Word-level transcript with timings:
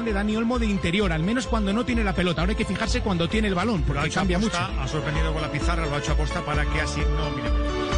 Posición 0.00 0.04
de 0.04 0.12
Dani 0.12 0.36
Olmo 0.36 0.58
de 0.58 0.66
interior, 0.66 1.12
al 1.12 1.22
menos 1.22 1.46
cuando 1.46 1.72
no 1.72 1.84
tiene 1.84 2.04
la 2.04 2.14
pelota. 2.14 2.40
Ahora 2.40 2.52
hay 2.52 2.56
que 2.56 2.64
fijarse 2.64 3.00
cuando 3.00 3.28
tiene 3.28 3.48
el 3.48 3.54
balón, 3.54 3.80
Lo 3.80 3.86
porque 3.86 4.06
hecho 4.06 4.20
cambia 4.20 4.38
aposta, 4.38 4.68
mucho. 4.68 4.80
Ha 4.80 4.88
sorprendido 4.88 5.32
con 5.32 5.42
la 5.42 5.50
pizarra, 5.50 5.86
lo 5.86 5.94
ha 5.94 5.98
hecho 5.98 6.12
aposta 6.12 6.44
para 6.44 6.64
que 6.64 6.80
así 6.80 7.00
no 7.00 7.30
mire. 7.30 7.89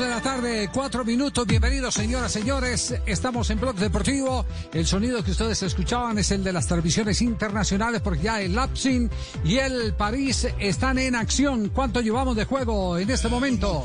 De 0.00 0.08
la 0.08 0.20
tarde, 0.20 0.70
cuatro 0.72 1.04
minutos. 1.04 1.46
Bienvenidos, 1.46 1.94
señoras, 1.94 2.30
señores. 2.30 2.94
Estamos 3.06 3.50
en 3.50 3.58
Blog 3.58 3.74
Deportivo. 3.76 4.46
El 4.72 4.86
sonido 4.86 5.24
que 5.24 5.32
ustedes 5.32 5.62
escuchaban 5.62 6.18
es 6.18 6.30
el 6.30 6.44
de 6.44 6.52
las 6.52 6.68
televisiones 6.68 7.20
internacionales, 7.20 8.00
porque 8.00 8.22
ya 8.22 8.40
el 8.40 8.54
Lapsin 8.54 9.10
y 9.44 9.56
el 9.56 9.94
París 9.94 10.46
están 10.60 10.98
en 10.98 11.16
acción. 11.16 11.70
¿Cuánto 11.70 12.00
llevamos 12.00 12.36
de 12.36 12.44
juego 12.44 12.96
en 12.98 13.10
este 13.10 13.28
momento? 13.28 13.84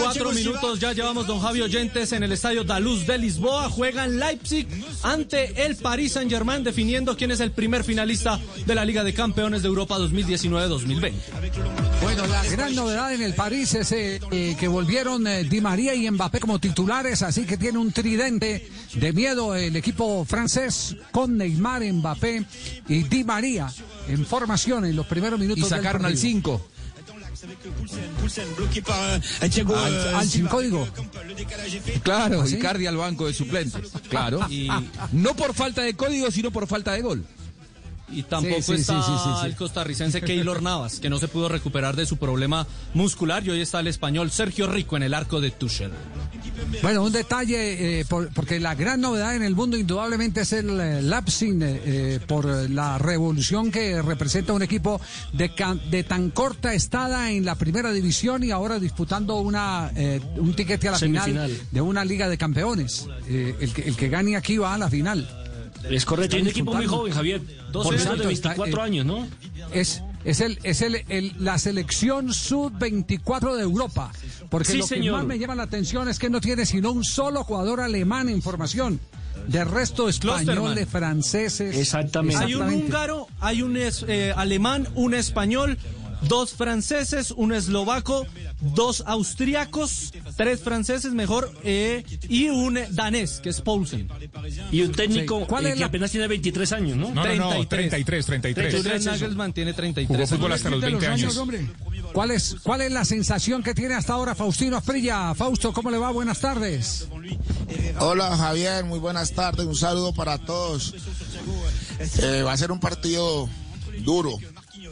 Cuatro 0.00 0.32
minutos 0.32 0.80
ya 0.80 0.92
llevamos 0.92 1.26
don 1.26 1.40
Javi 1.40 1.60
Oyentes 1.60 2.12
en 2.12 2.22
el 2.22 2.32
estadio 2.32 2.64
Daluz 2.64 3.06
de 3.06 3.18
Lisboa. 3.18 3.68
Juegan 3.68 4.18
Leipzig 4.18 4.66
ante 5.02 5.66
el 5.66 5.76
Paris 5.76 6.12
Saint 6.12 6.30
Germain 6.30 6.64
definiendo 6.64 7.16
quién 7.16 7.30
es 7.30 7.40
el 7.40 7.52
primer 7.52 7.84
finalista 7.84 8.40
de 8.64 8.74
la 8.74 8.84
Liga 8.84 9.04
de 9.04 9.12
Campeones 9.12 9.62
de 9.62 9.68
Europa 9.68 9.98
2019-2020. 9.98 11.09
Bueno, 12.02 12.26
la 12.26 12.44
gran 12.44 12.74
novedad 12.74 13.12
en 13.14 13.22
el 13.22 13.34
París 13.34 13.74
es 13.74 13.92
eh, 13.92 14.20
eh, 14.30 14.56
que 14.58 14.68
volvieron 14.68 15.26
eh, 15.26 15.44
Di 15.44 15.60
María 15.60 15.94
y 15.94 16.10
Mbappé 16.10 16.40
como 16.40 16.58
titulares, 16.58 17.22
así 17.22 17.44
que 17.44 17.56
tiene 17.56 17.78
un 17.78 17.92
tridente 17.92 18.68
de 18.94 19.12
miedo 19.12 19.54
el 19.54 19.76
equipo 19.76 20.24
francés 20.24 20.96
con 21.10 21.36
Neymar, 21.36 21.82
Mbappé 21.92 22.44
y 22.88 23.02
Di 23.04 23.24
María 23.24 23.72
en 24.08 24.24
formación 24.26 24.84
en 24.86 24.96
los 24.96 25.06
primeros 25.06 25.38
minutos. 25.38 25.64
Y 25.64 25.68
sacaron 25.68 26.02
del 26.02 26.12
al 26.12 26.14
partido. 26.14 26.60
5. 26.60 26.66
Poulsen 28.18 28.44
bloqué 28.56 28.82
par 28.82 29.20
euh, 29.42 29.48
Thiago 29.48 29.74
Al- 29.76 30.28
sin 30.28 30.46
código. 30.46 30.86
Claro, 32.02 32.42
¿Ah, 32.42 32.46
sí? 32.46 32.56
Icardi 32.56 32.86
al 32.86 32.96
banco 32.96 33.26
de 33.26 33.32
suplentes. 33.34 33.90
Claro. 34.08 34.46
Y 34.50 34.68
no 35.12 35.34
por 35.34 35.54
falta 35.54 35.82
de 35.82 35.94
código, 35.94 36.30
sino 36.30 36.50
por 36.50 36.66
falta 36.66 36.92
de 36.92 37.00
gol. 37.02 37.24
Y 38.12 38.22
tampoco 38.24 38.56
Sí, 38.62 38.74
sí, 38.74 38.80
está 38.80 39.02
sí, 39.02 39.08
sí, 39.12 39.18
sí, 39.24 39.30
sí. 39.40 39.46
el 39.46 39.56
costarricense 39.56 40.20
Keylor 40.20 40.62
Navas, 40.62 41.00
que 41.00 41.08
no 41.10 41.18
se 41.18 41.28
pudo 41.28 41.48
recuperar 41.48 41.96
de 41.96 42.06
su 42.06 42.16
problema 42.16 42.66
muscular. 42.94 43.44
Y 43.46 43.50
hoy 43.50 43.60
está 43.60 43.80
el 43.80 43.86
español 43.86 44.30
Sergio 44.30 44.66
Rico 44.66 44.96
en 44.96 45.02
el 45.04 45.14
arco 45.14 45.40
de 45.40 45.50
Tuchel. 45.50 45.90
Bueno, 46.82 47.02
un 47.04 47.12
detalle, 47.12 48.00
eh, 48.00 48.04
por- 48.04 48.28
porque 48.32 48.60
la 48.60 48.74
gran 48.74 49.00
novedad 49.00 49.34
en 49.34 49.42
el 49.42 49.54
mundo 49.54 49.76
indudablemente 49.76 50.42
es 50.42 50.52
el 50.52 50.78
eh, 50.80 51.02
Lapsin, 51.02 51.62
eh, 51.62 51.80
eh, 51.84 52.20
por 52.26 52.46
la 52.70 52.98
revolución 52.98 53.70
que 53.70 54.00
representa 54.02 54.52
un 54.52 54.62
equipo 54.62 55.00
de, 55.32 55.54
can- 55.54 55.80
de 55.90 56.04
tan 56.04 56.30
corta 56.30 56.74
estada 56.74 57.30
en 57.30 57.44
la 57.44 57.54
primera 57.54 57.92
división 57.92 58.44
y 58.44 58.50
ahora 58.50 58.78
disputando 58.78 59.36
una, 59.36 59.90
eh, 59.96 60.20
un 60.36 60.54
tiquete 60.54 60.88
a 60.88 60.92
la 60.92 60.98
Semifinal. 60.98 61.50
final 61.50 61.58
de 61.70 61.80
una 61.80 62.04
liga 62.04 62.28
de 62.28 62.38
campeones. 62.38 63.06
Eh, 63.28 63.56
el, 63.60 63.72
que, 63.72 63.82
el 63.82 63.96
que 63.96 64.08
gane 64.08 64.36
aquí 64.36 64.56
va 64.58 64.74
a 64.74 64.78
la 64.78 64.88
final. 64.90 65.28
Es 65.88 66.04
correcto, 66.04 66.36
un 66.36 66.46
equipo 66.48 66.74
muy 66.74 66.86
joven, 66.86 67.12
Javier. 67.12 67.40
12 67.70 67.70
Por 67.72 67.94
años 67.94 67.94
de 67.94 68.00
cierto, 68.14 68.30
está, 68.30 68.48
24 68.50 68.80
eh, 68.80 68.84
años, 68.84 69.06
¿no? 69.06 69.26
Es, 69.72 70.02
es, 70.24 70.40
el, 70.40 70.58
es 70.62 70.82
el, 70.82 71.04
el- 71.08 71.34
la 71.38 71.58
selección 71.58 72.32
sub-24 72.34 73.54
de 73.56 73.62
Europa. 73.62 74.12
Porque 74.50 74.72
Sí, 74.72 74.78
lo 74.78 74.86
que 74.86 75.10
más 75.12 75.24
me 75.24 75.38
llama 75.38 75.54
la 75.54 75.62
atención 75.64 76.08
es 76.08 76.18
que 76.18 76.28
no 76.28 76.40
tiene 76.40 76.66
sino 76.66 76.90
un 76.92 77.04
solo 77.04 77.44
jugador 77.44 77.80
alemán 77.80 78.28
en 78.28 78.42
formación. 78.42 79.00
De 79.46 79.64
resto, 79.64 80.08
españoles, 80.08 80.86
franceses. 80.88 81.76
Exactamente. 81.76 82.44
Hay 82.44 82.54
un 82.54 82.68
húngaro, 82.68 83.26
hay 83.40 83.62
un 83.62 83.76
es- 83.76 84.04
eh, 84.06 84.32
alemán, 84.36 84.86
un 84.94 85.14
español, 85.14 85.78
dos 86.22 86.52
franceses, 86.52 87.30
un 87.30 87.52
eslovaco, 87.52 88.26
dos 88.60 89.02
austriacos, 89.06 90.12
tres 90.36 90.60
franceses 90.60 91.12
mejor 91.12 91.52
eh, 91.64 92.04
y 92.28 92.48
un 92.48 92.78
danés, 92.90 93.40
que 93.42 93.48
es 93.50 93.60
Poulsen. 93.60 94.08
Y 94.70 94.82
un 94.82 94.92
técnico 94.92 95.40
Sí. 95.40 95.46
¿Cuál 95.48 95.66
eh, 95.66 95.68
es 95.70 95.74
que 95.74 95.80
la- 95.80 95.86
apenas 95.86 96.10
tiene 96.10 96.26
23 96.28 96.72
años, 96.72 96.96
¿no? 96.96 97.10
No, 97.14 97.24
no, 97.24 97.34
no, 97.36 97.66
33. 97.66 98.26
33, 98.26 98.26
33. 98.26 98.74
Julian 98.82 99.04
Nagelsmann 99.04 99.52
tiene 99.52 99.72
33. 99.72 100.08
Jugó 100.08 100.26
fútbol 100.26 100.52
hasta 100.52 100.70
los 100.70 100.80
De 100.80 100.86
20 100.88 101.06
años. 101.06 101.36
hombre. 101.36 101.68
¿Cuál 102.12 102.32
es, 102.32 102.56
¿Cuál 102.62 102.80
es 102.80 102.90
la 102.92 103.04
sensación 103.04 103.62
que 103.62 103.72
tiene 103.72 103.94
hasta 103.94 104.14
ahora 104.14 104.34
Faustino 104.34 104.76
Asprilla? 104.76 105.32
Fausto, 105.34 105.72
¿cómo 105.72 105.90
le 105.90 105.98
va? 105.98 106.10
Buenas 106.10 106.40
tardes. 106.40 107.06
Hola 108.00 108.36
Javier, 108.36 108.84
muy 108.84 108.98
buenas 108.98 109.32
tardes, 109.32 109.64
un 109.66 109.76
saludo 109.76 110.12
para 110.12 110.38
todos. 110.38 110.94
Eh, 112.22 112.42
va 112.42 112.52
a 112.52 112.56
ser 112.56 112.72
un 112.72 112.80
partido 112.80 113.48
duro, 114.00 114.38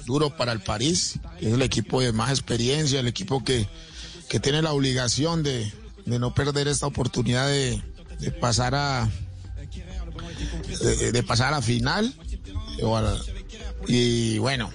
duro 0.09 0.35
para 0.35 0.53
el 0.53 0.61
París, 0.61 1.21
es 1.39 1.53
el 1.53 1.61
equipo 1.61 2.01
de 2.01 2.13
más 2.13 2.31
experiencia, 2.31 2.99
el 2.99 3.09
equipo 3.09 3.45
que, 3.45 3.69
que 4.31 4.41
tiene 4.41 4.63
la 4.63 4.73
obligación 4.73 5.43
de, 5.43 5.71
de 6.07 6.19
no 6.19 6.33
perder 6.35 6.67
esta 6.67 6.87
oportunidad 6.87 7.47
de, 7.47 7.83
de 8.19 8.31
pasar 8.31 8.75
a 8.75 9.07
de, 10.81 11.13
de 11.13 11.23
pasar 11.23 11.53
a 11.53 11.61
final. 11.61 12.15
y 13.87 14.39
bueno, 14.39 14.71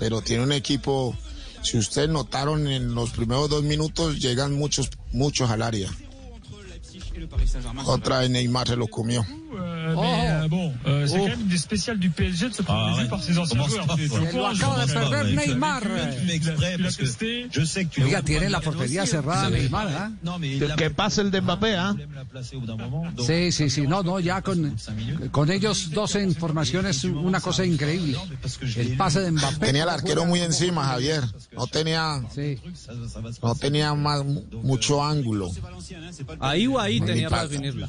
pero 0.00 0.20
tiene 0.20 0.42
un 0.42 0.52
equipo, 0.52 1.16
si 1.62 1.78
ustedes 1.78 2.08
notaron 2.08 2.66
en 2.66 2.92
los 2.92 3.10
primeros 3.10 3.48
dos 3.48 3.62
minutos, 3.62 4.18
llegan 4.18 4.52
muchos, 4.52 4.90
muchos 5.12 5.48
al 5.48 5.62
área. 5.62 5.88
Otra 7.86 8.18
vez 8.18 8.30
Neymar 8.30 8.66
se 8.66 8.74
lo 8.76 8.88
comió. 8.88 9.24
Euh, 9.54 9.94
mais 9.96 10.30
euh, 10.30 10.48
bon, 10.48 10.72
euh, 10.86 11.06
c'est 11.06 11.18
quand 11.18 11.26
même 11.26 11.46
des 11.46 11.58
spéciales 11.58 11.98
du 11.98 12.08
PSG 12.10 12.48
de 12.48 12.54
se 12.54 12.62
faire 12.62 12.74
baiser 12.96 13.08
par 13.08 13.22
ses 13.22 13.36
anciens 13.38 13.66
joueurs. 13.68 13.86
Je 17.52 17.64
sais 17.64 17.84
que 17.84 17.90
tu 17.94 18.02
Oiga, 18.04 18.22
tiene 18.22 18.48
la 18.48 18.60
portería 18.60 19.06
cerrada 19.06 19.50
Neymar, 19.50 19.88
¿ah? 19.88 20.10
Non, 20.22 20.38
mais 20.38 20.58
Que 20.76 20.90
pase 20.90 21.20
el 21.22 21.30
de 21.30 21.40
Mbappé, 21.40 21.76
¿ah? 21.76 21.94
Donc, 22.66 23.26
Sí, 23.26 23.52
sí, 23.52 23.70
sí, 23.70 23.82
no, 23.86 24.02
no, 24.02 24.20
ya 24.20 24.40
con, 24.42 24.74
con 25.30 25.50
ellos 25.50 25.90
dos 25.90 26.14
en 26.16 26.34
formación 26.34 26.86
es 26.86 27.04
una 27.04 27.40
cosa 27.40 27.64
increíble. 27.64 28.16
El 28.76 28.96
pase 28.96 29.20
de 29.20 29.30
Mbappé. 29.32 29.66
Tenía 29.66 29.82
el 29.84 29.88
arquero 29.90 30.24
muy 30.24 30.40
encima, 30.40 30.84
Javier. 30.84 31.22
No 31.56 31.66
tenía, 31.66 32.22
Sí. 32.34 32.58
no 33.42 33.54
tenía 33.54 33.94
más 33.94 34.22
mucho 34.62 35.04
ángulo, 35.04 35.50
Ahí 36.40 36.66
o 36.66 36.78
ahí 36.78 37.00
tenía 37.00 37.28
para 37.28 37.42
pa- 37.42 37.48
definirla. 37.48 37.88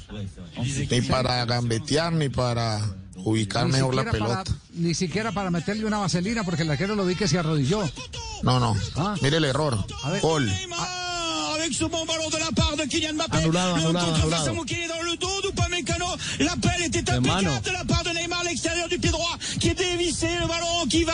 ni 0.91 1.01
para 1.01 1.45
gambetear 1.55 2.13
ni 2.13 2.29
para 2.29 2.79
ubicar 3.17 3.65
Ni 3.65 3.73
mejor 3.73 3.95
la 3.95 4.03
para, 4.03 4.11
pelota. 4.11 4.43
ni 4.73 4.93
siquiera 4.93 5.31
para 5.31 5.49
meterle 5.51 5.85
una 5.85 5.97
vaselina 5.99 6.43
porque 6.43 6.63
el 6.63 6.71
arquero 6.71 6.95
lo 6.95 7.05
vi 7.05 7.15
que 7.15 7.27
se 7.27 7.37
arrodilló. 7.39 7.83
No, 8.43 8.59
no. 8.59 8.75
Ah. 8.95 9.15
Mire 9.21 9.37
el 9.37 9.45
error. 9.45 9.77
A 10.03 10.09
ver. 10.11 10.21
Gol. 10.21 10.45
Neymar 10.45 11.02
avec 11.63 11.73
ce 11.73 11.85
bon 11.85 12.05
ballon 12.05 12.29
de 12.29 12.37
la 12.37 12.51
part 12.55 12.75
de 12.77 12.83
Kylian 12.83 13.13
Mbappé. 13.13 13.37
Anulado, 13.37 13.75
le 13.77 13.81
anulado, 13.83 14.05
contre-face 14.05 14.47
anulado. 14.47 14.61
à 14.63 14.87
dans 14.93 15.11
le 15.11 15.17
dos 15.17 15.41
d'Upamecano. 15.43 16.05
L'appel 16.39 16.83
était 16.85 17.09
impeccable 17.11 17.61
de 17.63 17.71
la 17.71 17.85
part 17.85 18.03
de 18.03 18.09
Neymar 18.09 18.41
à 18.41 18.43
l'extérieur 18.43 18.87
du 18.89 18.99
pied 18.99 19.11
droit 19.11 19.37
qui 19.59 19.69
est 19.69 19.73
dévissé. 19.75 20.27
Le 20.41 20.47
ballon 20.47 20.85
qui 20.89 21.03
va 21.05 21.13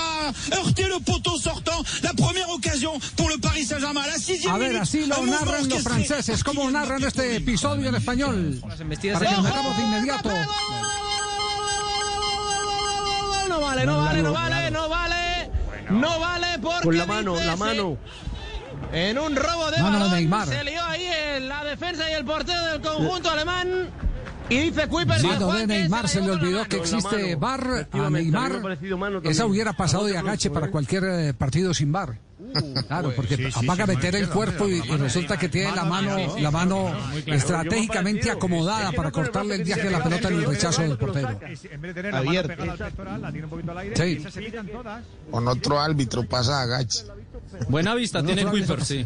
heurter 0.54 0.84
le 0.88 1.00
poteau 1.00 1.38
sortant. 1.38 1.84
La 2.02 2.14
première 2.14 2.50
occasion 2.50 3.00
pour 3.16 3.30
le 3.30 3.38
Paris 3.38 3.64
Saint-Germain. 3.66 4.02
La 4.08 4.18
sixième 4.18 4.54
A 4.54 4.58
ver, 4.58 4.70
minute. 4.70 4.82
así 4.82 5.06
lo 5.06 5.16
un 5.16 5.26
mouvement 5.26 5.32
narran 5.46 5.52
los 5.58 5.68
orchestré. 5.68 5.82
franceses. 6.06 6.44
¿Cómo 6.44 6.70
narran 6.72 7.04
este 7.04 7.36
episodio 7.36 7.90
en 7.90 7.96
español? 7.96 8.60
Para 8.62 8.76
que 8.76 8.96
lo 9.42 9.48
hagamos 9.48 9.78
de 9.78 9.84
inmediato. 9.84 10.30
No 13.50 13.60
vale, 13.62 13.86
no 13.86 13.98
vale, 13.98 14.22
no 14.24 14.34
vale, 14.34 14.72
no 14.72 14.90
vale. 14.90 15.16
No 15.90 16.20
vale 16.20 16.48
porque 16.62 16.84
Con 16.84 16.98
la 16.98 17.06
mano, 17.06 17.34
dice 17.34 17.46
la 17.46 17.54
ese- 17.54 17.60
mano. 17.64 17.98
En 18.92 19.20
un 19.20 19.36
robo 19.36 19.72
de 19.72 19.82
Mano 19.82 19.98
de 19.98 20.04
balón 20.06 20.12
Neymar. 20.14 20.48
se 20.48 20.64
lió 20.64 20.84
ahí 20.84 21.08
en 21.36 21.48
la 21.48 21.64
defensa 21.64 22.10
y 22.10 22.14
el 22.14 22.26
portero 22.26 22.66
del 22.66 22.82
conjunto 22.82 23.30
alemán. 23.30 23.90
Y 24.50 24.58
dice 24.58 24.88
Kuiper 24.88 25.22
Mano 25.22 25.54
de 25.54 25.68
Neymar, 25.68 26.08
se 26.08 26.22
le 26.22 26.32
olvidó 26.32 26.66
que 26.66 26.78
existe. 26.78 27.36
VAR 27.36 27.88
a 27.92 28.10
Neymar. 28.10 28.62
Esa 29.24 29.46
hubiera 29.46 29.74
pasado 29.74 30.06
de 30.06 30.18
agache 30.18 30.50
para 30.50 30.72
cualquier 30.72 31.04
eh, 31.06 31.34
partido 31.34 31.74
sin 31.74 31.92
VAR. 31.92 32.18
Claro, 32.88 33.14
porque 33.16 33.36
Sí, 33.36 33.52
sí, 33.52 33.66
apaga 33.66 33.86
sí, 33.86 33.96
meter 33.96 34.14
no, 34.14 34.20
el 34.20 34.30
cuerpo 34.30 34.68
y, 34.68 34.80
y 34.80 34.98
resulta 34.98 35.38
que 35.38 35.50
tiene 35.50 35.76
la 35.76 35.86
Mano, 35.86 36.38
la 36.40 36.52
mano 36.52 36.92
estratégicamente 37.26 38.32
acomodada 38.32 38.92
para 38.92 39.12
cortarle 39.12 39.56
el 39.56 39.64
viaje 39.64 39.88
a 39.88 39.92
la 39.92 40.04
pelota 40.04 40.28
en 40.30 40.34
el 40.36 40.46
rechazo 40.46 40.82
del 40.82 40.98
portero. 40.98 41.40
De. 43.96 44.32
Con 45.32 45.48
otro 45.48 45.80
árbitro 45.80 46.24
pasa 46.28 46.62
agache. 46.62 47.06
Buena 47.68 47.96
vista 47.96 48.24
tiene 48.24 48.46
Kuiper, 48.46 48.84
sí. 48.84 49.06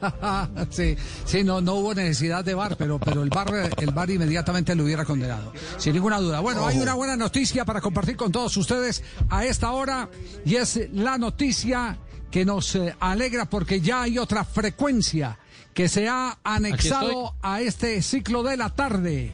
sí, 0.70 0.96
sí, 1.24 1.44
no, 1.44 1.60
no 1.60 1.74
hubo 1.74 1.94
necesidad 1.94 2.44
de 2.44 2.54
VAR, 2.54 2.76
pero, 2.76 2.98
pero 2.98 3.22
el 3.22 3.30
VAR, 3.30 3.70
el 3.76 3.90
VAR 3.90 4.10
inmediatamente 4.10 4.74
lo 4.74 4.84
hubiera 4.84 5.04
condenado, 5.04 5.52
sin 5.78 5.94
ninguna 5.94 6.18
duda. 6.18 6.40
Bueno, 6.40 6.66
hay 6.66 6.78
una 6.78 6.94
buena 6.94 7.16
noticia 7.16 7.64
para 7.64 7.80
compartir 7.80 8.16
con 8.16 8.32
todos 8.32 8.56
ustedes 8.56 9.02
a 9.28 9.44
esta 9.44 9.72
hora 9.72 10.08
y 10.44 10.56
es 10.56 10.88
la 10.92 11.18
noticia 11.18 11.98
que 12.32 12.44
nos 12.44 12.74
eh, 12.74 12.96
alegra 12.98 13.44
porque 13.44 13.80
ya 13.80 14.02
hay 14.02 14.18
otra 14.18 14.42
frecuencia 14.44 15.38
que 15.74 15.88
se 15.88 16.08
ha 16.08 16.38
anexado 16.42 17.34
a 17.42 17.60
este 17.60 18.02
ciclo 18.02 18.42
de 18.42 18.56
la 18.56 18.70
tarde. 18.70 19.32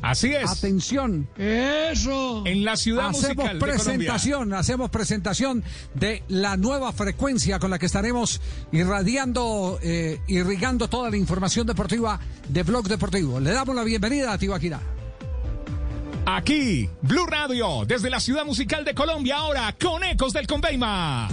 Así 0.00 0.32
es. 0.32 0.50
Atención. 0.50 1.28
Eso. 1.36 2.42
En 2.44 2.64
la 2.64 2.76
ciudad 2.76 3.10
Hacemos 3.10 3.22
musical 3.22 3.36
de 3.36 3.58
Colombia. 3.60 3.74
presentación, 3.74 4.54
hacemos 4.54 4.90
presentación 4.90 5.62
de 5.94 6.24
la 6.26 6.56
nueva 6.56 6.92
frecuencia 6.92 7.60
con 7.60 7.70
la 7.70 7.78
que 7.78 7.86
estaremos 7.86 8.40
irradiando, 8.72 9.78
eh, 9.80 10.18
irrigando 10.26 10.88
toda 10.88 11.10
la 11.10 11.16
información 11.18 11.66
deportiva 11.66 12.18
de 12.48 12.62
Blog 12.64 12.88
Deportivo. 12.88 13.38
Le 13.38 13.52
damos 13.52 13.76
la 13.76 13.84
bienvenida 13.84 14.32
a 14.32 14.38
Tibaquira. 14.38 14.80
Aquí, 16.24 16.88
Blue 17.02 17.26
Radio, 17.26 17.84
desde 17.86 18.08
la 18.08 18.20
ciudad 18.20 18.44
musical 18.44 18.84
de 18.84 18.94
Colombia, 18.94 19.36
ahora 19.36 19.76
con 19.80 20.02
Ecos 20.02 20.32
del 20.32 20.46
Conveima. 20.46 21.28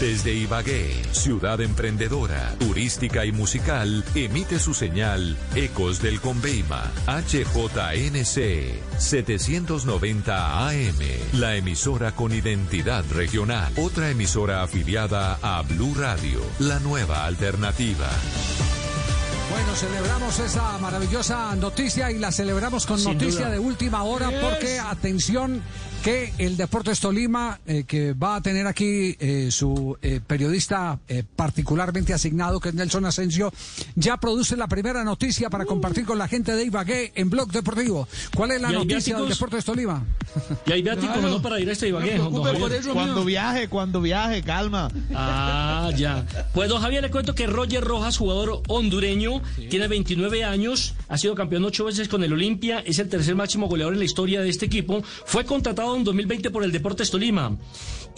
Desde 0.00 0.32
Ibagué, 0.32 0.92
ciudad 1.10 1.60
emprendedora, 1.60 2.54
turística 2.60 3.24
y 3.24 3.32
musical, 3.32 4.04
emite 4.14 4.60
su 4.60 4.72
señal 4.72 5.36
Ecos 5.56 6.00
del 6.00 6.20
Conveima, 6.20 6.92
HJNC 7.08 8.98
790 8.98 10.68
AM, 10.68 10.98
la 11.32 11.56
emisora 11.56 12.12
con 12.12 12.32
identidad 12.32 13.04
regional, 13.12 13.72
otra 13.76 14.10
emisora 14.10 14.62
afiliada 14.62 15.36
a 15.42 15.62
Blue 15.62 15.94
Radio, 15.96 16.42
la 16.60 16.78
nueva 16.78 17.24
alternativa. 17.24 18.08
Bueno, 19.50 19.74
celebramos 19.74 20.38
esa 20.38 20.78
maravillosa 20.78 21.56
noticia 21.56 22.10
y 22.12 22.18
la 22.18 22.30
celebramos 22.30 22.86
con 22.86 22.98
Sin 22.98 23.14
noticia 23.14 23.46
duda. 23.46 23.50
de 23.50 23.58
última 23.58 24.04
hora 24.04 24.30
porque, 24.42 24.78
atención, 24.78 25.62
que 26.02 26.32
el 26.38 26.56
Deportes 26.56 27.00
Tolima, 27.00 27.60
eh, 27.66 27.84
que 27.84 28.12
va 28.12 28.36
a 28.36 28.42
tener 28.42 28.66
aquí 28.66 29.16
eh, 29.18 29.48
su 29.50 29.96
eh, 30.00 30.20
periodista 30.24 30.98
eh, 31.08 31.24
particularmente 31.36 32.14
asignado, 32.14 32.60
que 32.60 32.68
es 32.70 32.74
Nelson 32.74 33.04
Asensio, 33.04 33.52
ya 33.94 34.16
produce 34.18 34.56
la 34.56 34.68
primera 34.68 35.02
noticia 35.04 35.50
para 35.50 35.64
compartir 35.64 36.04
con 36.04 36.18
la 36.18 36.28
gente 36.28 36.54
de 36.54 36.64
Ibagué 36.64 37.12
en 37.14 37.30
Blog 37.30 37.50
Deportivo. 37.50 38.06
¿Cuál 38.34 38.52
es 38.52 38.60
la 38.60 38.68
¿Y 38.68 38.76
hay 38.76 38.78
noticia 38.78 39.16
del? 39.16 39.28
Deportes 39.28 39.64
Tolima? 39.64 40.04
Y 40.66 40.72
hay 40.72 40.82
viáticos 40.82 41.20
no 41.22 41.42
para 41.42 41.58
ir 41.60 41.68
a 41.68 41.72
este 41.72 41.88
Ibagué. 41.88 42.18
Cuando 42.92 43.24
viaje, 43.24 43.68
cuando 43.68 44.00
viaje, 44.00 44.42
calma. 44.42 44.90
Ah, 45.14 45.90
ya. 45.96 46.24
Pues 46.54 46.68
don 46.68 46.80
Javier 46.80 47.02
le 47.02 47.10
cuento 47.10 47.34
que 47.34 47.46
Roger 47.46 47.82
Rojas, 47.82 48.16
jugador 48.16 48.62
hondureño, 48.68 49.42
tiene 49.68 49.88
29 49.88 50.44
años, 50.44 50.94
ha 51.08 51.18
sido 51.18 51.34
campeón 51.34 51.64
ocho 51.64 51.84
veces 51.84 52.08
con 52.08 52.22
el 52.22 52.32
Olimpia, 52.32 52.80
es 52.80 52.98
el 52.98 53.08
tercer 53.08 53.34
máximo 53.34 53.66
goleador 53.68 53.94
en 53.94 53.98
la 53.98 54.04
historia 54.04 54.40
de 54.42 54.48
este 54.48 54.66
equipo, 54.66 55.02
fue 55.24 55.44
contratado 55.44 55.87
en 55.96 56.04
2020 56.04 56.50
por 56.50 56.64
el 56.64 56.72
Deportes 56.72 57.10
Tolima 57.10 57.56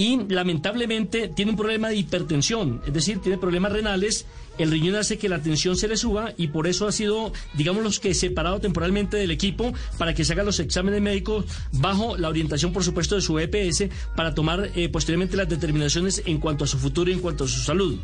y 0.01 0.19
lamentablemente 0.29 1.29
tiene 1.29 1.51
un 1.51 1.59
problema 1.59 1.91
de 1.91 1.97
hipertensión, 1.97 2.81
es 2.87 2.93
decir, 2.95 3.19
tiene 3.21 3.37
problemas 3.37 3.73
renales. 3.73 4.25
El 4.59 4.71
riñón 4.71 4.97
hace 4.97 5.17
que 5.17 5.29
la 5.29 5.41
tensión 5.41 5.77
se 5.77 5.89
le 5.89 5.97
suba 5.97 6.33
y 6.37 6.49
por 6.49 6.67
eso 6.67 6.87
ha 6.87 6.93
sido, 6.93 7.33
digamos, 7.55 7.83
los 7.83 8.01
que 8.01 8.13
separado 8.15 8.61
temporalmente 8.61 9.17
del 9.17 9.31
equipo 9.31 9.73
para 9.97 10.15
que 10.15 10.25
se 10.25 10.33
hagan 10.33 10.47
los 10.47 10.59
exámenes 10.59 11.01
médicos 11.01 11.47
bajo 11.73 12.17
la 12.19 12.29
orientación, 12.29 12.73
por 12.73 12.85
supuesto, 12.85 13.15
de 13.15 13.23
su 13.23 13.39
EPS 13.39 13.85
para 14.17 14.35
tomar 14.35 14.71
eh, 14.75 14.89
posteriormente 14.89 15.37
las 15.37 15.49
determinaciones 15.49 16.23
en 16.27 16.39
cuanto 16.39 16.65
a 16.65 16.67
su 16.67 16.79
futuro 16.79 17.11
y 17.11 17.15
en 17.15 17.21
cuanto 17.21 17.45
a 17.45 17.49
su 17.49 17.61
salud. 17.61 17.99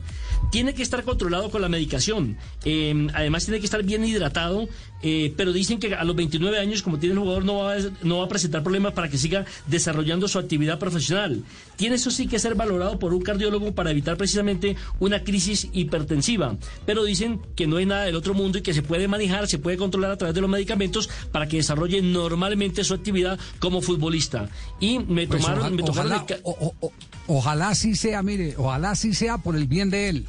Tiene 0.50 0.74
que 0.74 0.82
estar 0.82 1.02
controlado 1.02 1.50
con 1.50 1.62
la 1.62 1.68
medicación. 1.68 2.38
eh, 2.64 3.06
además, 3.14 3.44
tiene 3.44 3.58
que 3.60 3.66
estar 3.66 3.82
bien 3.82 4.04
hidratado. 4.04 4.68
Eh, 5.08 5.32
pero 5.36 5.52
dicen 5.52 5.78
que 5.78 5.94
a 5.94 6.02
los 6.02 6.16
29 6.16 6.58
años, 6.58 6.82
como 6.82 6.98
tiene 6.98 7.12
el 7.12 7.20
jugador, 7.20 7.44
no 7.44 7.58
va, 7.58 7.74
a, 7.74 7.76
no 8.02 8.18
va 8.18 8.24
a 8.24 8.28
presentar 8.28 8.64
problemas 8.64 8.92
para 8.92 9.08
que 9.08 9.18
siga 9.18 9.44
desarrollando 9.68 10.26
su 10.26 10.40
actividad 10.40 10.80
profesional. 10.80 11.44
Tiene 11.76 11.94
eso 11.94 12.10
sí 12.10 12.26
que 12.26 12.40
ser 12.40 12.56
valorado 12.56 12.98
por 12.98 13.14
un 13.14 13.22
cardiólogo 13.22 13.72
para 13.72 13.92
evitar 13.92 14.16
precisamente 14.16 14.74
una 14.98 15.22
crisis 15.22 15.68
hipertensiva. 15.72 16.56
Pero 16.86 17.04
dicen 17.04 17.40
que 17.54 17.68
no 17.68 17.76
hay 17.76 17.86
nada 17.86 18.04
del 18.04 18.16
otro 18.16 18.34
mundo 18.34 18.58
y 18.58 18.62
que 18.62 18.74
se 18.74 18.82
puede 18.82 19.06
manejar, 19.06 19.46
se 19.46 19.58
puede 19.58 19.76
controlar 19.76 20.10
a 20.10 20.16
través 20.16 20.34
de 20.34 20.40
los 20.40 20.50
medicamentos 20.50 21.08
para 21.30 21.46
que 21.46 21.58
desarrolle 21.58 22.02
normalmente 22.02 22.82
su 22.82 22.94
actividad 22.94 23.38
como 23.60 23.80
futbolista. 23.82 24.48
Y 24.80 24.98
me 24.98 25.28
Pues 25.28 25.40
tomaron, 25.42 25.60
oja- 25.66 25.70
me 25.70 25.82
tocaron 25.84 26.12
ojalá, 26.12 26.20
el 26.22 26.26
ca- 26.26 26.40
o- 26.42 26.50
o- 26.80 26.86
o- 26.86 26.92
ojalá 27.28 27.74
sí 27.76 27.94
sea, 27.94 28.22
mire, 28.22 28.54
ojalá 28.56 28.94
sí 28.96 29.14
sea 29.14 29.38
por 29.38 29.54
el 29.54 29.66
bien 29.68 29.90
de 29.90 30.08
él. 30.08 30.26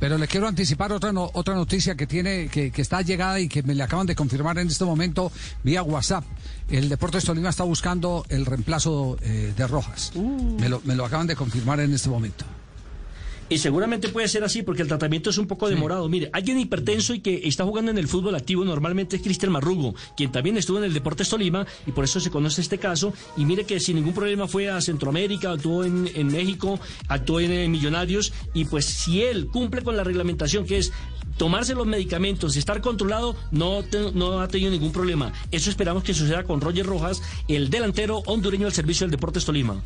Pero 0.00 0.16
le 0.18 0.26
quiero 0.26 0.48
anticipar 0.48 0.92
otra 0.92 1.12
no- 1.12 1.30
otra 1.34 1.54
noticia 1.54 1.94
que 1.94 2.06
tiene 2.06 2.48
que, 2.48 2.70
que 2.72 2.82
está 2.82 3.02
llegada 3.02 3.38
y 3.38 3.48
que 3.48 3.62
me 3.62 3.74
le 3.74 3.82
acaban 3.84 4.06
de 4.06 4.16
confirmar 4.16 4.58
en 4.58 4.66
este 4.68 4.84
momento 4.84 5.30
vía 5.62 5.82
WhatsApp. 5.82 6.24
El 6.70 6.88
Deportes 6.88 7.22
Tolima 7.24 7.50
está 7.50 7.64
buscando 7.64 8.24
el 8.30 8.46
reemplazo 8.46 9.16
eh, 9.22 9.52
de 9.56 9.66
Rojas. 9.66 10.12
Me, 10.16 10.68
lo, 10.68 10.80
me 10.84 10.94
lo 10.96 11.04
acaban 11.04 11.26
de 11.26 11.36
confirmar 11.36 11.80
en 11.80 11.92
este 11.92 12.08
momento. 12.08 12.44
Y 13.50 13.58
seguramente 13.58 14.08
puede 14.08 14.28
ser 14.28 14.44
así 14.44 14.62
porque 14.62 14.82
el 14.82 14.88
tratamiento 14.88 15.28
es 15.30 15.36
un 15.36 15.46
poco 15.48 15.68
demorado. 15.68 16.08
Mire, 16.08 16.30
alguien 16.32 16.58
hipertenso 16.60 17.12
y 17.14 17.20
que 17.20 17.48
está 17.48 17.64
jugando 17.64 17.90
en 17.90 17.98
el 17.98 18.06
fútbol 18.08 18.34
activo 18.36 18.64
normalmente 18.64 19.16
es 19.16 19.22
Cristian 19.22 19.50
Marrugo, 19.52 19.94
quien 20.16 20.30
también 20.30 20.56
estuvo 20.56 20.78
en 20.78 20.84
el 20.84 20.94
Deportes 20.94 21.28
Tolima 21.28 21.66
y 21.84 21.90
por 21.90 22.04
eso 22.04 22.20
se 22.20 22.30
conoce 22.30 22.60
este 22.60 22.78
caso. 22.78 23.12
Y 23.36 23.44
mire 23.44 23.64
que 23.64 23.80
sin 23.80 23.96
ningún 23.96 24.14
problema 24.14 24.46
fue 24.46 24.70
a 24.70 24.80
Centroamérica, 24.80 25.50
actuó 25.50 25.84
en, 25.84 26.08
en 26.14 26.28
México, 26.28 26.78
actuó 27.08 27.40
en 27.40 27.50
eh, 27.50 27.68
Millonarios 27.68 28.32
y 28.54 28.66
pues 28.66 28.84
si 28.86 29.22
él 29.22 29.48
cumple 29.48 29.82
con 29.82 29.96
la 29.96 30.04
reglamentación 30.04 30.64
que 30.64 30.78
es 30.78 30.92
tomarse 31.36 31.74
los 31.74 31.86
medicamentos, 31.88 32.56
estar 32.56 32.80
controlado, 32.80 33.34
no, 33.50 33.82
te- 33.82 34.12
no 34.12 34.40
ha 34.40 34.46
tenido 34.48 34.70
ningún 34.70 34.92
problema. 34.92 35.32
Eso 35.50 35.70
esperamos 35.70 36.04
que 36.04 36.14
suceda 36.14 36.44
con 36.44 36.60
Roger 36.60 36.86
Rojas, 36.86 37.20
el 37.48 37.68
delantero 37.68 38.18
hondureño 38.26 38.66
al 38.68 38.72
servicio 38.72 39.04
del 39.06 39.10
Deportes 39.10 39.44
Tolima. 39.44 39.82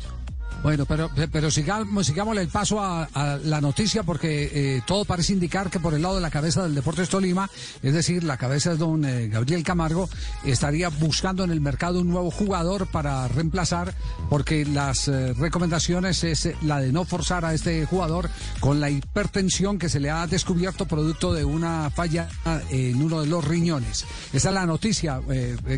Bueno, 0.65 0.87
pero, 0.87 1.11
pero 1.31 1.51
sigamos, 1.51 2.07
sigámosle 2.07 2.41
el 2.41 2.47
paso 2.47 2.81
a, 2.81 3.07
la 3.43 3.61
noticia 3.61 4.01
porque 4.01 4.49
eh, 4.51 4.81
todo 4.87 5.05
parece 5.05 5.31
indicar 5.31 5.69
que 5.69 5.79
por 5.79 5.93
el 5.93 6.01
lado 6.01 6.15
de 6.15 6.21
la 6.21 6.31
cabeza 6.31 6.63
del 6.63 6.73
Deportes 6.73 7.07
Tolima, 7.07 7.47
es 7.83 7.93
decir, 7.93 8.23
la 8.23 8.37
cabeza 8.37 8.71
de 8.71 8.77
don 8.77 9.05
eh, 9.05 9.27
Gabriel 9.27 9.61
Camargo, 9.63 10.09
estaría 10.43 10.89
buscando 10.89 11.43
en 11.43 11.51
el 11.51 11.61
mercado 11.61 12.01
un 12.01 12.09
nuevo 12.09 12.31
jugador 12.31 12.87
para 12.87 13.27
reemplazar 13.27 13.93
porque 14.27 14.65
las 14.65 15.07
eh, 15.07 15.33
recomendaciones 15.33 16.23
es 16.23 16.47
eh, 16.47 16.55
la 16.63 16.79
de 16.81 16.91
no 16.91 17.05
forzar 17.05 17.45
a 17.45 17.53
este 17.53 17.85
jugador 17.85 18.31
con 18.59 18.79
la 18.79 18.89
hipertensión 18.89 19.77
que 19.77 19.87
se 19.87 19.99
le 19.99 20.09
ha 20.09 20.25
descubierto 20.25 20.87
producto 20.87 21.31
de 21.31 21.45
una 21.45 21.91
falla 21.91 22.27
en 22.71 23.03
uno 23.03 23.21
de 23.21 23.27
los 23.27 23.45
riñones. 23.45 24.03
Esa 24.33 24.49
es 24.49 24.55
la 24.55 24.65
noticia. 24.65 25.21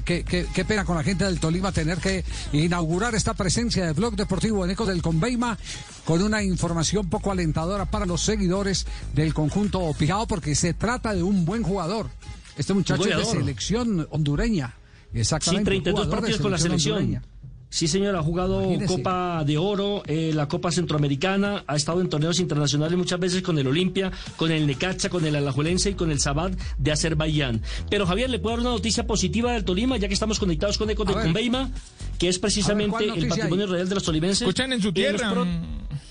qué, 0.06 0.24
qué- 0.24 0.48
qué 0.54 0.64
pena 0.66 0.86
con 0.86 0.96
la 0.96 1.04
gente 1.04 1.26
del 1.26 1.42
Tolima 1.42 1.74
tener 1.74 1.98
que 1.98 2.24
inaugurar 2.54 3.16
esta 3.16 3.34
presencia 3.34 3.86
de 3.86 3.92
Blog 3.92 4.16
Deportivo 4.16 4.64
en 4.64 4.77
Del 4.86 5.02
Conveima 5.02 5.58
con 6.06 6.22
una 6.22 6.44
información 6.44 7.10
poco 7.10 7.32
alentadora 7.32 7.86
para 7.86 8.06
los 8.06 8.22
seguidores 8.22 8.86
del 9.14 9.34
conjunto 9.34 9.94
Pijao 9.98 10.28
porque 10.28 10.56
se 10.56 10.74
trata 10.74 11.14
de 11.14 11.24
un 11.24 11.46
buen 11.46 11.64
jugador. 11.64 12.10
Este 12.58 12.74
muchacho 12.74 13.06
es 13.06 13.18
de 13.18 13.26
selección 13.26 14.08
hondureña. 14.12 14.76
Sí, 15.14 15.20
Exactamente. 15.20 15.66
32 15.72 15.94
jugador 16.06 16.16
de 16.16 16.22
partidos 16.22 16.42
con 16.42 16.52
la 16.52 16.58
selección. 16.58 16.98
hondureña. 16.98 17.24
Sí, 17.70 17.88
señor, 17.90 18.16
ha 18.16 18.24
jugado 18.24 18.62
Imagínese. 18.64 18.96
Copa 18.96 19.44
de 19.46 19.58
Oro, 19.58 20.02
eh, 20.08 20.32
la 20.34 20.48
Copa 20.48 20.72
Centroamericana, 20.72 21.64
ha 21.68 21.76
estado 21.76 22.00
en 22.00 22.08
torneos 22.10 22.40
internacionales 22.40 22.98
muchas 22.98 23.20
veces 23.20 23.42
con 23.42 23.60
el 23.60 23.68
Olimpia, 23.68 24.10
con 24.38 24.52
el 24.52 24.66
Necaxa, 24.66 25.10
con 25.10 25.26
el 25.26 25.36
Alajuelense 25.36 25.90
y 25.90 25.94
con 25.94 26.10
el 26.10 26.20
Sabat 26.22 26.54
de 26.78 26.92
Azerbaiyán. 26.94 27.62
Pero 27.90 28.06
Javier, 28.06 28.30
¿le 28.30 28.40
puedo 28.40 28.56
dar 28.56 28.62
una 28.66 28.70
noticia 28.76 29.06
positiva 29.06 29.52
del 29.52 29.66
Tolima, 29.66 29.98
ya 29.98 30.08
que 30.08 30.14
estamos 30.14 30.40
conectados 30.40 30.78
con 30.78 30.90
Eco 30.90 31.04
de. 31.04 31.14
Conveima, 31.14 31.70
que 32.18 32.30
es 32.30 32.40
precisamente 32.40 33.06
¿cuál 33.08 33.18
el 33.20 33.28
patrimonio 33.28 33.68
real 33.68 33.90
de 33.90 33.96
los 33.96 34.04
tolimenses? 34.04 34.42
Escuchan 34.44 34.72
en 34.72 34.82
su 34.82 34.94
tierra. 34.94 35.32
pro- 35.34 35.46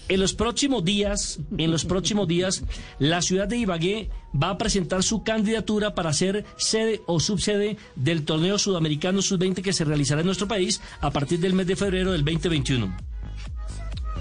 en 0.08 0.20
los 0.20 0.34
próximos 0.34 0.84
días, 0.84 1.38
en 1.58 1.70
los 1.70 1.84
próximos 1.84 2.28
días, 2.28 2.62
la 2.98 3.22
ciudad 3.22 3.48
de 3.48 3.58
Ibagué 3.58 4.10
va 4.40 4.50
a 4.50 4.58
presentar 4.58 5.02
su 5.02 5.22
candidatura 5.22 5.94
para 5.94 6.12
ser 6.12 6.44
sede 6.56 7.02
o 7.06 7.20
subsede 7.20 7.76
del 7.94 8.25
torneo 8.25 8.58
sudamericano 8.58 9.22
sub-20 9.22 9.62
que 9.62 9.72
se 9.72 9.84
realizará 9.84 10.20
en 10.20 10.26
nuestro 10.26 10.48
país 10.48 10.80
a 11.00 11.10
partir 11.10 11.40
del 11.40 11.54
mes 11.54 11.66
de 11.66 11.76
febrero 11.76 12.12
del 12.12 12.25
2021. 12.25 12.96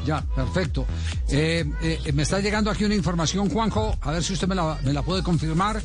Ya, 0.05 0.21
perfecto. 0.35 0.85
Eh, 1.29 1.65
eh, 1.81 2.11
me 2.13 2.23
está 2.23 2.39
llegando 2.39 2.69
aquí 2.69 2.85
una 2.85 2.93
información, 2.93 3.49
Juanjo, 3.49 3.97
a 4.01 4.11
ver 4.11 4.23
si 4.23 4.33
usted 4.33 4.47
me 4.47 4.55
la, 4.55 5.01
puede 5.03 5.23
confirmar. 5.23 5.81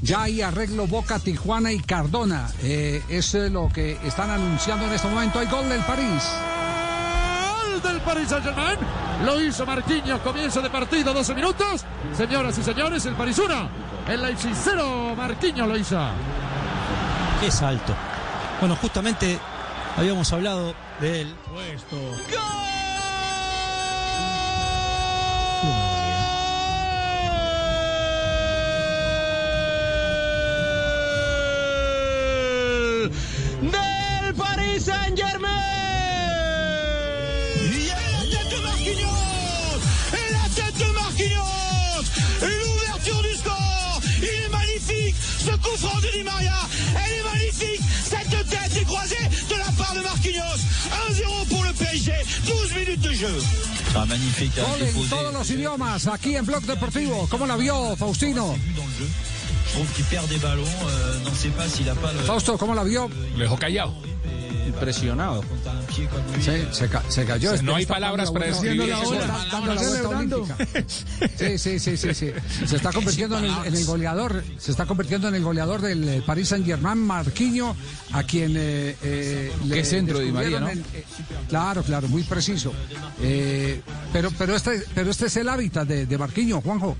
Ya 0.00 0.22
hay 0.22 0.42
arreglo 0.42 0.86
Boca, 0.86 1.18
Tijuana 1.18 1.72
y 1.72 1.80
Cardona. 1.80 2.50
Eh, 2.62 3.02
es 3.08 3.34
lo 3.34 3.68
que 3.68 3.98
están 4.04 4.30
anunciando 4.30 4.86
en 4.86 4.92
este 4.92 5.08
momento. 5.08 5.40
Hay 5.40 5.46
gol 5.46 5.68
del 5.68 5.80
París. 5.82 6.22
Paris 8.04 8.28
Saint-Germain. 8.28 8.78
Lo 9.24 9.40
hizo 9.40 9.64
Marquinhos, 9.66 10.20
comienzo 10.20 10.60
de 10.60 10.70
partido, 10.70 11.12
12 11.12 11.34
minutos. 11.34 11.84
Señoras 12.16 12.56
y 12.58 12.62
señores, 12.62 13.04
el 13.06 13.14
Paris 13.14 13.38
1, 13.38 13.68
el 14.08 14.22
Leipzig 14.22 14.52
0, 14.54 15.14
Marquinhos 15.16 15.68
lo 15.68 15.76
hizo. 15.76 15.98
Qué 17.40 17.50
salto. 17.50 17.94
Bueno, 18.60 18.76
justamente 18.76 19.38
habíamos 19.96 20.32
hablado 20.32 20.74
de 21.00 21.22
él. 21.22 21.34
Puesto. 21.52 21.96
del 33.60 34.34
Paris 34.34 34.84
Saint-Germain. 34.84 35.44
Il 35.44 35.83
Marquinhos 50.24 50.60
1-0 51.10 51.48
pour 51.50 51.64
le 51.64 51.72
PSG 51.74 52.12
12 52.46 52.74
minutes 52.76 53.00
de 53.02 53.12
jeu 53.12 53.42
Ah, 53.94 54.06
magnifique. 54.06 54.52
hein, 54.58 54.64
Gol 54.78 54.88
en 55.04 55.08
todos 55.10 55.34
los 55.34 55.50
idiomas, 55.50 56.06
aquí 56.06 56.34
en 56.36 56.46
Blog 56.46 56.62
Deportivo. 56.64 57.26
¿Cómo 57.30 57.46
la 57.46 57.56
vio, 57.58 57.94
Faustino? 57.96 58.56
Je 58.56 59.72
trouve 59.72 59.86
qu'il 59.94 60.04
perd 60.06 60.26
des 60.28 60.38
ballons. 60.38 60.64
euh, 60.64 61.18
ne 61.30 61.34
sait 61.34 61.48
pas 61.50 61.68
s'il 61.68 61.88
a 61.90 61.94
pas 61.94 62.12
le. 62.12 62.20
Fausto, 62.20 62.56
¿cómo 62.56 62.74
la 62.74 62.84
vio? 62.84 63.10
Lo 63.36 63.42
dejó 63.44 63.58
callado. 63.58 63.92
Impresionado. 64.66 65.42
Sí, 66.40 66.62
se, 66.72 66.88
ca- 66.88 67.02
se 67.08 67.24
cayó. 67.24 67.50
No 67.50 67.54
Este 67.56 67.74
hay 67.74 67.86
palabras 67.86 68.30
para 68.30 68.46
describir 68.46 68.88
la- 68.88 69.46
dando 69.50 69.74
la 69.74 69.82
vuelta 69.82 70.08
olímpica. 70.08 70.56
Sí, 71.38 71.58
sí, 71.58 71.78
sí, 71.78 71.96
sí, 71.96 72.14
sí. 72.14 72.30
Se 72.66 72.76
está 72.76 72.92
convirtiendo 72.92 73.38
en 73.38 73.44
el, 73.44 73.54
en 73.66 73.74
el 73.74 73.84
goleador, 73.84 74.42
se 74.58 74.70
está 74.70 74.86
convirtiendo 74.86 75.28
en 75.28 75.34
el 75.34 75.42
goleador 75.42 75.80
del 75.80 76.08
eh, 76.08 76.22
Paris 76.26 76.48
Saint 76.48 76.64
Germain, 76.66 76.98
Marquinho, 76.98 77.76
a 78.12 78.22
quien 78.22 78.54
eh, 78.56 78.96
eh, 79.02 79.52
Qué 79.70 79.84
centro 79.84 80.18
de 80.18 80.24
Di 80.26 80.32
María, 80.32 80.60
¿no? 80.60 80.68
en- 80.70 80.80
eh, 80.94 81.04
claro, 81.48 81.82
claro, 81.82 82.08
muy 82.08 82.22
preciso. 82.22 82.72
Eh, 83.20 83.80
pero, 84.12 84.30
pero 84.38 84.56
este, 84.56 84.82
pero 84.94 85.10
este 85.10 85.26
es 85.26 85.36
el 85.36 85.48
hábitat 85.48 85.86
de, 85.86 86.06
de 86.06 86.18
Marquinho, 86.18 86.60
Juanjo. 86.60 86.96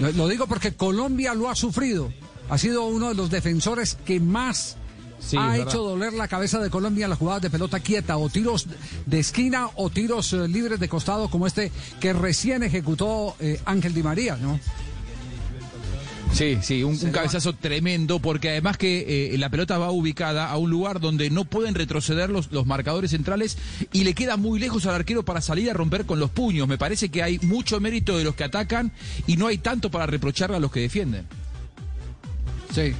Lo, 0.00 0.12
lo 0.12 0.28
digo 0.28 0.46
porque 0.46 0.74
Colombia 0.74 1.34
lo 1.34 1.48
ha 1.48 1.54
sufrido. 1.54 2.12
Ha 2.50 2.56
sido 2.58 2.86
uno 2.86 3.08
de 3.08 3.14
los 3.14 3.30
defensores 3.30 3.96
que 4.06 4.20
más 4.20 4.76
Sí, 5.20 5.36
ha 5.38 5.58
hecho 5.58 5.82
doler 5.82 6.12
la 6.12 6.28
cabeza 6.28 6.58
de 6.60 6.70
Colombia 6.70 7.04
en 7.04 7.10
las 7.10 7.18
jugadas 7.18 7.42
de 7.42 7.50
pelota 7.50 7.80
quieta 7.80 8.16
o 8.16 8.28
tiros 8.28 8.66
de 9.04 9.18
esquina 9.18 9.68
o 9.74 9.90
tiros 9.90 10.32
eh, 10.32 10.48
libres 10.48 10.80
de 10.80 10.88
costado 10.88 11.28
como 11.28 11.46
este 11.46 11.72
que 12.00 12.12
recién 12.12 12.62
ejecutó 12.62 13.34
eh, 13.40 13.60
Ángel 13.64 13.94
Di 13.94 14.02
María, 14.02 14.36
¿no? 14.36 14.58
Sí, 16.32 16.58
sí, 16.62 16.82
un, 16.84 16.98
un 17.02 17.10
cabezazo 17.10 17.54
tremendo, 17.54 18.18
porque 18.20 18.50
además 18.50 18.76
que 18.76 19.32
eh, 19.34 19.38
la 19.38 19.48
pelota 19.48 19.78
va 19.78 19.90
ubicada 19.90 20.50
a 20.50 20.56
un 20.58 20.70
lugar 20.70 21.00
donde 21.00 21.30
no 21.30 21.44
pueden 21.46 21.74
retroceder 21.74 22.28
los, 22.30 22.52
los 22.52 22.66
marcadores 22.66 23.12
centrales 23.12 23.56
y 23.92 24.04
le 24.04 24.14
queda 24.14 24.36
muy 24.36 24.60
lejos 24.60 24.84
al 24.86 24.94
arquero 24.94 25.24
para 25.24 25.40
salir 25.40 25.70
a 25.70 25.72
romper 25.72 26.04
con 26.04 26.20
los 26.20 26.30
puños. 26.30 26.68
Me 26.68 26.78
parece 26.78 27.08
que 27.08 27.22
hay 27.22 27.38
mucho 27.40 27.80
mérito 27.80 28.16
de 28.16 28.24
los 28.24 28.34
que 28.34 28.44
atacan 28.44 28.92
y 29.26 29.36
no 29.36 29.46
hay 29.46 29.58
tanto 29.58 29.90
para 29.90 30.06
reprocharle 30.06 30.56
a 30.56 30.60
los 30.60 30.70
que 30.70 30.80
defienden. 30.80 31.26
Sí. 32.74 32.94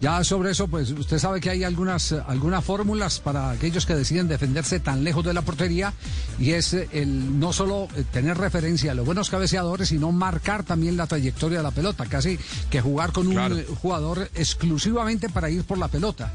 Ya 0.00 0.24
sobre 0.24 0.52
eso, 0.52 0.66
pues 0.66 0.90
usted 0.92 1.18
sabe 1.18 1.40
que 1.40 1.50
hay 1.50 1.62
algunas, 1.62 2.12
algunas 2.12 2.64
fórmulas 2.64 3.20
para 3.20 3.50
aquellos 3.50 3.84
que 3.84 3.94
deciden 3.94 4.28
defenderse 4.28 4.80
tan 4.80 5.04
lejos 5.04 5.22
de 5.24 5.34
la 5.34 5.42
portería 5.42 5.92
y 6.38 6.52
es 6.52 6.72
el 6.72 7.38
no 7.38 7.52
solo 7.52 7.86
eh, 7.94 8.04
tener 8.10 8.38
referencia 8.38 8.92
a 8.92 8.94
los 8.94 9.04
buenos 9.04 9.28
cabeceadores, 9.28 9.88
sino 9.90 10.10
marcar 10.10 10.62
también 10.64 10.96
la 10.96 11.06
trayectoria 11.06 11.58
de 11.58 11.64
la 11.64 11.70
pelota, 11.70 12.06
casi 12.06 12.38
que 12.70 12.80
jugar 12.80 13.12
con 13.12 13.26
un 13.26 13.34
Claro. 13.34 13.56
jugador 13.82 14.30
exclusivamente 14.34 15.28
para 15.28 15.50
ir 15.50 15.64
por 15.64 15.76
la 15.76 15.88
pelota. 15.88 16.32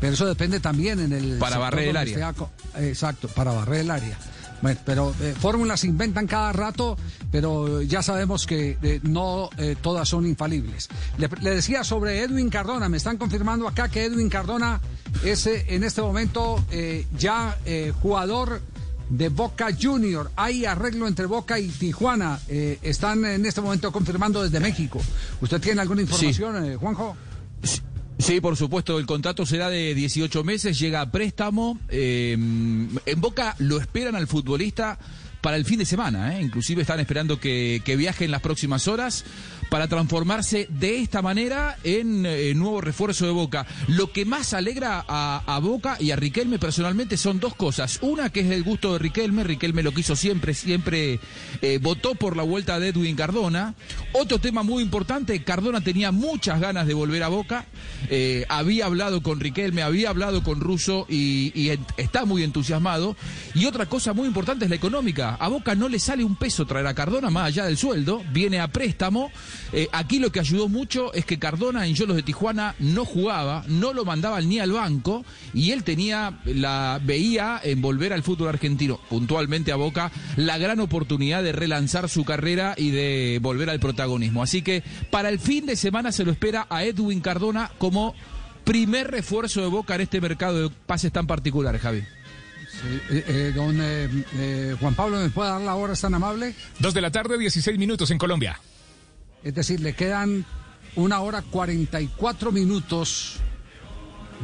Pero 0.00 0.14
eso 0.14 0.26
depende 0.26 0.58
también 0.58 0.98
en 0.98 1.12
el... 1.12 1.38
Para 1.38 1.56
barrer 1.58 1.88
el 1.90 1.96
área. 1.96 2.34
Exacto, 2.80 3.28
para 3.28 3.52
barrer 3.52 3.80
el 3.82 3.90
área. 3.92 4.18
Bueno, 4.62 4.80
pero 4.84 5.14
eh, 5.20 5.34
fórmulas 5.38 5.80
se 5.80 5.88
inventan 5.88 6.26
cada 6.26 6.52
rato, 6.52 6.96
pero 7.30 7.82
ya 7.82 8.02
sabemos 8.02 8.46
que 8.46 8.78
eh, 8.82 9.00
no 9.02 9.50
eh, 9.58 9.76
todas 9.80 10.08
son 10.08 10.26
infalibles. 10.26 10.88
Le, 11.18 11.28
le 11.42 11.50
decía 11.50 11.84
sobre 11.84 12.20
Edwin 12.22 12.48
Cardona, 12.48 12.88
me 12.88 12.96
están 12.96 13.18
confirmando 13.18 13.68
acá 13.68 13.88
que 13.88 14.04
Edwin 14.04 14.28
Cardona 14.30 14.80
es 15.22 15.46
eh, 15.46 15.66
en 15.68 15.84
este 15.84 16.00
momento 16.02 16.64
ya 17.18 17.58
jugador 18.00 18.60
de 19.10 19.28
Boca 19.28 19.68
Junior. 19.78 20.30
Hay 20.36 20.64
arreglo 20.64 21.06
entre 21.06 21.26
Boca 21.26 21.58
y 21.58 21.68
Tijuana. 21.68 22.40
Están 22.48 23.24
en 23.24 23.44
este 23.46 23.60
momento 23.60 23.92
confirmando 23.92 24.42
desde 24.42 24.60
México. 24.60 25.00
¿Usted 25.40 25.60
tiene 25.60 25.82
alguna 25.82 26.02
información, 26.02 26.64
eh, 26.64 26.76
Juanjo? 26.76 27.16
Sí, 27.62 27.80
por 28.40 28.56
supuesto, 28.56 28.98
el 28.98 29.04
contrato 29.04 29.44
será 29.44 29.68
de 29.68 29.94
18 29.94 30.44
meses, 30.44 30.78
llega 30.78 31.02
a 31.02 31.10
préstamo. 31.10 31.78
eh, 31.90 32.32
en 32.32 33.20
Boca 33.20 33.54
lo 33.58 33.78
esperan 33.78 34.16
al 34.16 34.26
futbolista 34.26 34.98
para 35.42 35.58
el 35.58 35.66
fin 35.66 35.78
de 35.78 35.84
semana, 35.84 36.34
¿eh? 36.34 36.42
inclusive 36.42 36.80
están 36.80 37.00
esperando 37.00 37.38
que 37.38 37.82
viaje 37.98 38.24
en 38.24 38.30
las 38.30 38.40
próximas 38.40 38.88
horas 38.88 39.26
para 39.68 39.88
transformarse 39.88 40.66
de 40.70 40.98
esta 40.98 41.22
manera 41.22 41.76
en 41.84 42.26
eh, 42.26 42.54
nuevo 42.54 42.80
refuerzo 42.80 43.26
de 43.26 43.32
Boca. 43.32 43.66
Lo 43.88 44.12
que 44.12 44.24
más 44.24 44.54
alegra 44.54 45.04
a, 45.06 45.42
a 45.46 45.58
Boca 45.58 45.96
y 46.00 46.10
a 46.10 46.16
Riquelme 46.16 46.58
personalmente 46.58 47.16
son 47.16 47.40
dos 47.40 47.54
cosas. 47.54 47.98
Una 48.02 48.30
que 48.30 48.40
es 48.40 48.50
el 48.50 48.62
gusto 48.62 48.92
de 48.92 48.98
Riquelme, 48.98 49.44
Riquelme 49.44 49.82
lo 49.82 49.92
quiso 49.92 50.16
siempre, 50.16 50.54
siempre 50.54 51.20
eh, 51.62 51.78
votó 51.80 52.14
por 52.14 52.36
la 52.36 52.42
vuelta 52.42 52.78
de 52.78 52.88
Edwin 52.88 53.16
Cardona. 53.16 53.74
Otro 54.12 54.38
tema 54.38 54.62
muy 54.62 54.82
importante, 54.82 55.42
Cardona 55.42 55.80
tenía 55.80 56.12
muchas 56.12 56.60
ganas 56.60 56.86
de 56.86 56.94
volver 56.94 57.22
a 57.22 57.28
Boca, 57.28 57.66
eh, 58.10 58.44
había 58.48 58.86
hablado 58.86 59.22
con 59.22 59.40
Riquelme, 59.40 59.82
había 59.82 60.10
hablado 60.10 60.42
con 60.42 60.60
Russo 60.60 61.06
y, 61.08 61.52
y 61.54 61.78
está 61.96 62.24
muy 62.24 62.42
entusiasmado. 62.42 63.16
Y 63.54 63.66
otra 63.66 63.86
cosa 63.86 64.12
muy 64.12 64.26
importante 64.26 64.64
es 64.64 64.70
la 64.70 64.76
económica. 64.76 65.34
A 65.34 65.48
Boca 65.48 65.74
no 65.74 65.88
le 65.88 65.98
sale 65.98 66.24
un 66.24 66.36
peso 66.36 66.66
traer 66.66 66.86
a 66.86 66.94
Cardona 66.94 67.30
más 67.30 67.46
allá 67.46 67.64
del 67.64 67.76
sueldo, 67.76 68.22
viene 68.32 68.60
a 68.60 68.68
préstamo. 68.68 69.30
Eh, 69.76 69.88
aquí 69.90 70.20
lo 70.20 70.30
que 70.30 70.38
ayudó 70.38 70.68
mucho 70.68 71.12
es 71.14 71.24
que 71.24 71.40
Cardona 71.40 71.84
en 71.84 71.96
Yolos 71.96 72.14
de 72.14 72.22
Tijuana 72.22 72.76
no 72.78 73.04
jugaba, 73.04 73.64
no 73.66 73.92
lo 73.92 74.04
mandaban 74.04 74.48
ni 74.48 74.60
al 74.60 74.70
banco 74.70 75.24
y 75.52 75.72
él 75.72 75.82
tenía 75.82 76.38
la 76.44 77.00
veía 77.02 77.60
en 77.60 77.82
volver 77.82 78.12
al 78.12 78.22
fútbol 78.22 78.50
argentino, 78.50 79.00
puntualmente 79.10 79.72
a 79.72 79.76
Boca, 79.76 80.12
la 80.36 80.58
gran 80.58 80.78
oportunidad 80.78 81.42
de 81.42 81.50
relanzar 81.50 82.08
su 82.08 82.24
carrera 82.24 82.74
y 82.76 82.90
de 82.90 83.40
volver 83.42 83.68
al 83.68 83.80
protagonismo. 83.80 84.44
Así 84.44 84.62
que 84.62 84.84
para 85.10 85.28
el 85.28 85.40
fin 85.40 85.66
de 85.66 85.74
semana 85.74 86.12
se 86.12 86.24
lo 86.24 86.30
espera 86.30 86.68
a 86.70 86.84
Edwin 86.84 87.20
Cardona 87.20 87.72
como 87.78 88.14
primer 88.62 89.10
refuerzo 89.10 89.60
de 89.60 89.66
Boca 89.66 89.96
en 89.96 90.02
este 90.02 90.20
mercado 90.20 90.68
de 90.68 90.74
pases 90.86 91.10
tan 91.10 91.26
particular, 91.26 91.76
Javi. 91.80 91.98
Eh, 91.98 93.24
eh, 93.26 93.52
don 93.52 93.76
eh, 93.80 94.08
eh, 94.36 94.76
Juan 94.78 94.94
Pablo, 94.94 95.18
¿me 95.18 95.30
puede 95.30 95.50
dar 95.50 95.60
la 95.60 95.74
hora? 95.74 95.94
¿Es 95.94 96.00
tan 96.00 96.14
amable? 96.14 96.54
Dos 96.78 96.94
de 96.94 97.00
la 97.00 97.10
tarde, 97.10 97.38
16 97.38 97.76
minutos 97.76 98.10
en 98.12 98.18
Colombia. 98.18 98.60
Es 99.44 99.54
decir, 99.54 99.80
le 99.80 99.94
quedan 99.94 100.44
una 100.96 101.20
hora 101.20 101.42
44 101.42 102.50
minutos. 102.52 103.36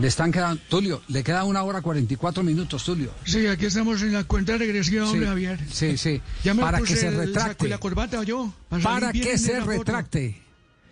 Le 0.00 0.06
están 0.06 0.30
quedando. 0.30 0.62
Tulio, 0.68 1.02
le 1.08 1.22
queda 1.24 1.44
una 1.44 1.62
hora 1.62 1.82
44 1.82 2.42
minutos, 2.42 2.84
Tulio. 2.84 3.10
Sí, 3.24 3.46
aquí 3.46 3.66
estamos 3.66 4.00
en 4.02 4.12
la 4.12 4.24
cuenta 4.24 4.56
regresiva, 4.56 5.04
hombre, 5.04 5.20
Sí, 5.22 5.26
Javier. 5.26 5.60
Sí, 5.70 5.96
sí. 5.98 6.22
Ya 6.44 6.54
me 6.54 6.62
para 6.62 6.78
puse 6.78 6.94
que 6.94 7.00
se 7.00 7.10
retracte. 7.10 7.68
la 7.68 7.78
corbata 7.78 8.22
yo. 8.22 8.52
para 8.68 9.12
que 9.12 9.36
se 9.36 9.58
retracte. 9.60 10.40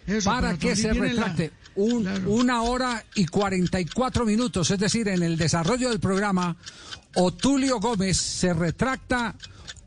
Eso, 0.07 0.31
para 0.31 0.57
que 0.59 0.75
se 0.75 0.93
la- 0.95 1.01
retracte. 1.01 1.53
Un- 1.77 2.09
Una 2.27 2.63
hora 2.63 3.05
y 3.15 3.27
44 3.27 4.25
minutos. 4.25 4.71
Es 4.73 4.79
decir, 4.81 5.07
en 5.07 5.23
el 5.23 5.37
desarrollo 5.37 5.91
del 5.91 6.01
programa, 6.01 6.57
o 7.15 7.33
Tulio 7.33 7.79
Gómez 7.79 8.17
se 8.17 8.53
retracta 8.53 9.37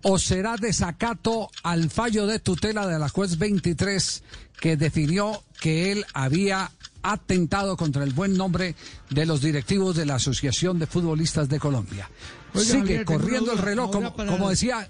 o 0.04 0.18
será 0.20 0.56
desacato 0.58 1.50
al 1.64 1.90
fallo 1.90 2.26
de 2.28 2.40
tutela 2.40 2.88
de 2.88 2.98
la 3.00 3.10
juez 3.10 3.38
23 3.38 4.24
que 4.60 4.78
definió 4.78 5.44
que 5.60 5.92
él 5.92 6.06
había 6.14 6.72
atentado 7.04 7.76
contra 7.78 8.04
el 8.04 8.12
buen 8.14 8.38
nombre 8.38 8.76
de 9.10 9.26
los 9.26 9.42
directivos 9.42 9.96
de 9.96 10.06
la 10.06 10.16
Asociación 10.16 10.78
de 10.80 10.86
Futbolistas 10.88 11.50
de 11.50 11.60
Colombia. 11.60 12.10
Oiga, 12.54 12.66
Sigue 12.66 12.80
Javier, 12.82 13.06
corriendo 13.06 13.52
el 13.54 13.58
reloj, 13.58 13.92
como, 13.92 14.16
para- 14.16 14.32
como 14.32 14.50
decía, 14.50 14.88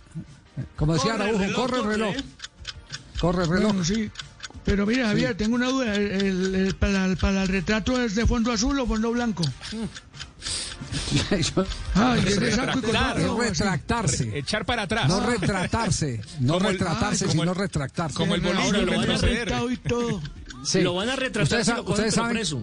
como 0.76 0.94
decía 0.94 1.14
Corre 1.18 1.30
el 1.30 1.38
reloj, 1.40 1.56
corre 1.56 1.78
el 1.80 1.86
reloj. 1.86 2.16
Corre 3.20 3.44
el 3.44 3.50
reloj. 3.50 3.72
Bueno, 3.72 3.86
sí. 3.86 4.12
Pero 4.64 4.86
mira, 4.86 5.08
Javier, 5.08 5.36
tengo 5.36 5.56
una 5.56 5.68
duda. 5.70 5.96
El, 5.96 6.12
el- 6.12 6.56
el- 6.56 6.76
para, 6.76 7.06
el- 7.06 7.18
para 7.18 7.42
el 7.44 7.48
retrato 7.48 8.00
es 8.02 8.16
de 8.16 8.26
fondo 8.28 8.52
azul 8.52 8.80
o 8.80 8.86
fondo 8.86 9.12
blanco. 9.12 9.44
Ah, 11.96 12.18
es 12.18 12.40
de 12.40 12.52
saco 12.52 12.80
y 12.80 12.82
corbata, 12.82 13.20
Es 13.22 13.26
o 13.28 13.40
así. 13.42 13.50
retractarse. 13.50 14.38
Echar 14.38 14.66
para 14.66 14.84
atrás. 14.84 15.08
No 15.08 15.20
retratarse. 15.26 16.20
No 16.40 16.54
Como 16.56 16.70
retratarse, 16.70 17.26
el- 17.26 17.32
sino 17.32 17.54
retractarse. 17.54 18.16
como 18.16 18.36
el 18.36 18.42
bolillo, 18.42 18.82
lo 18.86 18.98
van 18.98 19.12
a. 19.12 19.18
Sí. 20.66 20.82
Lo 20.82 20.94
van 20.96 21.10
a 21.10 21.16
retratar 21.16 21.44
Ustedes 21.44 21.66
si 21.68 21.74
lo 21.74 21.84
ustedes 21.84 22.14
saben- 22.14 22.34
preso. 22.34 22.62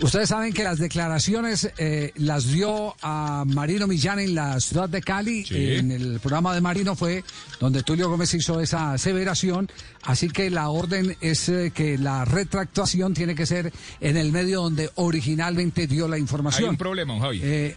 Ustedes 0.00 0.30
saben 0.30 0.52
que 0.54 0.64
las 0.64 0.78
declaraciones 0.78 1.70
eh, 1.76 2.12
las 2.16 2.50
dio 2.50 2.94
a 3.02 3.44
Marino 3.46 3.86
Millán 3.86 4.18
en 4.20 4.34
la 4.34 4.58
ciudad 4.58 4.88
de 4.88 5.02
Cali. 5.02 5.44
Sí. 5.44 5.74
En 5.74 5.90
el 5.90 6.18
programa 6.20 6.54
de 6.54 6.62
Marino 6.62 6.96
fue 6.96 7.22
donde 7.60 7.82
Tulio 7.82 8.08
Gómez 8.08 8.32
hizo 8.34 8.60
esa 8.60 8.92
aseveración. 8.92 9.68
Así 10.04 10.28
que 10.30 10.48
la 10.48 10.70
orden 10.70 11.16
es 11.20 11.48
eh, 11.50 11.72
que 11.74 11.98
la 11.98 12.24
retractación 12.24 13.12
tiene 13.12 13.34
que 13.34 13.44
ser 13.44 13.70
en 14.00 14.16
el 14.16 14.32
medio 14.32 14.62
donde 14.62 14.90
originalmente 14.94 15.86
dio 15.86 16.08
la 16.08 16.16
Hay 16.16 16.22
información. 16.22 16.70
un 16.70 16.76
problema, 16.78 17.18
Javi. 17.20 17.40
Eh, 17.42 17.76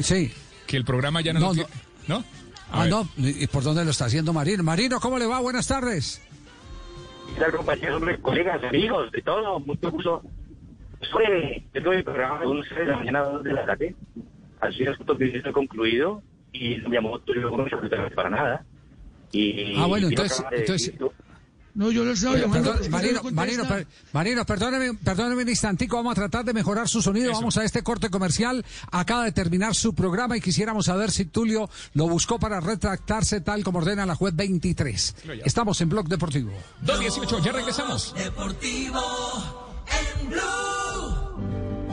sí. 0.00 0.30
que 0.66 0.76
el 0.76 0.84
programa 0.84 1.22
ya 1.22 1.32
no, 1.32 1.40
No, 1.40 1.46
lo 1.46 1.54
no. 1.54 1.64
tiene- 1.66 1.82
¿No? 2.08 2.24
Ah, 2.70 2.82
ver. 2.82 2.90
no. 2.90 3.08
¿Y 3.16 3.46
por 3.46 3.62
dónde 3.62 3.84
lo 3.86 3.90
está 3.92 4.04
haciendo 4.04 4.34
Marino? 4.34 4.62
Marino, 4.62 5.00
¿cómo 5.00 5.18
le 5.18 5.24
va? 5.24 5.40
Buenas 5.40 5.66
tardes. 5.66 6.20
¿Qué 7.34 7.40
tal, 7.40 7.52
compañeros, 7.52 7.96
hombre, 7.96 8.20
colegas, 8.20 8.62
amigos, 8.64 9.10
de 9.12 9.22
todo? 9.22 9.60
Mucho 9.60 9.90
gusto. 9.90 10.22
Fue, 11.12 11.64
yo 11.74 11.82
tuve 11.82 11.96
el 11.98 12.04
programa 12.04 12.40
de 12.40 12.46
11 12.46 12.74
de 12.74 12.84
la 12.86 12.96
mañana 12.96 13.20
a 13.20 13.24
2 13.24 13.44
de 13.44 13.52
la 13.52 13.66
tarde. 13.66 13.94
Así 14.60 14.82
es, 14.82 14.96
justo 14.96 15.16
que 15.16 15.36
estoy 15.36 15.52
concluido 15.52 16.22
y 16.52 16.76
me 16.88 16.96
llamó 16.96 17.18
Tulio 17.20 17.50
Gómez 17.50 17.72
para 18.14 18.30
nada. 18.30 18.64
Y, 19.30 19.76
Ah, 19.76 19.86
bueno, 19.86 20.10
y 20.10 20.14
no 20.14 20.22
entonces- 20.22 20.44
entonces-. 20.52 20.94
No, 21.74 21.92
yo 21.92 22.02
lo 22.04 22.10
estaba 22.10 22.36
llamando. 22.36 22.74
Marino. 22.90 23.20
Marino, 23.30 23.68
per- 23.68 23.86
Marino, 24.12 24.44
perdóneme, 24.44 24.94
perdóneme 24.94 25.42
un 25.42 25.48
instantico, 25.48 25.96
vamos 25.96 26.12
a 26.12 26.14
tratar 26.16 26.44
de 26.44 26.52
mejorar 26.52 26.88
su 26.88 27.00
sonido, 27.00 27.30
vamos 27.32 27.56
a 27.56 27.62
este 27.62 27.82
corte 27.84 28.10
comercial, 28.10 28.64
acaba 28.90 29.22
de 29.24 29.30
terminar 29.30 29.76
su 29.76 29.94
programa 29.94 30.36
y 30.36 30.40
quisiéramos 30.40 30.86
saber 30.86 31.12
si 31.12 31.26
Tulio 31.26 31.70
lo 31.94 32.08
buscó 32.08 32.40
para 32.40 32.58
retractarse 32.58 33.42
tal 33.42 33.62
como 33.62 33.78
ordena 33.78 34.06
la 34.06 34.16
juez 34.16 34.34
23. 34.34 35.14
Estamos 35.44 35.80
en 35.80 35.88
Blog 35.90 36.08
Deportivo. 36.08 36.50
2.18, 36.84 37.44
ya 37.44 37.52
regresamos. 37.52 38.12
En 38.16 38.32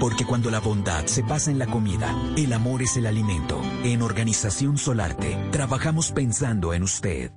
Porque 0.00 0.24
cuando 0.24 0.50
la 0.50 0.60
bondad 0.60 1.06
se 1.06 1.22
basa 1.22 1.50
en 1.50 1.58
la 1.58 1.66
comida, 1.66 2.14
el 2.36 2.52
amor 2.52 2.82
es 2.82 2.96
el 2.96 3.06
alimento. 3.06 3.60
En 3.82 4.02
Organización 4.02 4.78
Solarte, 4.78 5.36
trabajamos 5.50 6.12
pensando 6.12 6.72
en 6.74 6.82
usted. 6.82 7.32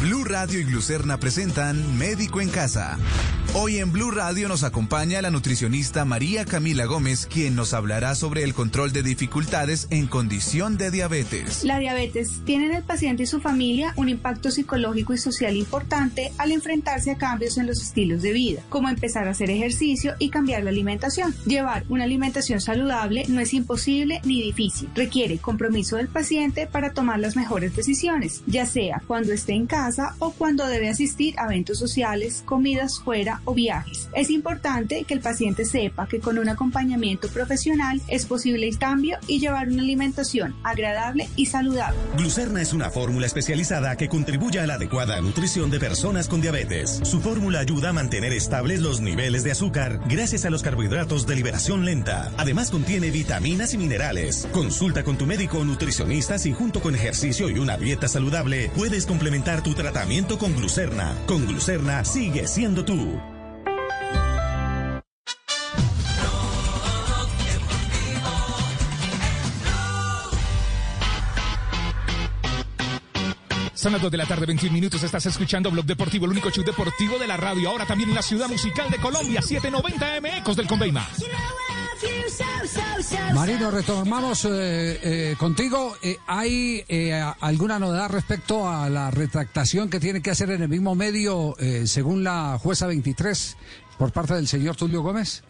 Blue 0.00 0.24
Radio 0.24 0.58
y 0.58 0.64
Glucerna 0.64 1.18
presentan 1.20 1.98
Médico 1.98 2.40
en 2.40 2.48
Casa. 2.48 2.96
Hoy 3.52 3.78
en 3.78 3.90
Blue 3.90 4.12
Radio 4.12 4.48
nos 4.48 4.62
acompaña 4.62 5.20
la 5.20 5.30
nutricionista 5.30 6.04
María 6.04 6.44
Camila 6.44 6.86
Gómez, 6.86 7.26
quien 7.26 7.56
nos 7.56 7.74
hablará 7.74 8.14
sobre 8.14 8.44
el 8.44 8.54
control 8.54 8.92
de 8.92 9.02
dificultades 9.02 9.88
en 9.90 10.06
condición 10.06 10.78
de 10.78 10.92
diabetes. 10.92 11.64
La 11.64 11.80
diabetes 11.80 12.42
tiene 12.44 12.66
en 12.66 12.74
el 12.76 12.84
paciente 12.84 13.24
y 13.24 13.26
su 13.26 13.40
familia 13.40 13.92
un 13.96 14.08
impacto 14.08 14.52
psicológico 14.52 15.14
y 15.14 15.18
social 15.18 15.56
importante 15.56 16.32
al 16.38 16.52
enfrentarse 16.52 17.10
a 17.10 17.18
cambios 17.18 17.58
en 17.58 17.66
los 17.66 17.82
estilos 17.82 18.22
de 18.22 18.32
vida, 18.32 18.62
como 18.68 18.88
empezar 18.88 19.26
a 19.26 19.32
hacer 19.32 19.50
ejercicio 19.50 20.14
y 20.20 20.30
cambiar 20.30 20.62
la 20.62 20.70
alimentación. 20.70 21.34
Llevar 21.44 21.84
una 21.88 22.04
alimentación 22.04 22.60
saludable 22.60 23.24
no 23.28 23.40
es 23.40 23.52
imposible 23.52 24.20
ni 24.24 24.40
difícil, 24.40 24.88
requiere 24.94 25.38
compromiso 25.38 25.96
del 25.96 26.08
paciente 26.08 26.68
para 26.68 26.92
tomar 26.92 27.18
las 27.18 27.34
mejores 27.34 27.74
decisiones, 27.74 28.42
ya 28.46 28.64
sea 28.64 29.02
cuando 29.08 29.32
esté 29.32 29.54
en 29.54 29.66
o 30.18 30.32
cuando 30.32 30.66
debe 30.66 30.88
asistir 30.88 31.38
a 31.38 31.44
eventos 31.44 31.78
sociales, 31.78 32.42
comidas 32.44 33.00
fuera 33.00 33.40
o 33.44 33.54
viajes. 33.54 34.08
Es 34.14 34.30
importante 34.30 35.04
que 35.04 35.14
el 35.14 35.20
paciente 35.20 35.64
sepa 35.64 36.06
que 36.06 36.20
con 36.20 36.38
un 36.38 36.48
acompañamiento 36.48 37.28
profesional 37.28 38.00
es 38.08 38.26
posible 38.26 38.68
el 38.68 38.78
cambio 38.78 39.18
y 39.26 39.40
llevar 39.40 39.68
una 39.68 39.82
alimentación 39.82 40.54
agradable 40.62 41.28
y 41.36 41.46
saludable. 41.46 41.98
Glucerna 42.16 42.62
es 42.62 42.72
una 42.72 42.90
fórmula 42.90 43.26
especializada 43.26 43.96
que 43.96 44.08
contribuye 44.08 44.60
a 44.60 44.66
la 44.66 44.74
adecuada 44.74 45.20
nutrición 45.20 45.70
de 45.70 45.80
personas 45.80 46.28
con 46.28 46.40
diabetes. 46.40 47.00
Su 47.02 47.20
fórmula 47.20 47.60
ayuda 47.60 47.90
a 47.90 47.92
mantener 47.92 48.32
estables 48.32 48.80
los 48.80 49.00
niveles 49.00 49.44
de 49.44 49.52
azúcar 49.52 50.00
gracias 50.08 50.44
a 50.44 50.50
los 50.50 50.62
carbohidratos 50.62 51.26
de 51.26 51.36
liberación 51.36 51.84
lenta. 51.84 52.30
Además 52.36 52.70
contiene 52.70 53.10
vitaminas 53.10 53.74
y 53.74 53.78
minerales. 53.78 54.48
Consulta 54.52 55.04
con 55.04 55.16
tu 55.16 55.26
médico 55.26 55.58
o 55.58 55.64
nutricionista 55.64 56.38
si 56.38 56.52
junto 56.52 56.80
con 56.80 56.94
ejercicio 56.94 57.50
y 57.50 57.58
una 57.58 57.76
dieta 57.76 58.08
saludable 58.08 58.70
puedes 58.76 59.06
complementar 59.06 59.62
tu 59.62 59.74
tratamiento 59.80 60.36
con 60.36 60.54
glucerna. 60.54 61.16
Con 61.26 61.46
glucerna 61.46 62.04
sigue 62.04 62.46
siendo 62.46 62.84
tú. 62.84 63.18
Son 73.72 73.92
las 73.92 74.02
2 74.02 74.10
de 74.10 74.18
la 74.18 74.26
tarde, 74.26 74.44
21 74.44 74.70
minutos. 74.74 75.02
Estás 75.02 75.24
escuchando 75.24 75.70
Blog 75.70 75.86
Deportivo, 75.86 76.26
el 76.26 76.32
único 76.32 76.50
show 76.50 76.62
deportivo 76.62 77.18
de 77.18 77.26
la 77.26 77.38
radio. 77.38 77.70
Ahora 77.70 77.86
también 77.86 78.10
en 78.10 78.16
la 78.16 78.22
ciudad 78.22 78.48
musical 78.48 78.90
de 78.90 78.98
Colombia, 78.98 79.40
790 79.40 80.16
M 80.18 80.36
Ecos 80.36 80.56
del 80.58 80.66
Conveima. 80.66 81.08
Marino, 83.34 83.70
retomamos 83.70 84.44
eh, 84.44 84.50
eh, 85.02 85.34
contigo. 85.38 85.96
Eh, 86.02 86.16
¿Hay 86.26 86.84
eh, 86.88 87.22
alguna 87.40 87.78
novedad 87.78 88.10
respecto 88.10 88.68
a 88.68 88.88
la 88.88 89.10
retractación 89.10 89.88
que 89.88 90.00
tiene 90.00 90.20
que 90.22 90.30
hacer 90.30 90.50
en 90.50 90.62
el 90.62 90.68
mismo 90.68 90.94
medio, 90.94 91.56
eh, 91.58 91.86
según 91.86 92.22
la 92.24 92.58
jueza 92.58 92.86
23, 92.86 93.56
por 93.98 94.12
parte 94.12 94.34
del 94.34 94.46
señor 94.46 94.76
Tulio 94.76 95.02
Gómez? 95.02 95.42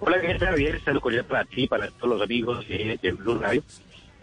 Hola, 0.00 0.20
¿qué 0.20 0.34
tal, 0.34 0.48
Javier? 0.48 0.80
Saludos 0.82 1.02
cordial 1.02 1.24
para 1.24 1.44
ti, 1.44 1.66
para 1.68 1.88
todos 1.90 2.16
los 2.16 2.22
amigos 2.22 2.66
de, 2.66 2.98
de 3.00 3.12
Blue 3.12 3.38
Radio. 3.38 3.62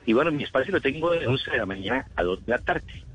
Y 0.05 0.13
bueno, 0.13 0.31
mi 0.31 0.43
espacio 0.43 0.73
lo 0.73 0.81
tengo 0.81 1.11
de 1.11 1.27
11 1.27 1.51
de 1.51 1.57
la 1.57 1.65
mañana 1.65 2.07
a 2.15 2.23
2 2.23 2.45
de 2.45 2.51
la 2.51 2.59
tarde. 2.59 3.05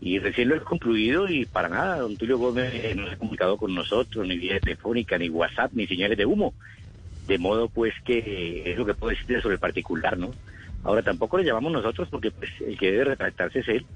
Y 0.00 0.18
recién 0.18 0.48
lo 0.48 0.56
he 0.56 0.60
concluido 0.60 1.28
y 1.28 1.46
para 1.46 1.68
nada, 1.68 1.98
don 1.98 2.16
Tulio 2.16 2.38
Gómez 2.38 2.96
no 2.96 3.06
se 3.06 3.14
ha 3.14 3.18
comunicado 3.18 3.56
con 3.56 3.74
nosotros, 3.74 4.26
ni 4.26 4.38
vía 4.38 4.60
telefónica, 4.60 5.18
ni 5.18 5.28
WhatsApp, 5.28 5.72
ni 5.74 5.86
señales 5.86 6.16
de 6.16 6.26
humo. 6.26 6.54
De 7.26 7.38
modo 7.38 7.68
pues 7.68 7.92
que 8.04 8.62
es 8.66 8.78
lo 8.78 8.86
que 8.86 8.94
puedo 8.94 9.10
decirte 9.10 9.40
sobre 9.40 9.54
el 9.54 9.60
particular, 9.60 10.16
¿no? 10.16 10.30
Ahora 10.84 11.02
tampoco 11.02 11.38
le 11.38 11.44
llamamos 11.44 11.72
nosotros 11.72 12.08
porque 12.10 12.30
pues 12.30 12.50
el 12.64 12.78
que 12.78 12.92
debe 12.92 13.04
retractarse 13.04 13.60
es 13.60 13.68
él 13.68 13.86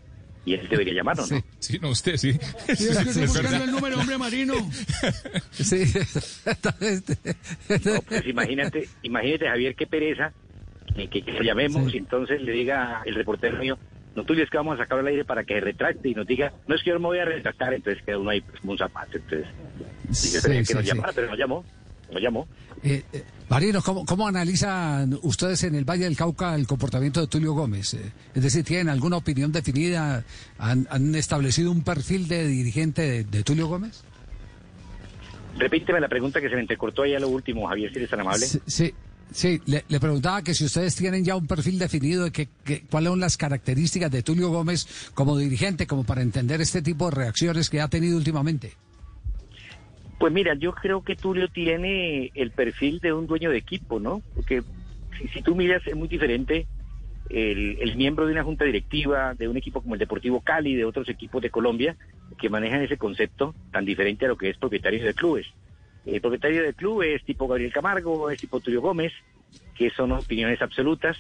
y 0.45 0.55
él 0.55 0.69
debería 0.69 0.95
llamarnos, 0.95 1.31
¿no? 1.31 1.41
Sí, 1.59 1.79
no, 1.81 1.91
usted 1.91 2.17
sí. 2.17 2.33
Sí, 2.33 2.89
es 2.89 2.99
que 2.99 3.11
estoy 3.11 3.27
buscando 3.27 3.65
el 3.65 3.71
número, 3.71 3.99
hombre, 3.99 4.19
Marino. 4.19 4.55
Sí, 5.53 5.85
No, 7.85 8.03
pues 8.03 8.27
imagínate, 8.27 8.89
imagínate 9.03 9.47
Javier, 9.47 9.75
qué 9.75 9.87
pereza 9.87 10.33
que, 10.95 11.09
que 11.09 11.33
lo 11.33 11.43
llamemos 11.43 11.95
y 11.95 11.99
entonces 11.99 12.41
le 12.43 12.53
diga 12.53 13.03
el 13.05 13.15
reportero 13.15 13.59
mío, 13.59 13.79
no 14.17 14.25
tú 14.25 14.35
es 14.35 14.51
que 14.51 14.57
vamos 14.57 14.75
a 14.75 14.83
sacarlo 14.83 15.03
al 15.03 15.09
aire 15.09 15.25
para 15.25 15.45
que 15.45 15.55
se 15.55 15.61
retracte 15.61 16.09
y 16.09 16.15
nos 16.15 16.27
diga, 16.27 16.53
no 16.67 16.75
es 16.75 16.83
que 16.83 16.91
yo 16.91 16.95
no 16.95 17.01
me 17.01 17.07
voy 17.07 17.19
a 17.19 17.25
retractar, 17.25 17.73
entonces 17.75 18.03
queda 18.03 18.19
uno 18.19 18.31
ahí 18.31 18.41
pues, 18.41 18.61
como 18.61 18.73
un 18.73 18.79
zapato, 18.79 19.17
entonces 19.17 19.47
y 20.09 20.35
yo 20.35 20.43
que 20.43 20.65
sí, 20.65 20.75
nos 20.75 20.83
sí. 20.83 20.89
llamara, 20.89 21.13
pero 21.15 21.29
no 21.29 21.37
llamó. 21.37 21.65
Me 22.13 22.21
llamó. 22.21 22.47
Eh, 22.83 23.03
eh, 23.13 23.25
Marino, 23.49 23.83
¿cómo, 23.83 24.05
¿cómo 24.07 24.27
analizan 24.29 25.19
ustedes 25.23 25.63
en 25.65 25.75
el 25.75 25.85
Valle 25.85 26.05
del 26.05 26.17
Cauca 26.17 26.55
el 26.55 26.67
comportamiento 26.67 27.21
de 27.21 27.27
Tulio 27.27 27.53
Gómez? 27.53 27.95
Eh, 27.95 28.13
es 28.35 28.43
decir, 28.43 28.65
¿tienen 28.65 28.89
alguna 28.89 29.17
opinión 29.17 29.53
definida? 29.53 30.25
¿Han, 30.59 30.87
han 30.91 31.15
establecido 31.15 31.71
un 31.71 31.83
perfil 31.83 32.29
de 32.29 32.47
dirigente 32.47 33.03
de, 33.03 33.25
de 33.25 33.43
Tulio 33.43 33.67
Gómez? 33.69 34.03
Repíteme 35.59 36.01
la 36.01 36.09
pregunta 36.09 36.41
que 36.41 36.49
se 36.49 36.55
me 36.55 36.61
entrecortó 36.63 37.03
ahí 37.03 37.15
a 37.15 37.21
lo 37.21 37.29
último, 37.29 37.67
Javier, 37.69 37.91
si 37.91 37.99
eres 37.99 38.11
tan 38.11 38.21
amable. 38.21 38.47
Sí, 38.47 38.61
sí, 38.67 38.95
sí, 39.33 39.61
le, 39.67 39.85
le 39.89 40.01
preguntaba 40.01 40.43
que 40.43 40.55
si 40.55 40.65
ustedes 40.65 40.95
tienen 40.95 41.25
ya 41.25 41.37
un 41.37 41.47
perfil 41.47 41.79
definido 41.79 42.25
de 42.25 42.31
que, 42.31 42.49
que- 42.65 42.83
cuáles 42.83 43.11
son 43.11 43.21
las 43.21 43.37
características 43.37 44.11
de 44.11 44.23
Tulio 44.23 44.49
Gómez 44.51 44.87
como 45.13 45.37
dirigente, 45.37 45.87
como 45.87 46.05
para 46.05 46.23
entender 46.23 46.61
este 46.61 46.83
tipo 46.83 47.11
de 47.11 47.17
reacciones 47.17 47.69
que 47.69 47.81
ha 47.81 47.89
tenido 47.89 48.17
últimamente. 48.17 48.75
Pues 50.21 50.35
mira, 50.35 50.53
yo 50.53 50.75
creo 50.75 51.03
que 51.03 51.17
Tulio 51.17 51.49
tiene 51.49 52.31
el 52.35 52.51
perfil 52.51 52.99
de 52.99 53.15
un 53.15 53.27
dueño 53.27 53.51
de 53.51 53.57
equipo, 53.57 53.99
¿no? 53.99 54.21
Porque 54.35 54.63
si, 55.19 55.29
si 55.29 55.41
tú 55.41 55.57
miras, 55.57 55.81
es 55.87 55.97
muy 55.97 56.09
diferente 56.09 56.67
el, 57.31 57.79
el 57.81 57.97
miembro 57.97 58.27
de 58.27 58.33
una 58.33 58.45
junta 58.45 58.67
directiva, 58.67 59.33
de 59.33 59.49
un 59.49 59.57
equipo 59.57 59.81
como 59.81 59.95
el 59.95 59.99
Deportivo 59.99 60.43
Cali, 60.43 60.75
de 60.75 60.85
otros 60.85 61.09
equipos 61.09 61.41
de 61.41 61.49
Colombia, 61.49 61.97
que 62.39 62.51
manejan 62.51 62.83
ese 62.83 62.99
concepto 62.99 63.55
tan 63.73 63.87
diferente 63.87 64.27
a 64.27 64.29
lo 64.29 64.37
que 64.37 64.51
es 64.51 64.59
propietario 64.59 65.03
de 65.03 65.15
clubes. 65.15 65.47
El 66.05 66.21
propietario 66.21 66.65
de 66.65 66.75
club 66.75 67.01
es 67.01 67.25
tipo 67.25 67.49
Gabriel 67.49 67.73
Camargo, 67.73 68.29
es 68.29 68.39
tipo 68.39 68.61
Tulio 68.61 68.83
Gómez, 68.83 69.15
que 69.75 69.89
son 69.89 70.13
opiniones 70.13 70.61
absolutas, 70.61 71.17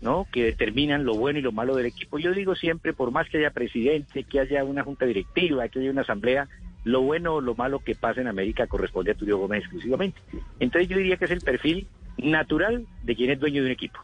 ¿no? 0.00 0.24
Que 0.30 0.44
determinan 0.44 1.04
lo 1.04 1.14
bueno 1.14 1.40
y 1.40 1.42
lo 1.42 1.50
malo 1.50 1.74
del 1.74 1.86
equipo. 1.86 2.20
Yo 2.20 2.32
digo 2.32 2.54
siempre, 2.54 2.92
por 2.92 3.10
más 3.10 3.28
que 3.28 3.38
haya 3.38 3.50
presidente, 3.50 4.22
que 4.22 4.38
haya 4.38 4.62
una 4.62 4.84
junta 4.84 5.04
directiva, 5.04 5.68
que 5.68 5.80
haya 5.80 5.90
una 5.90 6.02
asamblea, 6.02 6.46
lo 6.86 7.02
bueno 7.02 7.34
o 7.34 7.40
lo 7.40 7.56
malo 7.56 7.80
que 7.80 7.96
pasa 7.96 8.20
en 8.20 8.28
América 8.28 8.68
corresponde 8.68 9.10
a 9.10 9.14
Tulio 9.14 9.38
Gómez 9.38 9.62
exclusivamente. 9.62 10.20
Entonces 10.60 10.88
yo 10.88 10.96
diría 10.96 11.16
que 11.16 11.24
es 11.24 11.32
el 11.32 11.40
perfil 11.40 11.88
natural 12.16 12.86
de 13.02 13.16
quien 13.16 13.30
es 13.30 13.40
dueño 13.40 13.60
de 13.60 13.66
un 13.66 13.72
equipo. 13.72 13.98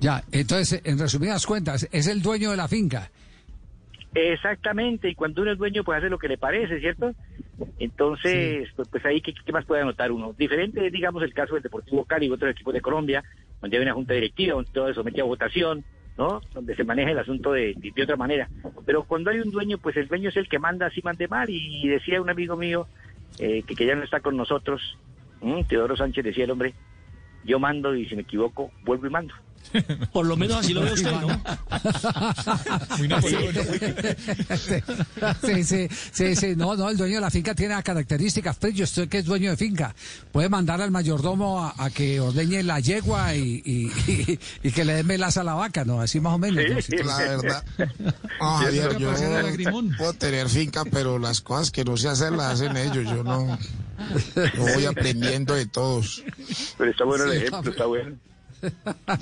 Ya, 0.00 0.24
entonces, 0.32 0.80
en 0.82 0.98
resumidas 0.98 1.44
cuentas, 1.44 1.86
es 1.92 2.06
el 2.06 2.22
dueño 2.22 2.52
de 2.52 2.56
la 2.56 2.68
finca. 2.68 3.10
Exactamente, 4.14 5.10
y 5.10 5.14
cuando 5.14 5.42
uno 5.42 5.52
es 5.52 5.58
dueño 5.58 5.84
puede 5.84 5.98
hacer 5.98 6.10
lo 6.10 6.18
que 6.18 6.28
le 6.28 6.38
parece, 6.38 6.80
¿cierto? 6.80 7.14
Entonces, 7.78 8.70
pues, 8.74 8.88
pues 8.88 9.04
ahí, 9.04 9.20
¿qué, 9.20 9.34
qué 9.34 9.52
más 9.52 9.66
puede 9.66 9.82
anotar 9.82 10.10
uno? 10.10 10.34
Diferente 10.38 10.86
es, 10.86 10.90
digamos, 10.90 11.22
el 11.22 11.34
caso 11.34 11.52
del 11.52 11.62
Deportivo 11.62 12.06
Cali 12.06 12.26
y 12.26 12.30
otros 12.30 12.52
equipos 12.52 12.72
de 12.72 12.80
Colombia, 12.80 13.22
donde 13.60 13.76
hay 13.76 13.82
una 13.82 13.92
junta 13.92 14.14
directiva, 14.14 14.54
donde 14.54 14.70
todo 14.72 14.88
se 14.88 14.94
somete 14.94 15.20
a 15.20 15.24
votación, 15.24 15.84
¿no? 16.18 16.42
Donde 16.52 16.74
se 16.74 16.84
maneja 16.84 17.12
el 17.12 17.18
asunto 17.18 17.52
de, 17.52 17.74
de, 17.74 18.02
otra 18.02 18.16
manera. 18.16 18.48
Pero 18.84 19.04
cuando 19.04 19.30
hay 19.30 19.38
un 19.38 19.50
dueño, 19.50 19.78
pues 19.78 19.96
el 19.96 20.08
dueño 20.08 20.28
es 20.28 20.36
el 20.36 20.48
que 20.48 20.58
manda, 20.58 20.86
así 20.86 21.00
mande 21.02 21.28
mal, 21.28 21.48
y 21.48 21.86
decía 21.88 22.20
un 22.20 22.28
amigo 22.28 22.56
mío, 22.56 22.86
eh, 23.38 23.62
que, 23.62 23.74
que 23.74 23.86
ya 23.86 23.94
no 23.94 24.02
está 24.02 24.20
con 24.20 24.36
nosotros. 24.36 24.98
Teodoro 25.68 25.96
Sánchez 25.96 26.24
decía 26.24 26.44
el 26.44 26.50
hombre, 26.50 26.74
yo 27.44 27.60
mando 27.60 27.94
y 27.94 28.06
si 28.06 28.16
me 28.16 28.22
equivoco, 28.22 28.72
vuelvo 28.84 29.06
y 29.06 29.10
mando. 29.10 29.34
Por 30.12 30.26
lo 30.26 30.36
menos 30.36 30.56
así 30.58 30.72
lo 30.72 30.80
ve 30.82 30.92
usted, 30.92 31.10
¿no? 31.10 31.28
Muy 32.98 33.08
Sí, 35.44 35.64
sí, 35.64 35.88
sí, 36.12 36.36
sí, 36.36 36.56
no, 36.56 36.74
no, 36.76 36.88
el 36.90 36.96
dueño 36.96 37.16
de 37.16 37.20
la 37.20 37.30
finca 37.30 37.54
tiene 37.54 37.74
las 37.74 37.84
características. 37.84 38.56
Pues 38.56 38.74
yo 38.74 38.84
estoy 38.84 39.08
que 39.08 39.18
es 39.18 39.24
dueño 39.24 39.50
de 39.50 39.56
finca. 39.56 39.94
Puede 40.32 40.48
mandar 40.48 40.80
al 40.80 40.90
mayordomo 40.90 41.64
a, 41.64 41.74
a 41.76 41.90
que 41.90 42.20
ordeñe 42.20 42.62
la 42.62 42.80
yegua 42.80 43.34
y, 43.34 43.62
y, 43.64 43.92
y- 44.10 44.38
y 44.62 44.72
que 44.72 44.84
le 44.84 44.94
dé 44.94 45.02
melaza 45.02 45.40
a 45.42 45.44
la 45.44 45.54
vaca, 45.54 45.84
¿no? 45.84 46.00
Así 46.00 46.20
más 46.20 46.34
o 46.34 46.38
menos. 46.38 46.62
¿no? 46.68 46.80
Sí, 46.80 46.96
La 47.04 47.16
verdad. 47.18 47.64
No, 48.40 48.56
Javier, 48.58 48.98
yo 48.98 49.12
puedo 49.96 50.12
tener 50.14 50.48
finca, 50.48 50.84
pero 50.84 51.18
las 51.18 51.40
cosas 51.40 51.70
que 51.70 51.84
no 51.84 51.96
sé 51.96 52.08
hacer 52.08 52.32
las 52.32 52.54
hacen 52.60 52.76
ellos. 52.76 53.04
Yo 53.04 53.22
no, 53.24 53.46
no 53.46 54.62
voy 54.74 54.84
aprendiendo 54.86 55.54
de 55.54 55.66
todos. 55.66 56.22
Pero 56.76 56.90
está 56.90 57.04
bueno 57.04 57.24
el 57.24 57.32
ejemplo, 57.42 57.70
está 57.70 57.86
bueno. 57.86 58.16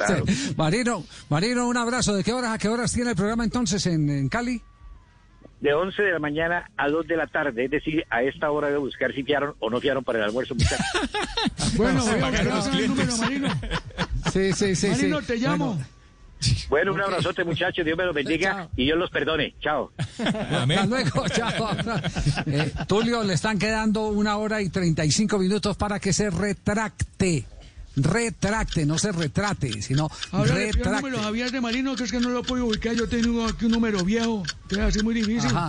Sí. 0.07 0.55
Marino, 0.57 1.05
Marino, 1.29 1.67
un 1.69 1.77
abrazo. 1.77 2.15
¿De 2.15 2.23
qué 2.25 2.33
horas 2.33 2.53
a 2.53 2.59
qué 2.59 2.69
horas 2.69 2.93
tiene 2.93 3.11
el 3.11 3.17
programa 3.17 3.45
entonces 3.45 3.87
en, 3.87 4.09
en 4.11 4.29
Cali? 4.29 4.61
De 5.61 5.73
11 5.73 6.03
de 6.03 6.13
la 6.13 6.19
mañana 6.19 6.71
a 6.77 6.89
2 6.89 7.07
de 7.07 7.17
la 7.17 7.27
tarde, 7.27 7.65
es 7.65 7.71
decir, 7.71 8.05
a 8.11 8.23
esta 8.23 8.51
hora 8.51 8.69
de 8.69 8.77
buscar 8.77 9.13
si 9.15 9.23
fiaron 9.23 9.55
o 9.59 9.71
no 9.71 9.81
fiaron 9.81 10.05
para 10.05 10.19
el 10.19 10.25
almuerzo, 10.25 10.55
muchachos. 10.55 10.87
Bueno, 11.77 12.05
el 12.11 12.89
número. 12.89 13.17
Marino. 13.17 13.49
Sí, 14.33 14.53
sí, 14.53 14.77
sí. 14.77 14.89
Marino, 14.89 15.21
sí. 15.21 15.27
te 15.27 15.37
llamo. 15.37 15.79
Bueno, 16.69 16.93
un 16.93 17.01
abrazote, 17.01 17.45
muchachos, 17.45 17.85
Dios 17.85 17.97
me 17.97 18.05
los 18.05 18.15
bendiga 18.15 18.69
y 18.77 18.85
Dios 18.85 18.99
los 18.99 19.11
perdone. 19.11 19.55
Chao. 19.61 19.91
Hasta 20.19 20.87
luego, 20.87 21.29
chao. 21.29 21.71
Eh, 22.47 22.73
Tulio, 22.87 23.23
le 23.25 23.35
están 23.35 23.59
quedando 23.59 24.09
una 24.09 24.37
hora 24.37 24.61
y 24.61 24.69
35 24.69 25.39
minutos 25.39 25.77
para 25.77 25.99
que 25.99 26.13
se 26.13 26.31
retracte. 26.31 27.47
Retracte, 27.97 28.85
no 28.85 28.99
se 28.99 29.11
retrate, 29.11 29.81
sino 29.81 30.11
Ahora 30.31 30.55
le 30.55 30.61
pido 30.61 30.67
el 30.69 30.73
retracte. 30.75 31.01
número 31.03 31.19
a 31.21 31.23
Javier 31.25 31.51
de 31.51 31.61
Marino, 31.63 31.97
que 31.97 32.05
es 32.05 32.11
que 32.13 32.21
no 32.21 32.29
lo 32.29 32.43
puedo 32.43 32.67
ubicar. 32.67 32.95
Yo 32.95 33.09
tengo 33.09 33.47
aquí 33.47 33.65
un 33.65 33.73
número 33.73 34.05
viejo. 34.05 34.43
Que 34.69 34.75
es 34.77 34.81
así 34.83 35.03
muy 35.03 35.15
difícil. 35.15 35.51
Ajá. 35.51 35.69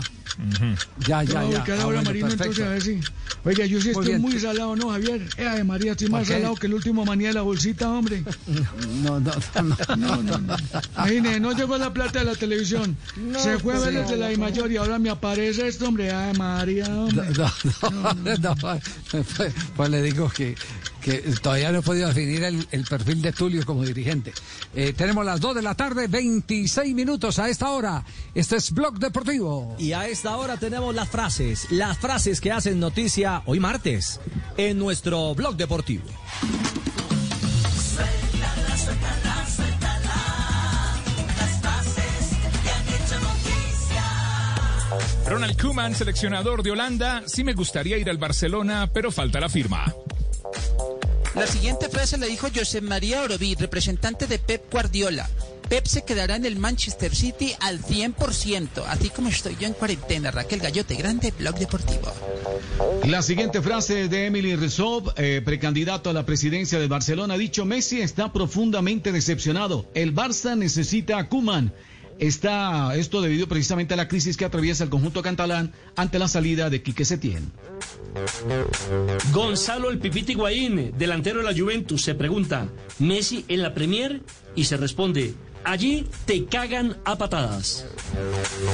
Ya, 1.08 1.24
Yo 1.24 1.34
ya, 1.34 1.42
voy 1.42 1.50
a 1.50 1.52
ya. 1.54 1.60
ubicar 1.62 1.78
Ah, 1.80 1.84
ahora 1.84 2.02
bueno, 2.02 2.02
Marino, 2.04 2.28
perfecto. 2.28 2.44
entonces 2.62 2.66
a 2.66 2.70
ver 2.70 2.82
si. 2.82 3.00
Oiga, 3.46 3.66
yo 3.66 3.80
sí 3.80 3.86
Muy 3.88 3.92
estoy 3.92 4.08
bien. 4.08 4.22
muy 4.22 4.40
salado, 4.40 4.76
¿no, 4.76 4.90
Javier? 4.90 5.22
Eh, 5.38 5.44
de 5.44 5.64
María, 5.64 5.92
estoy 5.94 6.10
más 6.10 6.28
salado 6.28 6.56
que 6.56 6.68
el 6.68 6.74
último 6.74 7.06
manía 7.06 7.30
de 7.30 7.34
la 7.36 7.42
bolsita, 7.44 7.90
hombre. 7.90 8.24
No, 9.04 9.20
no, 9.20 9.32
no. 9.64 9.96
No, 9.96 10.16
no, 10.24 10.38
no. 10.40 10.56
Imagine, 10.98 11.40
no 11.40 11.54
llegó 11.54 11.78
la 11.78 11.94
plata 11.94 12.20
de 12.20 12.26
la 12.26 12.36
televisión. 12.36 12.98
Se 13.38 13.58
fue 13.60 13.76
a 13.76 13.80
ver 13.80 13.94
desde 13.94 14.18
la 14.18 14.32
I 14.34 14.38
mayor 14.38 14.72
y 14.72 14.78
ahora 14.78 15.00
me 15.00 15.10
aparece 15.10 15.68
esto, 15.68 15.88
hombre. 15.88 16.12
Ay, 16.12 16.36
María, 16.38 16.88
hombre. 16.90 17.26
No, 17.38 17.52
no, 17.92 18.38
no, 18.38 18.56
pues, 18.56 18.84
pues 19.76 19.90
le 19.90 20.02
digo 20.02 20.30
que, 20.30 20.56
que 21.08 21.20
todavía 21.42 21.72
no 21.72 21.80
he 21.80 21.82
podido 21.82 22.10
definir 22.10 22.44
el, 22.44 22.68
el 22.70 22.84
perfil 22.84 23.22
de 23.22 23.32
Tulio 23.32 23.66
como 23.66 23.86
dirigente. 23.86 24.34
Eh, 24.76 24.92
tenemos 24.92 25.24
las 25.26 25.40
2 25.40 25.56
de 25.56 25.62
la 25.62 25.74
tarde, 25.74 26.08
26 26.08 26.94
minutos 26.94 27.40
a 27.40 27.48
esta 27.48 27.70
hora. 27.70 28.04
Este 28.36 28.58
es 28.58 28.74
Blog 28.74 29.00
Deportivo. 29.00 29.74
Y 29.80 29.94
a 29.94 30.06
esta 30.10 30.36
hora 30.36 30.58
tenemos 30.58 30.94
las 30.94 31.08
frases, 31.08 31.68
las 31.72 31.98
frases 31.98 32.42
que 32.42 32.52
hacen 32.52 32.82
noticia 32.82 33.42
hoy 33.46 33.62
martes 33.62 34.20
en 34.58 34.78
nuestro 34.78 35.34
blog 35.34 35.56
deportivo. 35.56 36.04
Suéltala, 37.96 38.78
suéltala, 38.78 39.48
suéltala. 39.56 40.94
Las 41.38 41.62
frases 41.62 42.36
que 42.64 42.70
han 42.70 42.88
hecho 42.90 43.20
noticia. 43.22 44.04
Ronald 45.26 45.62
Koeman, 45.62 45.96
seleccionador 45.96 46.64
de 46.64 46.72
Holanda, 46.72 47.24
sí 47.28 47.46
me 47.46 47.54
gustaría 47.54 47.98
ir 47.98 48.10
al 48.10 48.18
Barcelona, 48.18 48.90
pero 48.94 49.10
falta 49.10 49.40
la 49.40 49.48
firma. 49.48 49.86
La 51.38 51.46
siguiente 51.46 51.88
frase 51.88 52.18
la 52.18 52.26
dijo 52.26 52.48
José 52.54 52.82
María 52.82 53.22
Oroví, 53.22 53.54
representante 53.54 54.26
de 54.26 54.40
Pep 54.40 54.72
Guardiola. 54.72 55.30
Pep 55.70 55.86
se 55.86 56.04
quedará 56.04 56.36
en 56.36 56.46
el 56.46 56.56
Manchester 56.58 57.14
City 57.14 57.54
al 57.60 57.80
100%, 57.80 58.84
así 58.88 59.10
como 59.10 59.30
estoy 59.30 59.56
yo 59.60 59.68
en 59.68 59.74
cuarentena. 59.74 60.32
Raquel 60.32 60.60
Gallote, 60.60 60.96
grande 60.96 61.32
blog 61.38 61.60
deportivo. 61.60 62.12
La 63.06 63.22
siguiente 63.22 63.62
frase 63.62 64.08
de 64.08 64.26
Emily 64.26 64.56
Rizov, 64.56 65.14
eh, 65.16 65.44
precandidato 65.46 66.10
a 66.10 66.14
la 66.14 66.26
presidencia 66.26 66.80
de 66.80 66.88
Barcelona, 66.88 67.36
ha 67.36 67.38
dicho 67.38 67.66
Messi 67.66 68.02
está 68.02 68.34
profundamente 68.34 69.12
decepcionado. 69.12 69.86
El 69.94 70.16
Barça 70.16 70.58
necesita 70.58 71.20
a 71.20 71.30
Kuman. 71.30 71.72
Está 72.20 72.96
esto 72.96 73.22
debido 73.22 73.48
precisamente 73.48 73.94
a 73.94 73.98
la 73.98 74.08
crisis 74.08 74.38
que 74.38 74.46
atraviesa 74.46 74.84
el 74.84 74.90
conjunto 74.90 75.22
catalán 75.22 75.74
ante 75.96 76.18
la 76.18 76.28
salida 76.28 76.70
de 76.70 76.82
Quique 76.82 77.06
Setién. 77.06 77.52
Gonzalo 79.32 79.90
el 79.90 80.00
Pipiti 80.00 80.32
Higuaín, 80.32 80.94
delantero 80.98 81.40
de 81.40 81.46
la 81.46 81.58
Juventus, 81.58 82.02
se 82.02 82.16
pregunta, 82.16 82.70
¿Messi 83.00 83.46
en 83.48 83.62
la 83.62 83.74
Premier? 83.74 84.22
Y 84.56 84.64
se 84.64 84.78
responde, 84.78 85.36
allí 85.64 86.08
te 86.26 86.46
cagan 86.46 86.98
a 87.06 87.18
patadas. 87.18 87.86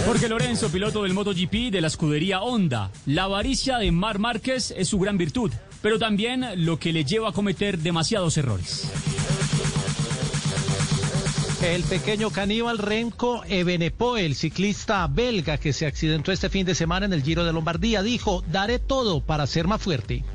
Jorge 0.05 0.29
Lorenzo, 0.29 0.69
piloto 0.69 1.03
del 1.03 1.13
MotoGP 1.13 1.71
de 1.71 1.81
la 1.81 1.87
escudería 1.87 2.41
Honda. 2.41 2.91
La 3.05 3.23
avaricia 3.23 3.77
de 3.77 3.91
Mar 3.91 4.19
Márquez 4.19 4.73
es 4.77 4.87
su 4.87 4.99
gran 4.99 5.17
virtud, 5.17 5.51
pero 5.81 5.99
también 5.99 6.45
lo 6.65 6.79
que 6.79 6.93
le 6.93 7.03
lleva 7.03 7.29
a 7.29 7.33
cometer 7.33 7.77
demasiados 7.79 8.37
errores. 8.37 8.89
El 11.63 11.83
pequeño 11.83 12.29
caníbal 12.29 12.77
Renko 12.77 13.41
Ebenepoel, 13.47 14.25
el 14.25 14.35
ciclista 14.35 15.07
belga 15.07 15.57
que 15.57 15.71
se 15.71 15.85
accidentó 15.85 16.33
este 16.33 16.49
fin 16.49 16.65
de 16.65 16.75
semana 16.75 17.05
en 17.05 17.13
el 17.13 17.23
Giro 17.23 17.45
de 17.45 17.53
Lombardía, 17.53 18.03
dijo, 18.03 18.43
daré 18.51 18.79
todo 18.79 19.21
para 19.21 19.47
ser 19.47 19.65
más 19.65 19.81
fuerte. 19.81 20.25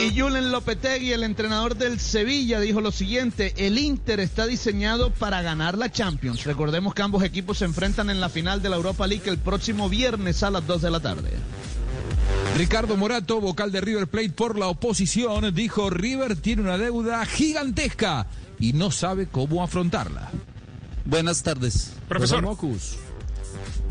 Y 0.00 0.18
Julen 0.18 0.50
Lopetegui, 0.50 1.12
el 1.12 1.22
entrenador 1.22 1.76
del 1.76 2.00
Sevilla, 2.00 2.60
dijo 2.60 2.80
lo 2.80 2.90
siguiente, 2.90 3.52
el 3.58 3.76
Inter 3.76 4.20
está 4.20 4.46
diseñado 4.46 5.10
para 5.10 5.42
ganar 5.42 5.76
la 5.76 5.92
Champions. 5.92 6.44
Recordemos 6.44 6.94
que 6.94 7.02
ambos 7.02 7.22
equipos 7.22 7.58
se 7.58 7.66
enfrentan 7.66 8.08
en 8.08 8.20
la 8.20 8.30
final 8.30 8.62
de 8.62 8.70
la 8.70 8.76
Europa 8.76 9.06
League 9.06 9.28
el 9.28 9.38
próximo 9.38 9.90
viernes 9.90 10.42
a 10.42 10.50
las 10.50 10.66
2 10.66 10.80
de 10.80 10.90
la 10.90 11.00
tarde. 11.00 11.30
Ricardo 12.56 12.96
Morato, 12.96 13.38
vocal 13.42 13.70
de 13.70 13.82
River 13.82 14.06
Plate 14.06 14.30
por 14.30 14.58
la 14.58 14.68
oposición, 14.68 15.54
dijo 15.54 15.90
River 15.90 16.36
tiene 16.36 16.62
una 16.62 16.78
deuda 16.78 17.24
gigantesca 17.26 18.26
y 18.58 18.72
no 18.72 18.90
sabe 18.90 19.26
cómo 19.26 19.62
afrontarla. 19.62 20.30
Buenas 21.04 21.42
tardes. 21.42 21.92
Profesor. 22.08 22.42
Mocus. 22.42 22.96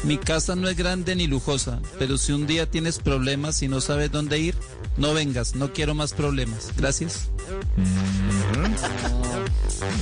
Mi 0.04 0.18
casa 0.18 0.56
no 0.56 0.68
es 0.68 0.76
grande 0.78 1.16
ni 1.16 1.28
lujosa, 1.28 1.80
pero 1.98 2.18
si 2.18 2.32
un 2.34 2.46
día 2.46 2.70
tienes 2.70 3.00
problemas 3.00 3.62
y 3.64 3.68
no 3.68 3.82
sabes 3.82 4.12
dónde 4.12 4.38
ir, 4.40 4.56
no 4.98 5.14
vengas, 5.14 5.56
no 5.56 5.74
quiero 5.74 5.96
más 5.96 6.14
problemas. 6.14 6.72
Gracias. 6.78 7.30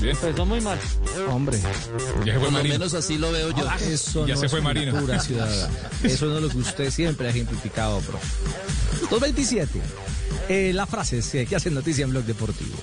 Bien. 0.02 0.15
Empezó 0.15 0.45
muy 0.45 0.60
mal. 0.62 0.80
Hombre. 1.30 1.60
Ya 2.26 2.34
se 2.34 2.34
fue 2.34 2.34
Por 2.34 2.43
lo 2.43 2.52
Marino. 2.52 2.73
menos 2.76 2.93
así 2.93 3.17
lo 3.17 3.32
veo 3.32 3.52
yo. 3.56 3.69
Eso 3.82 4.26
Ya 4.28 4.34
no 4.34 4.39
se 4.39 4.45
es 4.47 4.52
fue 4.52 4.62
Marino. 4.62 4.99
pura 4.99 5.19
ciudadana. 5.19 5.69
Eso 6.04 6.26
no 6.26 6.38
es 6.38 6.43
lo 6.43 6.49
que 6.49 6.58
usted 6.58 6.91
siempre 6.91 7.28
ha 7.28 7.30
ejemplificado, 7.30 8.02
bro. 8.02 8.19
227. 9.10 9.80
Eh, 10.49 10.71
las 10.73 10.89
frases 10.89 11.30
que, 11.30 11.45
que 11.45 11.56
hacen 11.56 11.73
noticia 11.73 12.04
en 12.04 12.10
Blog 12.12 12.26
Deportivo. 12.26 12.76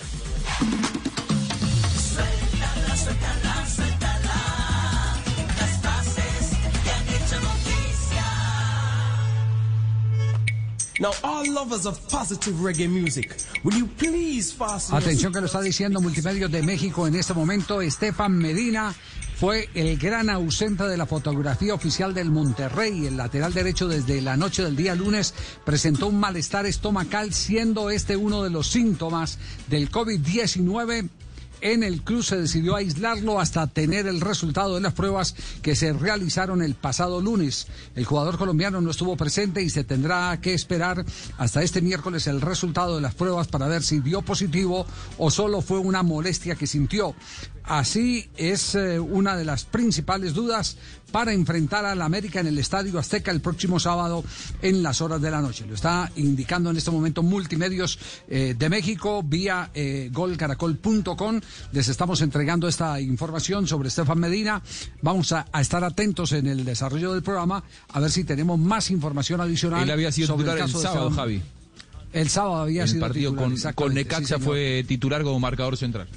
Now, 11.00 11.12
all 11.22 11.50
lovers 11.50 11.86
of 11.86 11.98
positive 12.10 12.54
reggae 12.56 12.86
music, 12.86 13.34
will 13.64 13.72
you 13.72 13.86
please 13.86 14.52
fasten 14.52 14.92
your 14.92 15.02
Atención 15.02 15.32
que 15.32 15.40
lo 15.40 15.46
está 15.46 15.62
diciendo 15.62 15.98
Multimedios 16.02 16.50
de 16.50 16.62
México 16.62 17.06
en 17.06 17.14
este 17.14 17.32
momento. 17.32 17.80
Estefan 17.80 18.36
Medina 18.36 18.94
fue 19.36 19.70
el 19.72 19.96
gran 19.96 20.28
ausente 20.28 20.84
de 20.84 20.98
la 20.98 21.06
fotografía 21.06 21.72
oficial 21.72 22.12
del 22.12 22.30
Monterrey. 22.30 23.06
El 23.06 23.16
lateral 23.16 23.54
derecho 23.54 23.88
desde 23.88 24.20
la 24.20 24.36
noche 24.36 24.62
del 24.62 24.76
día 24.76 24.94
lunes 24.94 25.32
presentó 25.64 26.08
un 26.08 26.20
malestar 26.20 26.66
estomacal, 26.66 27.32
siendo 27.32 27.88
este 27.88 28.18
uno 28.18 28.42
de 28.42 28.50
los 28.50 28.66
síntomas 28.66 29.38
del 29.70 29.90
COVID-19. 29.90 31.08
En 31.60 31.82
el 31.82 32.02
club 32.02 32.22
se 32.22 32.38
decidió 32.38 32.74
aislarlo 32.74 33.38
hasta 33.38 33.66
tener 33.66 34.06
el 34.06 34.20
resultado 34.20 34.74
de 34.74 34.80
las 34.80 34.94
pruebas 34.94 35.34
que 35.62 35.76
se 35.76 35.92
realizaron 35.92 36.62
el 36.62 36.74
pasado 36.74 37.20
lunes. 37.20 37.66
El 37.94 38.04
jugador 38.04 38.38
colombiano 38.38 38.80
no 38.80 38.90
estuvo 38.90 39.16
presente 39.16 39.62
y 39.62 39.68
se 39.70 39.84
tendrá 39.84 40.40
que 40.40 40.54
esperar 40.54 41.04
hasta 41.38 41.62
este 41.62 41.82
miércoles 41.82 42.26
el 42.26 42.40
resultado 42.40 42.96
de 42.96 43.02
las 43.02 43.14
pruebas 43.14 43.48
para 43.48 43.68
ver 43.68 43.82
si 43.82 44.00
dio 44.00 44.22
positivo 44.22 44.86
o 45.18 45.30
solo 45.30 45.60
fue 45.60 45.78
una 45.78 46.02
molestia 46.02 46.54
que 46.54 46.66
sintió. 46.66 47.14
Así 47.64 48.28
es 48.36 48.74
eh, 48.74 48.98
una 48.98 49.36
de 49.36 49.44
las 49.44 49.64
principales 49.64 50.34
dudas 50.34 50.76
para 51.10 51.32
enfrentar 51.32 51.84
al 51.84 52.00
América 52.02 52.40
en 52.40 52.46
el 52.46 52.58
Estadio 52.58 52.98
Azteca 52.98 53.30
el 53.30 53.40
próximo 53.40 53.80
sábado 53.80 54.24
en 54.62 54.82
las 54.82 55.00
horas 55.00 55.20
de 55.20 55.30
la 55.30 55.40
noche. 55.40 55.66
Lo 55.66 55.74
está 55.74 56.10
indicando 56.16 56.70
en 56.70 56.76
este 56.76 56.90
momento 56.90 57.22
Multimedios 57.22 57.98
eh, 58.28 58.54
de 58.58 58.68
México 58.68 59.22
vía 59.22 59.70
eh, 59.74 60.08
golcaracol.com. 60.12 61.40
Les 61.72 61.88
estamos 61.88 62.20
entregando 62.22 62.68
esta 62.68 63.00
información 63.00 63.66
sobre 63.66 63.88
Estefan 63.88 64.18
Medina. 64.18 64.62
Vamos 65.02 65.32
a, 65.32 65.46
a 65.52 65.60
estar 65.60 65.82
atentos 65.84 66.32
en 66.32 66.46
el 66.46 66.64
desarrollo 66.64 67.12
del 67.12 67.22
programa 67.22 67.62
a 67.88 68.00
ver 68.00 68.10
si 68.10 68.24
tenemos 68.24 68.58
más 68.58 68.90
información 68.90 69.40
adicional. 69.40 69.82
Él 69.82 69.90
había 69.90 70.12
sido 70.12 70.28
sobre 70.28 70.44
titular 70.44 70.58
el 70.58 70.64
caso 70.64 70.78
de 70.78 70.82
sábado, 70.84 71.08
Esteban- 71.10 71.16
Javi. 71.16 71.42
El 72.12 72.28
sábado 72.28 72.56
había 72.62 72.82
el 72.82 72.88
sido 72.88 73.00
partido 73.02 73.30
titular, 73.32 73.74
con, 73.74 73.86
con 73.86 73.94
Necaxa 73.94 74.38
fue 74.40 74.84
titular 74.86 75.22
como 75.22 75.38
marcador 75.38 75.76
central. 75.76 76.08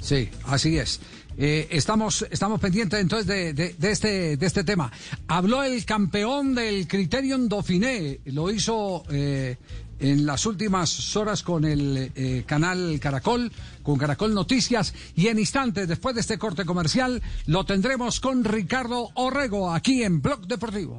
Sí, 0.00 0.28
así 0.44 0.78
es. 0.78 1.00
Eh, 1.42 1.68
estamos, 1.70 2.26
estamos 2.30 2.60
pendientes 2.60 3.00
entonces 3.00 3.26
de, 3.26 3.74
este, 3.90 4.36
de 4.36 4.46
este 4.46 4.62
tema. 4.62 4.92
Habló 5.26 5.62
el 5.62 5.86
campeón 5.86 6.54
del 6.54 6.86
Criterion 6.86 7.48
Dauphiné, 7.48 8.20
lo 8.26 8.50
hizo 8.50 9.04
eh, 9.10 9.56
en 10.00 10.26
las 10.26 10.44
últimas 10.44 11.16
horas 11.16 11.42
con 11.42 11.64
el 11.64 12.12
eh, 12.14 12.44
canal 12.46 12.98
Caracol, 13.00 13.50
con 13.82 13.96
Caracol 13.96 14.34
Noticias, 14.34 14.92
y 15.16 15.28
en 15.28 15.38
instantes, 15.38 15.88
después 15.88 16.14
de 16.14 16.20
este 16.20 16.36
corte 16.36 16.66
comercial, 16.66 17.22
lo 17.46 17.64
tendremos 17.64 18.20
con 18.20 18.44
Ricardo 18.44 19.08
Orrego 19.14 19.72
aquí 19.72 20.02
en 20.02 20.20
Blog 20.20 20.46
Deportivo. 20.46 20.98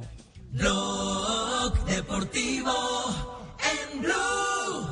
Blog 0.50 1.84
Deportivo 1.86 2.72
en 3.92 4.00
Blue. 4.02 4.91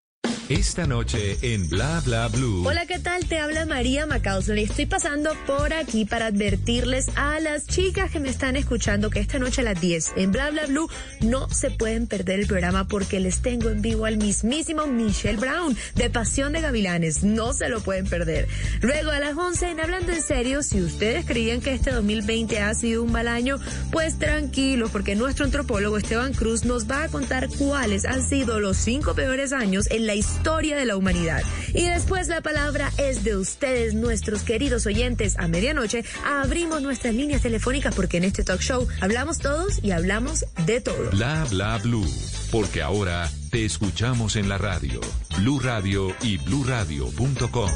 Esta 0.51 0.85
noche 0.85 1.37
en 1.43 1.69
Bla 1.69 2.01
Bla 2.03 2.27
Blue. 2.27 2.67
Hola, 2.67 2.85
¿qué 2.85 2.99
tal? 2.99 3.25
Te 3.25 3.39
habla 3.39 3.65
María 3.65 4.05
Macausland 4.05 4.59
y 4.59 4.63
estoy 4.63 4.85
pasando 4.85 5.31
por 5.47 5.71
aquí 5.71 6.03
para 6.03 6.25
advertirles 6.25 7.07
a 7.15 7.39
las 7.39 7.67
chicas 7.67 8.11
que 8.11 8.19
me 8.19 8.27
están 8.27 8.57
escuchando 8.57 9.09
que 9.09 9.21
esta 9.21 9.39
noche 9.39 9.61
a 9.61 9.63
las 9.63 9.79
10 9.79 10.11
en 10.17 10.33
Bla 10.33 10.51
Bla 10.51 10.65
Blue 10.65 10.89
no 11.21 11.49
se 11.49 11.71
pueden 11.71 12.05
perder 12.05 12.41
el 12.41 12.47
programa 12.47 12.85
porque 12.85 13.21
les 13.21 13.41
tengo 13.41 13.69
en 13.69 13.81
vivo 13.81 14.03
al 14.03 14.17
mismísimo 14.17 14.87
Michelle 14.87 15.39
Brown 15.39 15.77
de 15.95 16.09
Pasión 16.09 16.51
de 16.51 16.59
Gavilanes. 16.59 17.23
No 17.23 17.53
se 17.53 17.69
lo 17.69 17.79
pueden 17.79 18.07
perder. 18.07 18.49
Luego 18.81 19.11
a 19.11 19.21
las 19.21 19.37
11 19.37 19.71
en 19.71 19.79
Hablando 19.79 20.11
en 20.11 20.21
Serio, 20.21 20.63
si 20.63 20.81
ustedes 20.81 21.25
creían 21.25 21.61
que 21.61 21.73
este 21.73 21.91
2020 21.91 22.59
ha 22.59 22.73
sido 22.73 23.03
un 23.03 23.13
mal 23.13 23.29
año, 23.29 23.57
pues 23.89 24.19
tranquilos 24.19 24.91
porque 24.91 25.15
nuestro 25.15 25.45
antropólogo 25.45 25.97
Esteban 25.97 26.33
Cruz 26.33 26.65
nos 26.65 26.91
va 26.91 27.03
a 27.03 27.07
contar 27.07 27.47
cuáles 27.57 28.03
han 28.03 28.21
sido 28.21 28.59
los 28.59 28.75
cinco 28.75 29.15
peores 29.15 29.53
años 29.53 29.89
en 29.89 30.07
la 30.07 30.13
historia 30.13 30.40
de 30.41 30.85
la 30.85 30.97
humanidad. 30.97 31.43
Y 31.73 31.87
después 31.87 32.27
la 32.27 32.41
palabra 32.41 32.91
es 32.97 33.23
de 33.23 33.35
ustedes, 33.35 33.93
nuestros 33.93 34.43
queridos 34.43 34.85
oyentes. 34.85 35.37
A 35.37 35.47
medianoche 35.47 36.03
abrimos 36.25 36.81
nuestras 36.81 37.13
líneas 37.13 37.41
telefónicas 37.41 37.93
porque 37.95 38.17
en 38.17 38.25
este 38.25 38.43
talk 38.43 38.59
show 38.59 38.87
hablamos 39.01 39.39
todos 39.39 39.83
y 39.83 39.91
hablamos 39.91 40.45
de 40.65 40.81
todo. 40.81 41.09
Bla 41.11 41.45
Bla 41.49 41.77
Blue. 41.77 42.07
Porque 42.51 42.81
ahora 42.81 43.29
te 43.49 43.65
escuchamos 43.65 44.35
en 44.35 44.49
la 44.49 44.57
radio. 44.57 44.99
Blue 45.37 45.59
Radio 45.59 46.13
y 46.21 46.37
bluradio.com. 46.37 47.71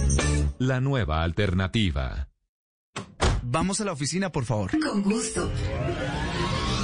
La 0.60 0.82
nueva 0.82 1.23
alternativa. 1.23 2.28
Vamos 3.43 3.80
a 3.80 3.86
la 3.86 3.93
oficina, 3.93 4.32
por 4.32 4.45
favor. 4.45 4.71
Con 4.80 5.04
gusto. 5.04 5.49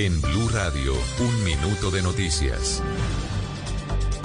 En 0.00 0.20
Blue 0.20 0.48
Radio, 0.50 0.92
un 1.18 1.42
minuto 1.42 1.90
de 1.90 2.02
noticias. 2.02 2.80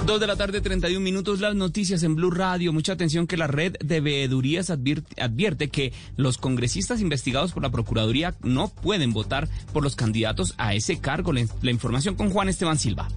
Dos 0.06 0.20
de 0.20 0.28
la 0.28 0.36
tarde, 0.36 0.60
31 0.60 1.00
minutos, 1.00 1.40
las 1.40 1.56
noticias 1.56 2.04
en 2.04 2.14
Blue 2.14 2.30
Radio. 2.30 2.72
Mucha 2.72 2.92
atención 2.92 3.26
que 3.26 3.36
la 3.36 3.48
red 3.48 3.74
de 3.80 4.00
veedurías 4.00 4.70
advierte, 4.70 5.70
que 5.70 5.92
los 6.14 6.38
congresistas 6.38 7.00
investigados 7.00 7.50
por 7.50 7.64
la 7.64 7.70
Procuraduría 7.70 8.36
no 8.44 8.68
pueden 8.68 9.12
votar 9.12 9.48
por 9.72 9.82
los 9.82 9.96
candidatos 9.96 10.54
a 10.58 10.74
ese 10.74 11.00
cargo. 11.00 11.32
La 11.32 11.70
información 11.72 12.14
con 12.14 12.30
Juan 12.30 12.48
Esteban 12.48 12.78
Silva. 12.78 13.08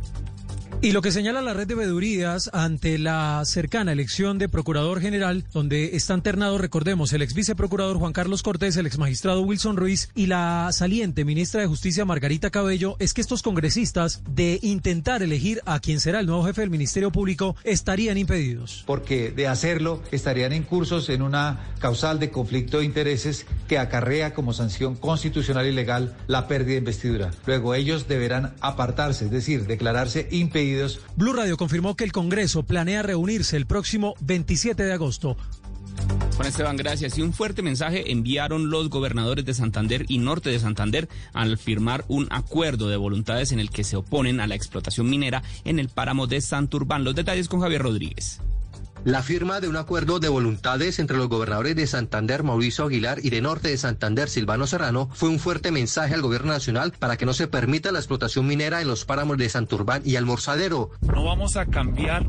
Y 0.79 0.91
lo 0.91 1.01
que 1.01 1.11
señala 1.11 1.41
la 1.41 1.55
red 1.55 1.65
de 1.65 1.73
veedurías 1.73 2.51
ante 2.53 2.99
la 2.99 3.41
cercana 3.45 3.91
elección 3.91 4.37
de 4.37 4.47
Procurador 4.47 5.01
General, 5.01 5.43
donde 5.51 5.95
están 5.95 6.21
ternados, 6.21 6.61
recordemos, 6.61 7.11
el 7.13 7.23
ex 7.23 7.33
viceprocurador 7.33 7.97
Juan 7.97 8.13
Carlos 8.13 8.43
Cortés, 8.43 8.77
el 8.77 8.85
ex 8.85 8.99
magistrado 8.99 9.41
Wilson 9.41 9.75
Ruiz 9.75 10.09
y 10.13 10.27
la 10.27 10.69
saliente 10.71 11.25
ministra 11.25 11.61
de 11.61 11.67
Justicia 11.67 12.05
Margarita 12.05 12.51
Cabello, 12.51 12.95
es 12.99 13.15
que 13.15 13.21
estos 13.21 13.41
congresistas, 13.41 14.21
de 14.29 14.59
intentar 14.61 15.23
elegir 15.23 15.61
a 15.65 15.79
quien 15.79 15.99
será 15.99 16.19
el 16.19 16.27
nuevo 16.27 16.45
jefe 16.45 16.61
del 16.61 16.69
Ministerio 16.69 17.11
Público, 17.11 17.55
estarían 17.63 18.19
impedidos. 18.19 18.83
Porque 18.85 19.31
de 19.31 19.47
hacerlo 19.47 20.03
estarían 20.11 20.53
incursos 20.53 21.09
en 21.09 21.23
una 21.23 21.73
causal 21.79 22.19
de 22.19 22.29
conflicto 22.29 22.79
de 22.79 22.85
intereses 22.85 23.47
que 23.67 23.79
acarrea 23.79 24.35
como 24.35 24.53
sanción 24.53 24.95
constitucional 24.95 25.65
y 25.65 25.71
legal 25.71 26.15
la 26.27 26.47
pérdida 26.47 26.73
de 26.73 26.79
investidura. 26.79 27.31
Luego 27.47 27.73
ellos 27.73 28.07
deberán 28.07 28.53
apartarse, 28.61 29.25
es 29.25 29.31
decir, 29.31 29.65
declararse 29.65 30.27
impedidos 30.29 30.66
Blue 31.15 31.33
Radio 31.33 31.57
confirmó 31.57 31.95
que 31.95 32.03
el 32.03 32.11
Congreso 32.11 32.63
planea 32.63 33.03
reunirse 33.03 33.57
el 33.57 33.65
próximo 33.65 34.15
27 34.21 34.83
de 34.83 34.93
agosto. 34.93 35.37
Juan 36.35 36.49
Esteban, 36.49 36.77
gracias. 36.77 37.17
Y 37.17 37.21
un 37.21 37.33
fuerte 37.33 37.61
mensaje 37.61 38.11
enviaron 38.11 38.69
los 38.69 38.89
gobernadores 38.89 39.45
de 39.45 39.53
Santander 39.53 40.05
y 40.07 40.19
Norte 40.19 40.51
de 40.51 40.59
Santander 40.59 41.09
al 41.33 41.57
firmar 41.57 42.05
un 42.07 42.27
acuerdo 42.29 42.89
de 42.89 42.97
voluntades 42.97 43.51
en 43.51 43.59
el 43.59 43.71
que 43.71 43.83
se 43.83 43.97
oponen 43.97 44.39
a 44.39 44.47
la 44.47 44.55
explotación 44.55 45.09
minera 45.09 45.41
en 45.65 45.79
el 45.79 45.89
páramo 45.89 46.27
de 46.27 46.41
Santurbán. 46.41 47.03
Los 47.03 47.15
detalles 47.15 47.47
con 47.47 47.61
Javier 47.61 47.81
Rodríguez. 47.81 48.41
La 49.07 49.23
firma 49.23 49.61
de 49.61 49.69
un 49.69 49.77
acuerdo 49.77 50.19
de 50.19 50.27
voluntades 50.27 50.99
entre 50.99 51.15
los 51.15 51.29
gobernadores 51.29 51.77
de 51.77 51.87
Santander, 51.87 52.43
Mauricio 52.43 52.83
Aguilar, 52.83 53.19
y 53.23 53.29
de 53.29 53.39
Norte 53.39 53.69
de 53.69 53.77
Santander, 53.77 54.27
Silvano 54.27 54.67
Serrano, 54.67 55.09
fue 55.13 55.29
un 55.29 55.39
fuerte 55.39 55.71
mensaje 55.71 56.13
al 56.13 56.21
gobierno 56.21 56.51
nacional 56.51 56.91
para 56.99 57.15
que 57.15 57.25
no 57.25 57.33
se 57.33 57.47
permita 57.47 57.93
la 57.93 57.99
explotación 57.99 58.45
minera 58.45 58.81
en 58.81 58.89
los 58.89 59.05
páramos 59.05 59.37
de 59.37 59.47
Santurbán 59.47 60.01
y 60.03 60.17
Almorzadero. 60.17 60.91
No 61.03 61.23
vamos 61.23 61.55
a 61.55 61.65
cambiar 61.67 62.25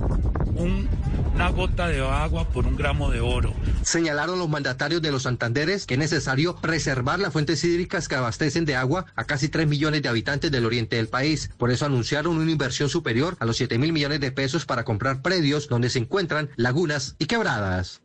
un- 0.55 0.89
una 1.35 1.49
gota 1.51 1.89
de 1.89 2.01
agua 2.01 2.49
por 2.49 2.65
un 2.67 2.77
gramo 2.77 3.11
de 3.11 3.21
oro. 3.21 3.55
Señalaron 3.83 4.39
los 4.39 4.49
mandatarios 4.49 5.03
de 5.03 5.11
los 5.13 5.23
Santanderes 5.25 5.85
que 5.87 5.95
es 5.95 6.01
necesario 6.01 6.57
preservar 6.57 7.19
las 7.19 7.33
fuentes 7.33 7.63
hídricas 7.65 8.07
que 8.09 8.15
abastecen 8.17 8.65
de 8.65 8.77
agua 8.77 9.07
a 9.17 9.25
casi 9.25 9.49
3 9.49 9.67
millones 9.67 10.03
de 10.03 10.09
habitantes 10.09 10.51
del 10.53 10.65
oriente 10.67 10.95
del 10.97 11.09
país. 11.09 11.51
Por 11.59 11.71
eso 11.73 11.87
anunciaron 11.87 12.37
una 12.39 12.51
inversión 12.51 12.89
superior 12.89 13.37
a 13.41 13.45
los 13.47 13.57
7 13.57 13.79
mil 13.79 13.93
millones 13.93 14.21
de 14.21 14.31
pesos 14.33 14.65
para 14.65 14.85
comprar 14.85 15.23
predios 15.23 15.69
donde 15.69 15.91
se 15.91 15.99
encuentran 16.01 16.51
lagunas 16.69 17.17
y 17.19 17.25
quebradas. 17.25 18.03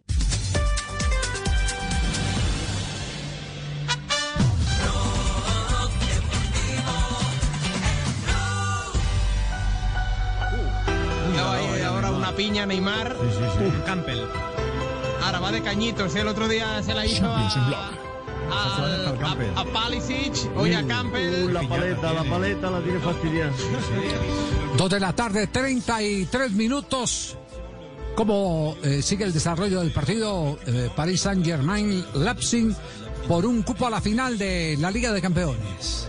ahora 11.86 12.12
una 12.12 12.34
piña 12.38 12.66
Neymar. 12.66 13.18
Campbell. 13.86 14.22
Ahora 15.26 15.40
va 15.42 15.52
de 15.52 15.62
cañitos. 15.62 16.16
El 16.16 16.30
otro 16.30 16.48
día 16.48 16.82
se 16.84 16.94
la 16.94 17.06
hizo 17.06 17.26
a, 17.26 17.92
a, 18.50 19.60
a 19.60 19.66
Palisic, 19.66 20.50
hoy 20.56 20.74
a 20.74 20.88
Campbell. 20.88 21.52
la 21.52 21.68
paleta, 21.68 22.14
la 22.14 22.24
paleta 22.24 22.72
la 22.72 22.80
tiene 22.80 23.00
fastidiada. 23.00 23.52
Dos 24.78 24.90
de 24.90 25.00
la 25.02 25.14
tarde, 25.14 25.48
33 25.48 26.52
minutos. 26.54 27.38
¿Cómo 28.16 28.78
eh, 28.84 29.02
sigue 29.02 29.26
el 29.26 29.34
desarrollo 29.34 29.80
del 29.80 29.92
partido 29.92 30.60
eh, 30.68 30.90
Paris 30.96 31.22
Saint-Germain 31.22 32.06
Leipzig 32.14 32.76
por 33.28 33.46
un 33.46 33.64
cupo 33.64 33.88
a 33.88 33.90
la 33.90 34.02
final 34.02 34.38
de 34.38 34.78
la 34.80 34.92
Liga 34.92 35.12
de 35.12 35.22
Campeones? 35.22 36.08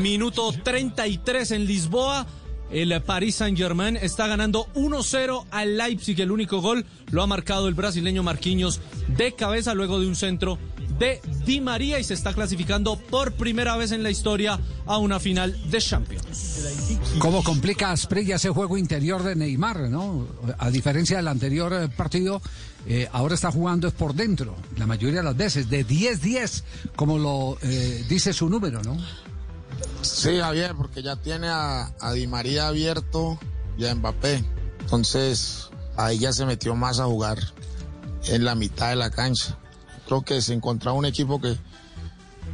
Minuto 0.00 0.52
33 0.52 1.50
en 1.50 1.66
Lisboa. 1.66 2.26
El 2.70 3.00
Paris 3.02 3.36
Saint-Germain 3.36 3.96
está 3.96 4.26
ganando 4.28 4.66
1-0 4.74 5.46
al 5.50 5.76
Leipzig. 5.76 6.20
El 6.20 6.30
único 6.30 6.60
gol 6.60 6.84
lo 7.10 7.22
ha 7.22 7.26
marcado 7.26 7.68
el 7.68 7.74
brasileño 7.74 8.22
Marquinhos 8.22 8.80
de 9.08 9.32
cabeza 9.32 9.74
luego 9.74 9.98
de 9.98 10.06
un 10.06 10.16
centro 10.16 10.58
de 10.98 11.20
Di 11.44 11.60
María 11.60 11.98
y 11.98 12.04
se 12.04 12.14
está 12.14 12.32
clasificando 12.32 12.96
por 12.98 13.32
primera 13.32 13.76
vez 13.76 13.92
en 13.92 14.02
la 14.02 14.10
historia 14.10 14.58
a 14.86 14.98
una 14.98 15.20
final 15.20 15.70
de 15.70 15.78
Champions. 15.78 16.98
¿Cómo 17.18 17.42
complica 17.42 17.90
Asprilla 17.90 18.36
ese 18.36 18.50
juego 18.50 18.78
interior 18.78 19.22
de 19.22 19.36
Neymar, 19.36 19.90
no? 19.90 20.26
A 20.58 20.70
diferencia 20.70 21.16
del 21.16 21.28
anterior 21.28 21.72
eh, 21.72 21.88
partido, 21.88 22.40
eh, 22.86 23.08
ahora 23.12 23.34
está 23.34 23.50
jugando 23.50 23.88
es 23.88 23.94
por 23.94 24.14
dentro, 24.14 24.56
la 24.76 24.86
mayoría 24.86 25.18
de 25.18 25.24
las 25.24 25.36
veces, 25.36 25.68
de 25.68 25.86
10-10, 25.86 26.62
como 26.94 27.18
lo 27.18 27.58
eh, 27.62 28.04
dice 28.08 28.32
su 28.32 28.48
número, 28.48 28.82
¿no? 28.82 28.96
Sí, 30.02 30.38
Javier, 30.38 30.74
porque 30.76 31.02
ya 31.02 31.16
tiene 31.16 31.48
a, 31.48 31.92
a 32.00 32.12
Di 32.12 32.26
María 32.26 32.68
abierto 32.68 33.38
y 33.76 33.86
a 33.86 33.94
Mbappé. 33.94 34.44
Entonces, 34.80 35.68
ahí 35.96 36.18
ya 36.18 36.32
se 36.32 36.46
metió 36.46 36.74
más 36.76 37.00
a 37.00 37.06
jugar 37.06 37.38
en 38.28 38.44
la 38.44 38.54
mitad 38.54 38.90
de 38.90 38.96
la 38.96 39.10
cancha. 39.10 39.58
Creo 40.06 40.22
que 40.22 40.40
se 40.40 40.54
encontraba 40.54 40.96
un 40.96 41.04
equipo 41.04 41.40
que 41.40 41.56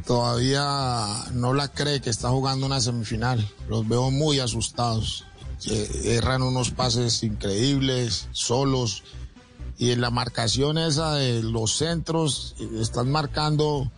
todavía 0.05 0.65
no 1.33 1.53
la 1.53 1.67
cree 1.67 2.01
que 2.01 2.09
está 2.09 2.29
jugando 2.29 2.65
una 2.65 2.81
semifinal. 2.81 3.47
Los 3.69 3.87
veo 3.87 4.11
muy 4.11 4.39
asustados. 4.39 5.25
Que 5.63 6.17
erran 6.17 6.41
unos 6.41 6.71
pases 6.71 7.23
increíbles, 7.23 8.27
solos. 8.31 9.03
Y 9.77 9.91
en 9.91 10.01
la 10.01 10.09
marcación 10.09 10.77
esa 10.77 11.13
de 11.13 11.41
los 11.43 11.77
centros, 11.77 12.55
eh, 12.59 12.69
están 12.79 13.11
marcando 13.11 13.91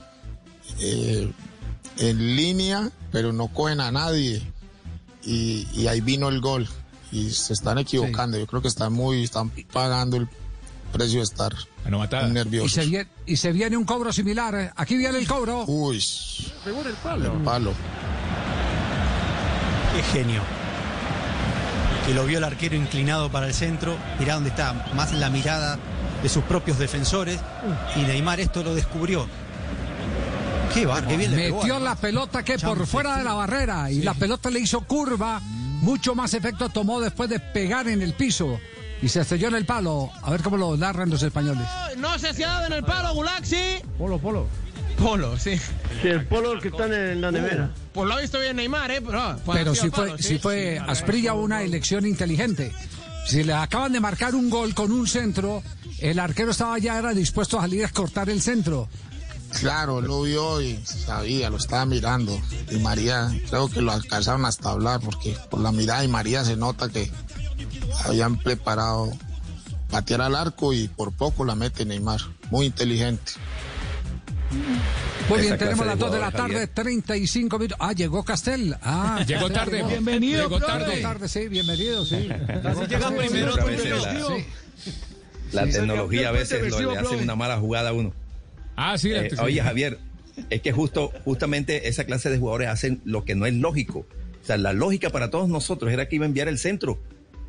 eh, 0.79 1.31
en 1.97 2.35
línea, 2.35 2.91
pero 3.11 3.33
no 3.33 3.47
cogen 3.47 3.79
a 3.79 3.91
nadie. 3.91 4.41
Y, 5.23 5.67
y 5.73 5.87
ahí 5.87 6.01
vino 6.01 6.29
el 6.29 6.39
gol. 6.39 6.67
Y 7.11 7.31
se 7.31 7.53
están 7.53 7.77
equivocando. 7.77 8.37
Yo 8.37 8.45
creo 8.47 8.61
que 8.61 8.67
están 8.67 8.93
muy, 8.93 9.23
están 9.23 9.51
pagando 9.71 10.17
el 10.17 10.27
precio 10.95 11.19
de 11.19 11.25
estar 11.25 11.53
muy 11.89 12.07
Y 12.07 12.31
nerviosos. 12.31 12.71
se, 12.71 12.85
viene, 12.85 13.07
y 13.25 13.35
se 13.35 13.51
viene 13.51 13.75
un 13.75 13.83
cobro 13.83 14.13
similar. 14.13 14.73
Aquí 14.77 14.95
viene 14.95 15.17
el 15.17 15.27
cobro. 15.27 15.65
Uy. 15.67 16.01
Pegó 16.63 16.81
en 16.81 16.87
el 16.87 16.93
palo. 16.93 17.33
El 17.33 17.41
palo. 17.41 17.73
Qué 19.93 20.03
genio. 20.17 20.41
Que 22.05 22.13
lo 22.13 22.25
vio 22.25 22.37
el 22.37 22.43
arquero 22.45 22.75
inclinado 22.75 23.29
para 23.29 23.47
el 23.47 23.53
centro. 23.53 23.97
Mirá 24.19 24.35
dónde 24.35 24.49
está, 24.51 24.91
más 24.95 25.11
la 25.13 25.29
mirada 25.29 25.77
de 26.23 26.29
sus 26.29 26.43
propios 26.45 26.79
defensores. 26.79 27.39
Y 27.97 27.99
Neymar 27.99 28.39
esto 28.39 28.63
lo 28.63 28.73
descubrió. 28.73 29.27
Qué 30.73 30.85
bar, 30.85 31.07
qué 31.07 31.17
bien 31.17 31.31
le 31.31 31.37
pegó, 31.37 31.57
Metió 31.57 31.79
la 31.79 31.95
pelota 31.95 32.43
que 32.43 32.57
por 32.57 32.85
fuera 32.87 33.17
de 33.17 33.23
la 33.23 33.33
barrera 33.33 33.91
y 33.91 34.01
la 34.01 34.13
pelota 34.13 34.49
le 34.49 34.59
hizo 34.59 34.81
curva. 34.81 35.41
Mucho 35.81 36.15
más 36.15 36.33
efecto 36.33 36.69
tomó 36.69 37.01
después 37.01 37.29
de 37.29 37.39
pegar 37.39 37.87
en 37.89 38.01
el 38.01 38.13
piso 38.13 38.59
y 39.01 39.09
se 39.09 39.21
estrelló 39.21 39.47
en 39.49 39.55
el 39.55 39.65
palo. 39.65 40.11
A 40.21 40.31
ver 40.31 40.41
cómo 40.41 40.57
lo 40.57 40.75
narran 40.77 41.09
los 41.09 41.21
españoles. 41.23 41.67
No 41.97 42.17
se 42.19 42.29
ha 42.29 42.47
dado 42.47 42.67
en 42.67 42.73
el 42.73 42.83
palo, 42.83 43.13
Gulaxi. 43.13 43.81
Polo, 43.97 44.19
polo. 44.19 44.47
Polo, 44.97 45.37
sí. 45.37 45.57
Sí, 46.01 46.07
el 46.07 46.25
polo 46.25 46.59
que 46.59 46.69
está 46.69 46.85
en 46.85 47.21
la 47.21 47.31
nevera. 47.31 47.71
Pues 47.93 48.07
lo 48.07 48.13
ha 48.15 48.21
visto 48.21 48.39
bien 48.39 48.55
Neymar, 48.55 48.91
¿eh? 48.91 49.01
Pero, 49.01 49.37
Pero 49.51 49.75
sí 49.75 49.87
a 49.87 49.91
fue, 49.91 50.07
palo, 50.07 50.17
sí 50.17 50.39
fue 50.39 50.79
Asprilla 50.79 51.33
una 51.33 51.63
elección 51.63 52.05
inteligente. 52.05 52.71
Si 53.25 53.43
le 53.43 53.53
acaban 53.53 53.91
de 53.91 53.99
marcar 53.99 54.35
un 54.35 54.49
gol 54.49 54.73
con 54.73 54.91
un 54.91 55.07
centro, 55.07 55.63
el 55.99 56.19
arquero 56.19 56.51
estaba 56.51 56.77
ya 56.77 56.97
era 56.99 57.13
dispuesto 57.13 57.57
a 57.57 57.61
salir 57.61 57.83
a 57.83 57.89
cortar 57.89 58.29
el 58.29 58.41
centro. 58.41 58.87
Claro, 59.59 60.01
lo 60.01 60.23
vio 60.23 60.61
y 60.61 60.79
sabía, 60.85 61.49
lo 61.49 61.57
estaba 61.57 61.85
mirando. 61.85 62.39
Y 62.69 62.77
María, 62.77 63.29
creo 63.49 63.69
que 63.69 63.81
lo 63.81 63.91
alcanzaron 63.91 64.45
hasta 64.45 64.71
hablar, 64.71 64.99
porque 64.99 65.35
por 65.49 65.61
la 65.61 65.71
mirada 65.71 66.01
de 66.01 66.07
María 66.07 66.43
se 66.43 66.57
nota 66.57 66.89
que 66.89 67.09
habían 68.05 68.37
preparado 68.37 69.11
patear 69.89 70.21
al 70.21 70.35
arco 70.35 70.73
y 70.73 70.87
por 70.87 71.11
poco 71.13 71.45
la 71.45 71.55
mete 71.55 71.85
Neymar. 71.85 72.19
Muy 72.51 72.65
inteligente. 72.67 73.33
Muy 75.29 75.41
bien, 75.41 75.57
tenemos 75.57 75.85
las 75.85 75.97
de 75.97 76.03
2 76.05 76.13
de 76.13 76.19
la 76.19 76.31
tarde, 76.31 76.67
35 76.67 77.57
minutos. 77.57 77.77
Ah, 77.81 77.93
llegó 77.93 78.23
Castel. 78.23 78.75
Ah, 78.83 79.23
Llegó 79.27 79.49
tarde. 79.49 79.77
llegó. 79.77 79.89
Bienvenido, 79.89 80.43
Llegó 80.43 80.59
tarde. 80.59 80.95
Llegó 80.97 81.07
tarde, 81.09 81.27
sí, 81.27 81.47
bienvenido, 81.47 82.05
sí. 82.05 82.15
Llega 82.89 83.11
primero, 83.11 83.55
la- 83.55 83.65
Sí. 83.65 84.45
La 85.51 85.65
Sí. 85.65 85.71
tecnología 85.73 86.29
a 86.29 86.31
veces 86.31 86.69
lo- 86.69 86.91
le 86.93 86.99
hace 86.99 87.15
una 87.15 87.35
mala 87.35 87.57
jugada 87.57 87.89
a 87.89 87.93
uno. 87.93 88.13
Ah, 88.75 88.97
sí. 88.97 89.11
Eh, 89.13 89.29
sí. 89.31 89.37
oye, 89.41 89.61
Javier, 89.61 89.99
es 90.49 90.61
que 90.61 90.71
justo, 90.71 91.11
justamente 91.23 91.87
esa 91.87 92.03
clase 92.03 92.29
de 92.29 92.37
jugadores 92.37 92.69
hacen 92.69 93.01
lo 93.05 93.25
que 93.25 93.35
no 93.35 93.45
es 93.45 93.53
lógico. 93.53 93.99
O 93.99 94.45
sea, 94.45 94.57
la 94.57 94.73
lógica 94.73 95.09
para 95.09 95.29
todos 95.31 95.49
nosotros 95.49 95.91
era 95.91 96.07
que 96.07 96.17
iba 96.17 96.25
a 96.25 96.27
enviar 96.27 96.47
el 96.49 96.59
centro. 96.59 96.99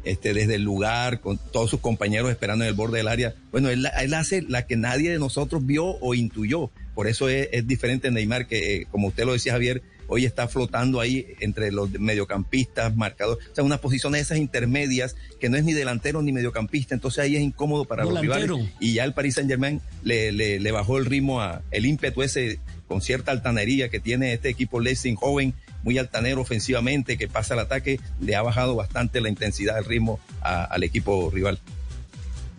Este, 0.07 0.33
desde 0.33 0.55
el 0.55 0.63
lugar, 0.63 1.21
con 1.21 1.37
todos 1.37 1.69
sus 1.69 1.81
compañeros 1.81 2.31
esperando 2.31 2.65
en 2.65 2.69
el 2.69 2.75
borde 2.75 2.99
del 2.99 3.09
área. 3.09 3.35
Bueno, 3.51 3.71
él, 3.71 3.89
él 4.01 4.15
hace 4.15 4.41
la 4.41 4.65
que 4.65 4.77
nadie 4.77 5.11
de 5.11 5.19
nosotros 5.19 5.67
vio 5.67 5.85
o 5.85 6.15
intuyó. 6.15 6.71
Por 6.95 7.09
eso 7.09 7.29
es, 7.29 7.49
es 7.51 7.67
diferente 7.67 8.11
Neymar, 8.13 8.47
que 8.47 8.77
eh, 8.77 8.87
como 8.89 9.09
usted 9.09 9.25
lo 9.25 9.33
decía, 9.33 9.53
Javier, 9.53 9.83
hoy 10.07 10.25
está 10.25 10.47
flotando 10.47 11.01
ahí 11.01 11.27
entre 11.41 11.73
los 11.73 11.91
mediocampistas, 11.91 12.95
marcadores, 12.95 13.45
o 13.51 13.55
sea, 13.55 13.65
unas 13.65 13.81
posiciones 13.81 14.23
esas 14.23 14.39
intermedias 14.39 15.17
que 15.41 15.49
no 15.49 15.57
es 15.57 15.65
ni 15.65 15.73
delantero 15.73 16.23
ni 16.23 16.33
mediocampista, 16.33 16.95
entonces 16.95 17.25
ahí 17.25 17.35
es 17.35 17.43
incómodo 17.43 17.85
para 17.85 18.05
Volantero. 18.05 18.37
los 18.37 18.59
rivales. 18.59 18.75
Y 18.81 18.95
ya 18.95 19.05
el 19.05 19.13
Paris 19.13 19.35
Saint 19.35 19.51
Germain 19.51 19.81
le, 20.05 20.31
le, 20.31 20.61
le 20.61 20.71
bajó 20.71 20.99
el 20.99 21.07
ritmo 21.07 21.41
a 21.41 21.63
el 21.71 21.85
ímpetu 21.85 22.23
ese 22.23 22.61
con 22.87 23.03
cierta 23.03 23.33
altanería 23.33 23.89
que 23.89 23.99
tiene 23.99 24.33
este 24.33 24.49
equipo 24.49 24.79
Leipzig 24.79 25.17
joven, 25.17 25.55
muy 25.87 25.97
altanero 25.99 26.41
ofensivamente, 26.43 27.17
que 27.17 27.29
pasa 27.29 27.55
al 27.55 27.61
ataque, 27.61 28.01
le 28.21 28.35
ha 28.37 28.43
bajado 28.43 28.75
bastante 28.75 29.21
la 29.23 29.29
intensidad, 29.31 29.79
el 29.79 29.85
ritmo 29.87 30.19
a- 30.43 30.65
al 30.65 30.83
equipo 30.83 31.31
rival. 31.33 31.61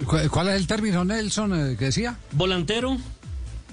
¿Cu- 0.06 0.18
¿Cuál 0.32 0.48
es 0.50 0.56
el 0.56 0.66
término, 0.66 1.04
Nelson, 1.04 1.72
eh, 1.72 1.76
que 1.78 1.86
decía? 1.86 2.18
Volantero. 2.32 2.98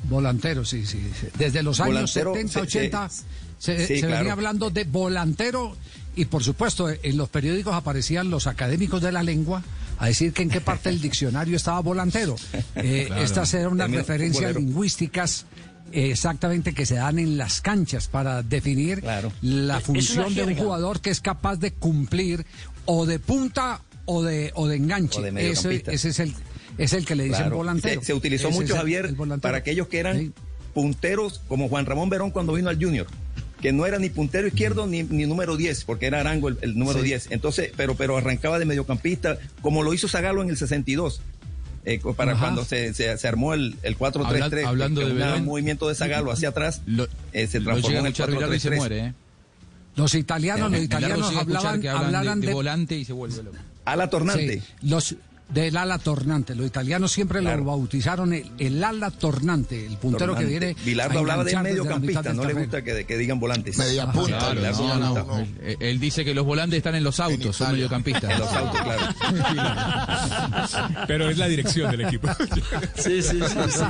Volantero, 0.08 0.64
sí, 0.64 0.84
sí. 0.84 1.00
sí. 1.18 1.28
Desde 1.38 1.62
los 1.62 1.80
años 1.80 2.12
Volantero, 2.14 2.34
70, 2.34 2.52
sí, 2.52 2.58
80 2.60 3.08
sí. 3.08 3.22
se, 3.58 3.86
Sí, 3.86 3.94
se 3.94 4.00
claro. 4.06 4.16
venía 4.18 4.32
hablando 4.32 4.70
de 4.70 4.84
volantero 4.84 5.76
y 6.16 6.24
por 6.26 6.42
supuesto 6.44 6.88
en 6.90 7.16
los 7.16 7.28
periódicos 7.28 7.74
aparecían 7.74 8.30
los 8.30 8.46
académicos 8.46 9.00
de 9.02 9.12
la 9.12 9.22
lengua 9.22 9.62
a 9.98 10.06
decir 10.06 10.32
que 10.32 10.42
en 10.42 10.50
qué 10.50 10.60
parte 10.60 10.88
del 10.90 11.00
diccionario 11.00 11.56
estaba 11.56 11.78
volantero. 11.80 12.34
Eh, 12.76 13.04
Claro. 13.06 13.22
Estas 13.22 13.54
eran 13.54 13.72
unas 13.72 13.90
referencias 13.90 14.36
futbolero. 14.52 14.60
lingüísticas 14.60 15.46
exactamente 15.94 16.74
que 16.74 16.86
se 16.86 16.96
dan 16.96 17.18
en 17.18 17.36
las 17.38 17.60
canchas 17.60 18.08
para 18.08 18.42
definir 18.42 19.02
la 19.42 19.80
función 19.80 20.34
de 20.34 20.42
un 20.44 20.54
jugador 20.56 21.00
que 21.00 21.10
es 21.10 21.20
capaz 21.20 21.56
de 21.56 21.72
cumplir 21.72 22.44
o 22.84 23.06
de 23.06 23.18
punta 23.18 23.80
o 24.06 24.22
de, 24.22 24.50
o 24.54 24.66
de 24.68 24.76
enganche. 24.76 25.18
O 25.20 25.22
de 25.22 25.50
ese, 25.50 25.82
es 25.86 26.18
el, 26.20 26.34
es 26.78 26.92
el 26.92 27.04
que 27.06 27.14
le 27.14 27.24
dicen 27.24 27.42
Claro. 27.42 27.56
volantero. 27.56 28.00
Se, 28.00 28.06
se 28.08 28.14
utilizó 28.14 28.48
Ese 28.48 28.60
mucho, 28.60 28.76
Javier, 28.76 29.14
para 29.40 29.58
aquellos 29.58 29.88
que 29.88 29.98
eran 29.98 30.34
punteros, 30.74 31.40
como 31.48 31.68
Juan 31.68 31.86
Ramón 31.86 32.10
Verón 32.10 32.30
cuando 32.30 32.52
vino 32.54 32.68
al 32.68 32.82
Junior, 32.82 33.06
que 33.62 33.72
no 33.72 33.86
era 33.86 33.98
ni 33.98 34.10
puntero 34.10 34.46
izquierdo 34.46 34.86
ni, 34.86 35.04
ni 35.04 35.24
número 35.24 35.56
10, 35.56 35.84
porque 35.84 36.06
era 36.06 36.20
Arango 36.20 36.48
el, 36.48 36.58
el 36.60 36.76
número 36.78 36.98
Sí. 37.00 37.06
10. 37.06 37.28
Entonces, 37.30 37.72
pero, 37.76 37.94
pero 37.94 38.16
arrancaba 38.16 38.58
de 38.58 38.64
mediocampista, 38.66 39.38
como 39.62 39.82
lo 39.82 39.94
hizo 39.94 40.08
Zagalo 40.08 40.42
en 40.42 40.50
el 40.50 40.56
62. 40.56 41.22
Eh, 41.84 42.00
para 42.16 42.32
Ajá. 42.32 42.40
cuando 42.40 42.64
se, 42.64 42.94
se, 42.94 43.16
se 43.18 43.28
armó 43.28 43.54
el, 43.54 43.76
el 43.82 43.98
4-3-3, 43.98 44.24
Hablan- 44.26 44.66
hablando 44.66 45.00
que 45.02 45.06
de 45.06 45.12
un 45.40 45.44
movimiento 45.44 45.88
de 45.88 45.94
Zagalo 45.94 46.30
hacia 46.32 46.48
atrás, 46.50 46.82
eh, 47.32 47.46
se 47.46 47.60
transformó 47.60 47.96
a 47.96 48.00
en 48.00 48.06
el 48.06 48.12
escuchar 48.12 48.30
Bilardo 48.30 48.54
y 48.54 48.60
se 48.60 48.70
4-3-3. 48.70 48.76
muere, 48.76 48.98
¿eh? 49.06 49.14
Los 49.96 50.14
italianos, 50.14 50.72
los 50.72 50.80
italianos 50.82 51.36
a 51.36 51.40
hablaban, 51.40 51.80
que 51.80 51.88
hablan 51.88 52.06
hablaran 52.06 52.40
de, 52.40 52.46
de, 52.46 52.50
de 52.50 52.54
volante 52.54 52.96
y 52.98 53.04
se 53.04 53.12
vuelve 53.12 53.42
loco. 53.44 53.56
Ala 53.84 54.10
tornante. 54.10 54.60
Sí, 54.60 54.66
los 54.82 55.14
del 55.48 55.76
ala 55.76 55.98
tornante. 55.98 56.54
Los 56.54 56.66
italianos 56.66 57.12
siempre 57.12 57.42
lo 57.42 57.64
bautizaron 57.64 58.32
el, 58.32 58.50
el 58.58 58.82
ala 58.82 59.10
tornante, 59.10 59.86
el 59.86 59.96
puntero 59.98 60.32
Tornante. 60.32 60.44
que 60.44 60.58
viene. 60.58 60.76
Bilardo 60.84 61.18
hablaba 61.20 61.44
de 61.44 61.56
mediocampista, 61.60 62.32
no 62.32 62.44
le 62.44 62.54
gusta 62.54 62.82
que, 62.82 63.04
que 63.04 63.18
digan 63.18 63.38
volantes. 63.38 63.76
Media 63.78 64.10
punta. 64.10 64.38
Claro, 64.38 64.60
no, 64.60 64.98
no, 64.98 64.98
no, 64.98 65.24
no. 65.24 65.38
Él, 65.38 65.76
él 65.80 66.00
dice 66.00 66.24
que 66.24 66.34
los 66.34 66.44
volantes 66.44 66.78
están 66.78 66.94
en 66.94 67.04
los 67.04 67.20
autos, 67.20 67.56
son 67.56 67.72
mediocampistas. 67.72 68.30
En 68.32 68.38
los 68.38 68.52
autos, 68.52 68.80
claro. 68.80 69.02
Pero 71.06 71.28
es 71.28 71.38
la 71.38 71.48
dirección 71.48 71.90
del 71.90 72.02
equipo. 72.02 72.28
Sí, 72.96 73.22
sí, 73.22 73.38
sí, 73.40 73.58
sí, 73.70 73.82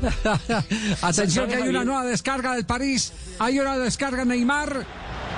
Atención 1.02 1.48
que 1.48 1.56
hay 1.56 1.68
una 1.68 1.84
nueva 1.84 2.04
descarga 2.04 2.54
del 2.54 2.64
París. 2.64 3.12
Hay 3.38 3.58
una 3.58 3.76
descarga 3.78 4.24
Neymar. 4.24 4.86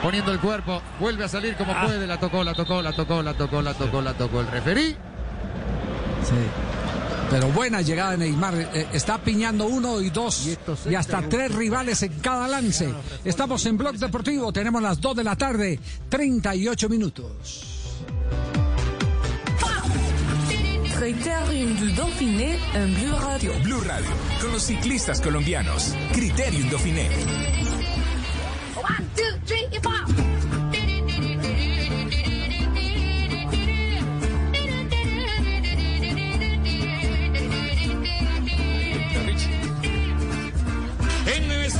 Poniendo 0.02 0.32
el 0.32 0.40
cuerpo, 0.40 0.82
vuelve 0.98 1.24
a 1.24 1.28
salir 1.28 1.54
como 1.56 1.72
puede, 1.80 2.06
la 2.06 2.18
tocó, 2.18 2.42
la 2.42 2.54
tocó, 2.54 2.82
la 2.82 2.92
tocó, 2.92 3.22
la 3.22 3.34
tocó, 3.34 3.62
la 3.62 3.74
tocó, 3.74 4.02
la 4.02 4.14
tocó 4.14 4.40
el 4.40 4.48
referí. 4.48 4.96
Pero 7.30 7.48
buena 7.48 7.80
llegada 7.80 8.10
de 8.10 8.18
Neymar. 8.18 8.54
Eh, 8.74 8.88
está 8.92 9.18
piñando 9.18 9.66
uno 9.66 10.00
y 10.00 10.10
dos 10.10 10.46
y, 10.86 10.94
hasta 10.94 11.22
tres 11.22 11.54
rivales 11.54 12.02
en 12.02 12.12
cada 12.20 12.46
lance. 12.48 12.92
Estamos 13.24 13.64
en 13.64 13.78
Blog 13.78 13.96
Deportivo. 13.96 14.52
Tenemos 14.52 14.82
las 14.82 15.00
2 15.00 15.16
de 15.16 15.24
la 15.24 15.36
tarde, 15.36 15.80
38 16.08 16.88
minutos. 16.88 17.68
Criterium 20.98 21.76
du 21.78 21.94
Dauphiné 21.96 22.58
en 22.74 22.94
Blue 22.94 23.18
Radio. 23.18 23.52
Blue 23.64 23.80
Radio, 23.80 24.10
con 24.40 24.52
los 24.52 24.62
ciclistas 24.62 25.20
colombianos. 25.20 25.94
Criterium 26.12 26.68
Dauphiné. 26.70 27.08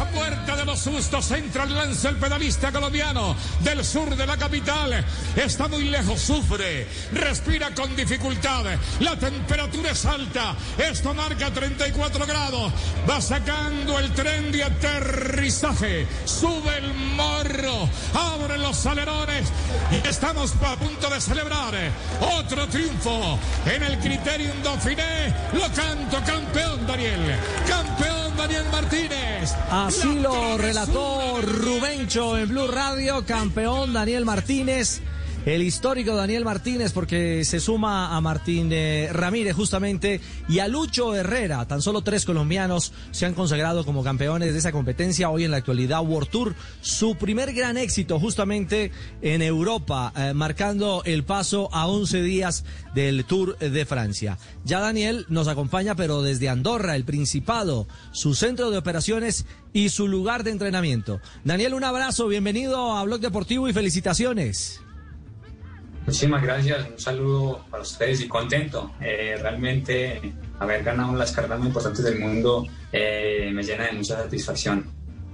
Puerta 0.06 0.51
los 0.72 0.80
sustos 0.80 1.30
entra 1.32 1.64
el 1.64 1.74
lance 1.74 2.08
el 2.08 2.16
pedalista 2.16 2.72
colombiano 2.72 3.36
del 3.60 3.84
sur 3.84 4.16
de 4.16 4.26
la 4.26 4.38
capital. 4.38 5.04
Está 5.36 5.68
muy 5.68 5.84
lejos, 5.84 6.18
sufre, 6.18 6.86
respira 7.12 7.74
con 7.74 7.94
dificultad. 7.94 8.64
La 9.00 9.14
temperatura 9.18 9.90
es 9.90 10.06
alta. 10.06 10.56
Esto 10.78 11.12
marca 11.12 11.50
34 11.52 12.24
grados. 12.26 12.72
Va 13.08 13.20
sacando 13.20 13.98
el 13.98 14.12
tren 14.12 14.50
de 14.50 14.64
aterrizaje. 14.64 16.06
Sube 16.24 16.78
el 16.78 16.94
morro. 16.94 17.90
Abre 18.14 18.56
los 18.56 18.86
alerones. 18.86 19.48
Y 19.90 20.08
estamos 20.08 20.54
a 20.64 20.76
punto 20.76 21.10
de 21.10 21.20
celebrar 21.20 21.74
otro 22.38 22.66
triunfo 22.68 23.38
en 23.66 23.82
el 23.82 23.98
Criterium 23.98 24.62
Dauphiné. 24.62 25.34
Lo 25.52 25.70
canto 25.74 26.18
campeón, 26.24 26.86
Daniel. 26.86 27.38
Campeón, 27.68 28.36
Daniel 28.38 28.64
Martínez. 28.72 29.52
Así 29.70 30.14
lo 30.20 30.61
relató 30.62 31.40
Rubencho 31.42 32.38
en 32.38 32.48
Blue 32.48 32.68
Radio, 32.68 33.24
campeón 33.26 33.92
Daniel 33.92 34.24
Martínez. 34.24 35.02
El 35.44 35.62
histórico 35.62 36.14
Daniel 36.14 36.44
Martínez, 36.44 36.92
porque 36.92 37.44
se 37.44 37.58
suma 37.58 38.16
a 38.16 38.20
Martín 38.20 38.68
eh, 38.70 39.08
Ramírez 39.12 39.56
justamente 39.56 40.20
y 40.48 40.60
a 40.60 40.68
Lucho 40.68 41.16
Herrera. 41.16 41.66
Tan 41.66 41.82
solo 41.82 42.02
tres 42.02 42.24
colombianos 42.24 42.92
se 43.10 43.26
han 43.26 43.34
consagrado 43.34 43.84
como 43.84 44.04
campeones 44.04 44.52
de 44.52 44.60
esa 44.60 44.70
competencia 44.70 45.30
hoy 45.30 45.42
en 45.42 45.50
la 45.50 45.56
actualidad 45.56 46.06
World 46.06 46.30
Tour. 46.30 46.54
Su 46.80 47.16
primer 47.16 47.52
gran 47.54 47.76
éxito 47.76 48.20
justamente 48.20 48.92
en 49.20 49.42
Europa, 49.42 50.12
eh, 50.16 50.32
marcando 50.32 51.02
el 51.04 51.24
paso 51.24 51.68
a 51.72 51.88
11 51.88 52.22
días 52.22 52.64
del 52.94 53.24
Tour 53.24 53.58
de 53.58 53.84
Francia. 53.84 54.38
Ya 54.64 54.78
Daniel 54.78 55.26
nos 55.28 55.48
acompaña, 55.48 55.96
pero 55.96 56.22
desde 56.22 56.50
Andorra, 56.50 56.94
el 56.94 57.04
Principado, 57.04 57.88
su 58.12 58.36
centro 58.36 58.70
de 58.70 58.78
operaciones 58.78 59.44
y 59.72 59.88
su 59.88 60.06
lugar 60.06 60.44
de 60.44 60.52
entrenamiento. 60.52 61.20
Daniel, 61.42 61.74
un 61.74 61.82
abrazo, 61.82 62.28
bienvenido 62.28 62.92
a 62.92 63.02
Blog 63.02 63.20
Deportivo 63.20 63.68
y 63.68 63.72
felicitaciones. 63.72 64.80
Muchísimas 66.06 66.42
gracias, 66.42 66.88
un 66.90 66.98
saludo 66.98 67.64
para 67.70 67.82
ustedes 67.82 68.20
y 68.20 68.28
contento. 68.28 68.92
Eh, 69.00 69.36
realmente 69.40 70.20
haber 70.58 70.82
ganado 70.82 71.14
las 71.14 71.32
carreras 71.32 71.58
más 71.58 71.68
importantes 71.68 72.04
del 72.04 72.18
mundo 72.18 72.66
eh, 72.92 73.50
me 73.52 73.62
llena 73.62 73.86
de 73.86 73.92
mucha 73.92 74.16
satisfacción. 74.16 74.86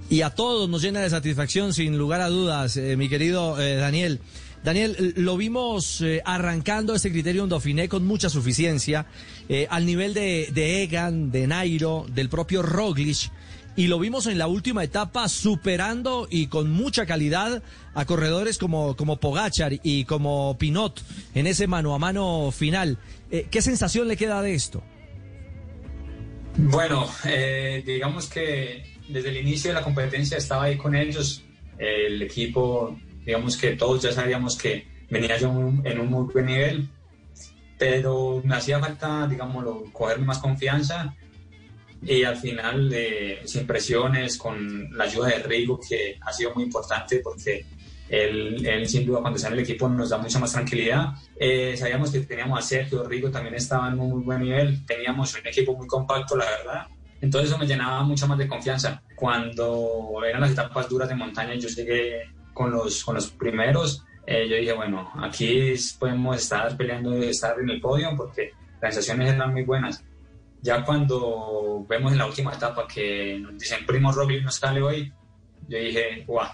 Y 0.09 0.21
a 0.21 0.29
todos 0.31 0.69
nos 0.69 0.81
llena 0.81 1.01
de 1.01 1.09
satisfacción, 1.09 1.73
sin 1.73 1.97
lugar 1.97 2.21
a 2.21 2.29
dudas, 2.29 2.77
eh, 2.77 2.95
mi 2.97 3.09
querido 3.09 3.59
eh, 3.61 3.75
Daniel. 3.75 4.19
Daniel, 4.63 5.13
lo 5.15 5.37
vimos 5.37 6.01
eh, 6.01 6.21
arrancando 6.25 6.93
este 6.93 7.11
criterio 7.11 7.47
Dauphiné 7.47 7.87
con 7.87 8.05
mucha 8.05 8.29
suficiencia, 8.29 9.05
eh, 9.47 9.67
al 9.69 9.85
nivel 9.85 10.13
de, 10.13 10.49
de 10.53 10.83
Egan, 10.83 11.31
de 11.31 11.47
Nairo, 11.47 12.05
del 12.13 12.27
propio 12.27 12.61
Roglic, 12.61 13.31
y 13.75 13.87
lo 13.87 13.99
vimos 13.99 14.27
en 14.27 14.37
la 14.37 14.47
última 14.47 14.83
etapa 14.83 15.29
superando 15.29 16.27
y 16.29 16.47
con 16.47 16.69
mucha 16.71 17.05
calidad 17.05 17.61
a 17.93 18.05
corredores 18.05 18.57
como, 18.57 18.95
como 18.95 19.17
Pogachar 19.17 19.73
y 19.83 20.03
como 20.05 20.57
Pinot 20.59 21.01
en 21.33 21.47
ese 21.47 21.67
mano 21.67 21.95
a 21.95 21.99
mano 21.99 22.51
final. 22.51 22.97
Eh, 23.31 23.47
¿Qué 23.49 23.61
sensación 23.61 24.07
le 24.07 24.17
queda 24.17 24.41
de 24.41 24.53
esto? 24.53 24.83
Bueno, 26.57 27.07
eh, 27.25 27.83
digamos 27.85 28.27
que 28.29 28.83
desde 29.07 29.29
el 29.29 29.37
inicio 29.37 29.69
de 29.71 29.75
la 29.75 29.83
competencia 29.83 30.37
estaba 30.37 30.63
ahí 30.63 30.77
con 30.77 30.95
ellos. 30.95 31.43
El 31.77 32.21
equipo, 32.21 32.97
digamos 33.25 33.55
que 33.55 33.71
todos 33.77 34.01
ya 34.01 34.11
sabíamos 34.11 34.57
que 34.57 34.85
venía 35.09 35.37
yo 35.37 35.47
en 35.49 35.99
un- 35.99 36.09
muy 36.09 36.25
buen 36.33 36.45
nivel, 36.45 36.89
pero 37.77 38.41
me 38.43 38.55
hacía 38.55 38.79
falta, 38.79 39.25
digámoslo, 39.27 39.85
cogerme 39.93 40.25
más 40.25 40.39
confianza 40.39 41.15
y 42.01 42.23
al 42.23 42.37
final, 42.37 42.91
eh, 42.93 43.41
sin 43.45 43.67
presiones, 43.67 44.37
con 44.37 44.89
la 44.97 45.03
ayuda 45.03 45.27
de 45.27 45.39
Rigo, 45.43 45.79
que 45.79 46.17
ha 46.21 46.31
sido 46.31 46.53
muy 46.55 46.63
importante 46.63 47.19
porque 47.23 47.65
él, 48.09 48.65
él 48.65 48.87
sin 48.87 49.05
duda 49.05 49.21
cuando 49.21 49.37
está 49.37 49.49
en 49.49 49.55
el 49.55 49.59
equipo 49.59 49.87
nos 49.87 50.09
da 50.09 50.17
mucha 50.17 50.39
más 50.39 50.51
tranquilidad. 50.51 51.13
Eh, 51.37 51.75
sabíamos 51.77 52.11
que 52.11 52.21
teníamos 52.21 52.59
a 52.59 52.61
Sergio, 52.61 53.03
Rigo 53.03 53.29
también 53.29 53.55
estaba 53.55 53.89
en 53.89 53.99
un 53.99 54.09
muy 54.11 54.23
buen 54.23 54.41
nivel, 54.41 54.85
teníamos 54.85 55.33
un 55.35 55.45
equipo 55.45 55.75
muy 55.75 55.87
compacto, 55.87 56.35
la 56.35 56.45
verdad. 56.45 56.87
Entonces 57.21 57.49
eso 57.49 57.59
me 57.59 57.67
llenaba 57.67 58.01
mucho 58.03 58.27
más 58.27 58.37
de 58.37 58.47
confianza. 58.47 59.01
Cuando 59.15 60.21
eran 60.27 60.41
las 60.41 60.51
etapas 60.51 60.87
duras 60.87 61.09
de 61.09 61.15
montaña, 61.15 61.53
yo 61.55 61.67
llegué 61.67 62.31
con 62.53 62.71
los, 62.71 63.03
con 63.03 63.15
los 63.15 63.29
primeros, 63.31 64.03
eh, 64.25 64.47
yo 64.49 64.55
dije, 64.55 64.73
bueno, 64.73 65.11
aquí 65.21 65.73
podemos 65.99 66.37
estar 66.37 66.75
peleando, 66.77 67.13
estar 67.17 67.59
en 67.59 67.69
el 67.69 67.81
podio 67.81 68.09
porque 68.15 68.51
las 68.81 68.95
sensaciones 68.95 69.33
eran 69.33 69.51
muy 69.51 69.63
buenas. 69.63 70.03
Ya 70.61 70.83
cuando 70.83 71.85
vemos 71.87 72.11
en 72.11 72.17
la 72.17 72.25
última 72.25 72.53
etapa 72.53 72.85
que 72.87 73.39
nos 73.39 73.57
dicen 73.57 73.85
Primo 73.85 74.11
Roglic 74.11 74.43
no 74.43 74.51
sale 74.51 74.81
hoy, 74.81 75.13
yo 75.67 75.77
dije, 75.77 76.23
guau, 76.25 76.47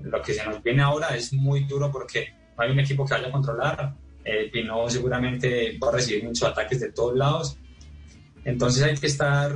lo 0.00 0.20
que 0.22 0.34
se 0.34 0.44
nos 0.44 0.62
viene 0.62 0.82
ahora 0.82 1.14
es 1.16 1.32
muy 1.32 1.64
duro 1.64 1.90
porque 1.90 2.34
no 2.56 2.64
hay 2.64 2.70
un 2.70 2.80
equipo 2.80 3.04
que 3.04 3.14
vaya 3.14 3.28
a 3.28 3.32
controlar. 3.32 3.94
Eh, 4.24 4.50
Pinot 4.52 4.90
seguramente 4.90 5.78
va 5.78 5.90
a 5.90 5.92
recibir 5.92 6.24
muchos 6.24 6.48
ataques 6.48 6.80
de 6.80 6.92
todos 6.92 7.16
lados. 7.16 7.58
Entonces 8.44 8.82
hay 8.82 8.96
que 8.96 9.06
estar 9.06 9.52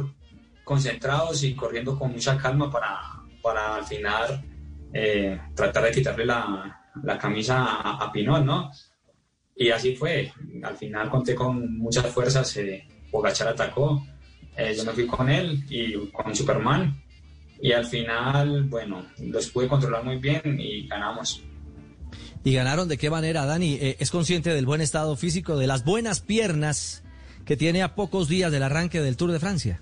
concentrados 0.65 1.43
y 1.43 1.55
corriendo 1.55 1.99
con 1.99 2.13
mucha 2.13 2.37
calma 2.37 2.71
para, 2.71 3.01
para 3.43 3.77
al 3.77 3.85
final 3.85 4.45
eh, 4.93 5.41
tratar 5.55 5.85
de 5.85 5.91
quitarle 5.91 6.27
la, 6.27 6.81
la 7.03 7.19
camisa 7.19 7.65
a, 7.65 8.05
a 8.05 8.13
Pinot, 8.13 8.45
¿no? 8.45 8.71
Y 9.57 9.71
así 9.71 9.97
fue. 9.97 10.33
Al 10.63 10.77
final 10.77 11.11
conté 11.11 11.35
con 11.35 11.79
muchas 11.79 12.07
fuerzas. 12.07 12.57
Eh, 12.59 12.87
Pogachar 13.11 13.49
atacó. 13.49 14.07
eh, 14.57 14.75
yo 14.77 14.85
me 14.85 14.93
fui 14.93 15.07
con 15.07 15.29
él 15.29 15.65
y 15.69 15.95
con 16.09 16.35
Superman. 16.35 17.01
Y 17.63 17.73
al 17.73 17.85
final, 17.85 18.65
bueno, 18.65 19.05
los 19.19 19.49
pude 19.49 19.69
controlar 19.69 20.03
muy 20.03 20.17
bien 20.17 20.59
y 20.59 20.87
ganamos. 20.87 21.43
¿Y 22.43 22.55
ganaron 22.55 22.89
de 22.89 22.97
qué 22.97 23.11
manera, 23.11 23.45
Dani? 23.45 23.75
Eh, 23.75 23.97
¿Es 24.01 24.11
consciente 24.11 24.51
del 24.51 24.65
buen 24.65 24.81
estado 24.81 25.15
físico, 25.17 25.59
de 25.59 25.67
las 25.67 25.85
buenas 25.85 26.21
piernas 26.21 27.03
que 27.45 27.57
tiene 27.57 27.83
a 27.83 27.95
pocos 27.95 28.29
días 28.29 28.51
del 28.51 28.63
arranque 28.63 29.01
del 29.01 29.17
Tour 29.17 29.33
de 29.33 29.41
Francia? 29.41 29.81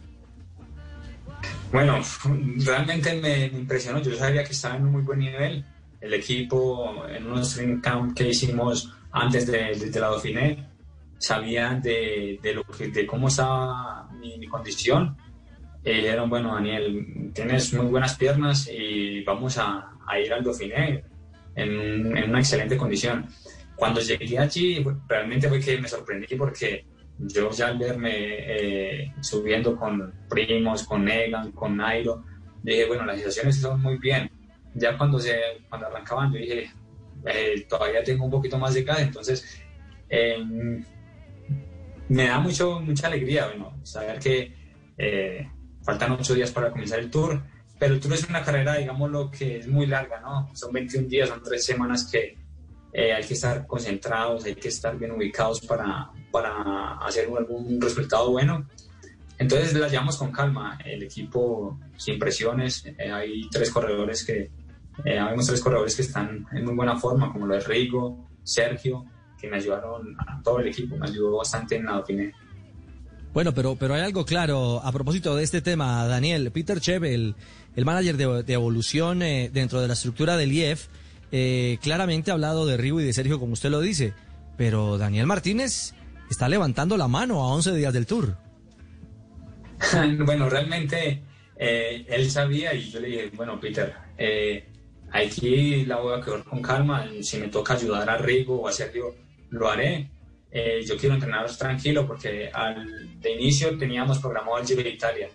Bueno, 1.73 2.01
realmente 2.65 3.15
me, 3.15 3.47
impresionó. 3.47 4.03
Yo 4.03 4.17
sabía 4.17 4.43
que 4.43 4.53
estaba 4.53 4.77
en 4.77 4.87
un 4.87 4.93
muy 4.93 5.03
buen 5.03 5.21
nivel. 5.21 5.65
El 6.01 6.15
equipo, 6.15 7.07
en 7.09 7.27
unos 7.27 7.55
training 7.55 7.81
camp 7.81 8.17
que 8.17 8.29
hicimos 8.29 8.93
antes 9.13 9.47
de, 9.47 9.77
de, 9.77 9.91
de 9.91 10.01
la 10.01 10.09
Dauphiné, 10.09 10.68
sabían 11.19 11.83
de, 11.83 12.39
de 12.43 12.55
lo 12.55 12.65
que, 12.65 12.89
de 12.89 13.07
cómo 13.07 13.29
estaba 13.29 14.09
mi, 14.13 14.39
mi 14.39 14.47
condición. 14.47 15.17
Y 15.85 15.93
dijeron, 15.93 16.29
bueno, 16.29 16.55
Daniel, 16.55 17.31
tienes 17.35 17.73
muy 17.73 17.87
buenas 17.87 18.17
piernas 18.17 18.69
y 18.73 19.23
vamos 19.23 19.59
a, 19.59 19.91
a 20.07 20.19
ir 20.19 20.33
al 20.33 20.43
Dauphiné 20.43 21.05
en, 21.55 22.31
una 22.31 22.39
excelente 22.39 22.77
condición. 22.77 23.27
Cuando 23.77 24.01
llegué 24.01 24.39
allí, 24.39 24.85
realmente 25.07 25.49
fue 25.49 25.61
que 25.61 25.79
me 25.79 25.89
sorprendí 25.89 26.35
porque 26.37 26.85
yo 27.19 27.51
ya 27.51 27.69
al 27.69 27.79
verme 27.79 28.11
eh, 28.13 29.13
subiendo 29.21 29.77
con 29.77 30.13
primos, 30.29 30.85
con 30.85 31.05
Negan, 31.05 31.53
con 31.53 31.77
Nairo, 31.77 32.25
dije, 32.63 32.87
bueno, 32.87 33.05
las 33.05 33.17
sensaciones 33.17 33.61
son 33.61 33.81
muy 33.81 33.99
bien. 33.99 34.31
Ya 34.75 34.97
cuando, 34.97 35.19
se, 35.19 35.37
cuando 35.69 35.87
arrancaban, 35.87 36.33
yo 36.33 36.39
dije, 36.39 36.71
eh, 37.27 37.67
todavía 37.69 38.03
tengo 38.03 38.25
un 38.25 38.31
poquito 38.31 38.59
más 38.59 38.75
de 38.75 38.85
gas, 38.85 39.01
entonces 39.01 39.61
eh, 40.09 40.37
me 42.09 42.27
da 42.27 42.39
mucho, 42.39 42.81
mucha 42.81 43.07
alegría, 43.07 43.47
bueno, 43.47 43.79
saber 43.83 44.19
que 44.19 44.55
eh, 44.97 45.51
faltan 45.83 46.13
ocho 46.13 46.35
días 46.35 46.51
para 46.51 46.71
comenzar 46.71 46.99
el 46.99 47.11
tour, 47.11 47.43
pero 47.79 47.95
el 47.95 48.01
tour 48.01 48.15
es 48.15 48.29
una 48.29 48.43
carrera, 48.43 48.77
digamos, 48.77 49.11
lo 49.11 49.31
que 49.31 49.59
es 49.59 49.69
muy 49.69 49.87
larga, 49.87 50.21
¿no? 50.21 50.51
Son 50.55 50.73
21 50.73 51.09
días, 51.09 51.29
son 51.29 51.43
tres 51.43 51.65
semanas 51.65 52.09
que 52.11 52.37
eh, 52.93 53.13
hay 53.13 53.25
que 53.25 53.35
estar 53.35 53.67
concentrados, 53.67 54.45
hay 54.45 54.55
que 54.55 54.69
estar 54.69 54.99
bien 54.99 55.13
ubicados 55.13 55.61
para, 55.61 56.11
para 56.31 56.99
hacer 56.99 57.29
algún 57.37 57.81
resultado 57.81 58.31
bueno. 58.31 58.67
Entonces 59.39 59.73
la 59.75 59.89
llevamos 59.89 60.17
con 60.17 60.33
calma, 60.33 60.79
el 60.85 61.05
equipo 61.05 61.79
sin 61.97 62.19
presiones, 62.19 62.85
eh, 62.87 63.11
hay 63.13 63.49
tres 63.51 63.71
corredores 63.71 64.25
que, 64.25 64.51
eh, 65.05 65.19
habemos 65.19 65.47
tres 65.47 65.61
corredores 65.61 65.95
que 65.95 66.03
están 66.03 66.47
en 66.53 66.65
muy 66.65 66.75
buena 66.75 66.97
forma, 66.97 67.33
como 67.33 67.47
lo 67.47 67.55
de 67.55 67.61
Rigo, 67.61 68.29
Sergio, 68.43 69.05
que 69.41 69.49
me 69.49 69.57
ayudaron 69.57 70.17
a 70.19 70.43
todo 70.43 70.61
el 70.61 70.69
equipo, 70.69 70.97
me 70.97 71.07
ayudó 71.07 71.39
bastante 71.39 71.77
en 71.77 71.87
la 71.87 71.93
Dauphiné. 71.93 72.33
Bueno, 73.33 73.53
pero, 73.55 73.77
pero 73.77 73.95
hay 73.95 74.01
algo 74.01 74.25
claro 74.25 74.81
a 74.83 74.91
propósito 74.91 75.37
de 75.37 75.45
este 75.45 75.61
tema, 75.61 76.07
Daniel. 76.07 76.51
Peter 76.51 76.81
Chev, 76.81 77.05
el, 77.05 77.35
el 77.77 77.85
manager 77.85 78.17
de, 78.17 78.43
de 78.43 78.53
evolución 78.53 79.23
eh, 79.23 79.51
dentro 79.53 79.81
de 79.81 79.87
la 79.87 79.95
estructura 79.95 80.37
del 80.37 80.53
IEF, 80.53 80.89
eh, 81.31 81.79
claramente 81.83 82.31
ha 82.31 82.35
hablado 82.35 82.67
de 82.67 82.77
Rigo 82.77 83.01
y 83.01 83.05
de 83.05 83.13
Sergio, 83.13 83.39
como 83.39 83.53
usted 83.53 83.71
lo 83.71 83.81
dice. 83.81 84.15
Pero 84.57 84.99
Daniel 84.99 85.27
Martínez 85.27 85.95
está 86.31 86.49
levantando 86.49 86.97
la 86.97 87.07
mano 87.07 87.43
a 87.43 87.55
11 87.55 87.77
días 87.77 87.93
del 87.93 88.07
Tour. 88.07 88.37
bueno, 90.25 90.49
realmente 90.49 91.23
eh, 91.57 92.07
él 92.09 92.31
sabía 92.31 92.75
y 92.75 92.91
yo 92.91 92.99
le 92.99 93.09
dije, 93.09 93.31
bueno, 93.37 93.61
Peter, 93.61 93.95
aquí 95.13 95.85
la 95.85 96.01
voy 96.01 96.19
a 96.19 96.25
quedar 96.25 96.43
con 96.45 96.63
calma. 96.63 97.07
Si 97.21 97.37
me 97.37 97.49
toca 97.49 97.75
ayudar 97.75 98.09
a 98.11 98.17
Rigo 98.17 98.63
o 98.63 98.67
a 98.67 98.73
Sergio, 98.73 99.15
lo 99.51 99.69
haré. 99.71 100.11
Eh, 100.51 100.83
yo 100.87 100.97
quiero 100.97 101.15
entrenaros 101.15 101.59
tranquilo 101.59 102.07
porque 102.07 102.49
al, 102.53 103.21
de 103.21 103.33
inicio 103.33 103.77
teníamos 103.77 104.19
programado 104.19 104.59
el 104.59 104.67
Giro 104.67 104.83
de 104.83 104.91
Italia, 104.91 105.29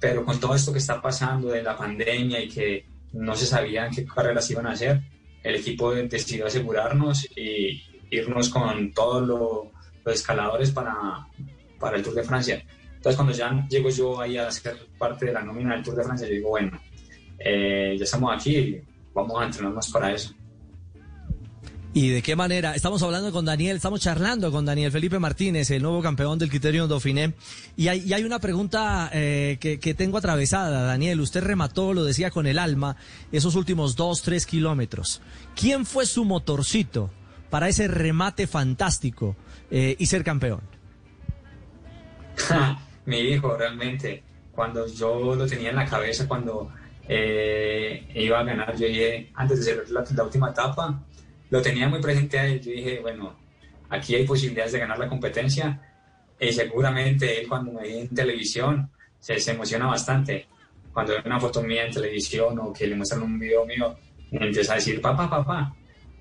pero 0.00 0.24
con 0.24 0.40
todo 0.40 0.54
esto 0.54 0.72
que 0.72 0.78
está 0.78 1.00
pasando 1.00 1.48
de 1.48 1.62
la 1.62 1.76
pandemia 1.76 2.40
y 2.42 2.48
que 2.48 2.86
no 3.12 3.34
se 3.34 3.46
sabían 3.46 3.90
qué 3.94 4.04
carreras 4.06 4.50
iban 4.50 4.66
a 4.66 4.72
hacer, 4.72 5.00
el 5.42 5.54
equipo 5.56 5.92
decidió 5.94 6.46
asegurarnos 6.46 7.26
y 7.36 7.82
irnos 8.10 8.48
con 8.48 8.92
todos 8.92 9.26
lo- 9.26 9.72
los 10.04 10.14
escaladores 10.14 10.70
para, 10.70 11.26
para 11.78 11.96
el 11.96 12.02
Tour 12.02 12.14
de 12.14 12.22
Francia. 12.24 12.64
Entonces 12.94 13.16
cuando 13.16 13.32
ya 13.34 13.66
llego 13.68 13.90
yo 13.90 14.20
ahí 14.20 14.36
a 14.38 14.50
ser 14.50 14.76
parte 14.98 15.26
de 15.26 15.32
la 15.32 15.42
nómina 15.42 15.74
del 15.74 15.82
Tour 15.82 15.96
de 15.96 16.04
Francia, 16.04 16.26
yo 16.26 16.34
digo, 16.34 16.48
bueno, 16.50 16.80
eh, 17.38 17.94
ya 17.98 18.04
estamos 18.04 18.34
aquí 18.34 18.80
vamos 19.12 19.40
a 19.40 19.44
entrenarnos 19.46 19.90
para 19.90 20.12
eso. 20.12 20.34
¿Y 21.96 22.10
de 22.10 22.20
qué 22.20 22.36
manera? 22.36 22.74
Estamos 22.74 23.02
hablando 23.02 23.32
con 23.32 23.46
Daniel, 23.46 23.76
estamos 23.76 24.02
charlando 24.02 24.52
con 24.52 24.66
Daniel 24.66 24.92
Felipe 24.92 25.18
Martínez, 25.18 25.70
el 25.70 25.82
nuevo 25.82 26.02
campeón 26.02 26.38
del 26.38 26.50
Criterium 26.50 26.90
Dauphiné. 26.90 27.32
Y 27.74 27.88
hay, 27.88 28.22
una 28.22 28.38
pregunta 28.38 29.08
eh, 29.14 29.56
que, 29.58 29.94
tengo 29.94 30.18
atravesada, 30.18 30.82
Daniel. 30.82 31.22
Usted 31.22 31.42
remató, 31.42 31.94
lo 31.94 32.04
decía 32.04 32.30
con 32.30 32.46
el 32.46 32.58
alma, 32.58 32.96
esos 33.32 33.54
últimos 33.54 33.96
dos, 33.96 34.20
tres 34.20 34.44
kilómetros. 34.44 35.22
¿Quién 35.58 35.86
fue 35.86 36.04
su 36.04 36.26
motorcito 36.26 37.10
para 37.48 37.66
ese 37.66 37.88
remate 37.88 38.46
fantástico 38.46 39.34
eh, 39.70 39.96
y 39.98 40.04
ser 40.04 40.22
campeón? 40.22 40.60
Mi 43.06 43.20
hijo, 43.20 43.56
realmente, 43.56 44.22
cuando 44.52 44.86
yo 44.86 45.34
lo 45.34 45.46
tenía 45.46 45.70
en 45.70 45.76
la 45.76 45.86
cabeza, 45.86 46.28
cuando 46.28 46.70
eh, 47.08 48.06
iba 48.14 48.38
a 48.38 48.44
ganar, 48.44 48.76
yo 48.76 48.86
dije, 48.86 49.30
antes 49.34 49.60
de 49.60 49.64
ser 49.64 49.88
la, 49.88 50.04
la 50.14 50.24
última 50.24 50.50
etapa, 50.50 51.02
lo 51.50 51.62
tenía 51.62 51.88
muy 51.88 52.00
presente 52.00 52.38
a 52.38 52.46
él. 52.46 52.60
Yo 52.60 52.72
dije, 52.72 53.00
bueno, 53.00 53.36
aquí 53.88 54.14
hay 54.14 54.26
posibilidades 54.26 54.72
de 54.72 54.80
ganar 54.80 54.98
la 54.98 55.08
competencia. 55.08 55.80
Y 56.38 56.52
seguramente 56.52 57.40
él, 57.40 57.48
cuando 57.48 57.72
me 57.72 57.82
ve 57.82 58.00
en 58.00 58.14
televisión, 58.14 58.90
se, 59.18 59.38
se 59.38 59.52
emociona 59.52 59.86
bastante. 59.86 60.46
Cuando 60.92 61.12
ve 61.12 61.22
una 61.24 61.40
foto 61.40 61.62
mía 61.62 61.86
en 61.86 61.92
televisión 61.92 62.58
o 62.58 62.72
que 62.72 62.86
le 62.86 62.96
muestran 62.96 63.22
un 63.22 63.38
video 63.38 63.64
mío, 63.66 63.96
me 64.30 64.46
empieza 64.46 64.72
a 64.72 64.76
decir, 64.76 65.00
papá, 65.00 65.28
papá. 65.28 65.74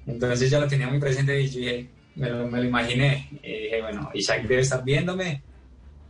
Entonces 0.05 0.49
ya 0.49 0.59
lo 0.59 0.67
tenía 0.67 0.87
muy 0.87 0.99
presente 0.99 1.39
y 1.39 1.49
yo 1.49 1.59
dije, 1.59 1.89
me 2.15 2.29
lo, 2.29 2.47
me 2.47 2.59
lo 2.59 2.65
imaginé. 2.65 3.29
Y 3.43 3.63
dije, 3.63 3.81
bueno, 3.81 4.09
Isaac 4.13 4.43
debe 4.43 4.61
estar 4.61 4.83
viéndome. 4.83 5.41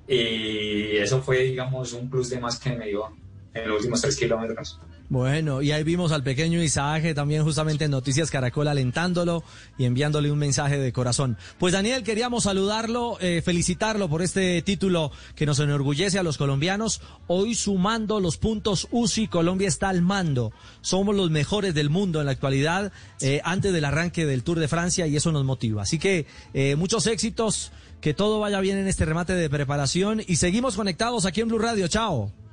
Y 0.08 0.98
eso 0.98 1.22
fue, 1.22 1.44
digamos, 1.44 1.94
un 1.94 2.10
plus 2.10 2.30
de 2.30 2.40
más 2.40 2.60
que 2.60 2.72
me 2.72 2.88
dio 2.88 3.16
en 3.54 3.68
los 3.68 3.78
últimos 3.78 4.02
tres 4.02 4.16
kilómetros. 4.18 4.80
Bueno, 5.08 5.62
y 5.62 5.72
ahí 5.72 5.84
vimos 5.84 6.12
al 6.12 6.24
pequeño 6.24 6.64
Isaac 6.64 7.14
también 7.14 7.44
justamente 7.44 7.86
en 7.86 7.92
Noticias 7.92 8.32
Caracol 8.32 8.68
alentándolo 8.68 9.44
y 9.78 9.86
enviándole 9.86 10.32
un 10.32 10.40
mensaje 10.40 10.80
de 10.80 10.92
corazón. 10.92 11.38
Pues 11.60 11.74
Daniel, 11.74 12.04
queríamos 12.04 12.46
saludarlo, 12.46 13.18
eh, 13.22 13.44
felicitarlo 13.46 14.10
por 14.10 14.24
este 14.24 14.62
título 14.64 15.12
que 15.36 15.46
nos 15.46 15.60
enorgullece 15.60 16.18
a 16.18 16.24
los 16.24 16.40
colombianos. 16.40 17.02
Hoy 17.28 17.54
sumando 17.54 18.20
los 18.20 18.38
puntos 18.38 18.88
UCI, 18.90 19.28
Colombia 19.28 19.68
está 19.68 19.90
al 19.90 20.02
mando. 20.02 20.52
Somos 20.82 21.16
los 21.16 21.30
mejores 21.30 21.76
del 21.76 21.92
mundo 21.92 22.20
en 22.20 22.26
la 22.26 22.32
actualidad 22.32 22.92
eh, 23.22 23.42
antes 23.44 23.74
del 23.74 23.86
arranque 23.86 24.26
del 24.26 24.44
Tour 24.44 24.60
de 24.60 24.68
Francia 24.68 25.06
y 25.06 25.16
eso 25.16 25.32
nos 25.32 25.46
motiva. 25.46 25.84
Así 25.84 26.00
que 26.00 26.26
eh, 26.56 26.76
muchos 26.76 27.06
éxitos, 27.06 27.72
que 28.02 28.16
todo 28.16 28.40
vaya 28.40 28.60
bien 28.60 28.80
en 28.80 28.88
este 28.88 29.06
remate 29.06 29.34
de 29.34 29.50
preparación 29.52 30.22
y 30.26 30.38
seguimos 30.38 30.76
conectados 30.76 31.26
aquí 31.26 31.42
en 31.42 31.50
Blue 31.50 31.60
Radio. 31.60 31.88
Chao. 31.88 32.45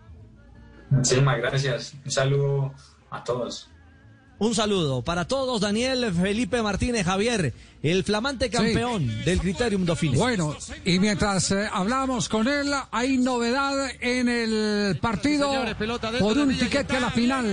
Muchísimas 0.92 1.38
gracias. 1.38 1.94
Un 2.04 2.10
saludo 2.10 2.74
a 3.10 3.24
todos. 3.24 3.68
Un 4.38 4.54
saludo 4.54 5.02
para 5.02 5.26
todos, 5.26 5.60
Daniel 5.60 6.12
Felipe 6.12 6.60
Martínez 6.62 7.06
Javier, 7.06 7.54
el 7.82 8.02
flamante 8.02 8.50
campeón 8.50 9.06
del 9.24 9.40
Criterium 9.40 9.84
Dauphiné. 9.86 10.18
Bueno, 10.18 10.56
y 10.84 10.98
mientras 10.98 11.52
eh, 11.52 11.68
hablamos 11.72 12.28
con 12.28 12.48
él, 12.48 12.72
hay 12.90 13.18
novedad 13.18 13.88
en 14.00 14.28
el 14.28 14.98
partido 14.98 15.48
señores, 15.48 15.76
pelota 15.76 16.10
por 16.18 16.36
un 16.36 16.58
tiquete 16.58 16.96
a 16.96 17.00
la 17.00 17.10
final. 17.10 17.46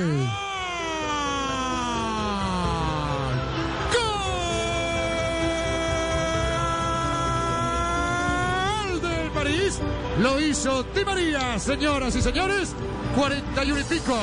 Gol 8.89 9.01
del 9.01 9.31
París. 9.31 9.79
Lo 10.19 10.39
hizo 10.39 10.83
Di 10.95 11.05
María, 11.05 11.59
señoras 11.59 12.15
y 12.15 12.21
señores. 12.21 12.73
41 13.15 13.79
y 13.79 13.83
pico. 13.83 14.17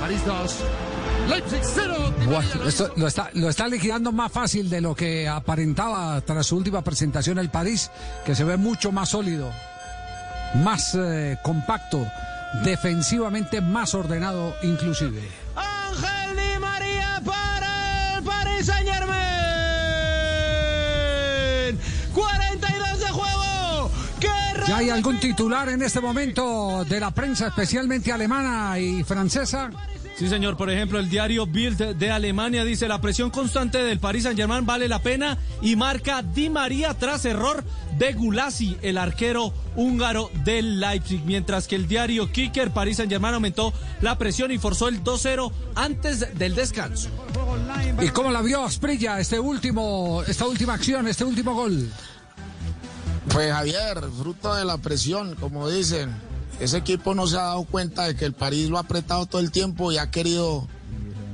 París 0.00 0.20
2. 0.24 0.56
Leipzig 1.28 1.60
0. 1.62 2.14
Bueno, 2.26 2.64
esto 2.66 2.92
lo 2.96 3.06
está, 3.06 3.30
lo 3.34 3.48
está 3.48 3.68
liquidando 3.68 4.12
más 4.12 4.32
fácil 4.32 4.68
de 4.70 4.80
lo 4.80 4.94
que 4.94 5.28
aparentaba 5.28 6.20
tras 6.22 6.46
su 6.46 6.56
última 6.56 6.82
presentación 6.82 7.38
el 7.38 7.50
París, 7.50 7.90
que 8.24 8.34
se 8.34 8.44
ve 8.44 8.56
mucho 8.56 8.90
más 8.92 9.10
sólido, 9.10 9.50
más 10.54 10.94
eh, 10.94 11.38
compacto, 11.42 12.06
defensivamente 12.64 13.60
más 13.60 13.94
ordenado 13.94 14.56
inclusive. 14.62 15.22
Ángel 15.54 16.36
Di 16.36 16.58
María 16.58 17.20
para 17.24 18.16
el 18.16 18.24
Paris 18.24 18.66
Saint 18.66 18.88
Germain. 18.88 19.29
¿Ya 24.70 24.76
hay 24.76 24.90
algún 24.90 25.18
titular 25.18 25.68
en 25.68 25.82
este 25.82 26.00
momento 26.00 26.84
de 26.88 27.00
la 27.00 27.10
prensa, 27.10 27.48
especialmente 27.48 28.12
alemana 28.12 28.78
y 28.78 29.02
francesa? 29.02 29.68
Sí, 30.14 30.28
señor. 30.28 30.56
Por 30.56 30.70
ejemplo, 30.70 31.00
el 31.00 31.10
diario 31.10 31.44
Bild 31.44 31.96
de 31.96 32.10
Alemania 32.12 32.62
dice 32.62 32.86
la 32.86 33.00
presión 33.00 33.30
constante 33.30 33.78
del 33.78 33.98
Paris 33.98 34.22
Saint-Germain 34.22 34.64
vale 34.64 34.86
la 34.86 35.02
pena 35.02 35.36
y 35.60 35.74
marca 35.74 36.22
Di 36.22 36.50
María 36.50 36.94
tras 36.94 37.24
error 37.24 37.64
de 37.98 38.12
Gulasi, 38.12 38.76
el 38.80 38.98
arquero 38.98 39.52
húngaro 39.74 40.30
del 40.44 40.78
Leipzig. 40.78 41.20
Mientras 41.24 41.66
que 41.66 41.74
el 41.74 41.88
diario 41.88 42.30
Kicker 42.30 42.70
Paris 42.70 42.98
Saint-Germain 42.98 43.34
aumentó 43.34 43.72
la 44.00 44.18
presión 44.18 44.52
y 44.52 44.58
forzó 44.58 44.86
el 44.86 45.02
2-0 45.02 45.50
antes 45.74 46.38
del 46.38 46.54
descanso. 46.54 47.08
¿Y 48.00 48.10
cómo 48.10 48.30
la 48.30 48.40
vio 48.40 48.62
Asprilla 48.62 49.18
este 49.18 49.40
último, 49.40 50.22
esta 50.28 50.46
última 50.46 50.74
acción, 50.74 51.08
este 51.08 51.24
último 51.24 51.54
gol? 51.54 51.90
Pues 53.28 53.52
Javier, 53.52 54.02
fruto 54.18 54.54
de 54.54 54.64
la 54.64 54.78
presión, 54.78 55.36
como 55.36 55.68
dicen, 55.68 56.14
ese 56.58 56.78
equipo 56.78 57.14
no 57.14 57.26
se 57.26 57.36
ha 57.36 57.42
dado 57.42 57.64
cuenta 57.64 58.04
de 58.04 58.16
que 58.16 58.24
el 58.24 58.32
París 58.32 58.68
lo 58.68 58.78
ha 58.78 58.80
apretado 58.80 59.26
todo 59.26 59.40
el 59.40 59.50
tiempo 59.50 59.92
y 59.92 59.98
ha 59.98 60.10
querido, 60.10 60.66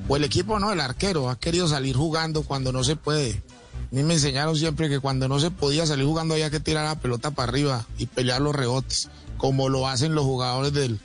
o 0.09 0.17
el 0.17 0.25
equipo 0.25 0.59
no, 0.59 0.73
el 0.73 0.81
arquero, 0.81 1.31
ha 1.31 1.39
querido 1.39 1.69
salir 1.69 1.97
jugando 1.97 2.43
cuando 2.43 2.73
no 2.73 2.85
se 2.85 2.97
puede. 2.97 3.43
A 3.75 3.95
mí 3.95 4.03
me 4.03 4.15
enseñaron 4.15 4.57
siempre 4.57 4.89
que 4.89 4.99
cuando 4.99 5.29
no 5.29 5.39
se 5.39 5.51
podía 5.51 5.87
salir 5.87 6.07
jugando 6.07 6.35
había 6.35 6.51
que 6.51 6.61
tirar 6.61 6.85
la 6.85 7.01
pelota 7.01 7.31
para 7.31 7.51
arriba 7.51 7.87
y 7.99 8.07
pelear 8.07 8.41
los 8.41 8.55
rebotes, 8.55 9.09
como 9.37 9.69
lo 9.69 9.87
hacen 9.87 10.15
los 10.15 10.25
jugadores 10.25 10.73
del, 10.73 10.99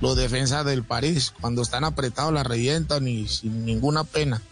los 0.00 0.14
defensas 0.14 0.64
del 0.64 0.84
París. 0.84 1.32
Cuando 1.40 1.62
están 1.62 1.84
apretados 1.84 2.32
la 2.32 2.44
revientan 2.44 3.08
y 3.08 3.28
sin 3.28 3.64
ninguna 3.64 4.04
pena. 4.04 4.42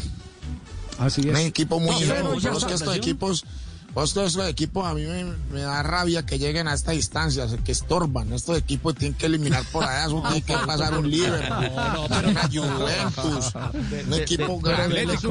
Así 0.97 1.21
es. 1.21 1.27
Un 1.27 1.37
equipo 1.37 1.79
muy 1.79 1.91
No, 1.91 1.99
pero 1.99 2.39
ya 2.39 2.51
Vos 2.51 2.65
que 2.65 2.73
estos 2.73 2.95
equipos, 2.95 3.45
estos 4.03 4.37
equipos 4.47 4.85
a 4.85 4.93
mí 4.93 5.03
me, 5.05 5.23
me 5.51 5.61
da 5.61 5.81
rabia 5.83 6.25
que 6.25 6.37
lleguen 6.39 6.67
a 6.67 6.73
esta 6.73 6.91
distancia, 6.91 7.47
que 7.63 7.71
estorban. 7.71 8.31
Estos 8.33 8.57
equipos 8.57 8.95
tienen 8.95 9.17
que 9.17 9.25
eliminar 9.27 9.63
por 9.71 9.83
allá, 9.83 10.05
eso 10.07 10.21
tiene 10.27 10.41
que 10.41 10.53
pasar 10.65 10.97
un 10.97 11.09
Liverpool, 11.09 11.69
una 12.29 12.49
Juventus, 12.51 13.53
un 14.07 14.13
equipo 14.13 14.59
pero 14.61 14.75
grande. 14.77 15.05
partido, 15.05 15.19
sus 15.19 15.21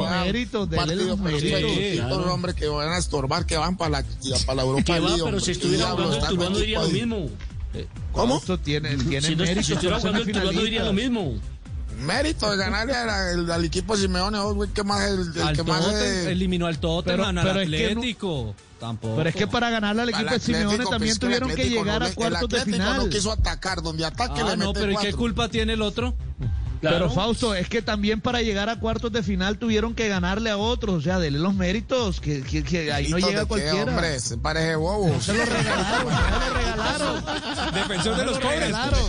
pero 0.70 0.82
estos 0.96 1.20
méritos, 1.20 1.70
equipos, 1.72 2.06
claro. 2.08 2.34
hombre, 2.34 2.54
que 2.54 2.68
van 2.68 2.88
a 2.92 2.98
estorbar, 2.98 3.46
que 3.46 3.56
van 3.56 3.76
para 3.76 3.90
la, 3.90 4.04
para 4.46 4.54
la 4.56 4.62
Europa 4.62 4.84
Que 4.84 5.00
va, 5.00 5.06
League, 5.08 5.14
pero 5.22 5.26
hombre. 5.36 5.44
si 5.44 5.50
estuviera 5.52 5.84
Diablo, 5.86 6.04
jugando 6.06 6.28
Turbano 6.28 6.50
equipo 6.50 6.60
diría 6.60 6.80
lo 6.82 6.88
mismo. 6.88 7.30
¿Cómo? 8.12 8.38
Esto 8.38 8.58
tiene, 8.58 8.96
tiene 8.96 9.26
Si, 9.26 9.36
no, 9.36 9.44
estuviera 9.44 9.98
jugando 9.98 10.22
el 10.22 10.32
Turbano 10.32 10.60
diría 10.62 10.84
lo 10.84 10.92
mismo. 10.92 11.34
Mérito 12.00 12.48
de 12.50 12.56
ganarle 12.56 12.94
al, 12.94 13.50
al 13.50 13.64
equipo 13.64 13.96
Simeone, 13.96 14.38
oh, 14.38 14.54
güey, 14.54 14.70
que 14.70 14.84
más 14.84 15.02
el, 15.08 15.20
el 15.34 15.42
Al 15.42 15.56
que 15.56 15.62
más 15.64 15.84
eh, 15.92 16.30
eliminó 16.30 16.66
al 16.66 16.78
Tottenham, 16.78 17.34
Pero- 17.34 17.40
al 17.40 17.46
pero 17.46 17.60
es 17.60 17.68
que 17.70 17.94
no-. 17.94 18.54
Tampoco. 18.78 19.16
Pero 19.16 19.28
es 19.28 19.34
que 19.34 19.46
para 19.48 19.70
ganarle 19.70 20.02
al 20.02 20.08
equipo 20.10 20.30
Al 20.30 20.40
Simeone 20.40 20.84
también 20.84 20.88
pues, 20.88 21.00
que 21.00 21.08
el 21.08 21.18
tuvieron 21.18 21.54
que 21.54 21.68
llegar 21.68 22.00
no 22.00 22.06
a 22.06 22.10
cuartos 22.12 22.48
de 22.48 22.56
El 22.56 22.62
Atlético 22.62 22.84
final. 22.84 22.96
no 22.98 23.08
quiso 23.10 23.32
atacar, 23.32 23.82
donde 23.82 24.04
ataque 24.04 24.44
le 24.44 24.50
Ah, 24.52 24.56
no, 24.56 24.72
pero 24.72 24.92
¿y 24.92 24.96
qué 24.96 25.12
culpa 25.12 25.48
tiene 25.48 25.72
el 25.72 25.82
otro? 25.82 26.14
Pero 26.80 27.10
Fausto, 27.10 27.54
es 27.54 27.68
que 27.68 27.82
también 27.82 28.20
para 28.20 28.42
llegar 28.42 28.68
a 28.68 28.78
cuartos 28.80 29.12
de 29.12 29.22
final 29.22 29.58
tuvieron 29.58 29.94
que 29.94 30.08
ganarle 30.08 30.50
a 30.50 30.56
otros, 30.56 30.94
o 30.96 31.00
sea, 31.00 31.18
dele 31.18 31.38
los 31.38 31.54
méritos, 31.54 32.20
que, 32.20 32.42
que- 32.42 32.62
que 32.62 32.92
ahí 32.92 33.08
no 33.08 33.16
¿Méritos 33.16 33.30
llega 33.30 33.40
de 33.40 33.44
qué, 33.46 33.48
cualquiera. 33.48 33.84
hombre? 33.92 34.20
Se 34.20 34.36
parece 34.38 34.76
bobo. 34.76 35.20
Se 35.20 35.32
lo 35.34 35.44
regalaron, 35.44 36.12
se 36.12 36.40
lo 36.48 36.54
regalaron. 36.54 37.24
Defensor 37.74 38.12
de 38.14 38.20
Se 38.20 38.24
los 38.26 38.34
lo 38.36 38.40
pobres. 38.40 38.60
regalaron. 38.60 39.00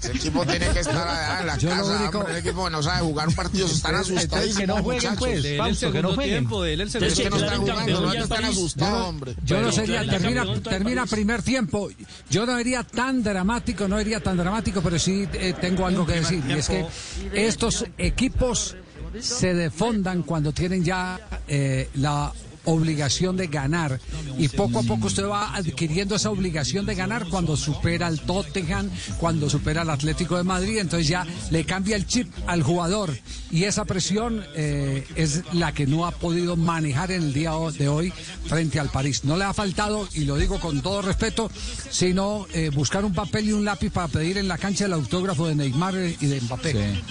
Ese 0.00 0.12
equipo 0.12 0.44
tiene 0.46 0.68
que 0.68 0.80
estar 0.80 1.08
allá 1.08 1.40
en 1.40 1.46
la 1.46 1.56
Yo 1.58 1.70
lo 1.70 1.76
casa, 1.76 1.96
único- 2.00 2.18
hombre. 2.18 2.32
El 2.34 2.38
equipo 2.40 2.70
no 2.70 2.82
sabe 2.82 3.00
jugar 3.00 3.28
un 3.28 3.34
partido, 3.34 3.66
se 3.68 3.74
están 3.74 3.94
asustadísimos, 3.94 4.58
que 4.60 4.66
no 4.66 4.74
jueguen, 4.82 5.10
muchachos. 5.14 5.18
pues. 5.18 5.56
Fausto, 5.56 5.92
que 5.92 6.02
no 6.02 6.12
jueguen. 6.14 6.34
tiempo, 6.34 6.62
dele 6.62 6.82
el 6.84 6.90
segundo 6.90 7.12
Es 7.12 7.18
que 7.18 7.30
no 7.30 7.36
tiempo. 7.36 7.52
están 7.54 7.64
Claro, 7.64 7.84
jugando, 7.98 8.14
no 8.18 8.22
están 8.22 8.44
asustados, 8.44 9.08
hombre. 9.08 9.34
Yo 9.44 9.60
no 9.60 9.72
sería, 9.72 10.06
termina, 10.06 10.44
termina 10.62 11.06
primer 11.06 11.42
tiempo. 11.42 11.88
Yo 12.30 12.44
no 12.46 12.60
iría 12.60 12.82
tan 12.84 13.22
dramático, 13.22 13.88
no 13.88 14.00
iría 14.00 14.20
tan 14.20 14.36
dramático, 14.36 14.82
pero 14.82 14.98
sí 14.98 15.26
eh, 15.32 15.54
tengo 15.60 15.86
algo 15.86 16.06
que 16.06 16.14
decir. 16.20 16.42
Y 16.48 16.52
es 16.52 16.68
que 16.68 16.86
estos 17.32 17.84
equipos 17.98 18.76
se 19.20 19.54
defondan 19.54 20.22
cuando 20.22 20.52
tienen 20.52 20.84
ya 20.84 21.20
eh, 21.46 21.88
la 21.94 22.32
obligación 22.64 23.36
de 23.36 23.46
ganar. 23.46 24.00
Y 24.38 24.48
poco 24.48 24.80
a 24.80 24.82
poco 24.82 25.06
usted 25.06 25.24
va 25.26 25.54
adquiriendo 25.54 26.16
esa 26.16 26.30
obligación 26.30 26.86
de 26.86 26.94
ganar 26.94 27.26
cuando 27.28 27.56
supera 27.56 28.06
al 28.06 28.20
Tottenham, 28.20 28.90
cuando 29.18 29.48
supera 29.50 29.82
al 29.82 29.90
Atlético 29.90 30.36
de 30.36 30.44
Madrid, 30.44 30.78
entonces 30.78 31.08
ya 31.08 31.26
le 31.50 31.64
cambia 31.64 31.96
el 31.96 32.06
chip 32.06 32.32
al 32.46 32.62
jugador. 32.62 33.16
Y 33.50 33.64
esa 33.64 33.84
presión 33.84 34.44
eh, 34.56 35.06
es 35.14 35.42
la 35.52 35.72
que 35.72 35.86
no 35.86 36.06
ha 36.06 36.10
podido 36.10 36.56
manejar 36.56 37.10
en 37.12 37.22
el 37.22 37.32
día 37.32 37.52
de 37.78 37.88
hoy 37.88 38.12
frente 38.46 38.80
al 38.80 38.88
París. 38.90 39.24
No 39.24 39.36
le 39.36 39.44
ha 39.44 39.52
faltado, 39.52 40.08
y 40.14 40.24
lo 40.24 40.36
digo 40.36 40.58
con 40.60 40.80
todo 40.82 41.02
respeto, 41.02 41.50
sino 41.90 42.46
eh, 42.52 42.70
buscar 42.74 43.04
un 43.04 43.12
papel 43.14 43.48
y 43.48 43.52
un 43.52 43.64
lápiz 43.64 43.90
para 43.90 44.08
pedir 44.08 44.38
en 44.38 44.48
la 44.48 44.58
cancha 44.58 44.86
el 44.86 44.92
autógrafo 44.92 45.46
de 45.46 45.54
Neymar 45.54 45.94
y 46.20 46.26
de 46.26 46.40
Mbappé. 46.40 47.02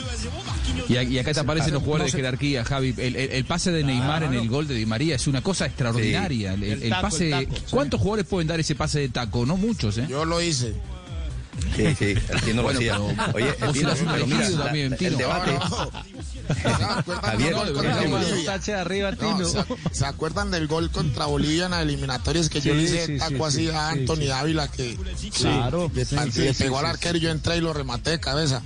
Y, 0.90 1.18
acá 1.18 1.34
te 1.34 1.40
aparecen 1.40 1.74
los 1.74 1.84
jugadores 1.84 2.14
No 2.14 2.18
de 2.18 2.24
jerarquía, 2.24 2.66
Javi. 2.66 2.94
El, 2.98 3.16
el- 3.16 3.32
el 3.32 3.46
pase 3.46 3.72
de 3.72 3.84
Neymar 3.84 4.24
en 4.24 4.34
el 4.34 4.50
gol 4.50 4.68
de 4.68 4.74
Di 4.76 4.86
María 4.86 5.16
es 5.16 5.28
una 5.28 5.42
cosa 5.44 5.66
extraordinaria. 5.68 6.54
El, 6.54 6.64
el 6.64 6.84
El 6.84 6.90
taco, 6.90 7.02
pase, 7.04 7.26
el 7.32 7.46
taco, 7.48 7.56
sí. 7.58 7.64
¿Cuántos 7.70 8.00
jugadores 8.00 8.26
pueden 8.26 8.48
dar 8.48 8.60
ese 8.60 8.74
pase 8.76 9.00
de 9.00 9.10
taco? 9.10 9.46
No 9.46 9.58
muchos, 9.58 9.98
¿eh? 10.00 10.08
Yo 10.10 10.26
lo 10.26 10.42
hice. 10.42 10.74
Sí, 11.76 11.86
sí, 11.98 12.06
el 12.30 12.42
Tino 12.42 12.56
lo 12.58 12.64
Bueno, 12.64 12.80
hacía. 12.80 12.98
pero 12.98 13.36
Oye, 13.36 13.56
el 13.62 13.72
Tino, 13.74 13.90
pero 14.12 14.26
mira, 14.28 14.50
la- 14.50 14.64
también, 14.66 14.96
el 15.00 15.18
debate. 15.18 15.52
Javier, 17.22 17.54
gol 17.54 17.74
contra 17.74 17.96
Bolivia? 18.08 18.82
arriba, 18.82 19.12
No. 19.12 19.46
¿se, 19.46 19.64
se 19.92 20.06
acuerdan 20.06 20.52
del 20.52 20.68
gol 20.68 20.90
contra 20.92 21.26
Bolivia 21.28 21.66
en 21.66 21.72
las 21.72 21.82
eliminatorias 21.84 22.50
que 22.50 22.60
yo 22.60 22.74
Sí, 22.74 22.78
le 22.78 22.84
hice 22.84 23.06
sí, 23.06 23.18
taco 23.18 23.36
sí, 23.36 23.44
así 23.44 23.68
sí, 23.68 23.70
a 23.70 23.94
sí, 23.94 24.00
Anthony 24.00 24.16
sí. 24.24 24.32
Ávila 24.32 24.68
que 24.68 24.98
Claro. 25.38 25.92
le, 25.94 26.06
Sí, 26.06 26.16
le 26.16 26.32
sí, 26.32 26.54
sí, 26.54 26.64
pegó 26.64 26.80
al 26.80 26.86
sí, 26.86 26.92
arquero 26.92 27.18
y 27.18 27.22
yo 27.22 27.30
entré 27.30 27.58
y 27.58 27.62
lo 27.62 27.72
rematé 27.74 28.12
de 28.12 28.20
cabeza. 28.20 28.62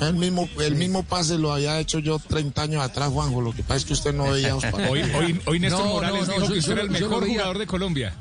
El 0.00 0.14
mismo, 0.14 0.48
el 0.60 0.74
mismo 0.76 1.02
pase 1.02 1.36
lo 1.38 1.52
había 1.52 1.78
hecho 1.78 1.98
yo 1.98 2.18
30 2.18 2.62
años 2.62 2.82
atrás, 2.82 3.10
Juanjo. 3.10 3.40
Lo 3.40 3.52
que 3.52 3.62
pasa 3.62 3.76
es 3.76 3.84
que 3.84 3.92
usted 3.92 4.14
no 4.14 4.24
veía. 4.30 4.54
Hoy, 4.56 5.02
hoy, 5.14 5.40
hoy 5.46 5.60
Néstor 5.60 5.84
No, 5.84 5.92
Morales 5.94 6.26
no, 6.28 6.34
no, 6.34 6.40
dijo 6.40 6.52
que 6.52 6.58
usted 6.58 6.68
yo- 6.68 6.72
era 6.72 6.82
el 6.82 6.90
mejor 6.90 7.26
jugador 7.26 7.58
de 7.58 7.66
Colombia. 7.66 8.14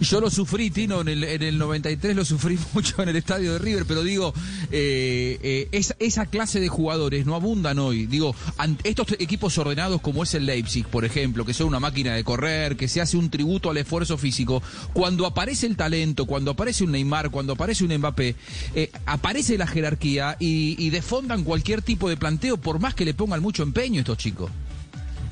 Yo 0.00 0.20
lo 0.20 0.30
sufrí, 0.30 0.70
Tino, 0.70 1.00
en 1.00 1.08
el, 1.08 1.24
en 1.24 1.42
el 1.42 1.58
93 1.58 2.14
lo 2.14 2.24
sufrí 2.24 2.58
mucho 2.74 3.02
en 3.02 3.08
el 3.08 3.16
estadio 3.16 3.54
de 3.54 3.58
River, 3.58 3.84
pero 3.86 4.02
digo, 4.02 4.32
eh, 4.70 5.68
eh, 5.72 5.84
esa, 5.98 6.26
clase 6.26 6.60
de 6.60 6.68
jugadores 6.68 7.26
no 7.26 7.34
abundan 7.34 7.78
hoy. 7.78 8.06
Digo, 8.06 8.34
ante 8.58 8.88
estos 8.88 9.12
equipos 9.18 9.58
ordenados 9.58 10.00
como 10.00 10.22
es 10.22 10.34
el 10.34 10.46
Leipzig, 10.46 10.86
por 10.86 11.04
ejemplo, 11.04 11.44
que 11.44 11.52
son 11.52 11.66
una 11.66 11.80
máquina 11.80 12.14
de 12.14 12.22
correr, 12.22 12.76
que 12.76 12.86
se 12.86 13.00
hace 13.00 13.16
un 13.16 13.30
tributo 13.30 13.70
al 13.70 13.76
esfuerzo 13.76 14.16
físico, 14.18 14.62
cuando 14.92 15.26
aparece 15.26 15.66
el 15.66 15.76
talento, 15.76 16.26
cuando 16.26 16.52
aparece 16.52 16.84
un 16.84 16.92
Neymar, 16.92 17.30
cuando 17.30 17.54
aparece 17.54 17.84
un 17.84 17.96
Mbappé, 17.96 18.36
eh, 18.74 18.90
aparece 19.06 19.58
la 19.58 19.66
jerarquía 19.66 20.36
y, 20.38 20.76
y 20.78 20.90
defondan 20.90 21.42
cualquier 21.42 21.82
tipo 21.82 22.08
de 22.08 22.16
planteo, 22.16 22.56
por 22.56 22.78
más 22.78 22.94
que 22.94 23.04
le 23.04 23.14
pongan 23.14 23.42
mucho 23.42 23.62
empeño 23.62 24.00
estos 24.00 24.18
chicos. 24.18 24.50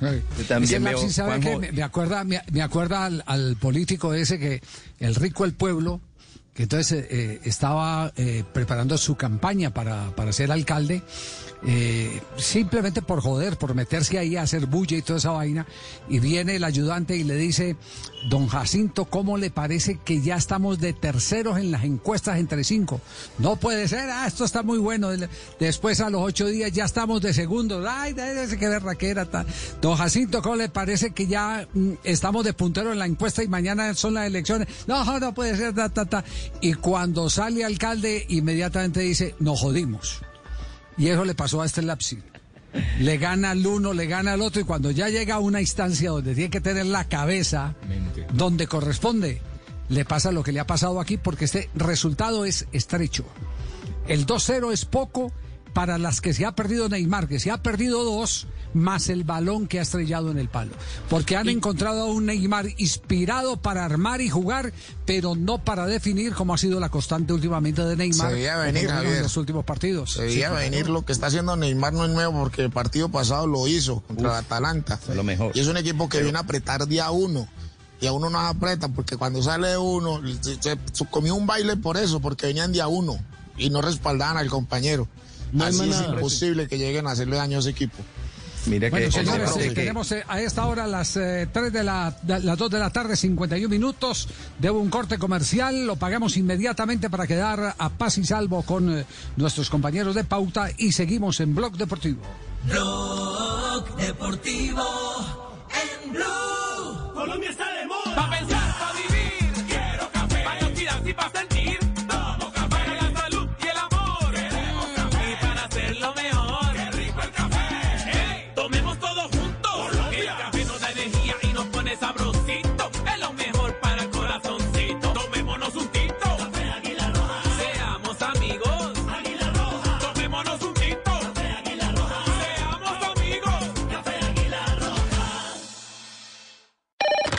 Yo 0.01 0.45
también 0.47 0.85
veo, 0.85 0.93
lapsus, 0.93 1.15
¿sabe 1.15 1.41
Juanjo, 1.41 1.61
qué? 1.61 1.67
Me, 1.67 1.73
me 1.73 1.83
acuerda, 1.83 2.25
me, 2.25 2.41
me 2.53 2.63
acuerda 2.63 3.07
al, 3.07 3.23
al 3.27 3.57
político 3.57 4.15
ese 4.15 4.39
que, 4.39 4.63
el 5.01 5.15
rico 5.15 5.45
del 5.45 5.55
pueblo, 5.55 6.01
que 6.55 6.63
entonces 6.65 7.07
eh, 7.11 7.41
estaba 7.45 8.13
eh, 8.17 8.43
preparando 8.53 8.97
su 8.97 9.15
campaña 9.17 9.71
para, 9.75 10.11
para 10.17 10.33
ser 10.33 10.51
alcalde, 10.51 11.03
eh, 11.69 12.23
simplemente 12.37 13.03
por 13.03 13.21
joder, 13.21 13.59
por 13.59 13.75
meterse 13.75 14.19
ahí 14.19 14.37
a 14.37 14.43
hacer 14.43 14.67
bulla 14.67 14.97
y 14.97 15.03
toda 15.03 15.19
esa 15.19 15.33
vaina, 15.33 15.67
y 16.09 16.21
viene 16.21 16.55
el 16.55 16.63
ayudante 16.63 17.17
y 17.17 17.25
le 17.25 17.35
dice, 17.35 17.77
don 18.29 18.47
Jacinto, 18.47 19.07
¿cómo 19.07 19.37
le 19.37 19.51
parece 19.51 19.99
que 20.05 20.21
ya 20.21 20.37
estamos 20.37 20.79
de 20.79 20.93
terceros 20.93 21.59
en 21.59 21.73
las 21.73 21.83
encuestas 21.83 22.39
entre 22.39 22.63
cinco? 22.63 23.01
No 23.39 23.57
puede 23.57 23.89
ser, 23.89 24.09
ah, 24.11 24.29
esto 24.29 24.45
está 24.45 24.63
muy 24.63 24.79
bueno. 24.79 25.09
Después 25.59 26.01
a 26.01 26.09
los 26.09 26.23
ocho 26.23 26.47
días 26.47 26.71
ya 26.71 26.85
estamos 26.85 27.21
de 27.21 27.35
segundos, 27.35 27.85
ay, 27.89 28.15
ese 28.17 28.59
que 28.59 28.69
berraquera. 28.69 29.25
ta. 29.27 29.45
Don 29.83 29.97
Jacinto, 29.97 30.43
¿cómo 30.43 30.55
le 30.55 30.69
parece 30.69 31.11
que 31.11 31.27
ya 31.27 31.67
mm, 31.75 31.95
estamos 32.05 32.45
de 32.45 32.53
puntero 32.53 32.93
en 32.93 33.01
la 33.01 33.07
encuesta 33.07 33.43
y 33.43 33.49
mañana 33.49 33.93
son 33.95 34.15
las 34.15 34.27
elecciones? 34.27 34.69
No, 34.87 35.19
no 35.19 35.35
puede 35.35 35.57
ser, 35.57 35.75
ta, 35.75 35.89
ta, 35.89 36.05
ta. 36.05 36.25
Y 36.61 36.75
cuando 36.75 37.29
sale 37.29 37.65
alcalde, 37.65 38.25
inmediatamente 38.29 39.01
dice, 39.01 39.35
nos 39.41 39.61
jodimos. 39.61 40.21
Y 40.99 41.09
eso 41.09 41.25
le 41.25 41.35
pasó 41.35 41.63
a 41.63 41.67
este 41.67 41.83
Lapsi. 41.83 42.19
Le 43.01 43.19
gana 43.19 43.53
al 43.53 43.67
uno, 43.67 43.93
le 43.93 44.07
gana 44.07 44.33
al 44.33 44.43
otro, 44.43 44.61
y 44.61 44.65
cuando 44.65 44.91
ya 44.91 45.09
llega 45.09 45.37
a 45.37 45.39
una 45.39 45.61
instancia 45.61 46.11
donde 46.11 46.35
tiene 46.35 46.51
que 46.51 46.61
tener 46.61 46.87
la 46.87 47.05
cabeza 47.05 47.75
donde 48.35 48.67
corresponde, 48.67 49.41
le 49.89 50.05
pasa 50.05 50.33
lo 50.33 50.43
que 50.43 50.53
le 50.53 50.61
ha 50.61 50.67
pasado 50.67 51.01
aquí, 51.01 51.17
porque 51.17 51.47
este 51.47 51.71
resultado 51.75 52.45
es 52.45 52.67
estrecho. 52.73 53.25
El 54.09 54.27
2-0 54.27 54.73
es 54.73 54.85
poco 54.85 55.33
para 55.73 55.99
las 55.99 56.21
que 56.21 56.33
se 56.33 56.45
ha 56.47 56.53
perdido 56.53 56.89
Neymar, 56.89 57.29
que 57.29 57.39
se 57.39 57.51
ha 57.51 57.63
perdido 57.63 58.03
dos, 58.05 58.47
más 58.73 59.09
el 59.09 59.25
balón 59.25 59.67
que 59.67 59.79
ha 59.79 59.83
estrellado 59.83 60.31
en 60.31 60.39
el 60.39 60.49
palo. 60.49 60.73
Porque 61.11 61.37
han 61.37 61.49
encontrado 61.49 62.03
a 62.03 62.07
un 62.07 62.27
Neymar 62.27 62.67
inspirado 62.79 63.57
para 63.59 63.85
armar 63.85 64.21
y 64.21 64.29
jugar, 64.31 64.73
pero 65.05 65.35
no 65.35 65.59
para 65.65 65.87
definir, 65.87 66.33
como 66.35 66.55
ha 66.55 66.59
sido 66.59 66.81
la 66.81 66.89
constante 66.89 67.33
últimamente 67.33 67.83
de 67.85 67.97
Neymar 67.97 68.29
Se 68.29 68.35
veía 68.35 68.57
venir, 68.57 68.85
en 68.85 68.91
Javier. 68.91 69.23
los 69.23 69.37
últimos 69.37 69.65
partidos. 69.65 70.15
Se 70.15 70.23
veía 70.23 70.49
Sí, 70.51 70.55
venir 70.57 70.89
lo 70.89 71.05
que 71.05 71.13
está 71.13 71.27
haciendo 71.27 71.57
Neymar 71.57 71.93
no 71.93 72.05
es 72.05 72.11
nuevo 72.11 72.39
porque 72.41 72.63
el 72.63 72.71
partido 72.71 73.09
pasado 73.11 73.47
lo 73.47 73.67
hizo 73.69 74.01
contra 74.01 74.31
el 74.31 74.37
Atalanta. 74.37 74.99
lo 75.15 75.25
mejor. 75.25 75.53
Y 75.55 75.61
es 75.61 75.67
un 75.69 75.77
equipo 75.77 76.09
que 76.09 76.23
viene 76.23 76.39
a 76.39 76.43
apretar 76.43 76.87
día 76.87 77.11
uno. 77.11 77.49
Y 77.99 78.07
a 78.07 78.13
uno 78.13 78.29
no 78.29 78.39
aprieta 78.41 78.89
porque 78.89 79.17
cuando 79.17 79.43
sale 79.43 79.77
uno, 79.79 80.21
se, 80.43 80.57
se- 80.63 80.79
se 80.93 81.07
comió 81.07 81.35
un 81.35 81.47
baile 81.47 81.77
por 81.79 81.97
eso, 81.97 82.21
porque 82.21 82.47
venían 82.47 82.71
día 82.73 82.89
uno 82.89 83.19
y 83.57 83.71
no 83.71 83.81
respaldaban 83.81 84.37
al 84.37 84.51
compañero. 84.51 85.09
No 85.53 85.65
Así 85.65 85.79
más 85.79 85.87
es 85.89 86.01
nada. 86.03 86.15
imposible 86.15 86.69
que 86.69 86.79
lleguen 86.79 87.07
a 87.07 87.13
hacerle 87.13 87.37
daño 87.37 87.57
a 87.59 87.61
ese 87.61 87.71
equipo. 87.71 87.97
mira 88.67 88.89
que 88.89 88.91
Bueno, 88.91 89.07
ese 89.07 89.25
señores, 89.25 89.51
eh, 89.57 89.69
que- 89.69 89.75
tenemos 89.75 90.11
eh, 90.13 90.25
a 90.27 90.41
esta 90.41 90.67
hora 90.67 90.87
las 90.89 91.17
eh, 91.17 91.49
3 91.53 91.73
de 91.73 91.85
la, 91.85 92.17
de- 92.23 92.41
las 92.41 92.59
2 92.59 92.69
de 92.71 92.79
la 92.81 92.91
tarde, 92.91 93.15
51 93.17 93.69
minutos. 93.69 94.29
Debo 94.59 94.81
un 94.81 94.91
corte 94.91 95.19
comercial, 95.19 95.87
lo 95.87 95.95
pagamos 95.97 96.37
inmediatamente 96.37 97.09
para 97.09 97.27
quedar 97.29 97.75
a 97.79 97.89
paz 97.91 98.19
y 98.19 98.25
salvo 98.25 98.63
con 98.63 98.99
eh, 98.99 99.05
nuestros 99.37 99.71
compañeros 99.71 100.15
de 100.17 100.25
pauta 100.25 100.69
y 100.79 100.91
seguimos 100.93 101.39
en 101.41 101.55
Blog 101.55 101.77
Deportivo. 101.77 102.21
Blog 102.65 103.97
Deportivo 103.97 104.83
en 105.71 106.13
Blue. 106.13 107.13
Colombia 107.15 107.51
está 107.51 107.67
de 107.73 107.87
moda. 107.87 108.15
Pa' 108.17 108.31
pensar, 108.31 108.66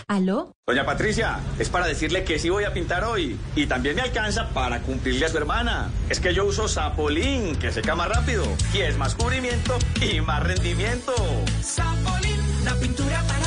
¿Aló? 0.09 0.53
Doña 0.65 0.85
Patricia, 0.85 1.39
es 1.59 1.69
para 1.69 1.85
decirle 1.85 2.23
que 2.23 2.39
sí 2.39 2.49
voy 2.49 2.63
a 2.63 2.71
pintar 2.71 3.03
hoy. 3.03 3.37
Y 3.57 3.65
también 3.65 3.97
me 3.97 4.03
alcanza 4.03 4.47
para 4.53 4.81
cumplirle 4.81 5.25
a 5.25 5.29
su 5.29 5.37
hermana. 5.37 5.91
Es 6.09 6.21
que 6.21 6.33
yo 6.33 6.45
uso 6.45 6.69
Sapolín, 6.69 7.57
que 7.57 7.73
seca 7.73 7.93
más 7.93 8.07
rápido. 8.07 8.45
Y 8.73 8.79
es 8.79 8.97
más 8.97 9.15
cubrimiento 9.15 9.77
y 10.01 10.21
más 10.21 10.41
rendimiento. 10.43 11.13
Sapolín, 11.61 12.39
la 12.63 12.73
pintura 12.75 13.21
para. 13.27 13.46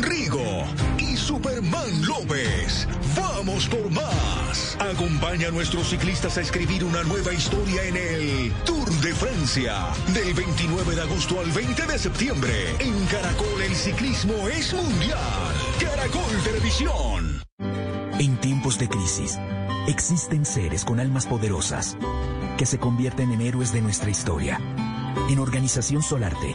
Rigo 0.00 0.64
y 0.98 1.16
Superman 1.16 2.06
López. 2.06 2.86
Vamos 3.16 3.66
por 3.68 3.90
más. 3.90 4.76
Acompaña 4.78 5.48
a 5.48 5.50
nuestros 5.50 5.88
ciclistas 5.88 6.38
a 6.38 6.40
escribir 6.40 6.84
una 6.84 7.02
nueva 7.02 7.32
historia 7.32 7.82
en 7.84 7.96
el 7.96 8.52
Tour 8.64 8.88
de 9.00 9.14
Francia. 9.14 9.88
Del 10.14 10.32
29 10.34 10.94
de 10.94 11.02
agosto 11.02 11.40
al 11.40 11.50
20 11.50 11.86
de 11.86 11.98
septiembre. 11.98 12.52
En 12.78 13.06
Caracol 13.06 13.62
el 13.62 13.74
ciclismo 13.74 14.48
es 14.48 14.72
mundial. 14.74 15.18
Caracol 15.80 16.42
Televisión. 16.44 17.42
En 18.18 18.36
tiempos 18.36 18.78
de 18.78 18.88
crisis, 18.88 19.38
existen 19.88 20.44
seres 20.44 20.84
con 20.84 21.00
almas 21.00 21.26
poderosas 21.26 21.96
que 22.58 22.66
se 22.66 22.78
convierten 22.78 23.32
en 23.32 23.40
héroes 23.40 23.72
de 23.72 23.80
nuestra 23.80 24.10
historia. 24.10 24.60
En 25.30 25.38
Organización 25.38 26.02
Solarte, 26.02 26.54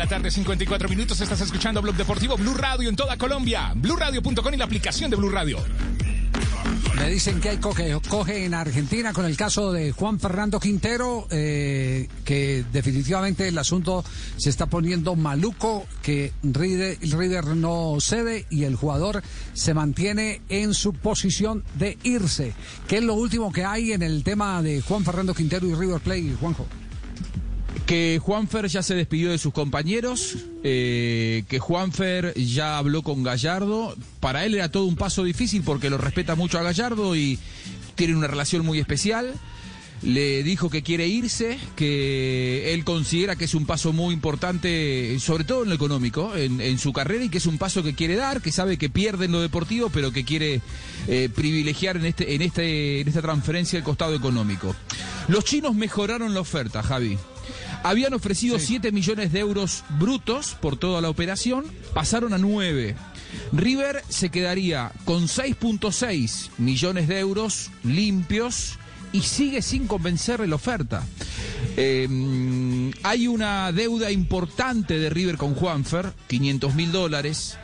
La 0.00 0.06
tarde, 0.06 0.30
54 0.30 0.88
minutos. 0.88 1.20
Estás 1.20 1.42
escuchando 1.42 1.82
Blog 1.82 1.94
Deportivo 1.94 2.34
Blue 2.38 2.54
Radio 2.54 2.88
en 2.88 2.96
toda 2.96 3.18
Colombia. 3.18 3.74
BlueRadio.com 3.76 4.54
y 4.54 4.56
la 4.56 4.64
aplicación 4.64 5.10
de 5.10 5.16
Blue 5.18 5.28
Radio. 5.28 5.58
Me 6.96 7.10
dicen 7.10 7.38
que 7.38 7.50
hay 7.50 7.58
coge, 7.58 7.94
coge 8.08 8.46
en 8.46 8.54
Argentina 8.54 9.12
con 9.12 9.26
el 9.26 9.36
caso 9.36 9.72
de 9.72 9.92
Juan 9.92 10.18
Fernando 10.18 10.58
Quintero, 10.58 11.28
eh, 11.30 12.08
que 12.24 12.64
definitivamente 12.72 13.46
el 13.46 13.58
asunto 13.58 14.02
se 14.38 14.48
está 14.48 14.64
poniendo 14.64 15.16
maluco, 15.16 15.86
que 16.02 16.32
River, 16.42 16.96
River 17.02 17.48
no 17.48 17.98
cede 18.00 18.46
y 18.48 18.64
el 18.64 18.76
jugador 18.76 19.22
se 19.52 19.74
mantiene 19.74 20.40
en 20.48 20.72
su 20.72 20.94
posición 20.94 21.62
de 21.74 21.98
irse. 22.04 22.54
¿Qué 22.88 22.98
es 22.98 23.04
lo 23.04 23.12
último 23.12 23.52
que 23.52 23.66
hay 23.66 23.92
en 23.92 24.02
el 24.02 24.24
tema 24.24 24.62
de 24.62 24.80
Juan 24.80 25.04
Fernando 25.04 25.34
Quintero 25.34 25.66
y 25.66 25.74
River 25.74 26.00
Play, 26.00 26.34
Juanjo? 26.40 26.66
Que 27.86 28.20
Juanfer 28.22 28.68
ya 28.68 28.82
se 28.82 28.94
despidió 28.94 29.30
de 29.30 29.38
sus 29.38 29.52
compañeros, 29.52 30.36
eh, 30.62 31.44
que 31.48 31.58
Juanfer 31.58 32.34
ya 32.34 32.78
habló 32.78 33.02
con 33.02 33.22
Gallardo. 33.22 33.96
Para 34.20 34.44
él 34.44 34.54
era 34.54 34.70
todo 34.70 34.84
un 34.84 34.96
paso 34.96 35.24
difícil 35.24 35.62
porque 35.62 35.90
lo 35.90 35.98
respeta 35.98 36.34
mucho 36.34 36.58
a 36.58 36.62
Gallardo 36.62 37.16
y 37.16 37.38
tienen 37.96 38.16
una 38.16 38.28
relación 38.28 38.64
muy 38.64 38.78
especial. 38.78 39.34
Le 40.02 40.42
dijo 40.42 40.70
que 40.70 40.82
quiere 40.82 41.08
irse, 41.08 41.58
que 41.76 42.72
él 42.72 42.84
considera 42.84 43.36
que 43.36 43.44
es 43.44 43.54
un 43.54 43.66
paso 43.66 43.92
muy 43.92 44.14
importante, 44.14 45.18
sobre 45.20 45.44
todo 45.44 45.64
en 45.64 45.68
lo 45.68 45.74
económico, 45.74 46.34
en, 46.34 46.78
su 46.78 46.94
carrera 46.94 47.24
y 47.24 47.28
que 47.28 47.36
es 47.36 47.44
un 47.44 47.58
paso 47.58 47.82
que 47.82 47.94
quiere 47.94 48.16
dar, 48.16 48.40
que 48.40 48.50
sabe 48.50 48.78
que 48.78 48.88
pierde 48.88 49.26
en 49.26 49.32
lo 49.32 49.42
deportivo, 49.42 49.90
pero 49.90 50.10
que 50.10 50.24
quiere 50.24 50.62
eh, 51.06 51.28
privilegiar 51.34 51.98
en, 51.98 52.06
este, 52.06 52.34
en, 52.34 52.40
este, 52.40 53.02
en 53.02 53.08
esta 53.08 53.20
transferencia 53.20 53.76
el 53.76 53.84
costado 53.84 54.14
económico. 54.14 54.74
Los 55.28 55.44
chinos 55.44 55.74
mejoraron 55.74 56.32
la 56.32 56.40
oferta, 56.40 56.82
Javi. 56.82 57.18
Habían 57.82 58.12
ofrecido 58.12 58.58
7 58.58 58.92
millones 58.92 59.32
de 59.32 59.40
euros 59.40 59.84
brutos 59.98 60.56
por 60.60 60.76
toda 60.76 61.00
la 61.00 61.08
operación, 61.08 61.64
pasaron 61.94 62.34
a 62.34 62.38
9. 62.38 62.94
River 63.52 64.02
se 64.08 64.28
quedaría 64.28 64.92
con 65.04 65.28
6.6 65.28 66.50
millones 66.58 67.08
de 67.08 67.18
euros 67.18 67.70
limpios 67.82 68.78
y 69.12 69.22
sigue 69.22 69.62
sin 69.62 69.86
convencerle 69.86 70.46
la 70.46 70.56
oferta. 70.56 71.04
Eh, 71.76 72.90
hay 73.02 73.26
una 73.26 73.72
deuda 73.72 74.10
importante 74.10 74.98
de 74.98 75.10
River 75.10 75.36
con 75.36 75.54
Juanfer, 75.54 76.12
500 76.28 76.74
mil 76.74 76.92
dólares. 76.92 77.56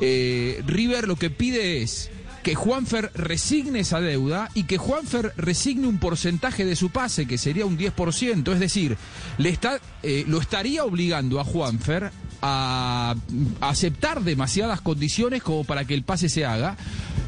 Eh, 0.00 0.62
River 0.66 1.06
lo 1.06 1.16
que 1.16 1.30
pide 1.30 1.82
es 1.82 2.10
que 2.42 2.54
Juanfer 2.54 3.10
resigne 3.14 3.80
esa 3.80 4.00
deuda 4.00 4.48
y 4.54 4.64
que 4.64 4.78
Juanfer 4.78 5.32
resigne 5.36 5.86
un 5.86 5.98
porcentaje 5.98 6.64
de 6.64 6.76
su 6.76 6.90
pase, 6.90 7.26
que 7.26 7.38
sería 7.38 7.66
un 7.66 7.78
10%. 7.78 8.52
Es 8.52 8.60
decir, 8.60 8.96
le 9.38 9.50
está, 9.50 9.80
eh, 10.02 10.24
lo 10.26 10.40
estaría 10.40 10.84
obligando 10.84 11.40
a 11.40 11.44
Juanfer 11.44 12.10
a, 12.42 13.14
aceptar 13.60 14.22
demasiadas 14.22 14.80
condiciones 14.80 15.42
como 15.42 15.64
para 15.64 15.84
que 15.84 15.94
el 15.94 16.02
pase 16.02 16.28
se 16.28 16.44
haga. 16.44 16.76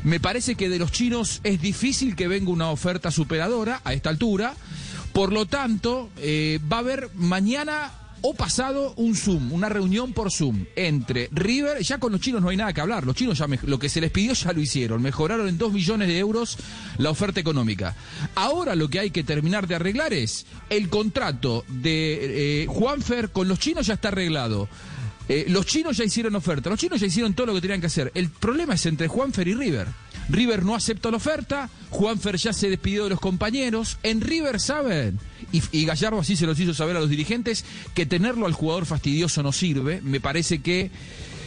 Me 0.04 0.18
parece 0.18 0.54
que 0.54 0.68
de 0.68 0.78
los 0.78 0.92
chinos 0.92 1.40
es 1.44 1.60
difícil 1.60 2.16
que 2.16 2.28
venga 2.28 2.50
una 2.50 2.70
oferta 2.70 3.10
superadora 3.10 3.80
a 3.84 3.92
esta 3.92 4.10
altura. 4.10 4.54
Por 5.12 5.32
lo 5.32 5.44
tanto, 5.46 6.08
eh, 6.16 6.58
va 6.70 6.78
a 6.78 6.80
haber 6.80 7.10
mañana 7.14 7.92
o 8.22 8.34
pasado 8.34 8.94
un 8.96 9.14
Zoom, 9.16 9.52
una 9.52 9.68
reunión 9.68 10.12
por 10.12 10.30
Zoom 10.32 10.64
entre 10.76 11.28
River, 11.32 11.82
ya 11.82 11.98
con 11.98 12.12
los 12.12 12.20
chinos 12.20 12.40
no 12.40 12.48
hay 12.48 12.56
nada 12.56 12.72
que 12.72 12.80
hablar, 12.80 13.04
los 13.04 13.16
chinos 13.16 13.36
ya 13.38 13.46
me- 13.48 13.58
lo 13.64 13.78
que 13.78 13.88
se 13.88 14.00
les 14.00 14.10
pidió 14.10 14.32
ya 14.32 14.52
lo 14.52 14.60
hicieron, 14.60 15.02
mejoraron 15.02 15.48
en 15.48 15.58
2 15.58 15.72
millones 15.72 16.08
de 16.08 16.18
euros 16.18 16.56
la 16.98 17.10
oferta 17.10 17.40
económica. 17.40 17.94
Ahora 18.34 18.74
lo 18.74 18.88
que 18.88 19.00
hay 19.00 19.10
que 19.10 19.24
terminar 19.24 19.66
de 19.66 19.74
arreglar 19.74 20.12
es 20.12 20.46
el 20.70 20.88
contrato 20.88 21.64
de 21.68 22.62
eh, 22.62 22.66
Juanfer 22.66 23.30
con 23.30 23.48
los 23.48 23.58
chinos 23.58 23.86
ya 23.86 23.94
está 23.94 24.08
arreglado. 24.08 24.68
Eh, 25.28 25.46
los 25.48 25.66
chinos 25.66 25.96
ya 25.96 26.04
hicieron 26.04 26.34
oferta, 26.34 26.68
los 26.70 26.78
chinos 26.78 27.00
ya 27.00 27.06
hicieron 27.06 27.34
todo 27.34 27.46
lo 27.46 27.54
que 27.54 27.60
tenían 27.60 27.80
que 27.80 27.86
hacer. 27.86 28.10
El 28.14 28.28
problema 28.30 28.74
es 28.74 28.86
entre 28.86 29.08
Juanfer 29.08 29.46
y 29.48 29.54
River. 29.54 29.86
River 30.28 30.64
no 30.64 30.74
aceptó 30.74 31.10
la 31.10 31.16
oferta, 31.18 31.68
Juanfer 31.90 32.36
ya 32.36 32.52
se 32.52 32.70
despidió 32.70 33.04
de 33.04 33.10
los 33.10 33.20
compañeros. 33.20 33.98
En 34.02 34.20
River 34.20 34.60
saben, 34.60 35.18
y, 35.52 35.62
y 35.72 35.84
Gallardo 35.84 36.20
así 36.20 36.36
se 36.36 36.46
los 36.46 36.58
hizo 36.58 36.74
saber 36.74 36.96
a 36.96 37.00
los 37.00 37.10
dirigentes, 37.10 37.64
que 37.94 38.06
tenerlo 38.06 38.46
al 38.46 38.52
jugador 38.52 38.86
fastidioso 38.86 39.42
no 39.42 39.52
sirve. 39.52 40.00
Me 40.02 40.20
parece 40.20 40.60
que 40.60 40.90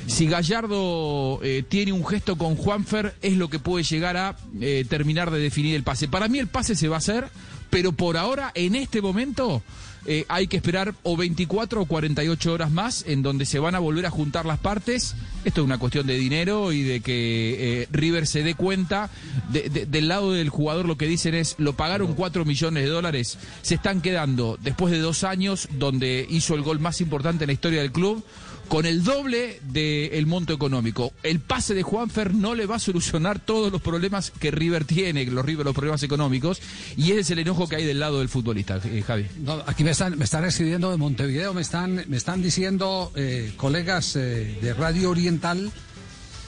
si 0.07 0.27
Gallardo 0.27 1.39
eh, 1.41 1.63
tiene 1.67 1.91
un 1.91 2.05
gesto 2.05 2.37
con 2.37 2.55
Juanfer, 2.55 3.15
es 3.21 3.37
lo 3.37 3.49
que 3.49 3.59
puede 3.59 3.83
llegar 3.83 4.17
a 4.17 4.37
eh, 4.61 4.85
terminar 4.87 5.31
de 5.31 5.39
definir 5.39 5.75
el 5.75 5.83
pase. 5.83 6.07
Para 6.07 6.27
mí 6.27 6.37
el 6.39 6.47
pase 6.47 6.75
se 6.75 6.87
va 6.87 6.95
a 6.95 6.99
hacer, 6.99 7.27
pero 7.75 7.91
por 7.91 8.15
ahora, 8.15 8.53
en 8.55 8.73
este 8.73 9.01
momento, 9.01 9.61
eh, 10.05 10.23
hay 10.29 10.47
que 10.47 10.55
esperar 10.55 10.93
o 11.03 11.17
24 11.17 11.81
o 11.81 11.85
48 11.85 12.53
horas 12.53 12.71
más 12.71 13.03
en 13.05 13.21
donde 13.21 13.45
se 13.45 13.59
van 13.59 13.75
a 13.75 13.79
volver 13.79 14.05
a 14.05 14.09
juntar 14.09 14.45
las 14.45 14.59
partes. 14.59 15.13
Esto 15.43 15.59
es 15.59 15.65
una 15.65 15.77
cuestión 15.77 16.07
de 16.07 16.15
dinero 16.17 16.71
y 16.71 16.83
de 16.83 17.01
que 17.01 17.81
eh, 17.81 17.87
River 17.91 18.27
se 18.27 18.43
dé 18.43 18.53
cuenta. 18.55 19.09
De- 19.51 19.67
de- 19.69 19.85
del 19.85 20.07
lado 20.07 20.31
del 20.31 20.47
jugador 20.47 20.85
lo 20.85 20.95
que 20.97 21.05
dicen 21.05 21.35
es, 21.35 21.55
lo 21.57 21.73
pagaron 21.73 22.13
4 22.13 22.45
millones 22.45 22.83
de 22.85 22.89
dólares, 22.89 23.37
se 23.61 23.75
están 23.75 23.99
quedando 24.01 24.57
después 24.63 24.93
de 24.93 24.99
dos 24.99 25.25
años 25.25 25.67
donde 25.77 26.25
hizo 26.29 26.55
el 26.55 26.61
gol 26.61 26.79
más 26.79 27.01
importante 27.01 27.43
en 27.43 27.47
la 27.49 27.53
historia 27.53 27.81
del 27.81 27.91
club. 27.91 28.23
Con 28.67 28.85
el 28.85 29.03
doble 29.03 29.59
del 29.63 30.25
monto 30.25 30.53
económico. 30.53 31.13
El 31.23 31.39
pase 31.39 31.73
de 31.73 31.83
Juanfer 31.83 32.33
no 32.33 32.55
le 32.55 32.65
va 32.65 32.75
a 32.75 32.79
solucionar 32.79 33.39
todos 33.39 33.71
los 33.71 33.81
problemas 33.81 34.31
que 34.31 34.51
River 34.51 34.85
tiene, 34.85 35.25
los, 35.25 35.45
River, 35.45 35.65
los 35.65 35.75
problemas 35.75 36.01
económicos, 36.03 36.61
y 36.97 37.11
ese 37.11 37.19
es 37.19 37.31
el 37.31 37.39
enojo 37.39 37.67
que 37.67 37.77
hay 37.77 37.85
del 37.85 37.99
lado 37.99 38.19
del 38.19 38.29
futbolista, 38.29 38.79
eh, 38.83 39.03
Javi. 39.05 39.27
Aquí 39.67 39.83
me 39.83 39.91
están, 39.91 40.17
me 40.17 40.25
están 40.25 40.45
escribiendo 40.45 40.91
de 40.91 40.97
Montevideo, 40.97 41.53
me 41.53 41.61
están, 41.61 42.05
me 42.07 42.17
están 42.17 42.41
diciendo 42.41 43.11
eh, 43.15 43.53
colegas 43.57 44.15
eh, 44.15 44.57
de 44.61 44.73
Radio 44.73 45.11
Oriental 45.11 45.71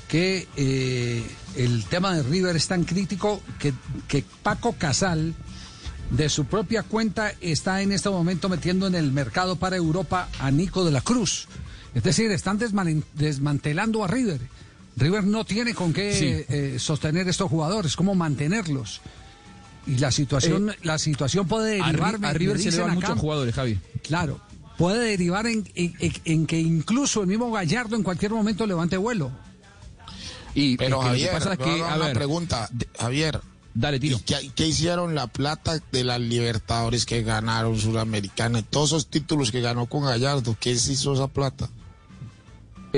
que 0.08 0.48
eh, 0.56 1.24
el 1.56 1.86
tema 1.86 2.16
de 2.16 2.24
River 2.24 2.56
es 2.56 2.68
tan 2.68 2.84
crítico 2.84 3.42
que, 3.60 3.74
que 4.08 4.24
Paco 4.42 4.74
Casal, 4.74 5.34
de 6.12 6.30
su 6.30 6.46
propia 6.46 6.84
cuenta, 6.84 7.34
está 7.42 7.82
en 7.82 7.92
este 7.92 8.10
momento 8.10 8.48
metiendo 8.48 8.88
en 8.88 8.96
el 8.96 9.12
mercado 9.12 9.58
para 9.58 9.76
Europa 9.76 10.30
a 10.40 10.50
Nico 10.52 10.86
de 10.86 10.92
la 10.92 11.02
Cruz. 11.02 11.48
Es 11.96 12.04
decir, 12.04 12.32
están 12.32 12.60
desman- 12.60 13.04
desmantelando 13.14 14.04
a 14.04 14.08
River. 14.08 14.40
River 14.96 15.24
no 15.26 15.46
tiene 15.46 15.74
con 15.74 15.94
qué 15.94 16.14
Sí. 16.14 16.46
eh, 16.54 16.78
sostener 16.80 17.28
estos 17.28 17.50
jugadores, 17.50 17.96
cómo 17.96 18.16
mantenerlos. 18.16 19.02
Y 19.86 19.98
la 19.98 20.12
situación, 20.12 20.76
la 20.84 20.98
situación 20.98 21.48
puede 21.48 21.78
Eh, 21.78 21.82
A, 21.82 21.88
derivar. 21.88 22.20
a 22.24 22.34
River 22.34 22.60
se 22.60 22.72
le 22.72 22.80
van 22.82 22.96
muchos 22.96 23.18
jugadores, 23.20 23.56
Javi. 23.56 23.80
Claro, 24.04 24.40
puede 24.78 25.00
derivar 25.12 25.48
en, 25.48 25.70
en- 25.76 25.96
en- 26.00 26.14
en 26.26 26.46
que 26.48 26.60
incluso 26.60 27.22
el 27.22 27.28
mismo 27.28 27.52
Gallardo 27.52 27.96
en 27.96 28.04
cualquier 28.04 28.32
momento 28.32 28.66
levante 28.68 28.98
vuelo. 28.98 29.32
Y 30.54 30.76
Pero 30.78 30.88
es 30.88 30.90
que 30.90 30.90
lo 30.90 31.02
Javier, 31.02 31.30
que 31.30 31.36
pasa 31.36 31.54
es 31.54 31.60
a 31.82 31.92
a 31.94 31.96
una 31.98 32.06
ver, 32.08 32.14
pregunta. 32.16 32.70
Javier. 33.00 33.42
Dale, 33.76 34.00
tiro. 34.00 34.18
¿y 34.18 34.22
qué, 34.22 34.52
qué 34.56 34.66
hicieron 34.68 35.14
la 35.14 35.28
plata 35.28 35.80
de 35.92 36.04
las 36.04 36.20
Libertadores 36.20 37.06
que 37.06 37.22
ganaron 37.22 37.78
Suramericana? 37.80 38.64
Todos 38.64 38.90
esos 38.90 39.08
títulos 39.08 39.52
que 39.52 39.62
ganó 39.62 39.86
con 39.86 40.04
Gallardo, 40.04 40.58
¿qué 40.60 40.76
se 40.78 40.94
hizo 40.94 41.14
esa 41.14 41.28
plata? 41.28 41.70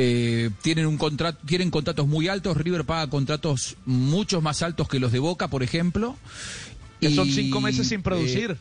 Eh, 0.02 0.50
tienen 0.62 0.86
un 0.86 0.98
contrato, 0.98 1.40
tienen 1.46 1.70
contratos 1.72 2.08
muy 2.08 2.30
altos. 2.30 2.56
River 2.56 2.86
paga 2.86 3.10
contratos 3.10 3.76
muchos 3.86 4.42
más 4.42 4.62
altos 4.62 4.88
que 4.88 4.98
los 4.98 5.12
de 5.12 5.20
Boca, 5.20 5.50
por 5.50 5.62
ejemplo. 5.62 6.16
Que 7.02 7.14
son 7.14 7.28
Y, 7.28 7.34
cinco 7.34 7.60
meses 7.60 7.90
sin 7.90 8.02
producir. 8.02 8.52
eh, 8.52 8.58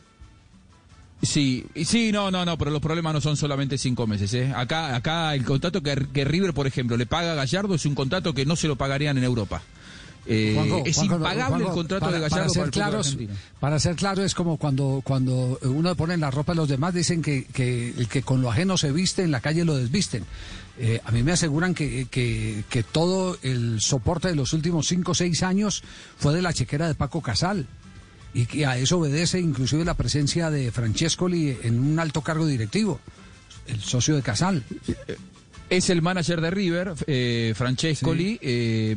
Sí, 1.21 1.65
y 1.75 1.85
sí, 1.85 2.11
no, 2.11 2.29
no, 2.31 2.43
no, 2.45 2.57
pero 2.57 2.71
los 2.71 2.81
problemas 2.81 3.13
no 3.13 3.21
son 3.21 3.37
solamente 3.37 3.77
cinco 3.77 4.05
meses. 4.07 4.33
¿eh? 4.33 4.51
Acá, 4.55 4.95
acá 4.95 5.33
el 5.33 5.45
contrato 5.45 5.81
que, 5.81 6.07
que 6.13 6.25
River, 6.25 6.53
por 6.53 6.67
ejemplo, 6.67 6.97
le 6.97 7.05
paga 7.05 7.31
a 7.33 7.35
Gallardo 7.35 7.73
es 7.75 7.85
un 7.85 7.95
contrato 7.95 8.33
que 8.33 8.45
no 8.45 8.55
se 8.57 8.67
lo 8.67 8.75
pagarían 8.77 9.17
en 9.17 9.23
Europa. 9.23 9.61
Eh, 10.25 10.51
Juanjo, 10.55 10.83
es 10.85 10.95
Juanjo, 10.95 11.15
impagable 11.15 11.47
Juanjo, 11.47 11.67
el 11.69 11.73
contrato 11.73 12.05
para, 12.05 12.19
de 12.19 12.29
para 12.29 12.43
Gallardo 12.43 12.53
ser 12.53 12.61
para 12.61 12.65
el 12.65 12.71
fútbol 12.73 13.17
claros, 13.17 13.17
para 13.59 13.79
ser 13.79 13.95
claro 13.95 14.23
es 14.23 14.35
como 14.35 14.57
cuando 14.57 15.01
cuando 15.03 15.57
uno 15.63 15.95
pone 15.95 16.13
en 16.13 16.19
la 16.19 16.29
ropa 16.29 16.51
de 16.51 16.57
los 16.57 16.67
demás 16.69 16.93
dicen 16.93 17.21
que, 17.21 17.45
que 17.45 17.89
el 17.97 18.07
que 18.07 18.21
con 18.21 18.41
lo 18.41 18.51
ajeno 18.51 18.77
se 18.77 18.91
viste 18.91 19.23
en 19.23 19.31
la 19.31 19.39
calle 19.41 19.65
lo 19.65 19.75
desvisten. 19.75 20.25
Eh, 20.81 21.01
a 21.03 21.11
mí 21.11 21.23
me 21.23 21.33
aseguran 21.33 21.73
que, 21.73 22.07
que, 22.09 22.63
que 22.69 22.83
todo 22.83 23.37
el 23.41 23.81
soporte 23.81 24.29
de 24.29 24.35
los 24.35 24.53
últimos 24.53 24.87
cinco 24.87 25.11
o 25.11 25.15
seis 25.15 25.43
años 25.43 25.83
fue 26.17 26.33
de 26.33 26.41
la 26.41 26.53
chequera 26.53 26.87
de 26.87 26.95
Paco 26.95 27.21
Casal 27.21 27.67
y 28.33 28.45
que 28.45 28.65
a 28.65 28.77
eso 28.77 28.99
obedece 28.99 29.39
inclusive 29.39 29.83
la 29.83 29.95
presencia 29.95 30.49
de 30.49 30.71
Francescoli 30.71 31.57
en 31.63 31.79
un 31.79 31.99
alto 31.99 32.21
cargo 32.21 32.45
directivo, 32.45 32.99
el 33.67 33.81
socio 33.81 34.15
de 34.15 34.21
Casal. 34.21 34.63
Es 35.69 35.89
el 35.91 36.01
manager 36.01 36.41
de 36.41 36.49
River, 36.49 36.93
eh, 37.05 37.53
Francescoli. 37.55 38.39
Eh, 38.41 38.95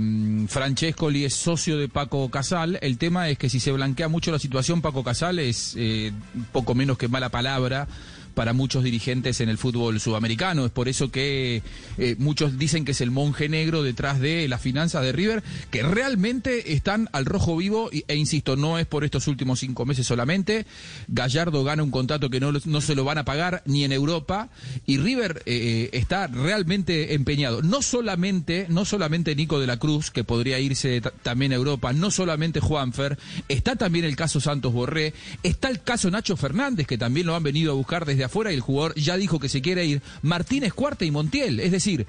Francescoli 0.48 1.24
es 1.24 1.34
socio 1.34 1.76
de 1.76 1.88
Paco 1.88 2.30
Casal. 2.30 2.78
El 2.80 2.96
tema 2.96 3.28
es 3.28 3.36
que 3.36 3.50
si 3.50 3.60
se 3.60 3.72
blanquea 3.72 4.08
mucho 4.08 4.32
la 4.32 4.38
situación, 4.38 4.80
Paco 4.80 5.04
Casal 5.04 5.38
es 5.38 5.74
eh, 5.76 6.12
poco 6.50 6.74
menos 6.74 6.96
que 6.96 7.08
mala 7.08 7.28
palabra 7.28 7.88
para 8.34 8.52
muchos 8.52 8.84
dirigentes 8.84 9.40
en 9.40 9.48
el 9.48 9.58
fútbol 9.58 10.00
sudamericano. 10.00 10.64
Es 10.64 10.70
por 10.72 10.88
eso 10.88 11.10
que 11.10 11.62
eh, 11.98 12.16
muchos 12.18 12.58
dicen 12.58 12.84
que 12.84 12.92
es 12.92 13.00
el 13.00 13.10
monje 13.10 13.48
negro 13.48 13.82
detrás 13.82 14.20
de 14.20 14.48
las 14.48 14.60
finanzas 14.60 15.02
de 15.02 15.12
River, 15.12 15.42
que 15.70 15.82
realmente 15.82 16.72
están 16.72 17.08
al 17.12 17.24
rojo 17.24 17.56
vivo 17.56 17.90
e 17.92 18.14
insisto, 18.16 18.56
no 18.56 18.78
es 18.78 18.86
por 18.86 19.04
estos 19.04 19.28
últimos 19.28 19.60
cinco 19.60 19.84
meses 19.86 20.06
solamente. 20.06 20.66
Gallardo 21.08 21.64
gana 21.64 21.82
un 21.82 21.90
contrato 21.90 22.30
que 22.30 22.40
no, 22.40 22.52
no 22.52 22.80
se 22.80 22.94
lo 22.94 23.04
van 23.04 23.18
a 23.18 23.24
pagar 23.24 23.62
ni 23.66 23.84
en 23.84 23.92
Europa 23.92 24.48
y 24.86 24.98
River 24.98 25.42
eh, 25.46 25.90
está 25.92 26.26
realmente 26.26 27.14
empeñado. 27.14 27.62
No 27.62 27.82
solamente, 27.82 28.66
no 28.68 28.84
solamente 28.84 29.34
Nico 29.34 29.60
de 29.60 29.66
la 29.66 29.78
Cruz, 29.78 30.10
que 30.10 30.24
podría 30.24 30.58
irse 30.58 31.00
ta- 31.00 31.10
también 31.10 31.52
a 31.52 31.56
Europa, 31.56 31.92
no 31.92 32.10
solamente 32.10 32.60
Juanfer, 32.60 33.18
está 33.48 33.76
también 33.76 34.04
el 34.04 34.16
caso 34.16 34.40
Santos 34.40 34.72
Borré, 34.72 35.14
está 35.42 35.68
el 35.68 35.82
caso 35.82 36.10
Nacho 36.10 36.36
Fernández, 36.36 36.86
que 36.86 36.98
también 36.98 37.26
lo 37.26 37.34
han 37.36 37.42
venido 37.42 37.72
a 37.72 37.74
buscar 37.74 38.04
desde 38.06 38.21
afuera 38.24 38.52
y 38.52 38.54
el 38.54 38.60
jugador 38.60 38.94
ya 38.94 39.16
dijo 39.16 39.38
que 39.38 39.48
se 39.48 39.62
quiere 39.62 39.84
ir, 39.84 40.02
Martínez 40.22 40.72
Cuarta 40.72 41.04
y 41.04 41.10
Montiel. 41.10 41.60
Es 41.60 41.72
decir, 41.72 42.06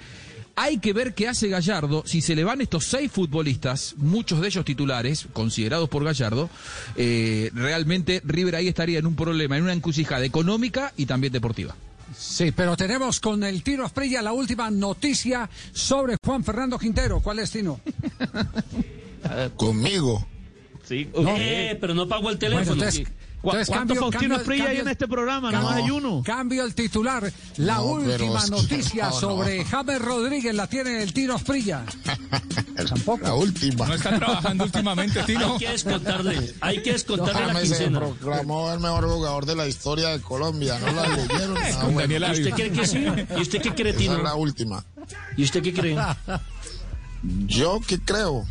hay 0.55 0.77
que 0.77 0.93
ver 0.93 1.13
qué 1.13 1.27
hace 1.27 1.47
Gallardo 1.49 2.03
si 2.05 2.21
se 2.21 2.35
le 2.35 2.43
van 2.43 2.61
estos 2.61 2.85
seis 2.85 3.11
futbolistas, 3.11 3.95
muchos 3.97 4.41
de 4.41 4.47
ellos 4.47 4.65
titulares, 4.65 5.27
considerados 5.33 5.89
por 5.89 6.03
Gallardo. 6.03 6.49
eh, 6.95 7.49
realmente 7.53 8.21
River 8.23 8.55
ahí 8.55 8.67
estaría 8.67 8.99
en 8.99 9.07
un 9.07 9.15
problema, 9.15 9.57
en 9.57 9.63
una 9.63 9.73
encrucijada 9.73 10.23
económica 10.25 10.93
y 10.97 11.05
también 11.05 11.33
deportiva. 11.33 11.75
Sí, 12.15 12.51
pero 12.51 12.77
tenemos 12.77 13.19
con 13.19 13.43
el 13.43 13.63
Tino 13.63 13.83
Asprilla 13.83 14.21
la 14.21 14.33
última 14.33 14.69
noticia 14.69 15.49
sobre 15.71 16.17
Juan 16.23 16.43
Fernando 16.43 16.77
Quintero. 16.77 17.19
¿Cuál 17.21 17.39
es, 17.39 17.49
Tino? 17.49 17.79
Conmigo. 19.55 20.27
Sí. 20.83 21.09
Eh, 21.15 21.77
pero 21.79 21.93
no 21.95 22.07
pagó 22.07 22.29
el 22.29 22.37
teléfono. 22.37 22.65
Bueno, 22.65 22.83
entonces, 22.83 23.07
entonces 23.43 23.67
¿Cuántos 23.67 23.97
cambio- 23.97 24.11
Faustino 24.11 24.39
Fría 24.39 24.69
hay 24.69 24.77
en 24.77 24.87
este 24.87 25.07
programa? 25.07 25.51
cambio- 25.51 25.69
Nada 25.69 25.75
más 25.75 25.83
hay 25.83 25.91
uno. 25.91 26.23
Cambio 26.25 26.63
el 26.63 26.73
titular. 26.73 27.31
La 27.57 27.75
No, 27.75 27.85
última 27.85 28.39
es 28.39 28.45
que- 28.45 28.51
noticia 28.51 29.03
no, 29.05 29.09
no. 29.11 29.19
sobre 29.19 29.65
James 29.65 30.01
Rodríguez 30.01 30.55
la 30.55 30.67
tiene 30.67 31.03
el 31.03 31.13
Tino 31.13 31.35
Asprilla. 31.35 31.83
Tampoco. 32.87 33.23
La 33.23 33.33
última. 33.35 33.87
No 33.87 33.93
está 33.95 34.17
trabajando 34.17 34.63
últimamente, 34.63 35.21
Tino. 35.23 35.53
Hay 35.53 35.59
que 35.59 35.69
descontarle, 35.69 36.53
hay 36.61 36.81
que 36.83 36.93
descontarle 36.93 37.41
la 37.41 37.47
James 37.53 37.69
se 37.69 37.75
quincena. 37.75 37.99
proclamó 37.99 38.71
el 38.73 38.79
mejor 38.79 39.05
jugador 39.09 39.45
de 39.45 39.55
la 39.55 39.67
historia 39.67 40.09
de 40.09 40.21
Colombia. 40.21 40.79
¿No 40.79 40.91
la 40.91 41.07
leyeron? 41.09 41.57
Ah, 41.57 41.69
Con 41.81 41.93
bueno. 41.93 41.99
Daniel 42.13 42.23
¿Y 42.27 42.31
usted 42.41 42.53
cree 42.55 42.71
que 42.71 42.87
sí? 42.87 43.05
¿Y 43.37 43.41
usted 43.41 43.61
qué 43.61 43.73
cree, 43.75 43.91
Esa 43.91 44.01
es 44.01 44.07
la 44.09 44.15
Tino? 44.31 44.35
última. 44.37 44.85
¿Y 45.37 45.43
usted 45.43 45.61
qué 45.61 45.73
cree? 45.73 45.97
¿Yo 47.47 47.79
qué 47.87 47.99
creo? 47.99 48.45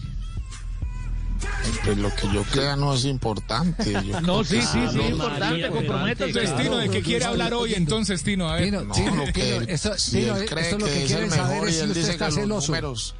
Pues 1.84 1.98
lo 1.98 2.14
que 2.14 2.28
yo 2.32 2.42
crea 2.44 2.76
no 2.76 2.94
es 2.94 3.04
importante. 3.04 3.92
Yo 4.04 4.20
No, 4.22 4.44
sí, 4.44 4.60
sí, 4.62 4.66
sí, 4.72 4.78
María, 4.96 5.08
importante, 5.10 5.68
comprométase. 5.70 6.30
Entonces, 6.30 6.56
Tino, 6.56 6.76
¿de 6.78 6.88
qué 6.90 7.02
quiere 7.02 7.24
hablar 7.24 7.54
hoy 7.54 7.74
entonces, 7.74 8.22
Tino? 8.22 8.48
A 8.48 8.56
ver. 8.56 8.64
Tino, 8.66 8.82
No, 8.84 8.94
Tino, 8.94 9.14
lo 9.16 9.32
que 9.32 9.56
él- 9.56 9.66
esto, 9.68 9.96
si 9.98 10.20
Tino, 10.20 10.36
él 10.36 10.48
cree 10.48 10.64
esto 10.64 10.78
lo 10.78 10.86
que, 10.86 10.92
que 10.92 11.04
es 11.04 11.10
el 11.12 11.26
mejor 11.30 11.68
es 11.68 11.74
y 11.74 11.78
si 11.78 11.82
él 11.82 11.88
usted 11.90 12.00
dice 12.00 12.12
está 12.12 12.26
que 12.26 12.30
los 12.32 12.40
celoso. 12.42 12.66
números. 12.68 13.14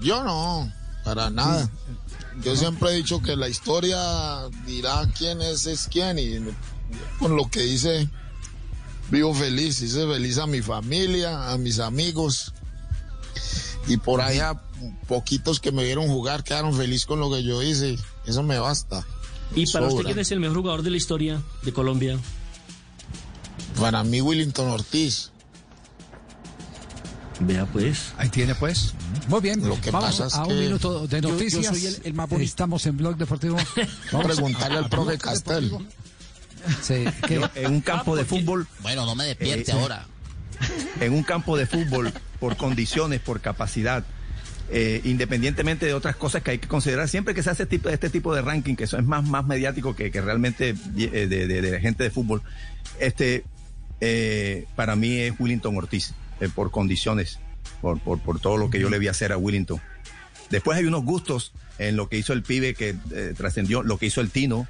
Yo 0.00 0.24
no, 0.24 0.72
para 1.04 1.30
nada. 1.30 1.68
Yo 2.42 2.56
siempre 2.56 2.90
he 2.90 2.94
dicho 2.96 3.20
que 3.20 3.36
la 3.36 3.48
historia 3.48 3.98
dirá 4.66 5.02
quién 5.16 5.42
es, 5.42 5.66
es 5.66 5.88
quién 5.90 6.18
y 6.18 6.38
con 7.18 7.36
lo 7.36 7.48
que 7.50 7.64
hice 7.66 8.08
vivo 9.10 9.34
feliz, 9.34 9.80
hice 9.82 10.06
feliz 10.06 10.38
a 10.38 10.46
mi 10.46 10.62
familia, 10.62 11.50
a 11.52 11.58
mis 11.58 11.78
amigos 11.80 12.52
y 13.86 13.96
por 13.96 14.20
allá 14.20 14.60
poquitos 15.08 15.60
que 15.60 15.72
me 15.72 15.84
vieron 15.84 16.06
jugar 16.08 16.42
quedaron 16.44 16.74
felices 16.76 17.06
con 17.06 17.20
lo 17.20 17.30
que 17.30 17.42
yo 17.42 17.62
hice, 17.62 17.98
eso 18.26 18.42
me 18.42 18.58
basta. 18.58 19.04
¿Y 19.54 19.70
para 19.72 19.86
usted 19.88 20.04
quién 20.04 20.18
es 20.18 20.30
el 20.30 20.40
mejor 20.40 20.58
jugador 20.58 20.82
de 20.82 20.90
la 20.90 20.96
historia 20.96 21.42
de 21.62 21.72
Colombia? 21.72 22.18
Para 23.80 24.04
mí 24.04 24.20
Willington 24.20 24.68
Ortiz. 24.68 25.30
Vea 27.40 27.64
pues. 27.66 28.12
Ahí 28.18 28.28
tiene 28.28 28.54
pues. 28.54 28.92
Muy 29.28 29.40
bien. 29.40 29.66
Lo 29.66 29.80
que 29.80 29.90
Vamos 29.90 30.10
pasa 30.10 30.26
es 30.26 30.34
a 30.34 30.42
un 30.42 30.48
que 30.48 30.54
minuto 30.54 31.06
de 31.06 31.20
yo- 31.20 31.28
yo 31.28 31.34
noticias. 31.34 31.66
soy 31.66 31.86
el- 31.86 32.00
el 32.04 32.14
más 32.14 32.28
bonito. 32.28 32.48
Estamos 32.48 32.84
en 32.86 32.96
Blog 32.98 33.16
Deportivo. 33.16 33.56
Vamos 34.12 34.26
a 34.26 34.34
preguntarle 34.34 34.78
al 34.78 34.88
profe 34.90 35.16
Castel. 35.18 35.72
Sí. 36.82 37.04
En 37.54 37.72
un 37.72 37.80
campo 37.80 38.14
de 38.14 38.24
fútbol. 38.26 38.68
Bueno, 38.82 39.06
no 39.06 39.14
me 39.14 39.24
despierte 39.24 39.70
Eh, 39.72 39.74
ahora. 39.74 40.06
En 41.00 41.12
un 41.12 41.22
campo 41.22 41.56
de 41.56 41.66
fútbol, 41.66 42.12
por 42.38 42.56
condiciones, 42.56 43.20
por 43.20 43.40
capacidad, 43.40 44.04
eh, 44.70 45.00
independientemente 45.04 45.86
de 45.86 45.94
otras 45.94 46.14
cosas 46.16 46.42
que 46.42 46.52
hay 46.52 46.58
que 46.58 46.68
considerar, 46.68 47.08
siempre 47.08 47.34
que 47.34 47.42
se 47.42 47.50
hace 47.50 47.66
tipo, 47.66 47.88
este 47.88 48.10
tipo 48.10 48.34
de 48.34 48.42
ranking, 48.42 48.76
que 48.76 48.84
eso 48.84 48.98
es 48.98 49.04
más, 49.04 49.24
más 49.26 49.44
mediático 49.46 49.96
que, 49.96 50.10
que 50.10 50.20
realmente 50.20 50.70
eh, 50.70 51.26
de, 51.26 51.46
de- 51.46 51.80
gente 51.80 52.04
de 52.04 52.10
fútbol, 52.10 52.42
este, 53.00 53.44
eh, 54.00 54.66
para 54.76 54.94
mí 54.96 55.16
es 55.18 55.34
Willington 55.38 55.76
Ortiz, 55.76 56.14
por 56.54 56.70
condiciones, 56.70 57.38
por, 57.80 57.98
por, 58.00 58.20
por 58.20 58.38
todo 58.40 58.56
lo 58.56 58.70
que 58.70 58.78
yo 58.78 58.88
le 58.90 58.98
vi 58.98 59.08
hacer 59.08 59.32
a 59.32 59.36
Willington. 59.38 59.80
Después 60.50 60.78
hay 60.78 60.84
unos 60.84 61.04
gustos 61.04 61.52
en 61.78 61.96
lo 61.96 62.08
que 62.08 62.18
hizo 62.18 62.32
el 62.32 62.42
pibe 62.42 62.74
que 62.74 62.94
trascendió, 63.36 63.82
lo 63.82 63.98
que 63.98 64.06
hizo 64.06 64.20
el 64.20 64.30
Tino 64.30 64.66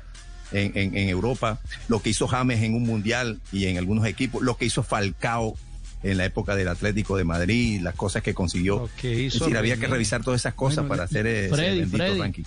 en- 0.52 0.96
en 0.96 1.08
Europa, 1.08 1.60
lo 1.88 2.00
que 2.02 2.10
hizo 2.10 2.26
James 2.26 2.62
en 2.62 2.74
un 2.74 2.82
mundial 2.84 3.40
y 3.52 3.66
en 3.66 3.78
algunos 3.78 4.04
equipos, 4.06 4.42
lo 4.42 4.56
que 4.56 4.64
hizo 4.64 4.82
Falcao 4.82 5.56
en 6.02 6.16
la 6.16 6.24
época 6.24 6.56
del 6.56 6.68
Atlético 6.68 7.16
de 7.16 7.24
Madrid, 7.24 7.80
las 7.82 7.94
cosas 7.94 8.22
que 8.22 8.32
consiguió. 8.34 8.88
que 9.00 9.12
hizo 9.12 9.36
es 9.36 9.40
decir, 9.40 9.56
había 9.56 9.76
que 9.76 9.86
revisar 9.86 10.22
todas 10.22 10.40
esas 10.40 10.54
cosas 10.54 10.76
Bueno, 10.78 10.88
para 10.88 11.04
hacer 11.04 11.26
eh, 11.26 11.46
ese 11.46 11.54
Freddy, 11.54 11.78
bendito 11.80 11.96
Freddy. 11.98 12.18
ranking. 12.20 12.42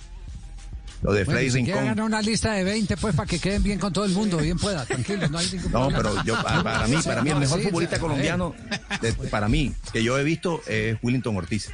Lo 1.02 1.12
de 1.12 1.24
Bueno, 1.24 1.38
Freddy 1.38 1.50
quiere 1.52 1.66
Rincón. 1.66 1.84
ganar 1.86 2.04
una 2.06 2.22
lista 2.22 2.52
de 2.54 2.64
20, 2.64 2.96
pues 2.96 3.14
para 3.14 3.26
que 3.28 3.38
queden 3.38 3.62
bien 3.62 3.78
con 3.78 3.92
todo 3.92 4.06
el 4.06 4.12
mundo, 4.12 4.38
bien 4.38 4.56
pueda, 4.58 4.86
tranquilo, 4.86 5.28
no 5.28 5.36
hay 5.38 5.46
ningún 5.52 5.70
No, 5.70 5.88
pero 5.88 6.24
yo, 6.24 6.34
para, 6.42 6.62
para 6.62 6.86
mí, 6.88 6.96
para 7.04 7.22
mí 7.22 7.30
el 7.30 7.38
mejor 7.40 7.58
Sí, 7.60 7.66
futbolista 7.66 7.98
colombiano, 7.98 8.54
de- 9.02 9.12
para 9.12 9.48
mí, 9.48 9.72
que 9.92 10.02
yo 10.02 10.18
he 10.18 10.24
visto 10.24 10.62
es 10.66 10.96
Willington 11.02 11.36
Ortiz. 11.36 11.70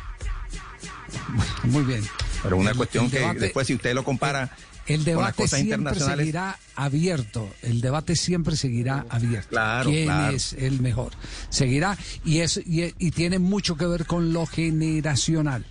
Muy 1.65 1.85
bien. 1.85 2.03
Pero 2.43 2.57
una 2.57 2.71
El- 2.71 2.77
cuestión 2.77 3.05
el 3.07 3.11
que 3.11 3.19
debate- 3.21 3.41
después 3.41 3.67
si 3.67 3.75
usted 3.75 3.95
lo 3.95 4.05
compara 4.05 4.51
El 4.87 5.05
debate 5.05 5.47
siempre 5.47 5.95
seguirá 6.01 6.59
abierto. 6.75 7.49
El 7.63 7.81
debate 7.81 8.17
siempre 8.17 8.57
seguirá 8.57 9.07
abierto. 9.09 9.49
Claro, 9.51 9.91
¿Quién 9.91 10.05
claro. 10.07 10.37
es 10.37 10.53
el 10.55 10.81
mejor? 10.81 11.13
Seguirá 11.49 11.97
y 12.25 12.39
es 12.39 12.57
y, 12.67 12.93
y 12.99 13.11
tiene 13.13 13.39
mucho 13.39 13.77
que 13.77 13.87
ver 13.87 14.07
con 14.07 14.33
lo 14.33 14.47
generacional. 14.47 15.65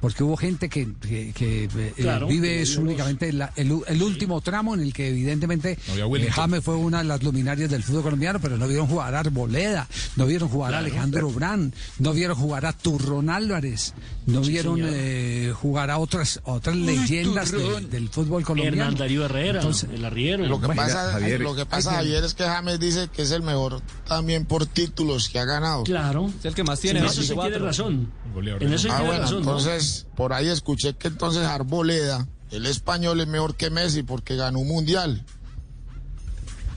porque 0.00 0.22
hubo 0.22 0.36
gente 0.36 0.68
que, 0.68 0.86
que- 1.00 1.32
que, 1.34 1.64
eh, 1.64 2.20
vive 2.28 2.62
es 2.62 2.76
únicamente 2.76 3.32
la- 3.32 3.52
el, 3.56 3.72
último 4.00 4.40
tramo 4.40 4.74
en 4.74 4.80
el 4.80 4.92
que 4.92 5.08
evidentemente 5.08 5.76
había 5.90 6.04
eh. 6.04 6.30
James 6.30 6.62
fue 6.62 6.76
una 6.76 6.98
de 6.98 7.04
las 7.04 7.20
luminarias 7.24 7.68
del 7.68 7.82
fútbol 7.82 8.04
colombiano, 8.04 8.38
pero 8.40 8.56
no 8.58 8.68
vieron 8.68 8.86
jugar 8.86 9.12
a 9.16 9.18
Arboleda, 9.18 9.88
no 10.14 10.24
vieron 10.26 10.48
jugar 10.50 10.74
a 10.74 10.78
Alejandro 10.78 11.28
Brand, 11.30 11.74
no 11.98 12.12
vieron 12.12 12.36
jugar 12.36 12.64
a 12.66 12.72
Turrón 12.74 13.28
Álvarez, 13.28 13.92
no 14.32 14.40
vieron 14.42 14.76
señor. 14.76 14.90
eh, 14.94 15.52
jugar 15.54 15.90
a 15.90 15.98
otras 15.98 16.40
otras 16.44 16.76
leyendas 16.76 17.50
de- 17.52 17.80
del 17.82 18.08
fútbol 18.08 18.44
colombiano. 18.44 18.76
Hernán 18.82 18.94
Darío 18.96 19.24
Herrera, 19.24 19.60
Entonces, 19.60 19.88
el 19.92 20.04
arriero. 20.04 20.46
Lo 20.46 20.60
que 20.60 20.68
pasa, 20.68 21.12
Javier. 21.12 21.40
lo 21.40 21.54
que 21.56 21.66
pasa 21.66 21.92
Javier, 21.94 22.22
es 22.24 22.34
que 22.34 22.44
James 22.44 22.78
dice 22.80 23.08
que 23.12 23.22
es 23.22 23.30
el 23.30 23.42
mejor 23.42 23.80
también 24.06 24.44
por 24.46 24.66
títulos 24.66 25.28
que 25.28 25.38
ha 25.38 25.44
ganado. 25.44 25.84
Claro. 25.84 26.30
Es 26.38 26.44
el 26.44 26.54
que 26.54 26.64
más 26.64 26.78
Sí, 26.78 26.82
tiene. 26.88 27.00
en 27.00 27.06
eso 27.06 27.14
sí 27.14 27.28
24. 27.28 27.50
tiene 27.52 27.66
razón. 27.66 28.12
En 28.60 28.72
eso 28.72 28.78
sí 28.78 28.88
Ah, 28.90 28.96
tiene 28.96 29.06
bueno, 29.08 29.22
razón. 29.22 29.34
¿no? 29.44 29.50
entonces 29.58 30.06
por 30.16 30.32
ahí 30.32 30.48
escuché 30.48 30.94
que 30.94 31.08
entonces 31.08 31.44
Arboleda, 31.46 32.26
el 32.50 32.66
español, 32.66 33.20
es 33.20 33.26
mejor 33.28 33.56
que 33.56 33.70
Messi 33.70 34.02
porque 34.02 34.36
ganó 34.36 34.58
un 34.60 34.68
mundial. 34.68 35.24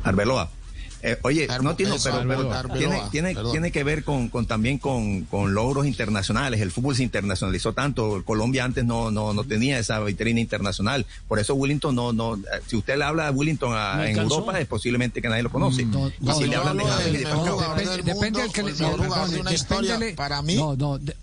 Arbeloa. 0.04 0.49
Eh, 1.04 1.18
oye, 1.24 1.47
no 1.62 1.76
tiene, 1.76 1.95
pero, 2.04 2.20
pero 2.28 2.54
Arbeloa, 2.54 2.62
tiene, 2.78 2.95
Arbeloa, 2.95 3.10
tiene, 3.12 3.36
tiene 3.52 3.72
que 3.72 3.84
ver 3.84 4.04
con, 4.04 4.30
con 4.30 4.45
también 4.45 4.78
con, 4.78 5.24
con 5.26 5.54
logros 5.54 5.86
internacionales. 5.88 6.62
El 6.62 6.72
fútbol 6.72 6.95
se 6.95 7.04
internacionalizó 7.04 7.74
tanto. 7.74 8.24
Colombia 8.24 8.64
antes 8.66 8.86
no, 8.86 9.10
no, 9.12 9.34
no 9.34 9.43
tenía 9.43 9.80
esa 9.80 9.99
vitrina 10.02 10.39
internacional. 10.39 11.06
Por 11.28 11.39
eso 11.39 11.56
Willington 11.56 11.95
no, 11.95 12.14
no, 12.14 12.36
eh, 12.36 12.39
si 12.68 12.76
usted 12.76 12.97
le 12.97 13.04
habla 13.04 13.26
de 13.26 13.32
Willington 13.32 13.74
a- 13.76 13.95
No 13.97 14.04
en. 14.04 14.18
Europa 14.18 14.60
es 14.60 14.68
posiblemente 14.68 15.22
que 15.22 15.30
nadie 15.30 15.43
lo 15.43 15.52
conoce. 15.52 15.86
No, 15.86 16.08
y 16.10 16.14
no, 16.20 16.36
si 16.36 16.43
le 16.45 16.56
no, 16.56 16.62
hablan 16.62 16.78
de 16.78 16.84
depende, 16.84 17.12
del 17.91 18.04
depende 18.06 18.41
que 18.54 18.64
le, 18.64 18.72
el 18.72 18.78
mejor 18.78 18.97
no, 18.99 19.04
jugador 19.06 19.26
de 19.30 19.32
perdone, 19.38 19.41
una 19.41 19.54
historia. 19.54 19.97
depéndele- 19.97 20.16
Para 20.16 20.41
mí- 20.41 20.56
No, 20.56 20.76
no. 20.76 20.97
de- 20.99 21.16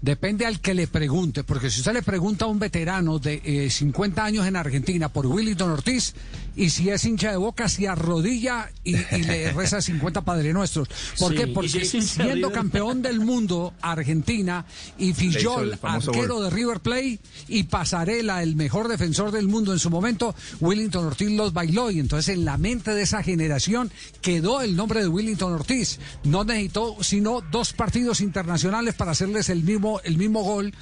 Depende 0.00 0.44
al 0.44 0.60
que 0.60 0.74
le 0.74 0.86
pregunte, 0.86 1.44
porque 1.44 1.70
si 1.70 1.80
usted 1.80 1.94
le 1.94 2.02
pregunta 2.02 2.44
a 2.44 2.48
un 2.48 2.58
veterano 2.58 3.18
de 3.18 3.40
eh, 3.42 3.70
50 3.70 4.22
años 4.22 4.46
en 4.46 4.54
Argentina 4.54 5.08
por 5.08 5.26
Willington 5.26 5.70
Ortiz, 5.70 6.14
y 6.56 6.70
si 6.70 6.90
es 6.90 7.04
hincha 7.04 7.30
de 7.30 7.36
boca, 7.36 7.68
se 7.68 7.88
arrodilla 7.88 8.70
y, 8.84 8.96
y 8.96 9.22
le 9.24 9.52
reza 9.54 9.80
50 9.80 10.22
Padre 10.22 10.52
Nuestros. 10.52 10.88
¿Por 11.18 11.32
Sí, 11.32 11.38
qué? 11.38 11.46
Porque 11.48 11.84
siendo 11.84 12.52
campeón 12.52 13.02
del 13.02 13.20
mundo 13.20 13.74
Argentina 13.80 14.64
y 14.98 15.12
Fillol, 15.14 15.78
arquero 15.82 16.34
gol. 16.36 16.44
de 16.44 16.50
River 16.50 16.80
Plate, 16.80 17.18
y 17.48 17.64
Pasarela, 17.64 18.42
el 18.42 18.56
mejor 18.56 18.88
defensor 18.88 19.30
del 19.32 19.48
mundo 19.48 19.72
en 19.72 19.78
su 19.78 19.90
momento, 19.90 20.34
Willington 20.60 21.06
Ortiz 21.06 21.30
los 21.30 21.52
bailó 21.52 21.90
y 21.90 21.98
entonces 21.98 22.34
en 22.34 22.44
la 22.44 22.56
mente 22.56 22.92
de 22.94 23.02
esa 23.02 23.22
generación 23.22 23.90
quedó 24.20 24.60
el 24.60 24.76
nombre 24.76 25.00
de 25.00 25.08
Willington 25.08 25.52
Ortiz. 25.52 25.98
No 26.24 26.44
necesitó 26.44 26.96
sino 27.00 27.40
dos 27.40 27.72
partidos 27.72 28.20
internacionales 28.20 28.94
para 28.94 29.12
hacerles 29.12 29.48
el 29.48 29.62
mismo, 29.62 30.00
el 30.04 30.16
mismo 30.16 30.42
gol. 30.42 30.72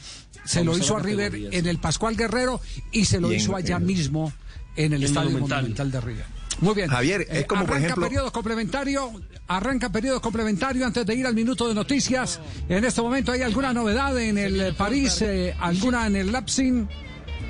Se 0.45 0.59
Vamos 0.61 0.79
lo 0.79 0.85
hizo 0.85 0.97
a 0.97 1.01
River 1.01 1.35
en 1.53 1.67
el 1.67 1.79
Pascual 1.79 2.17
Guerrero 2.17 2.61
y 2.91 3.05
se 3.05 3.21
lo 3.21 3.33
hizo 3.33 3.55
allá 3.55 3.79
mismo 3.79 4.33
en 4.77 4.93
el 4.93 5.03
en 5.03 5.09
Estadio 5.09 5.31
Monumental. 5.31 5.59
Monumental 5.63 5.91
de 5.91 6.01
River. 6.01 6.25
Muy 6.61 6.75
bien. 6.75 6.89
Javier, 6.89 7.27
es 7.31 7.47
como, 7.47 7.63
por 7.63 7.73
arranca 7.73 7.87
ejemplo- 7.89 8.07
periodo 8.09 8.31
complementario, 8.33 9.13
arranca 9.49 9.91
periodo 9.91 10.21
complementario 10.21 10.87
antes 10.87 11.05
de 11.07 11.15
ir 11.15 11.27
al 11.27 11.35
minuto 11.35 11.67
de 11.67 11.75
noticias. 11.75 12.41
En 12.69 12.85
este 12.85 13.01
momento 13.03 13.33
hay 13.33 13.43
alguna 13.43 13.73
novedad 13.73 14.17
en 14.21 14.39
el 14.39 14.61
eh, 14.61 14.73
París, 14.73 15.21
eh, 15.23 15.55
alguna 15.59 16.07
en 16.07 16.17
el 16.17 16.31
Lapsin. 16.31 16.89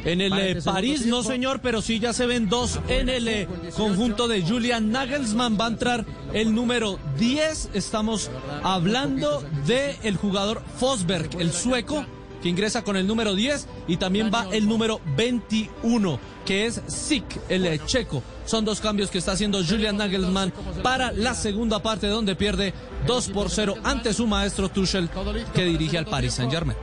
En 0.05 0.21
el 0.21 0.33
eh, 0.37 0.63
París, 0.65 1.07
no 1.07 1.23
señor, 1.23 1.61
pero 1.61 1.81
sí 1.81 2.01
ya 2.01 2.13
se 2.13 2.27
ven 2.27 2.49
dos 2.49 2.81
en 2.89 3.09
el 3.09 3.29
eh, 3.29 3.49
conjunto 3.77 4.27
de 4.29 4.43
Julian 4.43 4.91
Nagelsmann. 4.91 5.57
Va 5.61 5.67
a 5.67 5.69
entrar 5.69 6.07
el 6.33 6.55
número 6.55 6.99
10. 7.19 7.71
Estamos 7.75 8.29
hablando 8.65 9.45
del 9.67 9.97
el 10.03 10.17
jugador 10.17 10.63
Fosberg, 10.79 11.29
el 11.39 11.53
sueco, 11.53 12.05
que 12.43 12.49
ingresa 12.49 12.83
con 12.83 12.97
el 12.97 13.07
número 13.07 13.35
10. 13.37 13.69
Y 13.87 13.97
también 13.99 14.31
va 14.35 14.47
el 14.53 14.67
número 14.69 15.01
21, 15.17 16.19
que 16.45 16.67
es 16.67 16.81
Sik, 16.87 17.25
el 17.49 17.85
checo. 17.87 18.23
Son 18.45 18.65
dos 18.65 18.81
cambios 18.81 19.11
que 19.11 19.19
está 19.19 19.33
haciendo 19.33 19.65
Julian 19.65 19.97
Nagelsmann 19.97 20.53
para 20.83 21.13
la 21.13 21.35
segunda 21.35 21.83
parte, 21.83 22.07
donde 22.09 22.37
pierde 22.37 22.75
2 23.07 23.29
por 23.29 23.51
0 23.51 23.75
ante 23.85 24.13
su 24.13 24.27
maestro 24.27 24.69
Tuchel, 24.69 25.09
que 25.55 25.65
dirige 25.65 25.99
al 25.99 26.07
Paris 26.07 26.35
Saint-Germain. 26.35 26.77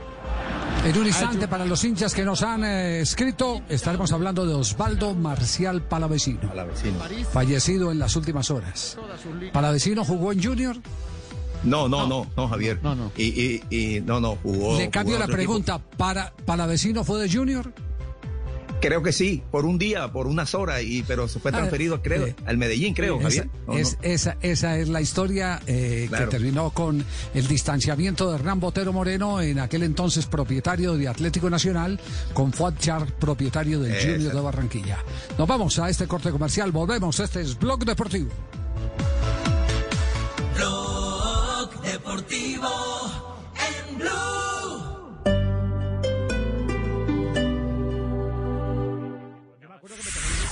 En 0.84 0.96
un 0.96 1.06
instante, 1.06 1.46
para 1.46 1.66
los 1.66 1.84
hinchas 1.84 2.14
que 2.14 2.24
nos 2.24 2.42
han 2.42 2.64
eh, 2.64 3.00
escrito, 3.00 3.60
estaremos 3.68 4.12
hablando 4.12 4.46
de 4.46 4.54
Osvaldo 4.54 5.14
Marcial 5.14 5.82
Palavecino, 5.82 6.40
Palavecino. 6.48 6.98
fallecido 7.30 7.92
en 7.92 7.98
las 7.98 8.16
últimas 8.16 8.50
horas. 8.50 8.96
Palavecino 9.52 10.06
jugó 10.06 10.32
en 10.32 10.42
Junior. 10.42 10.76
No, 11.64 11.86
no, 11.86 12.06
no, 12.06 12.26
no, 12.34 12.48
Javier. 12.48 12.78
No, 12.82 12.94
no. 12.94 13.12
Y, 13.14 13.24
y, 13.24 13.62
y 13.68 14.00
no, 14.00 14.20
no, 14.20 14.36
jugó. 14.42 14.78
Le 14.78 14.88
cambio 14.88 15.16
jugó 15.16 15.18
la 15.18 15.24
equipo. 15.26 15.36
pregunta. 15.36 15.78
¿Para 15.98 16.32
Palavecino 16.46 17.04
fue 17.04 17.20
de 17.20 17.30
Junior? 17.30 17.70
Creo 18.80 19.02
que 19.02 19.12
sí, 19.12 19.42
por 19.50 19.66
un 19.66 19.78
día, 19.78 20.10
por 20.10 20.26
unas 20.26 20.54
horas, 20.54 20.82
y 20.82 21.02
pero 21.02 21.28
se 21.28 21.38
fue 21.38 21.50
Ah, 21.50 21.58
transferido, 21.58 22.00
creo, 22.02 22.26
eh, 22.26 22.34
al 22.46 22.56
Medellín, 22.56 22.94
creo, 22.94 23.16
Esa, 23.16 23.24
Javier. 23.24 23.48
¿O 23.66 23.76
es- 23.76 23.92
no? 23.94 23.98
esa, 24.08 24.36
esa 24.40 24.78
es 24.78 24.88
la 24.88 25.00
historia 25.00 25.60
eh, 25.66 26.06
Claro. 26.08 26.24
que 26.26 26.30
terminó 26.30 26.70
con 26.70 27.04
el 27.34 27.46
distanciamiento 27.46 28.28
de 28.30 28.36
Hernán 28.36 28.58
Botero 28.60 28.92
Moreno, 28.92 29.40
en 29.42 29.58
aquel 29.58 29.82
entonces 29.82 30.24
propietario 30.26 30.94
de 30.96 31.08
Atlético 31.08 31.50
Nacional, 31.50 32.00
con 32.32 32.52
Fuad 32.52 32.74
Char, 32.78 33.06
propietario 33.18 33.80
del 33.80 33.92
Exacto. 33.92 34.14
Junior 34.14 34.34
de 34.34 34.40
Barranquilla. 34.40 34.98
Nos 35.38 35.46
vamos 35.46 35.78
a 35.78 35.90
este 35.90 36.06
corte 36.06 36.30
comercial, 36.30 36.72
volvemos. 36.72 37.20
Este 37.20 37.42
es 37.42 37.58
Blog 37.58 37.84
Deportivo. 37.84 38.30
Blog 40.56 41.82
Deportivo 41.82 42.68
en 43.88 43.98
Blue. 43.98 44.08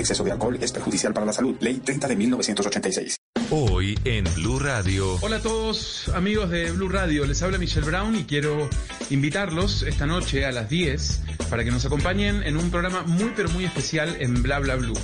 exceso 0.00 0.24
de 0.24 0.32
alcohol 0.32 0.58
es 0.60 0.72
perjudicial 0.72 1.12
para 1.12 1.26
la 1.26 1.32
salud. 1.32 1.56
Ley 1.60 1.80
30 1.84 2.08
de 2.08 2.16
1986. 2.16 3.16
Hoy 3.50 3.98
en 4.04 4.24
Blue 4.34 4.58
Radio. 4.58 5.16
Hola 5.22 5.36
a 5.36 5.40
todos 5.40 6.08
amigos 6.14 6.50
de 6.50 6.70
Blue 6.70 6.88
Radio, 6.88 7.26
les 7.26 7.42
habla 7.42 7.58
Michelle 7.58 7.86
Brown 7.86 8.14
y 8.14 8.24
quiero 8.24 8.68
invitarlos 9.10 9.82
esta 9.82 10.06
noche 10.06 10.44
a 10.44 10.52
las 10.52 10.68
10 10.68 11.22
para 11.48 11.64
que 11.64 11.70
nos 11.70 11.84
acompañen 11.84 12.42
en 12.44 12.56
un 12.56 12.70
programa 12.70 13.02
muy 13.02 13.32
pero 13.34 13.48
muy 13.50 13.64
especial 13.64 14.16
en 14.20 14.42
Bla 14.42 14.60
Bla 14.60 14.76
Blue. 14.76 14.98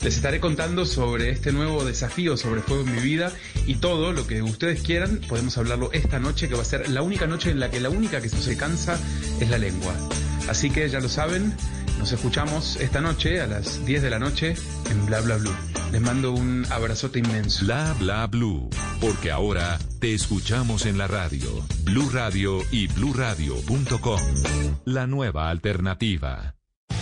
Les 0.00 0.16
estaré 0.16 0.40
contando 0.40 0.84
sobre 0.84 1.30
este 1.30 1.52
nuevo 1.52 1.84
desafío 1.84 2.36
sobre 2.36 2.60
Fuego 2.60 2.82
en 2.82 2.94
mi 2.94 3.00
vida 3.00 3.32
y 3.64 3.76
todo 3.76 4.12
lo 4.12 4.26
que 4.26 4.42
ustedes 4.42 4.82
quieran, 4.82 5.20
podemos 5.28 5.56
hablarlo 5.56 5.90
esta 5.92 6.18
noche 6.18 6.48
que 6.48 6.54
va 6.56 6.62
a 6.62 6.66
ser 6.66 6.90
la 6.90 7.00
única 7.00 7.26
noche 7.26 7.50
en 7.50 7.60
la 7.60 7.70
que 7.70 7.80
la 7.80 7.90
única 7.90 8.20
que 8.20 8.28
se 8.28 8.56
cansa 8.56 8.98
es 9.40 9.48
la 9.48 9.56
lengua. 9.56 9.94
Así 10.48 10.68
que 10.68 10.88
ya 10.90 11.00
lo 11.00 11.08
saben, 11.08 11.54
nos 12.04 12.12
escuchamos 12.12 12.76
esta 12.76 13.00
noche 13.00 13.40
a 13.40 13.46
las 13.46 13.82
10 13.86 14.02
de 14.02 14.10
la 14.10 14.18
noche 14.18 14.54
en 14.90 15.06
Bla 15.06 15.22
Bla 15.22 15.38
Blue. 15.38 15.56
Les 15.90 16.02
mando 16.02 16.32
un 16.32 16.66
abrazote 16.70 17.18
inmenso. 17.18 17.64
Bla 17.64 17.94
bla 17.98 18.26
blue, 18.26 18.68
porque 19.00 19.30
ahora 19.30 19.78
te 20.00 20.12
escuchamos 20.12 20.84
en 20.84 20.98
la 20.98 21.06
radio, 21.06 21.48
Blue 21.84 22.10
Radio 22.12 22.60
y 22.70 22.88
bluradio.com. 22.88 24.20
La 24.84 25.06
nueva 25.06 25.48
alternativa. 25.48 26.53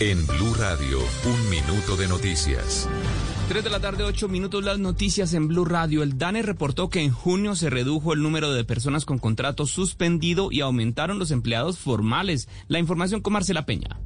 En 0.00 0.24
Blue 0.28 0.54
Radio, 0.54 1.00
un 1.26 1.50
minuto 1.50 1.96
de 1.96 2.06
noticias. 2.06 2.88
3 3.48 3.64
de 3.64 3.68
la 3.70 3.80
tarde, 3.80 4.04
8 4.04 4.28
minutos, 4.28 4.62
las 4.62 4.78
noticias 4.78 5.34
en 5.34 5.48
Blue 5.48 5.64
Radio. 5.64 6.04
El 6.04 6.18
DANE 6.18 6.42
reportó 6.42 6.88
que 6.88 7.02
en 7.02 7.10
junio 7.10 7.56
se 7.56 7.68
redujo 7.68 8.12
el 8.12 8.22
número 8.22 8.52
de 8.52 8.62
personas 8.62 9.04
con 9.04 9.18
contrato 9.18 9.66
suspendido 9.66 10.52
y 10.52 10.60
aumentaron 10.60 11.18
los 11.18 11.32
empleados 11.32 11.80
formales. 11.80 12.48
La 12.68 12.78
información 12.78 13.22
con 13.22 13.32
Marcela 13.32 13.66
Peña. 13.66 13.98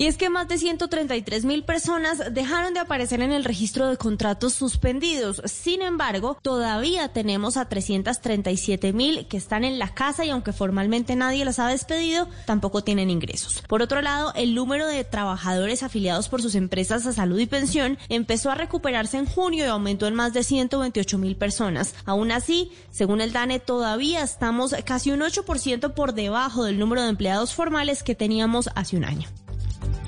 Y 0.00 0.06
es 0.06 0.16
que 0.16 0.30
más 0.30 0.46
de 0.46 0.58
133 0.58 1.44
mil 1.44 1.64
personas 1.64 2.32
dejaron 2.32 2.72
de 2.72 2.78
aparecer 2.78 3.20
en 3.20 3.32
el 3.32 3.44
registro 3.44 3.88
de 3.88 3.96
contratos 3.96 4.54
suspendidos. 4.54 5.42
Sin 5.44 5.82
embargo, 5.82 6.38
todavía 6.40 7.08
tenemos 7.08 7.56
a 7.56 7.68
337 7.68 8.92
mil 8.92 9.26
que 9.26 9.36
están 9.36 9.64
en 9.64 9.80
la 9.80 9.92
casa 9.94 10.24
y 10.24 10.30
aunque 10.30 10.52
formalmente 10.52 11.16
nadie 11.16 11.44
las 11.44 11.58
ha 11.58 11.66
despedido, 11.66 12.28
tampoco 12.46 12.84
tienen 12.84 13.10
ingresos. 13.10 13.64
Por 13.66 13.82
otro 13.82 14.00
lado, 14.00 14.32
el 14.36 14.54
número 14.54 14.86
de 14.86 15.02
trabajadores 15.02 15.82
afiliados 15.82 16.28
por 16.28 16.42
sus 16.42 16.54
empresas 16.54 17.04
a 17.04 17.12
salud 17.12 17.40
y 17.40 17.46
pensión 17.46 17.98
empezó 18.08 18.52
a 18.52 18.54
recuperarse 18.54 19.18
en 19.18 19.26
junio 19.26 19.64
y 19.64 19.68
aumentó 19.68 20.06
en 20.06 20.14
más 20.14 20.32
de 20.32 20.44
128 20.44 21.18
mil 21.18 21.34
personas. 21.34 21.96
Aún 22.04 22.30
así, 22.30 22.70
según 22.92 23.20
el 23.20 23.32
DANE, 23.32 23.58
todavía 23.58 24.22
estamos 24.22 24.76
casi 24.84 25.10
un 25.10 25.22
8% 25.22 25.92
por 25.94 26.14
debajo 26.14 26.62
del 26.62 26.78
número 26.78 27.02
de 27.02 27.08
empleados 27.08 27.52
formales 27.52 28.04
que 28.04 28.14
teníamos 28.14 28.70
hace 28.76 28.96
un 28.96 29.04
año. 29.04 29.28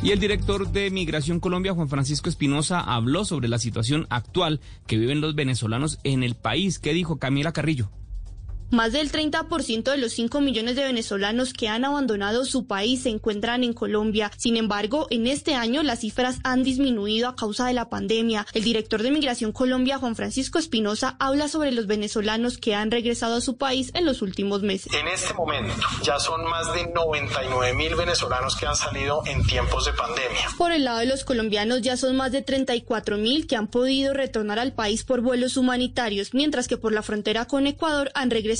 Y 0.02 0.12
el 0.12 0.18
director 0.18 0.72
de 0.72 0.90
Migración 0.90 1.40
Colombia, 1.40 1.74
Juan 1.74 1.90
Francisco 1.90 2.30
Espinosa, 2.30 2.80
habló 2.80 3.26
sobre 3.26 3.48
la 3.48 3.58
situación 3.58 4.06
actual 4.08 4.60
que 4.86 4.96
viven 4.96 5.20
los 5.20 5.34
venezolanos 5.34 5.98
en 6.04 6.22
el 6.22 6.36
país. 6.36 6.78
¿Qué 6.78 6.94
dijo 6.94 7.18
Camila 7.18 7.52
Carrillo? 7.52 7.90
Más 8.70 8.92
del 8.92 9.10
30% 9.10 9.90
de 9.90 9.96
los 9.96 10.12
5 10.12 10.40
millones 10.40 10.76
de 10.76 10.84
venezolanos 10.84 11.52
que 11.52 11.66
han 11.66 11.84
abandonado 11.84 12.44
su 12.44 12.68
país 12.68 13.02
se 13.02 13.08
encuentran 13.08 13.64
en 13.64 13.72
Colombia. 13.72 14.30
Sin 14.36 14.56
embargo, 14.56 15.08
en 15.10 15.26
este 15.26 15.56
año 15.56 15.82
las 15.82 16.00
cifras 16.00 16.38
han 16.44 16.62
disminuido 16.62 17.26
a 17.26 17.34
causa 17.34 17.66
de 17.66 17.72
la 17.72 17.88
pandemia. 17.88 18.46
El 18.52 18.62
director 18.62 19.02
de 19.02 19.10
Migración 19.10 19.50
Colombia, 19.50 19.98
Juan 19.98 20.14
Francisco 20.14 20.60
Espinosa, 20.60 21.16
habla 21.18 21.48
sobre 21.48 21.72
los 21.72 21.88
venezolanos 21.88 22.58
que 22.58 22.76
han 22.76 22.92
regresado 22.92 23.34
a 23.34 23.40
su 23.40 23.56
país 23.56 23.90
en 23.94 24.04
los 24.04 24.22
últimos 24.22 24.62
meses. 24.62 24.92
En 24.94 25.08
este 25.08 25.34
momento 25.34 25.74
ya 26.04 26.20
son 26.20 26.44
más 26.44 26.72
de 26.72 26.86
99 26.86 27.74
mil 27.74 27.96
venezolanos 27.96 28.54
que 28.54 28.66
han 28.66 28.76
salido 28.76 29.22
en 29.26 29.44
tiempos 29.46 29.86
de 29.86 29.94
pandemia. 29.94 30.46
Por 30.56 30.70
el 30.70 30.84
lado 30.84 31.00
de 31.00 31.06
los 31.06 31.24
colombianos 31.24 31.82
ya 31.82 31.96
son 31.96 32.14
más 32.14 32.30
de 32.30 32.42
34 32.42 33.16
mil 33.16 33.48
que 33.48 33.56
han 33.56 33.66
podido 33.66 34.14
retornar 34.14 34.60
al 34.60 34.74
país 34.74 35.02
por 35.02 35.22
vuelos 35.22 35.56
humanitarios, 35.56 36.34
mientras 36.34 36.68
que 36.68 36.76
por 36.76 36.92
la 36.92 37.02
frontera 37.02 37.46
con 37.46 37.66
Ecuador 37.66 38.12
han 38.14 38.30
regresado 38.30 38.59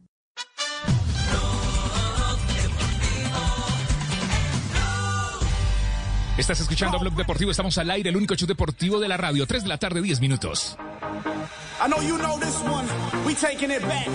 Estás 6.37 6.61
escuchando 6.61 6.97
Blog 6.97 7.13
Deportivo, 7.13 7.51
estamos 7.51 7.77
al 7.77 7.91
aire, 7.91 8.09
el 8.09 8.15
único 8.15 8.35
show 8.35 8.47
deportivo 8.47 8.99
de 8.99 9.07
la 9.07 9.17
radio. 9.17 9.45
3 9.45 9.63
de 9.63 9.69
la 9.69 9.77
tarde, 9.77 10.01
10 10.01 10.21
minutos. 10.21 10.77
I 11.83 11.87
know 11.87 12.01
you 12.01 12.17
know 12.17 12.39
this 12.39 12.55
one. 12.61 12.87
We 13.25 13.33
taking 13.33 13.71
it 13.71 13.81
back. 13.81 14.07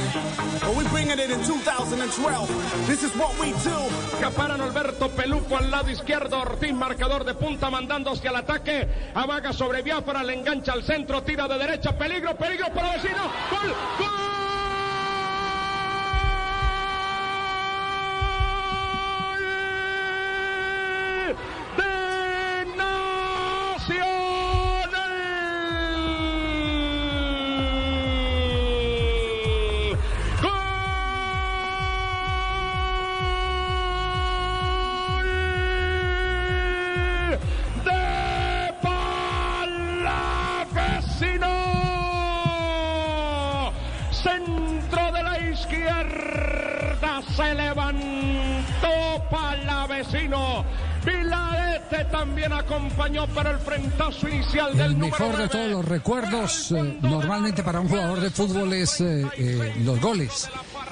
But 0.61 0.77
we 0.77 0.85
bringing 0.89 1.19
it 1.19 1.31
in 1.31 1.43
2012. 1.43 2.87
This 2.87 3.03
is 3.03 3.15
what 3.17 3.37
we 3.39 3.53
do. 3.65 3.77
Caparan 4.21 4.61
Alberto 4.61 5.09
Peluco 5.11 5.57
al 5.57 5.71
lado 5.71 5.91
izquierdo. 5.91 6.41
Ortiz, 6.41 6.73
marcador 6.73 7.25
de 7.25 7.35
punta, 7.35 7.69
mandando 7.69 8.13
hacia 8.13 8.31
el 8.31 8.37
ataque. 8.37 8.89
Avaga 9.15 9.53
sobre 9.53 9.83
Biafra, 9.83 10.23
le 10.23 10.35
engancha 10.35 10.73
al 10.73 10.85
centro, 10.85 11.23
tira 11.23 11.47
de 11.49 11.59
derecha. 11.59 11.99
Peligro, 11.99 12.37
peligro 12.37 12.73
para 12.73 12.93
vecino. 12.93 13.25
¡Gol! 13.51 13.75
¡Gol! 13.99 14.46
Se 47.23 47.55
levantó 47.55 48.89
Palavecino. 49.31 50.65
Vilarete 51.05 52.05
también 52.11 52.53
acompañó 52.53 53.27
para 53.29 53.51
el 53.51 53.59
frentazo 53.59 54.29
inicial 54.29 54.77
del 54.77 54.87
El 54.87 54.99
número 54.99 55.19
mejor 55.19 55.37
de 55.37 55.49
todos 55.49 55.71
los 55.71 55.85
recuerdos, 55.85 56.73
eh, 56.73 56.99
normalmente 57.01 57.63
para 57.63 57.81
un 57.81 57.89
jugador 57.89 58.21
de 58.21 58.31
fútbol 58.31 58.73
es 58.73 59.01
eh, 59.01 59.25
eh, 59.37 59.75
los 59.85 60.01
goles. 60.01 60.49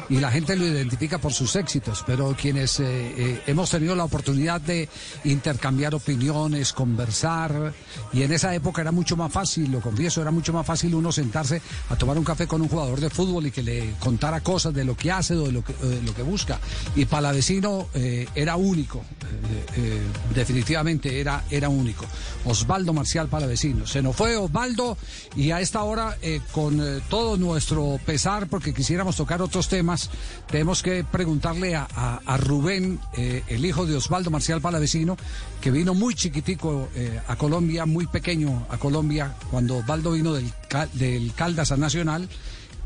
Y 0.08 0.18
la 0.18 0.30
gente 0.30 0.56
lo 0.56 0.66
identifica 0.66 1.18
por 1.18 1.32
sus 1.32 1.56
éxitos, 1.56 2.04
pero 2.06 2.36
quienes 2.38 2.78
eh, 2.80 2.84
eh, 2.86 3.42
hemos 3.46 3.70
tenido 3.70 3.96
la 3.96 4.04
oportunidad 4.04 4.60
de 4.60 4.88
intercambiar 5.24 5.94
opiniones, 5.94 6.72
conversar, 6.72 7.72
y 8.12 8.22
en 8.22 8.32
esa 8.32 8.54
época 8.54 8.82
era 8.82 8.92
mucho 8.92 9.16
más 9.16 9.32
fácil, 9.32 9.72
lo 9.72 9.80
confieso, 9.80 10.20
era 10.20 10.30
mucho 10.30 10.52
más 10.52 10.66
fácil 10.66 10.94
uno 10.94 11.10
sentarse 11.10 11.62
a 11.88 11.96
tomar 11.96 12.18
un 12.18 12.24
café 12.24 12.46
con 12.46 12.60
un 12.60 12.68
jugador 12.68 13.00
de 13.00 13.10
fútbol 13.10 13.46
y 13.46 13.50
que 13.50 13.62
le 13.62 13.94
contara 13.98 14.40
cosas 14.40 14.74
de 14.74 14.84
lo 14.84 14.96
que 14.96 15.10
hace 15.10 15.34
o 15.34 15.46
de 15.46 15.52
lo 15.52 15.64
que, 15.64 15.72
de 15.72 16.02
lo 16.02 16.14
que 16.14 16.22
busca. 16.22 16.58
Y 16.96 17.06
Palavecino 17.06 17.88
eh, 17.94 18.28
era 18.34 18.56
único, 18.56 18.98
eh, 18.98 19.66
eh, 19.76 20.02
definitivamente 20.34 21.20
era, 21.20 21.44
era 21.50 21.68
único. 21.68 22.04
Osvaldo 22.44 22.92
Marcial 22.92 23.28
Palavecino. 23.28 23.86
Se 23.86 24.02
nos 24.02 24.14
fue 24.14 24.36
Osvaldo 24.36 24.96
y 25.36 25.50
a 25.50 25.60
esta 25.60 25.82
hora, 25.82 26.16
eh, 26.22 26.40
con 26.52 26.80
eh, 26.80 27.00
todo 27.08 27.36
nuestro 27.36 27.98
pesar, 28.04 28.48
porque 28.48 28.74
quisiéramos 28.74 29.16
tocar 29.16 29.42
otros 29.42 29.68
temas, 29.68 29.93
más. 29.94 30.10
Tenemos 30.50 30.82
que 30.82 31.04
preguntarle 31.04 31.76
a, 31.76 32.36
Rubén, 32.38 32.98
eh, 33.16 33.42
el 33.48 33.64
hijo 33.64 33.86
de 33.86 33.96
Osvaldo 33.96 34.30
Marcial 34.30 34.60
Palavecino, 34.60 35.16
que 35.60 35.70
vino 35.70 35.94
muy 35.94 36.14
chiquitico 36.14 36.88
eh, 36.94 37.20
a 37.26 37.36
Colombia, 37.36 37.86
muy 37.86 38.06
pequeño 38.06 38.66
a 38.68 38.76
Colombia, 38.78 39.34
cuando 39.50 39.78
Osvaldo 39.78 40.12
vino 40.12 40.32
del, 40.32 41.32
Caldas 41.34 41.72
a 41.72 41.76
Nacional, 41.76 42.28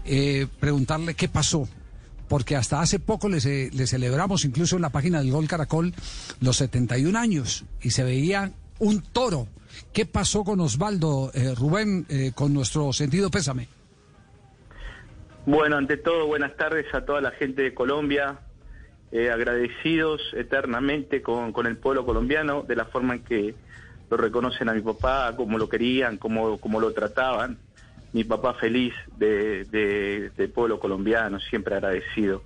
eh, 0.04 0.46
preguntarle 0.60 1.14
qué 1.14 1.28
pasó. 1.28 1.68
Porque 2.28 2.56
hasta 2.56 2.82
hace 2.82 2.98
poco 2.98 3.30
le, 3.30 3.70
le 3.70 3.86
celebramos, 3.86 4.44
incluso 4.44 4.76
en 4.76 4.82
la 4.82 4.90
página 4.90 5.20
del 5.20 5.30
Gol 5.30 5.48
Caracol, 5.48 5.94
los 6.40 6.58
71 6.58 7.18
años 7.18 7.64
y 7.80 7.90
se 7.90 8.04
veía 8.04 8.52
un 8.78 9.00
toro. 9.00 9.48
¿Qué 9.94 10.04
pasó 10.04 10.44
con 10.44 10.60
Osvaldo, 10.60 11.32
Rubén, 11.56 12.06
con 12.34 12.52
nuestro 12.52 12.92
sentido 12.92 13.30
pésame? 13.30 13.77
Bueno, 15.50 15.78
ante 15.78 15.96
todo, 15.96 16.26
buenas 16.26 16.58
tardes 16.58 16.92
a 16.92 17.06
toda 17.06 17.22
la 17.22 17.30
gente 17.30 17.62
de 17.62 17.72
Colombia, 17.72 18.40
eh, 19.10 19.30
agradecidos 19.30 20.20
eternamente 20.34 21.22
con, 21.22 21.54
el 21.64 21.78
pueblo 21.78 22.04
colombiano 22.04 22.64
de 22.64 22.76
la 22.76 22.84
forma 22.84 23.14
en 23.14 23.24
que 23.24 23.54
lo 24.10 24.18
reconocen 24.18 24.68
a 24.68 24.74
mi 24.74 24.82
papá, 24.82 25.32
como 25.36 25.56
lo 25.56 25.66
querían, 25.66 26.18
como, 26.18 26.60
como 26.60 26.80
lo 26.80 26.92
trataban. 26.92 27.56
Mi 28.12 28.24
papá 28.24 28.52
feliz 28.60 28.92
de, 29.16 29.64
del 30.36 30.50
pueblo 30.50 30.78
colombiano, 30.78 31.40
siempre 31.40 31.76
agradecido. 31.76 32.42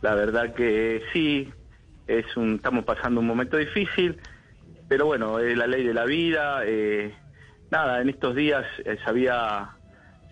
La 0.00 0.14
verdad 0.14 0.54
que 0.54 1.02
sí, 1.12 1.52
es 2.06 2.36
un, 2.36 2.54
estamos 2.54 2.84
pasando 2.84 3.18
un 3.18 3.26
momento 3.26 3.56
difícil, 3.56 4.16
pero 4.86 5.06
bueno, 5.06 5.40
es 5.40 5.58
la 5.58 5.66
ley 5.66 5.84
de 5.84 5.92
la 5.92 6.04
vida. 6.04 6.60
Eh, 6.64 7.12
nada, 7.72 8.00
en 8.00 8.08
estos 8.10 8.36
días 8.36 8.64
eh, 8.84 8.96
sabía 9.04 9.74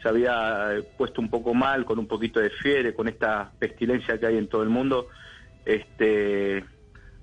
se 0.06 0.10
había 0.10 0.84
puesto 0.96 1.20
un 1.20 1.28
poco 1.28 1.52
mal, 1.52 1.84
con 1.84 1.98
un 1.98 2.06
poquito 2.06 2.38
de 2.38 2.50
fiebre, 2.50 2.94
con 2.94 3.08
esta 3.08 3.50
pestilencia 3.58 4.20
que 4.20 4.26
hay 4.26 4.36
en 4.38 4.46
todo 4.46 4.62
el 4.62 4.68
mundo, 4.68 5.08
este, 5.64 6.64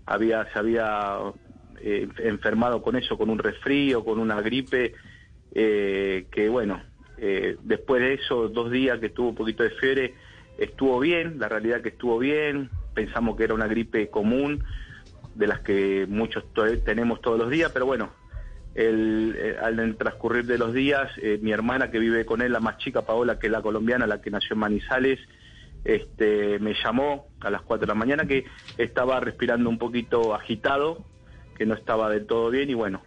había, 0.05 0.51
se 0.51 0.59
había 0.59 1.17
eh, 1.79 2.09
enfermado 2.17 2.81
con 2.81 2.97
eso, 2.97 3.17
con 3.17 3.29
un 3.29 3.39
resfrío, 3.39 4.03
con 4.03 4.19
una 4.19 4.41
gripe, 4.41 4.95
eh, 5.55 6.25
que 6.29 6.49
bueno, 6.49 6.83
eh, 7.17 7.55
después 7.63 8.01
de 8.01 8.15
eso, 8.15 8.49
dos 8.49 8.69
días 8.69 8.99
que 8.99 9.07
tuvo 9.07 9.29
un 9.29 9.35
poquito 9.35 9.63
de 9.63 9.69
fiebre, 9.69 10.13
estuvo 10.57 10.99
bien, 10.99 11.39
la 11.39 11.47
realidad 11.47 11.81
que 11.81 11.89
estuvo 11.89 12.19
bien, 12.19 12.69
pensamos 12.93 13.37
que 13.37 13.45
era 13.45 13.53
una 13.53 13.67
gripe 13.67 14.09
común, 14.09 14.61
de 15.35 15.47
las 15.47 15.61
que 15.61 16.05
muchos 16.09 16.43
tenemos 16.83 17.21
todos 17.21 17.39
los 17.39 17.49
días, 17.49 17.71
pero 17.71 17.85
bueno, 17.85 18.11
el, 18.75 19.35
eh, 19.37 19.57
al 19.61 19.95
transcurrir 19.97 20.45
de 20.45 20.57
los 20.57 20.73
días, 20.73 21.11
eh, 21.21 21.39
mi 21.41 21.51
hermana 21.51 21.91
que 21.91 21.99
vive 21.99 22.25
con 22.25 22.41
él, 22.41 22.51
la 22.51 22.59
más 22.59 22.77
chica 22.77 23.03
Paola, 23.03 23.39
que 23.39 23.47
es 23.47 23.51
la 23.51 23.61
colombiana, 23.61 24.07
la 24.07 24.21
que 24.21 24.31
nació 24.31 24.53
en 24.53 24.59
Manizales, 24.59 25.19
este, 25.85 26.59
me 26.59 26.73
llamó 26.73 27.27
a 27.41 27.49
las 27.49 27.61
4 27.61 27.81
de 27.81 27.87
la 27.87 27.95
mañana 27.95 28.25
que 28.25 28.45
estaba 28.77 29.19
respirando 29.19 29.69
un 29.69 29.77
poquito 29.77 30.33
agitado, 30.33 31.03
que 31.57 31.65
no 31.65 31.75
estaba 31.75 32.09
del 32.09 32.25
todo 32.25 32.49
bien 32.49 32.69
y 32.69 32.73
bueno, 32.73 33.01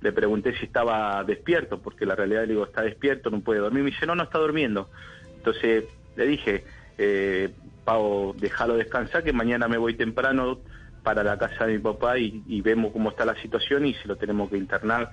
le 0.00 0.12
pregunté 0.12 0.56
si 0.58 0.66
estaba 0.66 1.24
despierto, 1.24 1.80
porque 1.80 2.06
la 2.06 2.14
realidad 2.14 2.42
le 2.42 2.48
digo, 2.48 2.64
está 2.64 2.82
despierto, 2.82 3.30
no 3.30 3.40
puede 3.40 3.60
dormir. 3.60 3.82
Me 3.82 3.90
dice, 3.90 4.06
no, 4.06 4.14
no 4.14 4.22
está 4.22 4.38
durmiendo. 4.38 4.90
Entonces 5.36 5.84
le 6.16 6.26
dije, 6.26 6.64
eh, 6.98 7.50
Pau, 7.84 8.34
déjalo 8.38 8.76
descansar, 8.76 9.24
que 9.24 9.32
mañana 9.32 9.68
me 9.68 9.78
voy 9.78 9.94
temprano 9.94 10.60
para 11.02 11.22
la 11.22 11.38
casa 11.38 11.66
de 11.66 11.74
mi 11.74 11.78
papá 11.78 12.18
y, 12.18 12.60
vemos 12.60 12.92
cómo 12.92 13.10
está 13.10 13.24
la 13.24 13.40
situación 13.40 13.86
y 13.86 13.94
si 13.94 14.06
lo 14.06 14.16
tenemos 14.16 14.50
que 14.50 14.56
internar, 14.56 15.12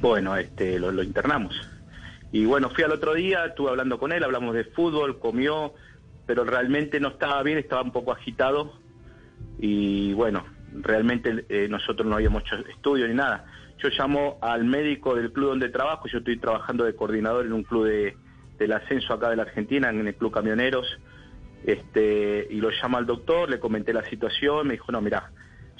bueno, 0.00 0.36
este, 0.36 0.78
lo, 0.78 1.02
internamos. 1.02 1.54
Y 2.32 2.44
bueno, 2.44 2.70
fui 2.70 2.84
al 2.84 2.92
otro 2.92 3.14
día, 3.14 3.46
estuve 3.46 3.70
hablando 3.70 3.98
con 3.98 4.12
él, 4.12 4.22
hablamos 4.22 4.54
de 4.54 4.64
fútbol, 4.64 5.18
comió, 5.18 5.74
pero 6.26 6.44
realmente 6.44 7.00
no 7.00 7.08
estaba 7.08 7.42
bien, 7.42 7.58
estaba 7.58 7.82
un 7.82 7.92
poco 7.92 8.12
agitado 8.12 8.78
y 9.58 10.12
bueno, 10.12 10.44
realmente 10.72 11.44
eh, 11.48 11.66
nosotros 11.68 12.06
no 12.06 12.14
habíamos 12.14 12.44
hecho 12.44 12.56
estudio 12.68 13.08
ni 13.08 13.14
nada. 13.14 13.46
Yo 13.78 13.88
llamo 13.88 14.38
al 14.42 14.64
médico 14.64 15.14
del 15.14 15.32
club 15.32 15.50
donde 15.50 15.70
trabajo, 15.70 16.06
yo 16.06 16.18
estoy 16.18 16.36
trabajando 16.38 16.84
de 16.84 16.94
coordinador 16.94 17.46
en 17.46 17.52
un 17.52 17.64
club 17.64 17.86
de, 17.86 18.16
del 18.60 18.72
ascenso 18.72 19.14
acá 19.14 19.30
de 19.30 19.36
la 19.36 19.42
Argentina, 19.42 19.88
en 19.88 20.06
el 20.06 20.14
Club 20.14 20.32
Camioneros, 20.32 20.86
este, 21.64 22.46
y 22.50 22.56
lo 22.56 22.70
llama 22.70 22.98
al 22.98 23.06
doctor, 23.06 23.50
le 23.50 23.60
comenté 23.60 23.92
la 23.92 24.08
situación, 24.08 24.68
me 24.68 24.74
dijo, 24.74 24.92
no, 24.92 25.00
mira, 25.00 25.30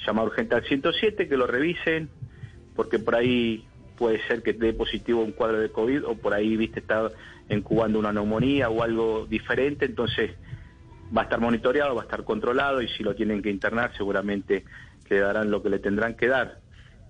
llama 0.05 0.23
urgente 0.23 0.55
al 0.55 0.63
107, 0.63 1.27
que 1.27 1.37
lo 1.37 1.47
revisen, 1.47 2.09
porque 2.75 2.99
por 2.99 3.15
ahí 3.15 3.65
puede 3.97 4.25
ser 4.27 4.41
que 4.41 4.53
dé 4.53 4.73
positivo 4.73 5.21
un 5.21 5.31
cuadro 5.31 5.59
de 5.59 5.69
COVID 5.71 6.05
o 6.05 6.15
por 6.15 6.33
ahí, 6.33 6.55
viste, 6.57 6.79
está 6.79 7.09
incubando 7.49 7.99
una 7.99 8.11
neumonía 8.11 8.69
o 8.69 8.83
algo 8.83 9.25
diferente, 9.27 9.85
entonces 9.85 10.31
va 11.15 11.21
a 11.21 11.23
estar 11.25 11.39
monitoreado, 11.39 11.95
va 11.95 12.01
a 12.01 12.05
estar 12.05 12.23
controlado 12.23 12.81
y 12.81 12.87
si 12.89 13.03
lo 13.03 13.15
tienen 13.15 13.41
que 13.41 13.49
internar 13.49 13.91
seguramente 13.97 14.63
le 15.11 15.19
darán 15.19 15.51
lo 15.51 15.61
que 15.61 15.69
le 15.69 15.79
tendrán 15.79 16.15
que 16.15 16.27
dar. 16.27 16.59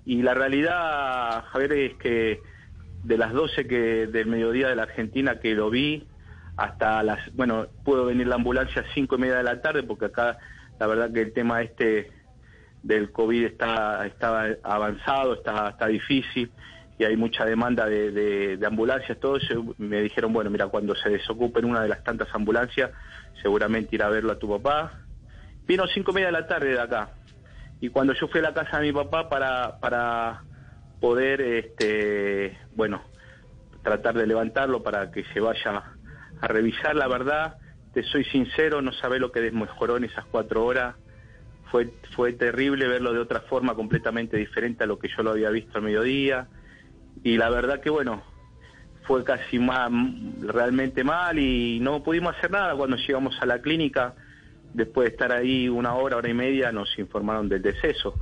Y 0.06 0.24
la 0.24 0.34
realidad, 0.34 1.46
Javier, 1.46 1.74
es 1.74 1.94
que 1.98 2.40
de 3.04 3.18
las 3.18 3.32
12 3.32 3.68
que 3.68 4.08
del 4.08 4.28
mediodía 4.28 4.68
de 4.68 4.76
la 4.76 4.84
Argentina 4.84 5.40
que 5.40 5.54
lo 5.54 5.70
vi, 5.70 6.08
hasta 6.58 7.04
las, 7.04 7.34
bueno, 7.36 7.68
pudo 7.84 8.06
venir 8.06 8.28
la 8.28 8.36
ambulancia 8.36 8.82
a 8.82 8.94
cinco 8.94 9.16
y 9.16 9.20
media 9.20 9.38
de 9.38 9.44
la 9.44 9.62
tarde 9.62 9.84
porque 9.84 10.06
acá 10.06 10.38
la 10.80 10.88
verdad 10.88 11.12
que 11.12 11.22
el 11.22 11.34
tema 11.34 11.62
este 11.62 12.12
del 12.84 13.12
COVID 13.12 13.46
está, 13.46 14.06
está 14.06 14.58
avanzado, 14.64 15.36
está, 15.36 15.70
está 15.70 15.88
difícil 15.88 16.52
y 17.02 17.04
hay 17.04 17.16
mucha 17.16 17.46
demanda 17.46 17.88
de, 17.88 18.12
de, 18.58 18.66
ambulancias, 18.66 19.20
todo 19.20 19.38
eso. 19.38 19.74
Me 19.80 20.02
dijeron, 20.02 20.34
bueno, 20.34 20.52
mira, 20.52 20.68
cuando 20.68 20.94
se 20.96 21.10
desocupen 21.10 21.66
una 21.66 21.82
de 21.82 21.90
las 21.90 22.04
tantas 22.04 22.28
ambulancias, 22.34 22.92
seguramente 23.42 23.96
irá 23.96 24.06
a 24.06 24.10
verlo 24.10 24.34
a 24.34 24.38
tu 24.38 24.48
papá. 24.48 25.00
Vino 25.66 25.88
cinco 25.88 26.12
y 26.12 26.16
media 26.16 26.28
de 26.28 26.34
la 26.34 26.48
tarde 26.48 26.74
de 26.74 26.80
acá. 26.80 27.10
Y 27.80 27.90
cuando 27.90 28.14
yo 28.14 28.28
fui 28.28 28.40
a 28.40 28.44
la 28.44 28.54
casa 28.54 28.78
de 28.78 28.88
mi 28.88 28.94
papá 28.94 29.30
para, 29.30 29.80
para 29.80 30.44
poder, 31.00 31.42
este, 31.42 32.56
bueno, 32.76 33.02
tratar 33.82 34.16
de 34.16 34.28
levantarlo 34.28 34.84
para 34.84 35.10
que 35.10 35.24
se 35.34 35.40
vaya 35.40 35.96
a 36.42 36.48
revisar 36.48 36.96
la 36.96 37.08
verdad. 37.08 37.58
Te 37.94 38.04
soy 38.04 38.24
sincero, 38.26 38.82
no 38.82 38.92
sabe 38.94 39.20
lo 39.20 39.32
que 39.32 39.42
desmejoró 39.42 39.98
en 39.98 40.06
esas 40.06 40.26
cuatro 40.26 40.66
horas. 40.66 40.96
Fue, 41.70 41.94
fue 42.16 42.34
terrible 42.34 42.88
verlo 42.88 43.14
de 43.14 43.20
otra 43.20 43.42
forma 43.42 43.76
completamente 43.76 44.36
diferente 44.36 44.84
a 44.84 44.88
lo 44.88 45.00
que 45.00 45.08
yo 45.08 45.24
lo 45.24 45.32
había 45.32 45.50
visto 45.50 45.78
al 45.78 45.84
mediodía. 45.84 46.48
Y 47.24 47.38
la 47.38 47.50
verdad 47.50 47.80
que 47.80 47.90
bueno, 47.90 48.24
fue 49.04 49.24
casi 49.24 49.60
más, 49.60 49.92
realmente 50.42 51.04
mal 51.04 51.38
y 51.40 51.80
no 51.80 52.04
pudimos 52.04 52.36
hacer 52.36 52.52
nada 52.52 52.76
cuando 52.76 52.98
llegamos 52.98 53.38
a 53.42 53.46
la 53.46 53.62
clínica. 53.62 54.16
Después 54.74 55.10
de 55.10 55.12
estar 55.12 55.32
ahí 55.34 55.68
una 55.68 55.96
hora, 55.96 56.18
hora 56.18 56.30
y 56.30 56.34
media, 56.34 56.72
nos 56.72 56.98
informaron 56.98 57.50
del 57.50 57.62
deceso. 57.62 58.16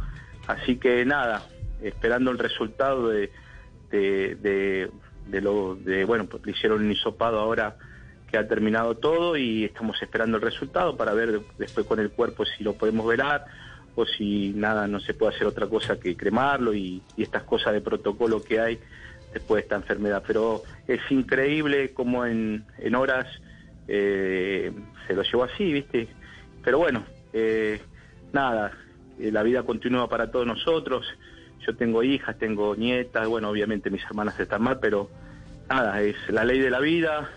Así 0.48 0.78
que 0.78 1.06
nada, 1.06 1.44
esperando 1.82 2.32
el 2.32 2.40
resultado 2.40 3.10
de, 3.10 3.32
de, 3.92 4.90
de, 5.28 5.42
lo 5.42 5.76
de, 5.76 6.06
bueno, 6.06 6.26
pues 6.26 6.44
le 6.46 6.54
hicieron 6.54 6.84
un 6.84 6.92
hisopado 6.92 7.40
ahora 7.40 7.78
que 8.30 8.38
ha 8.38 8.48
terminado 8.48 8.96
todo 8.96 9.38
y 9.38 9.66
estamos 9.66 10.02
esperando 10.02 10.38
el 10.38 10.44
resultado 10.44 10.96
para 10.96 11.14
ver 11.14 11.42
después 11.58 11.86
con 11.86 12.00
el 12.00 12.12
cuerpo 12.12 12.46
si 12.46 12.64
lo 12.64 12.74
podemos 12.74 13.08
velar 13.08 13.46
o 13.96 14.06
si 14.06 14.54
nada, 14.56 14.88
no 14.88 15.00
se 15.00 15.14
puede 15.14 15.36
hacer 15.36 15.48
otra 15.48 15.68
cosa 15.68 16.00
que 16.00 16.16
cremarlo 16.16 16.74
y, 16.74 17.02
estas 17.18 17.44
cosas 17.44 17.74
de 17.74 17.82
protocolo 17.82 18.44
que 18.44 18.60
hay 18.60 18.80
después 19.34 19.58
de 19.58 19.64
esta 19.64 19.76
enfermedad. 19.76 20.24
Pero 20.26 20.64
es 20.88 21.02
increíble 21.10 21.94
como 21.94 22.26
en, 22.26 22.66
en 22.78 22.96
horas 22.96 23.28
eh, 23.88 24.72
se 25.08 25.14
lo 25.14 25.24
llevó 25.24 25.44
así, 25.44 25.74
¿viste? 25.74 26.08
Pero 26.64 26.78
bueno, 26.78 27.04
eh, 27.34 27.82
nada, 28.32 28.72
eh, 29.20 29.32
la 29.32 29.44
vida 29.44 29.64
continúa 29.64 30.08
para 30.08 30.32
todos 30.32 30.46
nosotros. 30.46 31.06
Yo 31.66 31.76
tengo 31.76 32.04
hijas, 32.04 32.38
tengo 32.38 32.76
nietas, 32.76 33.28
bueno, 33.28 33.50
obviamente 33.50 33.90
mis 33.90 34.04
hermanas 34.04 34.40
están 34.40 34.62
mal, 34.62 34.80
pero 34.80 35.10
nada, 35.68 36.02
es 36.02 36.16
la 36.30 36.46
ley 36.46 36.60
de 36.60 36.70
la 36.70 36.80
vida, 36.80 37.30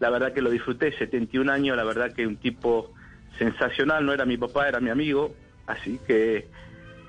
la 0.00 0.10
verdad 0.10 0.32
que 0.32 0.42
lo 0.42 0.50
disfruté, 0.50 0.92
71 0.96 1.50
años, 1.50 1.76
la 1.76 1.84
verdad 1.84 2.12
que 2.12 2.26
un 2.26 2.36
tipo 2.36 2.92
sensacional, 3.38 4.04
no 4.04 4.12
era 4.12 4.24
mi 4.24 4.36
papá, 4.36 4.68
era 4.68 4.80
mi 4.80 4.90
amigo, 4.90 5.34
así 5.66 5.98
que 6.06 6.48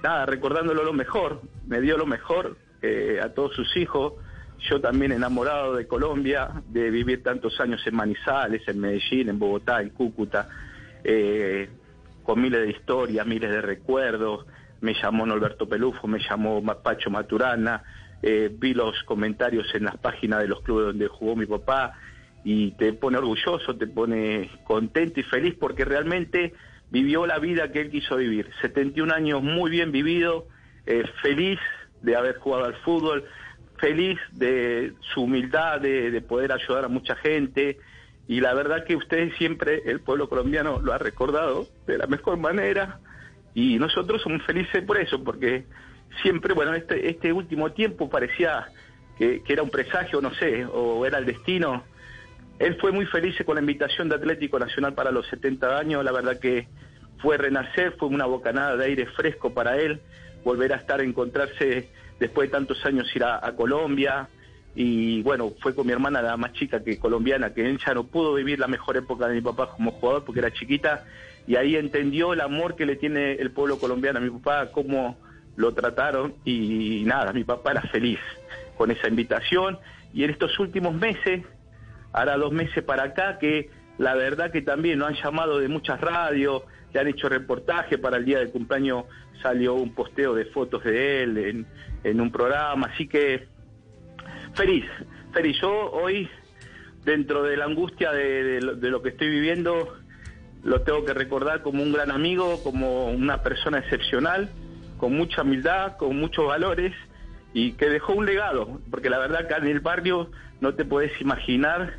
nada, 0.04 0.26
recordándolo 0.26 0.84
lo 0.84 0.94
mejor, 0.94 1.42
me 1.68 1.82
dio 1.82 1.98
lo 1.98 2.06
mejor 2.06 2.58
eh, 2.82 3.20
a 3.22 3.30
todos 3.30 3.54
sus 3.54 3.76
hijos, 3.78 4.14
yo 4.70 4.80
también 4.80 5.12
enamorado 5.12 5.76
de 5.76 5.88
Colombia, 5.88 6.50
de 6.70 6.90
vivir 6.90 7.24
tantos 7.24 7.60
años 7.60 7.86
en 7.86 7.96
Manizales, 7.96 8.68
en 8.68 8.80
Medellín, 8.80 9.30
en 9.30 9.40
Bogotá, 9.40 9.82
en 9.82 9.90
Cúcuta, 9.90 10.48
eh, 11.04 11.70
con 12.24 12.42
miles 12.42 12.62
de 12.62 12.70
historias, 12.72 13.28
miles 13.28 13.52
de 13.52 13.62
recuerdos, 13.62 14.46
me 14.82 14.94
llamó 14.94 15.26
Norberto 15.26 15.68
Pelufo, 15.68 16.08
me 16.08 16.20
llamó 16.20 16.64
Pacho 16.82 17.10
Maturana, 17.10 17.84
eh, 18.22 18.50
vi 18.52 18.74
los 18.74 19.04
comentarios 19.04 19.68
en 19.76 19.86
las 19.86 19.98
páginas 19.98 20.42
de 20.42 20.48
los 20.48 20.62
clubes 20.62 20.88
donde 20.88 21.08
jugó 21.08 21.36
mi 21.36 21.46
papá, 21.46 21.94
y 22.46 22.72
te 22.74 22.94
pone 22.94 23.18
orgulloso, 23.18 23.76
te 23.76 23.88
pone 23.88 24.52
contento 24.66 25.20
y 25.20 25.24
feliz 25.24 25.56
porque 25.60 25.84
realmente 25.84 26.54
vivió 26.92 27.26
la 27.26 27.40
vida 27.40 27.72
que 27.72 27.82
él 27.82 27.90
quiso 27.90 28.18
vivir. 28.18 28.48
71 28.62 29.12
años 29.12 29.42
muy 29.42 29.72
bien 29.72 29.92
vivido, 29.92 30.46
eh, 30.86 31.04
feliz 31.24 31.60
de 32.04 32.16
haber 32.16 32.38
jugado 32.38 32.66
al 32.66 32.76
fútbol, 32.76 33.26
feliz 33.80 34.20
de 34.32 34.94
su 35.14 35.24
humildad, 35.24 35.82
de, 35.82 36.22
poder 36.22 36.52
ayudar 36.52 36.86
a 36.86 36.88
mucha 36.88 37.16
gente 37.16 37.80
y 38.28 38.42
la 38.42 38.54
verdad 38.54 38.86
que 38.86 38.96
ustedes 38.96 39.36
siempre, 39.38 39.82
el 39.86 40.02
pueblo 40.02 40.30
colombiano, 40.30 40.80
lo 40.80 40.94
ha 40.94 41.00
recordado 41.00 41.68
de 41.88 41.98
la 41.98 42.06
mejor 42.06 42.38
manera 42.38 43.00
y 43.56 43.80
nosotros 43.80 44.22
somos 44.22 44.44
felices 44.44 44.84
por 44.84 45.00
eso, 45.00 45.24
porque 45.24 45.66
siempre, 46.22 46.54
bueno, 46.54 46.76
este, 46.76 47.10
este 47.10 47.34
último 47.34 47.72
tiempo 47.72 48.08
parecía 48.08 48.68
que, 49.18 49.42
que 49.42 49.54
era 49.54 49.64
un 49.64 49.72
presagio, 49.72 50.22
no 50.22 50.32
sé, 50.36 50.64
o 50.66 51.08
era 51.08 51.18
el 51.18 51.26
destino. 51.26 51.84
Él 52.60 52.78
fue 52.80 52.92
muy 52.92 53.06
feliz 53.06 53.36
con 53.46 53.56
la 53.56 53.62
invitación 53.62 54.08
de 54.08 54.16
Atlético 54.16 54.60
Nacional 54.60 54.94
para 54.94 55.12
los 55.12 55.28
70 55.28 55.78
años, 55.78 56.04
la 56.04 56.12
verdad 56.12 56.40
que 56.40 56.68
fue 57.20 57.38
renacer, 57.38 57.96
fue 57.98 58.08
una 58.08 58.26
bocanada 58.26 58.78
de 58.78 58.86
aire 58.86 59.06
fresco 59.08 59.54
para 59.54 59.78
él, 59.78 60.00
volver 60.44 60.74
a 60.74 60.78
estar, 60.78 61.02
encontrarse 61.02 61.90
después 62.20 62.48
de 62.50 62.54
tantos 62.54 62.86
años 62.86 63.14
ir 63.16 63.24
a, 63.24 63.52
Colombia, 63.58 64.30
y 64.76 65.22
bueno, 65.22 65.54
fue 65.62 65.74
con 65.74 65.88
mi 65.88 65.94
hermana 65.94 66.22
la 66.22 66.38
más 66.38 66.54
chica 66.54 66.84
que 66.84 66.98
colombiana, 67.00 67.54
que 67.54 67.70
él 67.70 67.80
ya 67.86 67.94
no 67.94 68.06
pudo 68.06 68.34
vivir 68.34 68.60
la 68.60 68.68
mejor 68.68 68.98
época 68.98 69.28
de 69.28 69.36
mi 69.36 69.42
papá 69.42 69.72
como 69.72 69.92
jugador 69.92 70.26
porque 70.26 70.40
era 70.40 70.52
chiquita. 70.52 71.06
Y 71.48 71.56
ahí 71.56 71.78
entendió 71.78 72.34
el 72.34 72.42
amor 72.42 72.76
que 72.76 72.86
le 72.86 72.98
tiene 72.98 73.34
el 73.34 73.52
pueblo 73.52 73.80
colombiano 73.80 74.20
a 74.20 74.22
mi 74.22 74.30
papá, 74.30 74.72
cómo 74.72 75.18
lo 75.56 75.74
trataron. 75.74 76.36
Y 76.44 77.04
nada, 77.06 77.32
mi 77.32 77.46
papá 77.46 77.72
era 77.72 77.84
feliz 77.84 78.20
con 78.78 78.92
esa 78.92 79.08
invitación. 79.08 79.80
Y 80.14 80.26
en 80.26 80.32
estos 80.32 80.60
últimos 80.60 80.94
meses, 80.94 81.46
ahora 82.16 82.38
dos 82.38 82.52
meses 82.52 82.84
para 82.84 83.04
acá, 83.04 83.38
que 83.38 83.70
la 83.98 84.16
verdad 84.16 84.52
que 84.52 84.62
también 84.62 85.00
nos 85.00 85.10
han 85.10 85.16
llamado 85.16 85.60
de 85.60 85.68
muchas 85.68 86.00
radios, 86.02 86.64
le 86.94 87.00
han 87.00 87.08
hecho 87.08 87.30
reportaje 87.30 87.98
para 87.98 88.18
el 88.18 88.26
día 88.26 88.40
del 88.40 88.52
cumpleaños, 88.52 89.06
salió 89.42 89.74
un 89.76 89.94
posteo 89.94 90.34
de 90.34 90.46
fotos 90.46 90.84
de 90.84 91.24
él 91.24 91.38
en, 91.38 91.68
en 92.04 92.22
un 92.22 92.32
programa, 92.32 92.88
así 92.94 93.08
que 93.08 93.56
Feliz, 94.56 94.86
feliz. 95.34 95.58
Yo 95.62 95.92
hoy, 95.92 96.30
dentro 97.04 97.44
de 97.44 97.58
la 97.58 97.66
angustia 97.66 98.12
de, 98.14 98.62
lo 98.62 99.02
que 99.02 99.10
estoy 99.10 99.30
viviendo, 99.30 99.98
lo 100.64 100.82
tengo 100.82 101.04
que 101.04 101.14
recordar 101.14 101.62
como 101.62 101.84
un 101.84 101.92
gran 101.92 102.10
amigo, 102.10 102.64
como 102.64 103.08
una 103.08 103.44
persona 103.44 103.80
excepcional, 103.80 104.50
con 104.98 105.14
mucha 105.14 105.42
humildad, 105.42 105.98
con 105.98 106.18
muchos 106.18 106.48
valores 106.48 106.94
y 107.54 107.74
que 107.74 107.90
dejó 107.90 108.14
un 108.14 108.26
legado, 108.26 108.80
porque 108.90 109.10
la 109.10 109.20
verdad 109.20 109.42
acá 109.42 109.58
en 109.58 109.68
el 109.68 109.82
barrio 109.82 110.32
no 110.62 110.74
te 110.74 110.86
puedes 110.86 111.20
imaginar 111.20 111.96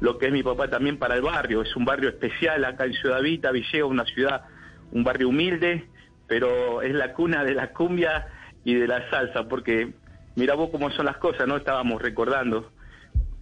lo 0.00 0.18
que 0.18 0.26
es 0.26 0.32
mi 0.32 0.42
papá 0.42 0.68
también 0.68 0.98
para 0.98 1.14
el 1.14 1.22
barrio. 1.22 1.62
Es 1.62 1.76
un 1.76 1.84
barrio 1.84 2.08
especial 2.08 2.64
acá 2.64 2.84
en 2.84 2.94
Ciudad 2.94 3.20
Vita, 3.20 3.50
Villegas, 3.50 3.88
una 3.88 4.04
ciudad, 4.04 4.42
un 4.92 5.04
barrio 5.04 5.28
humilde, 5.28 5.86
pero 6.26 6.82
es 6.82 6.94
la 6.94 7.12
cuna 7.12 7.44
de 7.44 7.54
la 7.54 7.72
cumbia 7.72 8.28
y 8.64 8.74
de 8.74 8.86
la 8.86 9.08
salsa, 9.10 9.48
porque 9.48 9.92
mira 10.36 10.54
vos 10.54 10.70
cómo 10.70 10.90
son 10.90 11.06
las 11.06 11.18
cosas, 11.18 11.46
¿no? 11.46 11.56
Estábamos 11.56 12.00
recordando. 12.00 12.70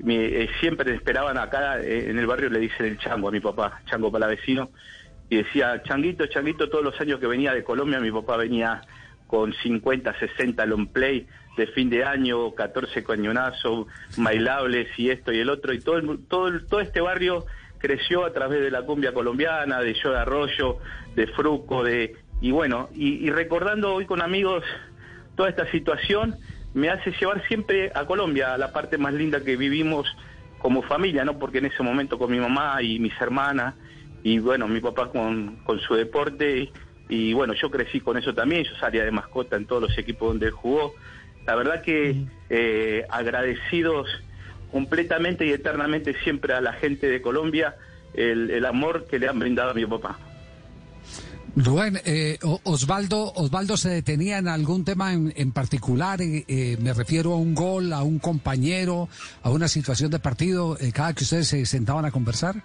Eh, 0.07 0.49
siempre 0.61 0.95
esperaban 0.95 1.39
acá 1.39 1.81
eh, 1.81 2.11
en 2.11 2.19
el 2.19 2.27
barrio, 2.27 2.51
le 2.51 2.61
dicen 2.61 2.87
el 2.87 2.99
chango 2.99 3.29
a 3.29 3.33
mi 3.33 3.41
papá, 3.41 3.81
chango 3.87 4.13
para 4.13 4.27
vecino, 4.27 4.71
y 5.29 5.37
decía, 5.37 5.83
changuito, 5.83 6.27
changuito, 6.27 6.69
todos 6.69 6.85
los 6.85 7.01
años 7.01 7.19
que 7.21 7.27
venía 7.27 7.53
de 7.53 7.65
Colombia, 7.65 8.01
mi 8.01 8.11
papá 8.11 8.37
venía 8.37 8.83
con 9.27 9.53
50, 9.53 10.19
60 10.19 10.67
long 10.67 10.89
play 10.89 11.27
de 11.59 11.67
fin 11.67 11.91
de 11.91 12.05
año, 12.05 12.55
14 12.55 13.05
cañonazos, 13.05 13.87
bailables 14.17 14.89
y 14.97 15.11
esto 15.11 15.33
y 15.33 15.41
el 15.41 15.51
otro, 15.51 15.75
y 15.75 15.81
todo, 15.81 16.01
todo, 16.29 16.51
todo 16.67 16.81
este 16.81 17.03
barrio 17.03 17.45
creció 17.77 18.25
a 18.25 18.33
través 18.33 18.63
de 18.63 18.71
la 18.71 18.83
cumbia 18.83 19.13
colombiana, 19.13 19.81
de 19.81 19.95
Yo 19.95 20.13
de 20.13 20.19
Arroyo, 20.19 20.79
de 21.15 21.27
Fruco, 21.27 21.85
de... 21.85 22.17
Y 22.41 22.53
bueno, 22.53 22.89
y 22.95 23.29
recordando 23.31 23.93
hoy 23.93 24.07
con 24.07 24.23
amigos 24.23 24.65
toda 25.35 25.49
esta 25.49 25.69
situación, 25.71 26.37
me 26.75 26.91
hace 26.91 27.13
llevar 27.13 27.47
siempre 27.49 27.91
a 27.95 28.05
Colombia, 28.07 28.55
a 28.55 28.59
la 28.59 28.73
parte 28.73 28.99
más 28.99 29.13
linda 29.15 29.43
que 29.43 29.57
vivimos 29.57 30.07
como 30.59 30.83
familia, 30.83 31.25
¿no? 31.25 31.39
Porque 31.39 31.59
en 31.59 31.67
ese 31.67 31.83
momento 31.83 32.19
con 32.19 32.31
mi 32.31 32.39
mamá 32.39 32.83
y 32.83 32.99
mis 32.99 33.19
hermanas, 33.21 33.75
y 34.23 34.39
bueno, 34.39 34.69
mi 34.69 34.81
papá 34.81 35.11
con, 35.11 35.57
con 35.65 35.81
su 35.81 35.95
deporte, 35.95 36.71
y, 37.09 37.33
bueno, 37.33 37.55
yo 37.55 37.71
crecí 37.71 38.01
con 38.01 38.19
eso 38.19 38.35
también, 38.35 38.65
yo 38.65 38.75
salía 38.77 39.05
de 39.05 39.11
mascota 39.11 39.57
en 39.57 39.67
todos 39.67 39.83
los 39.83 39.97
equipos 39.97 40.29
donde 40.29 40.47
él 40.47 40.53
jugó. 40.53 40.95
La 41.49 41.55
verdad 41.55 41.81
que 41.81 42.27
eh, 42.51 43.07
agradecidos 43.09 44.07
completamente 44.71 45.47
y 45.47 45.51
eternamente 45.51 46.15
siempre 46.23 46.53
a 46.53 46.61
la 46.61 46.75
gente 46.75 47.09
de 47.09 47.23
Colombia 47.23 47.75
el, 48.13 48.51
el 48.51 48.67
amor 48.67 49.07
que 49.07 49.19
le 49.19 49.29
han 49.29 49.39
brindado 49.39 49.71
a 49.71 49.75
mi 49.75 49.87
papá. 49.87 50.19
Rubén, 51.57 51.99
eh, 52.05 52.37
Osvaldo, 52.65 53.33
Osvaldo 53.33 53.79
se 53.79 53.89
detenía 53.89 54.37
en 54.37 54.47
algún 54.49 54.85
tema 54.85 55.15
en, 55.15 55.53
particular, 55.53 56.21
eh, 56.21 56.45
eh, 56.47 56.77
me 56.83 56.93
refiero 56.93 57.33
a 57.33 57.37
un 57.37 57.55
gol, 57.55 57.95
a 57.95 58.03
un 58.03 58.19
compañero, 58.19 59.09
a 59.43 59.49
una 59.49 59.69
situación 59.69 60.11
de 60.11 60.19
partido, 60.19 60.77
cada 60.93 61.15
que 61.15 61.25
ustedes 61.25 61.49
se 61.49 61.65
sentaban 61.65 62.05
a 62.05 62.11
conversar. 62.11 62.57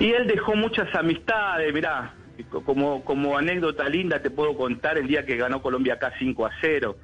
Y 0.00 0.12
él 0.12 0.26
dejó 0.26 0.56
muchas 0.56 0.88
amistades, 0.94 1.74
mirá, 1.74 2.14
como, 2.44 3.04
como 3.04 3.36
anécdota 3.36 3.88
linda 3.88 4.20
te 4.20 4.30
puedo 4.30 4.56
contar 4.56 4.98
el 4.98 5.06
día 5.06 5.24
que 5.24 5.36
ganó 5.36 5.62
Colombia 5.62 5.94
acá 5.94 6.12
5 6.18 6.46
a 6.46 6.50
0. 6.60 6.96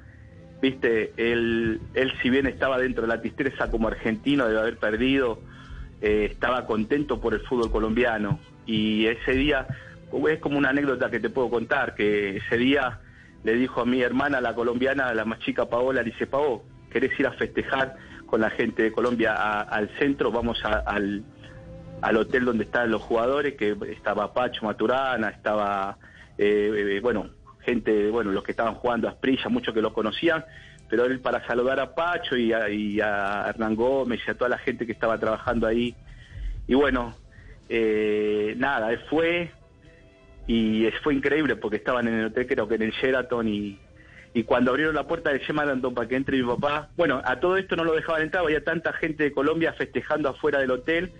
Viste, 0.61 1.13
él, 1.17 1.81
él 1.93 2.13
si 2.21 2.29
bien 2.29 2.47
estaba 2.47 2.77
dentro 2.77 3.03
de 3.03 3.09
la 3.09 3.21
tristeza 3.21 3.69
como 3.69 3.87
argentino 3.87 4.47
de 4.47 4.57
haber 4.57 4.77
perdido, 4.77 5.39
estaba 6.01 6.65
contento 6.65 7.19
por 7.19 7.33
el 7.33 7.41
fútbol 7.41 7.71
colombiano 7.71 8.39
y 8.65 9.05
ese 9.05 9.33
día, 9.33 9.67
es 10.29 10.39
como 10.39 10.57
una 10.57 10.69
anécdota 10.69 11.09
que 11.09 11.19
te 11.19 11.29
puedo 11.29 11.49
contar, 11.49 11.95
que 11.95 12.37
ese 12.37 12.57
día 12.57 12.99
le 13.43 13.53
dijo 13.53 13.81
a 13.81 13.85
mi 13.85 14.01
hermana, 14.01 14.41
la 14.41 14.55
colombiana, 14.55 15.13
la 15.13 15.25
más 15.25 15.39
chica 15.39 15.67
Paola, 15.69 16.01
le 16.01 16.11
dice, 16.11 16.25
Pao, 16.25 16.63
¿querés 16.89 17.17
ir 17.19 17.27
a 17.27 17.31
festejar 17.33 17.95
con 18.25 18.41
la 18.41 18.49
gente 18.49 18.83
de 18.83 18.91
Colombia 18.91 19.33
al 19.33 19.89
centro? 19.99 20.31
Vamos 20.31 20.59
al, 20.63 21.23
al 22.01 22.17
hotel 22.17 22.45
donde 22.45 22.65
están 22.65 22.91
los 22.91 23.01
jugadores, 23.01 23.55
que 23.55 23.75
estaba 23.89 24.33
Pacho 24.33 24.65
Maturana, 24.65 25.29
estaba, 25.29 25.97
eh, 26.37 26.95
eh, 26.95 26.99
bueno, 27.01 27.29
gente, 27.61 28.09
bueno, 28.09 28.31
los 28.31 28.43
que 28.43 28.51
estaban 28.51 28.75
jugando 28.75 29.07
a 29.07 29.11
Asprilla, 29.11 29.49
muchos 29.49 29.73
que 29.73 29.81
lo 29.81 29.93
conocían, 29.93 30.45
pero 30.89 31.05
él 31.05 31.19
para 31.19 31.45
saludar 31.47 31.79
a 31.79 31.95
Pacho 31.95 32.37
y 32.37 32.53
a, 32.53 32.69
y 32.69 32.99
a 33.01 33.45
Hernán 33.49 33.75
Gómez 33.75 34.21
y 34.27 34.31
a 34.31 34.35
toda 34.35 34.49
la 34.49 34.57
gente 34.57 34.85
que 34.85 34.91
estaba 34.91 35.17
trabajando 35.17 35.65
ahí. 35.65 35.95
Y 36.67 36.75
bueno, 36.75 37.15
eh, 37.69 38.53
nada, 38.57 38.91
él 38.91 38.99
fue 39.09 39.51
y 40.47 40.87
fue 41.03 41.15
increíble 41.15 41.55
porque 41.55 41.77
estaban 41.77 42.07
en 42.07 42.15
el 42.15 42.25
hotel, 42.25 42.45
creo 42.45 42.67
que 42.67 42.75
en 42.75 42.83
el 42.83 42.91
Sheraton 42.91 43.47
y, 43.47 43.79
y 44.35 44.43
cuando 44.43 44.69
abrieron 44.71 44.93
la 44.93 45.07
puerta 45.07 45.31
del 45.31 45.39
Sheraton 45.39 45.95
para 45.95 46.07
que 46.07 46.15
entre 46.15 46.37
mi 46.37 46.43
papá, 46.43 46.89
bueno, 46.95 47.19
a 47.25 47.39
todo 47.39 47.57
esto 47.57 47.75
no 47.75 47.83
lo 47.83 47.93
dejaban 47.93 48.21
entrar, 48.21 48.43
había 48.43 48.63
tanta 48.63 48.93
gente 48.93 49.23
de 49.23 49.31
Colombia 49.31 49.73
festejando 49.73 50.29
afuera 50.29 50.59
del 50.59 50.69
hotel 50.69 51.11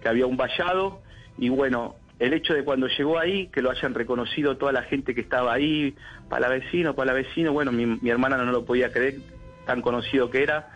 que 0.00 0.08
había 0.08 0.26
un 0.26 0.36
vallado 0.36 1.00
y 1.38 1.48
bueno, 1.48 1.96
el 2.18 2.34
hecho 2.34 2.52
de 2.52 2.64
cuando 2.64 2.86
llegó 2.86 3.18
ahí, 3.18 3.48
que 3.48 3.62
lo 3.62 3.70
hayan 3.70 3.94
reconocido 3.94 4.56
toda 4.56 4.72
la 4.72 4.82
gente 4.82 5.14
que 5.14 5.22
estaba 5.22 5.54
ahí, 5.54 5.94
para 6.28 6.48
vecino, 6.48 6.94
para 6.94 7.12
vecino, 7.14 7.52
bueno, 7.52 7.72
mi, 7.72 7.86
mi 7.86 8.10
hermana 8.10 8.36
no 8.36 8.52
lo 8.52 8.64
podía 8.64 8.92
creer, 8.92 9.16
tan 9.64 9.80
conocido 9.80 10.30
que 10.30 10.42
era, 10.42 10.68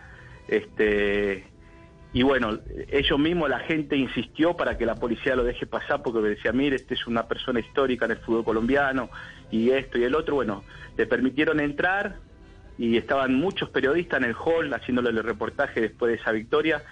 este 0.47 1.55
y 2.15 2.23
bueno, 2.23 2.59
ellos 2.87 3.19
mismos, 3.19 3.49
la 3.49 3.59
gente 3.59 3.97
insistió 3.97 4.55
para 4.55 4.77
que 4.77 4.85
la 4.85 4.95
policía 4.95 5.35
lo 5.35 5.43
deje 5.43 5.65
pasar 5.65 6.01
porque 6.01 6.21
decía, 6.21 6.53
mire, 6.53 6.77
este 6.77 6.93
es 6.93 7.07
una 7.07 7.27
persona 7.27 7.59
histórica 7.59 8.05
en 8.05 8.11
el 8.11 8.17
fútbol 8.19 8.45
colombiano 8.45 9.09
y 9.51 9.71
esto 9.71 9.97
y 9.97 10.05
el 10.05 10.15
otro. 10.15 10.35
Bueno, 10.35 10.63
le 10.95 11.07
permitieron 11.07 11.59
entrar 11.59 12.15
y 12.77 12.95
estaban 12.95 13.35
muchos 13.35 13.69
periodistas 13.69 14.21
en 14.21 14.29
el 14.29 14.33
hall 14.33 14.73
haciéndole 14.73 15.09
el 15.09 15.23
reportaje 15.23 15.81
después 15.81 16.09
de 16.09 16.21
esa 16.21 16.31
victoria. 16.31 16.83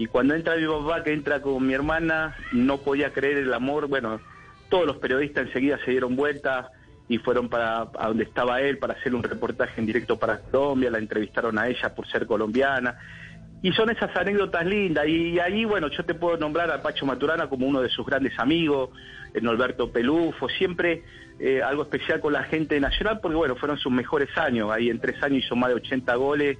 Y 0.00 0.06
cuando 0.06 0.34
entra 0.34 0.56
mi 0.56 0.66
papá, 0.66 1.04
que 1.04 1.12
entra 1.12 1.42
con 1.42 1.66
mi 1.66 1.74
hermana, 1.74 2.34
no 2.52 2.78
podía 2.78 3.12
creer 3.12 3.36
el 3.36 3.52
amor. 3.52 3.86
Bueno, 3.86 4.18
todos 4.70 4.86
los 4.86 4.96
periodistas 4.96 5.48
enseguida 5.48 5.78
se 5.84 5.90
dieron 5.90 6.16
vuelta 6.16 6.70
y 7.06 7.18
fueron 7.18 7.50
para 7.50 7.82
a 7.82 8.08
donde 8.08 8.24
estaba 8.24 8.62
él 8.62 8.78
para 8.78 8.94
hacer 8.94 9.14
un 9.14 9.22
reportaje 9.22 9.78
en 9.78 9.84
directo 9.84 10.18
para 10.18 10.38
Colombia, 10.38 10.90
la 10.90 10.96
entrevistaron 10.96 11.58
a 11.58 11.68
ella 11.68 11.94
por 11.94 12.08
ser 12.08 12.24
colombiana 12.24 12.98
y 13.60 13.72
son 13.72 13.90
esas 13.90 14.16
anécdotas 14.16 14.64
lindas. 14.64 15.06
Y 15.06 15.38
ahí, 15.38 15.66
bueno, 15.66 15.88
yo 15.88 16.02
te 16.02 16.14
puedo 16.14 16.38
nombrar 16.38 16.70
a 16.70 16.80
Pacho 16.80 17.04
Maturana 17.04 17.50
como 17.50 17.66
uno 17.66 17.82
de 17.82 17.90
sus 17.90 18.06
grandes 18.06 18.38
amigos, 18.38 18.88
en 19.34 19.46
Alberto 19.46 19.92
Pelufo, 19.92 20.48
siempre 20.48 21.02
eh, 21.38 21.60
algo 21.62 21.82
especial 21.82 22.20
con 22.20 22.32
la 22.32 22.44
gente 22.44 22.80
nacional, 22.80 23.20
porque 23.20 23.36
bueno, 23.36 23.54
fueron 23.56 23.76
sus 23.76 23.92
mejores 23.92 24.30
años. 24.38 24.70
Ahí 24.70 24.88
en 24.88 24.98
tres 24.98 25.22
años 25.22 25.44
hizo 25.44 25.56
más 25.56 25.68
de 25.68 25.74
80 25.74 26.14
goles, 26.14 26.56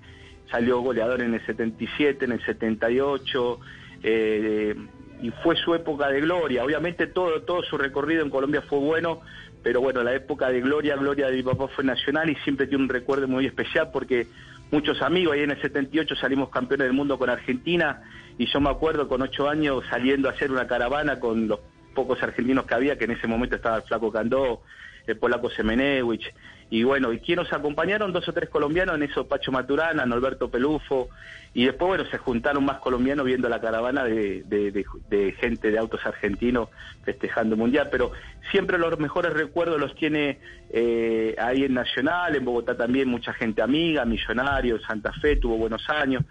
salió 0.50 0.80
goleador 0.80 1.22
en 1.22 1.34
el 1.34 1.44
77, 1.46 2.24
en 2.24 2.32
el 2.32 2.44
78, 2.44 3.60
eh, 4.02 4.74
y 5.22 5.30
fue 5.42 5.56
su 5.56 5.74
época 5.74 6.08
de 6.08 6.20
gloria. 6.20 6.64
Obviamente 6.64 7.06
todo, 7.06 7.42
todo 7.42 7.62
su 7.62 7.76
recorrido 7.76 8.22
en 8.22 8.30
Colombia 8.30 8.62
fue 8.62 8.78
bueno, 8.78 9.20
pero 9.62 9.80
bueno, 9.80 10.02
la 10.02 10.14
época 10.14 10.48
de 10.48 10.60
gloria, 10.60 10.96
gloria 10.96 11.28
de 11.28 11.36
mi 11.36 11.42
papá 11.42 11.68
fue 11.68 11.84
nacional 11.84 12.30
y 12.30 12.36
siempre 12.36 12.66
tiene 12.66 12.84
un 12.84 12.88
recuerdo 12.88 13.28
muy 13.28 13.46
especial 13.46 13.90
porque 13.92 14.26
muchos 14.70 15.02
amigos. 15.02 15.34
Ahí 15.34 15.42
en 15.42 15.50
el 15.50 15.60
78 15.60 16.16
salimos 16.16 16.48
campeones 16.48 16.86
del 16.86 16.96
mundo 16.96 17.18
con 17.18 17.28
Argentina 17.28 18.02
y 18.38 18.46
yo 18.46 18.60
me 18.60 18.70
acuerdo 18.70 19.08
con 19.08 19.20
ocho 19.22 19.48
años 19.48 19.84
saliendo 19.90 20.28
a 20.28 20.32
hacer 20.32 20.50
una 20.50 20.66
caravana 20.66 21.20
con 21.20 21.48
los 21.48 21.60
pocos 21.94 22.22
argentinos 22.22 22.64
que 22.64 22.74
había, 22.74 22.96
que 22.96 23.04
en 23.04 23.10
ese 23.12 23.26
momento 23.26 23.56
estaba 23.56 23.76
el 23.76 23.82
Flaco 23.82 24.10
Candó, 24.10 24.62
el 25.06 25.18
polaco 25.18 25.50
Semenewicz. 25.50 26.26
Y 26.70 26.84
bueno, 26.84 27.12
¿y 27.12 27.18
quién 27.18 27.36
nos 27.36 27.52
acompañaron? 27.52 28.12
Dos 28.12 28.28
o 28.28 28.32
tres 28.32 28.48
colombianos, 28.48 28.94
en 28.94 29.02
eso 29.02 29.26
Pacho 29.26 29.50
Maturana, 29.50 30.06
Norberto 30.06 30.48
Pelufo, 30.48 31.08
y 31.52 31.64
después, 31.64 31.88
bueno, 31.88 32.04
se 32.08 32.18
juntaron 32.18 32.64
más 32.64 32.78
colombianos 32.78 33.26
viendo 33.26 33.48
la 33.48 33.60
caravana 33.60 34.04
de, 34.04 35.34
gente 35.40 35.72
de 35.72 35.78
autos 35.78 36.00
argentinos 36.06 36.68
festejando 37.02 37.56
el 37.56 37.60
Mundial, 37.60 37.88
pero 37.90 38.12
siempre 38.52 38.78
los 38.78 38.96
mejores 39.00 39.32
recuerdos 39.32 39.80
los 39.80 39.96
tiene 39.96 40.38
eh, 40.70 41.34
ahí 41.38 41.64
en 41.64 41.74
Nacional, 41.74 42.36
en 42.36 42.44
Bogotá 42.44 42.76
también 42.76 43.08
mucha 43.08 43.32
gente 43.32 43.62
amiga, 43.62 44.04
Millonarios, 44.04 44.82
Santa 44.82 45.12
Fe, 45.14 45.36
tuvo 45.36 45.56
buenos 45.56 45.82
años. 45.90 46.22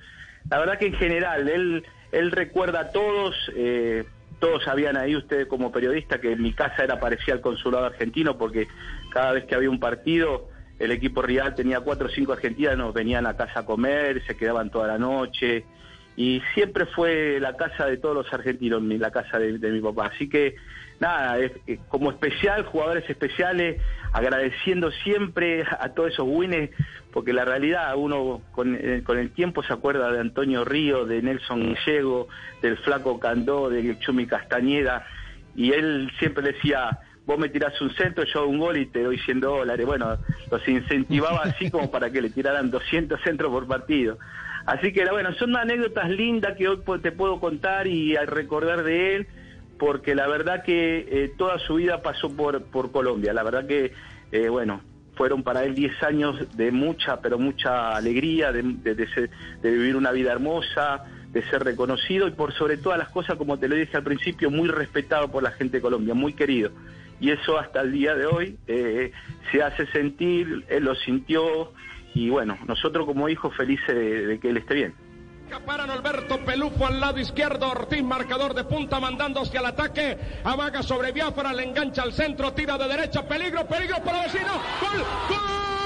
La 0.49 0.57
verdad 0.57 0.79
que 0.79 0.85
en 0.85 0.93
general, 0.93 1.49
él, 1.49 1.83
él 2.13 2.31
recuerda 2.31 2.79
a 2.79 2.89
todos, 2.91 3.35
eh, 3.57 4.05
todos 4.39 4.63
sabían 4.63 4.95
ahí 4.95 5.17
ustedes 5.17 5.47
como 5.47 5.69
periodista 5.69 6.21
que 6.21 6.31
en 6.31 6.41
mi 6.41 6.53
casa 6.53 6.83
era 6.83 6.97
parecía 6.97 7.33
al 7.33 7.41
consulado 7.41 7.85
argentino 7.85 8.37
porque 8.37 8.69
cada 9.09 9.33
vez 9.33 9.45
que 9.45 9.55
había 9.55 9.69
un 9.69 9.79
partido 9.79 10.49
el 10.79 10.91
equipo 10.91 11.21
rival 11.21 11.55
tenía 11.55 11.81
cuatro 11.81 12.07
o 12.07 12.09
cinco 12.09 12.31
argentinos, 12.31 12.93
venían 12.93 13.27
a 13.27 13.35
casa 13.35 13.59
a 13.59 13.65
comer, 13.65 14.23
se 14.25 14.35
quedaban 14.37 14.69
toda 14.71 14.87
la 14.87 14.97
noche 14.97 15.65
y 16.15 16.41
siempre 16.53 16.85
fue 16.85 17.39
la 17.39 17.55
casa 17.57 17.85
de 17.85 17.97
todos 17.97 18.15
los 18.15 18.33
argentinos, 18.33 18.81
la 18.81 19.11
casa 19.11 19.39
de, 19.39 19.57
mi 19.71 19.81
papá. 19.81 20.11
Así 20.13 20.29
que 20.29 20.55
nada, 20.99 21.37
es- 21.37 21.51
como 21.89 22.11
especial, 22.11 22.63
jugadores 22.63 23.09
especiales, 23.09 23.81
agradeciendo 24.13 24.91
siempre 24.91 25.63
a 25.63 25.89
todos 25.89 26.13
esos 26.13 26.27
winners, 26.27 26.71
porque 27.11 27.33
la 27.33 27.45
realidad 27.45 27.93
uno 27.95 28.41
con, 28.51 28.75
eh, 28.75 29.01
con 29.05 29.17
el 29.17 29.31
tiempo 29.31 29.63
se 29.63 29.73
acuerda 29.73 30.11
de 30.11 30.19
Antonio 30.19 30.63
Río, 30.65 31.05
de 31.05 31.21
Nelson 31.21 31.73
Gallego, 31.73 32.27
del 32.61 32.77
Flaco 32.77 33.19
Candó, 33.19 33.69
del 33.69 33.99
Chumi 33.99 34.27
Castañeda, 34.27 35.05
y 35.55 35.71
él 35.71 36.11
siempre 36.19 36.43
decía, 36.53 36.99
vos 37.29 37.37
me 37.37 37.49
tirás 37.49 37.79
un 37.79 37.91
centro, 37.93 38.23
yo 38.25 38.47
un 38.47 38.57
gol 38.57 38.75
y 38.77 38.87
te 38.87 39.03
doy 39.03 39.19
100 39.19 39.39
dólares. 39.39 39.85
Bueno, 39.85 40.17
los 40.49 40.67
incentivaba 40.67 41.43
así 41.43 41.69
como 41.69 41.91
para 41.91 42.09
que 42.09 42.23
le 42.23 42.31
tiraran 42.31 42.71
200 42.71 43.21
centros 43.21 43.51
por 43.51 43.67
partido. 43.67 44.17
Así 44.65 44.91
que 44.91 45.05
bueno, 45.11 45.31
son 45.35 45.55
anécdotas 45.55 46.09
lindas 46.09 46.57
que 46.57 46.67
hoy 46.67 46.81
te 47.03 47.11
puedo 47.11 47.39
contar 47.39 47.85
y 47.85 48.15
recordar 48.15 48.81
de 48.83 49.15
él, 49.15 49.27
porque 49.77 50.15
la 50.15 50.27
verdad 50.27 50.63
que 50.63 51.05
eh, 51.07 51.31
toda 51.37 51.59
su 51.59 51.75
vida 51.75 52.01
pasó 52.01 52.35
por, 52.35 52.63
por 52.63 52.91
Colombia. 52.91 53.31
La 53.31 53.43
verdad 53.43 53.67
que, 53.67 53.93
eh, 54.31 54.49
bueno, 54.49 54.81
fueron 55.13 55.43
para 55.43 55.63
él 55.65 55.75
10 55.75 56.01
años 56.01 56.35
de 56.57 56.71
mucha, 56.71 57.21
pero 57.21 57.37
mucha 57.37 57.95
alegría, 57.95 58.51
de, 58.51 58.63
de- 58.63 58.95
de 58.95 59.07
ser- 59.13 59.29
de 59.61 59.69
vivir 59.71 59.95
una 59.95 60.11
vida 60.11 60.31
hermosa, 60.31 61.03
de 61.31 61.43
ser 61.51 61.63
reconocido 61.63 62.27
y 62.27 62.31
por 62.31 62.53
sobre 62.53 62.77
todas 62.77 62.97
las 62.97 63.09
cosas, 63.09 63.37
como 63.37 63.59
te 63.59 63.67
lo 63.67 63.75
dije 63.75 63.95
al 63.97 64.03
principio, 64.03 64.49
muy 64.49 64.67
respetado 64.67 65.29
por 65.29 65.43
la 65.43 65.51
gente 65.51 65.77
de 65.77 65.81
Colombia, 65.81 66.15
muy 66.15 66.33
querido. 66.33 66.71
Y 67.19 67.31
eso 67.31 67.57
hasta 67.57 67.81
el 67.81 67.91
día 67.91 68.15
de 68.15 68.25
hoy 68.25 68.57
eh, 68.67 69.11
se 69.51 69.61
hace 69.61 69.85
sentir, 69.87 70.65
él 70.69 70.83
lo 70.83 70.95
sintió 70.95 71.73
y 72.13 72.29
bueno, 72.29 72.57
nosotros 72.67 73.05
como 73.05 73.29
hijos 73.29 73.55
felices 73.55 73.87
de, 73.87 74.27
de 74.27 74.39
que 74.39 74.49
él 74.49 74.57
esté 74.57 74.75
bien. 74.75 74.93
Para 75.65 75.83
Alberto 75.83 76.39
Pelufo 76.45 76.85
al 76.85 76.99
lado 76.99 77.19
izquierdo, 77.19 77.71
Ortiz 77.71 78.03
marcador 78.03 78.53
de 78.53 78.63
punta 78.63 78.99
mandándose 78.99 79.57
al 79.57 79.65
ataque, 79.65 80.17
Avaga 80.43 80.83
sobre 80.83 81.11
Biafra, 81.11 81.53
le 81.53 81.63
engancha 81.63 82.03
al 82.03 82.13
centro, 82.13 82.53
tira 82.53 82.77
de 82.77 82.87
derecha, 82.87 83.27
peligro, 83.27 83.65
peligro 83.67 83.97
para 84.03 84.23
vecino, 84.23 84.53
gol, 84.79 85.03
gol 85.27 85.78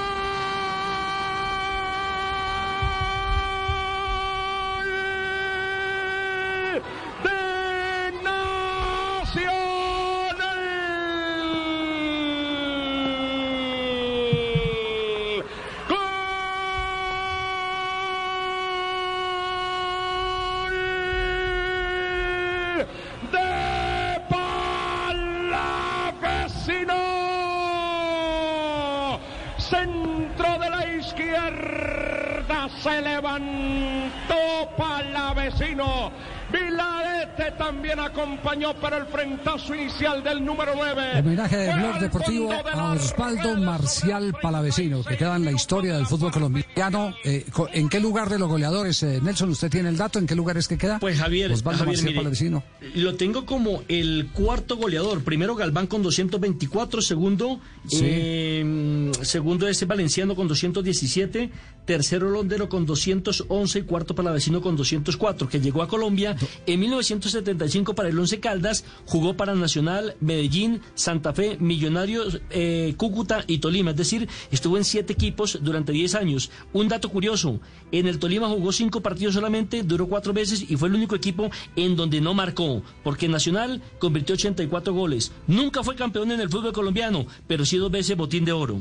levantó 34.64 34.76
Palavecino. 34.76 36.12
Vilarete 36.52 37.52
también 37.58 37.98
acompañó 37.98 38.74
para 38.74 38.98
el 38.98 39.06
frentazo 39.06 39.74
inicial 39.74 40.22
del 40.22 40.44
número 40.44 40.72
9. 40.76 41.18
Homenaje 41.20 41.56
de 41.56 41.74
Blog 41.74 41.98
Deportivo 41.98 42.52
a 42.52 42.92
Osvaldo 42.92 43.56
Marcial 43.56 44.34
Palavecino, 44.40 45.02
que 45.02 45.16
queda 45.16 45.34
en 45.36 45.44
la 45.46 45.52
historia 45.52 45.96
del 45.96 46.06
fútbol 46.06 46.30
colombiano. 46.30 47.12
Eh, 47.24 47.44
¿En 47.72 47.88
qué 47.88 47.98
lugar 47.98 48.28
de 48.28 48.38
los 48.38 48.48
goleadores, 48.48 49.02
eh, 49.02 49.20
Nelson, 49.22 49.48
usted 49.50 49.70
tiene 49.70 49.88
el 49.88 49.96
dato? 49.96 50.18
¿En 50.18 50.26
qué 50.26 50.34
lugar 50.36 50.56
es 50.56 50.68
que 50.68 50.78
queda? 50.78 50.98
Pues 51.00 51.18
Javier, 51.18 51.50
Osvaldo 51.50 51.78
Javier, 51.80 51.96
Marcial 51.96 52.06
mire, 52.10 52.20
Palavecino. 52.20 52.62
Lo 52.94 53.16
tengo 53.16 53.46
como 53.46 53.82
el 53.88 54.28
cuarto 54.32 54.76
goleador. 54.76 55.24
Primero 55.24 55.56
Galván 55.56 55.86
con 55.88 56.02
224, 56.02 57.02
segundo, 57.02 57.58
Sí. 57.88 57.98
eh, 58.02 59.12
segundo 59.26 59.68
ese 59.68 59.86
Valenciano 59.86 60.34
con 60.34 60.48
217, 60.48 61.50
tercero 61.84 62.30
Londero 62.30 62.68
con 62.68 62.86
211 62.86 63.78
y 63.78 63.82
cuarto 63.82 64.14
Palavecino 64.14 64.60
con 64.60 64.76
204, 64.76 65.48
que 65.48 65.60
llegó 65.60 65.82
a 65.82 65.88
Colombia 65.88 66.36
en 66.66 66.80
1975 66.80 67.94
para 67.94 68.08
el 68.08 68.18
Once 68.18 68.40
Caldas, 68.40 68.84
jugó 69.06 69.36
para 69.36 69.54
Nacional, 69.54 70.16
Medellín, 70.20 70.80
Santa 70.94 71.32
Fe, 71.32 71.56
Millonarios, 71.60 72.40
eh, 72.50 72.94
Cúcuta 72.96 73.44
y 73.46 73.58
Tolima. 73.58 73.90
Es 73.90 73.96
decir, 73.96 74.28
estuvo 74.50 74.76
en 74.76 74.84
siete 74.84 75.12
equipos 75.12 75.58
durante 75.62 75.92
10 75.92 76.14
años. 76.14 76.50
Un 76.72 76.88
dato 76.88 77.08
curioso, 77.08 77.60
en 77.92 78.06
el 78.06 78.18
Tolima 78.18 78.48
jugó 78.48 78.72
cinco 78.72 79.00
partidos 79.00 79.34
solamente, 79.34 79.82
duró 79.82 80.06
cuatro 80.06 80.32
veces 80.32 80.64
y 80.68 80.76
fue 80.76 80.88
el 80.88 80.94
único 80.94 81.14
equipo 81.14 81.50
en 81.76 81.96
donde 81.96 82.20
no 82.20 82.34
marcó, 82.34 82.82
porque 83.02 83.28
Nacional 83.28 83.82
convirtió 83.98 84.34
84 84.34 84.92
goles. 84.92 85.32
Nunca 85.46 85.82
fue 85.82 85.94
campeón 85.94 86.32
en 86.32 86.40
el 86.40 86.50
fútbol 86.50 86.72
colombiano, 86.72 87.26
pero 87.46 87.64
sí 87.64 87.76
dos 87.76 87.90
veces 87.90 88.16
botín 88.16 88.44
de 88.44 88.52
oro. 88.52 88.80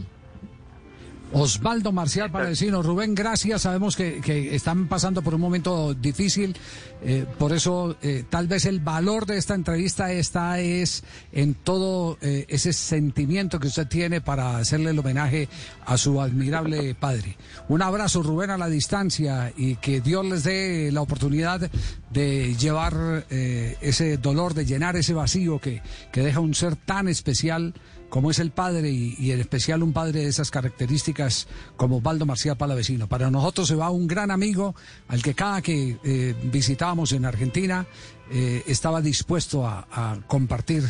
Osvaldo 1.34 1.92
Marcial 1.92 2.32
Palavecino. 2.32 2.84
Rubén, 2.84 3.16
gracias. 3.16 3.64
Sabemos 3.64 3.96
que, 3.96 4.22
que 4.22 4.56
están 4.56 4.88
pasando 4.88 5.22
por 5.22 5.34
un 5.34 5.42
momento 5.42 5.94
difícil. 5.94 6.56
eh, 7.02 7.26
por 7.38 7.52
eso, 7.52 7.98
eh, 8.02 8.24
tal 8.30 8.48
vez 8.48 8.66
el 8.66 8.80
valor 8.80 9.26
de 9.26 9.38
esta 9.38 9.56
entrevista 9.56 10.12
está 10.12 10.60
es 10.60 11.04
en 11.32 11.56
todo 11.56 12.18
eh, 12.22 12.46
ese 12.50 12.72
sentimiento 12.72 13.60
que 13.60 13.68
usted 13.68 13.88
tiene 13.88 14.22
para 14.22 14.58
hacerle 14.58 14.92
el 14.92 15.00
homenaje 15.00 15.50
a 15.86 15.98
su 15.98 16.22
admirable 16.22 16.96
padre. 16.96 17.36
Un 17.68 17.82
abrazo, 17.82 18.22
Rubén, 18.22 18.52
a 18.52 18.58
la 18.58 18.70
distancia 18.70 19.52
y 19.58 19.76
que 19.78 20.02
Dios 20.02 20.26
les 20.26 20.44
dé 20.44 20.92
la 20.92 21.02
oportunidad 21.02 21.70
de 22.12 22.56
llevar 22.56 23.26
ese 23.30 24.18
dolor, 24.18 24.54
de 24.54 24.66
llenar 24.66 24.96
ese 24.96 25.14
vacío 25.14 25.60
que, 25.60 25.82
que 26.12 26.22
deja 26.22 26.40
un 26.40 26.54
ser 26.54 26.76
tan 26.76 27.08
especial 27.08 27.74
como 28.14 28.30
es 28.30 28.38
el 28.38 28.52
padre 28.52 28.92
y, 28.92 29.16
y 29.18 29.32
en 29.32 29.40
especial 29.40 29.82
un 29.82 29.92
padre 29.92 30.20
de 30.20 30.28
esas 30.28 30.52
características 30.52 31.48
como 31.76 31.98
Osvaldo 31.98 32.28
Marcial 32.28 32.56
Palavecino. 32.56 33.08
Para 33.08 33.32
nosotros 33.32 33.68
se 33.68 33.76
va 33.76 33.90
un 33.90 34.06
gran 34.06 34.30
amigo 34.30 34.76
al 35.08 35.24
que 35.24 35.34
cada 35.34 35.64
que 35.64 35.98
eh, 36.04 36.36
visitábamos 36.44 37.12
en 37.14 37.26
Argentina 37.26 37.88
eh, 38.32 38.62
estaba 38.68 39.02
dispuesto 39.02 39.66
a, 39.66 40.20
compartir. 40.28 40.84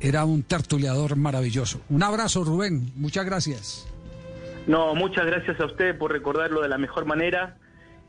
Era 0.00 0.24
un 0.24 0.42
tertuliador 0.42 1.14
maravilloso. 1.14 1.82
Un 1.88 2.02
abrazo, 2.02 2.42
Rubén. 2.42 2.90
Muchas 2.96 3.24
gracias. 3.24 3.86
No, 4.66 4.96
muchas 4.96 5.26
gracias 5.26 5.60
a 5.60 5.66
ustedes 5.66 5.94
por 5.94 6.10
recordarlo 6.10 6.62
de 6.62 6.68
la 6.68 6.78
mejor 6.78 7.04
manera 7.04 7.58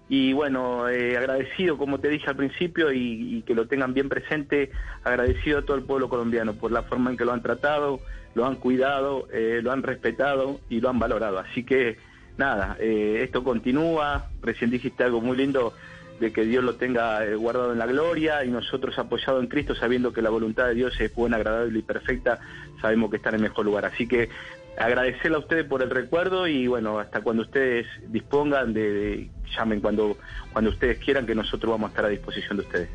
y 0.10 0.34
bueno, 0.34 0.90
eh, 0.90 1.16
agradecido 1.16 1.78
como 1.78 2.00
te 2.00 2.10
dije 2.10 2.26
al 2.28 2.38
principio 2.38 2.92
y 2.92 3.44
que 3.46 3.54
lo 3.54 3.68
tengan 3.68 3.94
bien 3.94 4.10
presente, 4.10 4.72
agradecido 5.04 5.60
a 5.60 5.62
todo 5.62 5.78
el 5.78 5.84
pueblo 5.84 6.10
colombiano 6.10 6.54
por 6.54 6.72
la 6.72 6.82
forma 6.82 7.12
en 7.12 7.18
que 7.18 7.24
lo 7.24 7.34
han 7.34 7.44
tratado, 7.44 8.00
lo 8.34 8.46
han 8.46 8.56
cuidado, 8.56 9.28
eh, 9.34 9.60
lo 9.64 9.72
han 9.72 9.84
respetado 9.84 10.60
y 10.70 10.80
lo 10.82 10.90
han 10.90 11.00
valorado. 11.00 11.40
Así 11.40 11.64
que 11.64 11.98
nada, 12.38 12.78
eh, 12.80 13.22
esto 13.24 13.44
continúa, 13.44 14.28
recién 14.42 14.70
dijiste 14.72 15.04
algo 15.04 15.22
muy 15.22 15.38
lindo 15.38 15.74
de 16.20 16.32
que 16.32 16.44
Dios 16.44 16.64
lo 16.64 16.76
tenga 16.76 17.26
eh, 17.26 17.36
guardado 17.36 17.72
en 17.74 17.80
la 17.80 17.88
gloria 17.88 18.46
y 18.46 18.50
nosotros 18.50 18.98
apoyados 19.00 19.42
en 19.42 19.50
Cristo 19.50 19.74
sabiendo 19.76 20.14
que 20.14 20.22
la 20.22 20.30
voluntad 20.30 20.68
de 20.68 20.76
Dios 20.76 21.00
es 21.02 21.14
buena, 21.16 21.38
agradable 21.38 21.80
y 21.80 21.82
perfecta, 21.82 22.40
sabemos 22.80 23.10
que 23.10 23.18
está 23.18 23.30
en 23.30 23.36
el 23.36 23.42
mejor 23.42 23.66
lugar. 23.66 23.86
Así 23.86 24.08
que 24.08 24.30
agradecerle 24.78 25.36
a 25.38 25.40
ustedes 25.40 25.66
por 25.66 25.82
el 25.82 25.90
recuerdo 25.90 26.48
y 26.48 26.68
bueno, 26.68 27.00
hasta 27.00 27.22
cuando 27.22 27.44
ustedes 27.44 27.88
dispongan 28.08 28.74
de, 28.74 28.92
de- 28.92 29.30
llamen 29.58 29.82
cuando, 29.82 30.16
cuando 30.54 30.70
ustedes 30.70 30.98
quieran 31.00 31.26
que 31.26 31.36
nosotros 31.36 31.70
vamos 31.72 31.88
a 31.88 31.92
estar 31.92 32.06
a 32.06 32.10
disposición 32.10 32.58
de 32.58 32.64
ustedes. 32.64 32.90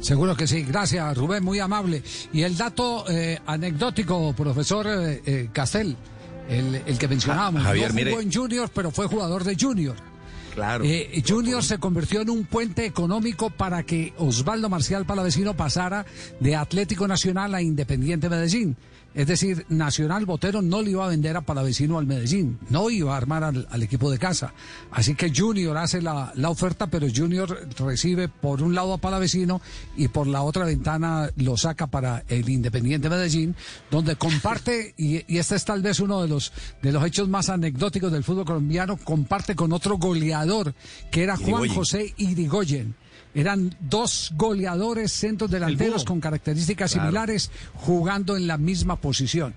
Seguro 0.00 0.36
que 0.36 0.46
sí. 0.46 0.62
Gracias, 0.62 1.16
Rubén, 1.16 1.42
muy 1.42 1.58
amable. 1.58 2.02
Y 2.32 2.42
el 2.42 2.56
dato 2.56 3.04
eh, 3.08 3.38
anecdótico, 3.46 4.32
profesor 4.34 4.86
eh, 4.88 5.22
eh, 5.26 5.48
Castel, 5.52 5.96
el, 6.48 6.74
el 6.86 6.98
que 6.98 7.08
mencionábamos. 7.08 7.62
Ja- 7.62 7.68
Javier, 7.68 7.88
no 7.94 8.00
jugó 8.00 8.04
mire. 8.16 8.22
en 8.22 8.32
Junior, 8.32 8.70
pero 8.74 8.90
fue 8.90 9.06
jugador 9.06 9.42
de 9.44 9.56
Junior. 9.58 9.96
Claro. 10.54 10.84
Eh, 10.86 11.22
Junior 11.26 11.62
se 11.62 11.78
convirtió 11.78 12.22
en 12.22 12.30
un 12.30 12.44
puente 12.46 12.86
económico 12.86 13.50
para 13.50 13.82
que 13.82 14.14
Osvaldo 14.16 14.68
Marcial 14.70 15.04
Palavecino 15.04 15.54
pasara 15.54 16.06
de 16.40 16.56
Atlético 16.56 17.06
Nacional 17.06 17.54
a 17.54 17.60
Independiente 17.60 18.30
Medellín. 18.30 18.76
Es 19.14 19.26
decir, 19.26 19.64
Nacional 19.70 20.26
Botero 20.26 20.60
no 20.60 20.82
le 20.82 20.90
iba 20.90 21.06
a 21.06 21.08
vender 21.08 21.36
a 21.36 21.40
Palavecino 21.40 21.98
al 21.98 22.06
Medellín, 22.06 22.58
no 22.68 22.90
iba 22.90 23.14
a 23.14 23.16
armar 23.16 23.44
al, 23.44 23.66
al 23.70 23.82
equipo 23.82 24.10
de 24.10 24.18
casa. 24.18 24.52
Así 24.90 25.14
que 25.14 25.32
Junior 25.34 25.74
hace 25.78 26.02
la, 26.02 26.32
la, 26.34 26.50
oferta, 26.50 26.88
pero 26.88 27.06
Junior 27.14 27.66
recibe 27.78 28.28
por 28.28 28.62
un 28.62 28.74
lado 28.74 28.92
a 28.92 28.98
Palavecino 28.98 29.62
y 29.96 30.08
por 30.08 30.26
la 30.26 30.42
otra 30.42 30.66
ventana 30.66 31.30
lo 31.36 31.56
saca 31.56 31.86
para 31.86 32.24
el 32.28 32.46
Independiente 32.48 33.08
Medellín, 33.08 33.56
donde 33.90 34.16
comparte, 34.16 34.94
y, 34.98 35.24
y 35.32 35.38
este 35.38 35.56
es 35.56 35.64
tal 35.64 35.80
vez 35.80 35.98
uno 36.00 36.20
de 36.20 36.28
los, 36.28 36.52
de 36.82 36.92
los 36.92 37.02
hechos 37.04 37.26
más 37.26 37.48
anecdóticos 37.48 38.12
del 38.12 38.22
fútbol 38.22 38.44
colombiano, 38.44 38.98
comparte 38.98 39.54
con 39.54 39.72
otro 39.72 39.96
goleador 39.96 40.74
que 41.10 41.22
era 41.22 41.36
Juan 41.36 41.64
Irigoyen. 41.64 41.74
José 41.74 42.14
Irigoyen. 42.18 42.94
Eran 43.36 43.76
dos 43.80 44.32
goleadores 44.34 45.12
centros 45.12 45.50
delanteros 45.50 46.04
con 46.04 46.20
características 46.20 46.92
Claro. 46.92 47.06
similares 47.08 47.50
jugando 47.74 48.36
en 48.36 48.46
la 48.46 48.56
misma 48.58 48.96
posición. 49.00 49.54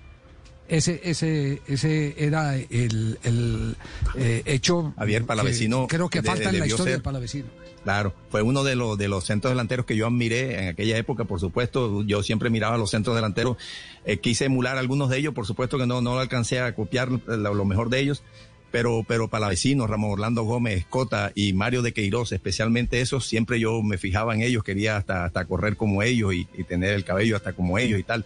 Ese, 0.68 1.00
ese, 1.02 1.60
ese 1.66 2.14
era 2.24 2.54
el, 2.56 3.18
el, 3.24 3.76
eh, 4.16 4.42
hecho. 4.44 4.94
Javier 4.96 5.24
Palavecino 5.26 5.88
que 5.88 5.96
creo 5.96 6.08
que 6.08 6.20
de- 6.22 6.28
falta 6.28 6.50
en 6.50 6.58
la 6.60 6.66
historia 6.66 6.84
ser- 6.84 6.92
del 6.92 7.02
Palavecino. 7.02 7.46
Claro, 7.82 8.14
fue 8.30 8.42
uno 8.42 8.62
de 8.62 8.76
los 8.76 8.98
de 8.98 9.08
los 9.08 9.24
centros 9.24 9.50
delanteros 9.52 9.86
que 9.86 9.96
yo 9.96 10.06
admiré 10.06 10.62
en 10.62 10.68
aquella 10.68 10.98
época, 10.98 11.24
por 11.24 11.40
supuesto. 11.40 12.04
Yo 12.04 12.22
siempre 12.22 12.50
miraba 12.50 12.74
a 12.74 12.78
los 12.78 12.90
centros 12.90 13.16
delanteros, 13.16 13.56
eh, 14.04 14.18
quise 14.18 14.44
emular 14.44 14.76
algunos 14.76 15.08
de 15.08 15.16
ellos, 15.16 15.32
por 15.34 15.46
supuesto 15.46 15.78
que 15.78 15.86
no 15.86 16.02
no 16.02 16.18
alcancé 16.18 16.60
a 16.60 16.74
copiar 16.74 17.08
lo, 17.10 17.54
lo 17.54 17.64
mejor 17.64 17.88
de 17.88 18.00
ellos, 18.00 18.22
pero 18.70 19.04
pero 19.06 19.28
Palavecino, 19.28 19.86
Ramón 19.86 20.12
Orlando 20.12 20.44
Gómez, 20.44 20.78
Escota 20.78 21.32
y 21.34 21.52
Mario 21.52 21.82
de 21.82 21.92
Queiroz, 21.92 22.32
especialmente 22.32 23.00
esos, 23.00 23.26
siempre 23.26 23.58
yo 23.58 23.82
me 23.82 23.98
fijaba 23.98 24.34
en 24.34 24.42
ellos, 24.42 24.62
quería 24.62 24.96
hasta 24.96 25.24
hasta 25.24 25.44
correr 25.44 25.76
como 25.76 26.02
ellos 26.02 26.34
y, 26.34 26.44
tener 26.64 26.92
el 26.94 27.04
cabello 27.04 27.36
hasta 27.36 27.52
como 27.52 27.78
ellos 27.78 27.98
y 27.98 28.02
tal. 28.04 28.24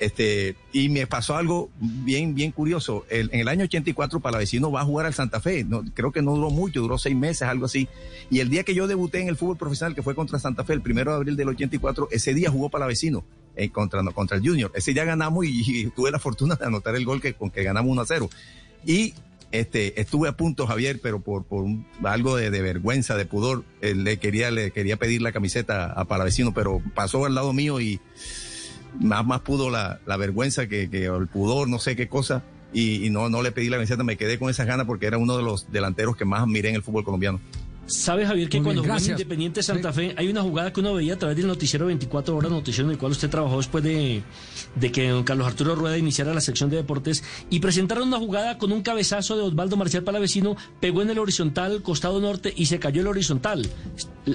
Este, 0.00 0.56
y 0.72 0.88
me 0.88 1.06
pasó 1.06 1.36
algo 1.36 1.70
bien, 1.78 2.34
bien 2.34 2.50
curioso. 2.52 3.04
El- 3.10 3.28
en 3.32 3.40
el 3.40 3.48
año 3.48 3.64
84, 3.64 4.20
Palavecino 4.20 4.72
va 4.72 4.80
a 4.80 4.84
jugar 4.84 5.06
al 5.06 5.14
Santa 5.14 5.40
Fe. 5.40 5.62
No, 5.64 5.84
creo 5.94 6.10
que 6.10 6.22
no 6.22 6.34
duró 6.34 6.50
mucho, 6.50 6.80
duró 6.80 6.98
seis 6.98 7.14
meses, 7.14 7.42
algo 7.42 7.66
así. 7.66 7.86
Y 8.30 8.40
el 8.40 8.48
día 8.48 8.64
que 8.64 8.74
yo 8.74 8.86
debuté 8.86 9.20
en 9.20 9.28
el 9.28 9.36
fútbol 9.36 9.56
profesional, 9.58 9.94
que 9.94 10.02
fue 10.02 10.14
contra 10.14 10.38
Santa 10.38 10.64
Fe, 10.64 10.72
el 10.72 10.80
primero 10.80 11.10
de 11.12 11.16
abril 11.18 11.36
del 11.36 11.48
84, 11.50 12.08
ese 12.10 12.34
día 12.34 12.50
jugó 12.50 12.68
Palavecino 12.68 13.24
eh, 13.54 13.68
contra, 13.68 14.02
contra 14.12 14.38
el 14.38 14.42
Junior. 14.46 14.72
Ese 14.74 14.92
día 14.92 15.04
ganamos 15.04 15.44
y, 15.44 15.62
y 15.66 15.86
tuve 15.90 16.10
la 16.10 16.18
fortuna 16.18 16.56
de 16.56 16.64
anotar 16.64 16.96
el 16.96 17.04
gol 17.04 17.20
que, 17.20 17.34
con 17.34 17.50
que 17.50 17.62
ganamos 17.62 17.92
1 17.92 18.00
a 18.00 18.06
0. 18.06 18.30
Y 18.84 19.14
este, 19.52 20.00
estuve 20.00 20.28
a 20.28 20.36
punto, 20.36 20.66
Javier, 20.66 20.98
pero 21.02 21.20
por, 21.20 21.44
por 21.44 21.62
un- 21.64 21.86
algo 22.02 22.36
de, 22.36 22.50
vergüenza, 22.50 23.16
de 23.16 23.26
pudor, 23.26 23.64
eh, 23.80 23.94
le 23.94 24.18
quería, 24.18 24.50
le 24.50 24.70
quería 24.70 24.96
pedir 24.96 25.22
la 25.22 25.32
camiseta 25.32 25.92
a 25.92 26.04
Palavecino, 26.06 26.52
pero 26.52 26.82
pasó 26.94 27.24
al 27.26 27.34
lado 27.34 27.52
mío 27.52 27.80
y 27.80 28.00
más, 29.00 29.24
más 29.24 29.40
pudo 29.40 29.70
la, 29.70 30.00
vergüenza 30.18 30.66
que, 30.66 30.90
que 30.90 31.04
el 31.06 31.28
pudor, 31.28 31.68
no 31.68 31.78
sé 31.78 31.96
qué 31.96 32.08
cosa, 32.08 32.42
y, 32.72 33.06
y 33.06 33.10
no, 33.10 33.28
no 33.28 33.42
le 33.42 33.52
pedí 33.52 33.68
la 33.68 33.76
camiseta, 33.76 34.02
me 34.04 34.16
quedé 34.16 34.38
con 34.38 34.48
esas 34.50 34.66
ganas 34.66 34.86
porque 34.86 35.06
era 35.06 35.18
uno 35.18 35.36
de 35.36 35.42
los 35.42 35.70
delanteros 35.70 36.16
que 36.16 36.24
más 36.24 36.42
admiré 36.42 36.70
en 36.70 36.76
el 36.76 36.82
fútbol 36.82 37.04
colombiano. 37.04 37.40
¿Sabe, 37.86 38.24
Javier, 38.24 38.48
que 38.48 38.62
cuando 38.62 38.82
jugó 38.82 38.96
en. 38.96 39.10
Independiente 39.10 39.62
Santa 39.62 39.92
Fe 39.92 40.14
hay 40.16 40.28
una 40.28 40.42
jugada 40.42 40.72
que 40.72 40.80
uno 40.80 40.94
veía 40.94 41.14
a 41.14 41.18
través 41.18 41.36
del 41.36 41.46
noticiero 41.46 41.86
24 41.86 42.36
horas, 42.36 42.50
noticiero 42.50 42.88
en 42.88 42.92
el 42.92 42.98
cual 42.98 43.12
usted 43.12 43.28
trabajó 43.28 43.56
después 43.56 43.82
de, 43.82 44.22
de 44.76 44.92
que 44.92 45.08
don 45.08 45.24
Carlos 45.24 45.46
Arturo 45.46 45.74
Rueda 45.74 45.98
iniciara 45.98 46.32
la 46.32 46.40
sección 46.40 46.70
de 46.70 46.76
deportes 46.76 47.24
y 47.50 47.58
presentaron 47.60 48.08
una 48.08 48.18
jugada 48.18 48.56
con 48.56 48.72
un 48.72 48.82
cabezazo 48.82 49.36
de 49.36 49.42
Osvaldo 49.42 49.76
Marcial 49.76 50.04
Palavecino, 50.04 50.56
pegó 50.80 51.02
en 51.02 51.10
el 51.10 51.18
horizontal, 51.18 51.82
costado 51.82 52.20
norte 52.20 52.52
y 52.56 52.66
se 52.66 52.78
cayó 52.78 53.02
el 53.02 53.08
horizontal. 53.08 53.68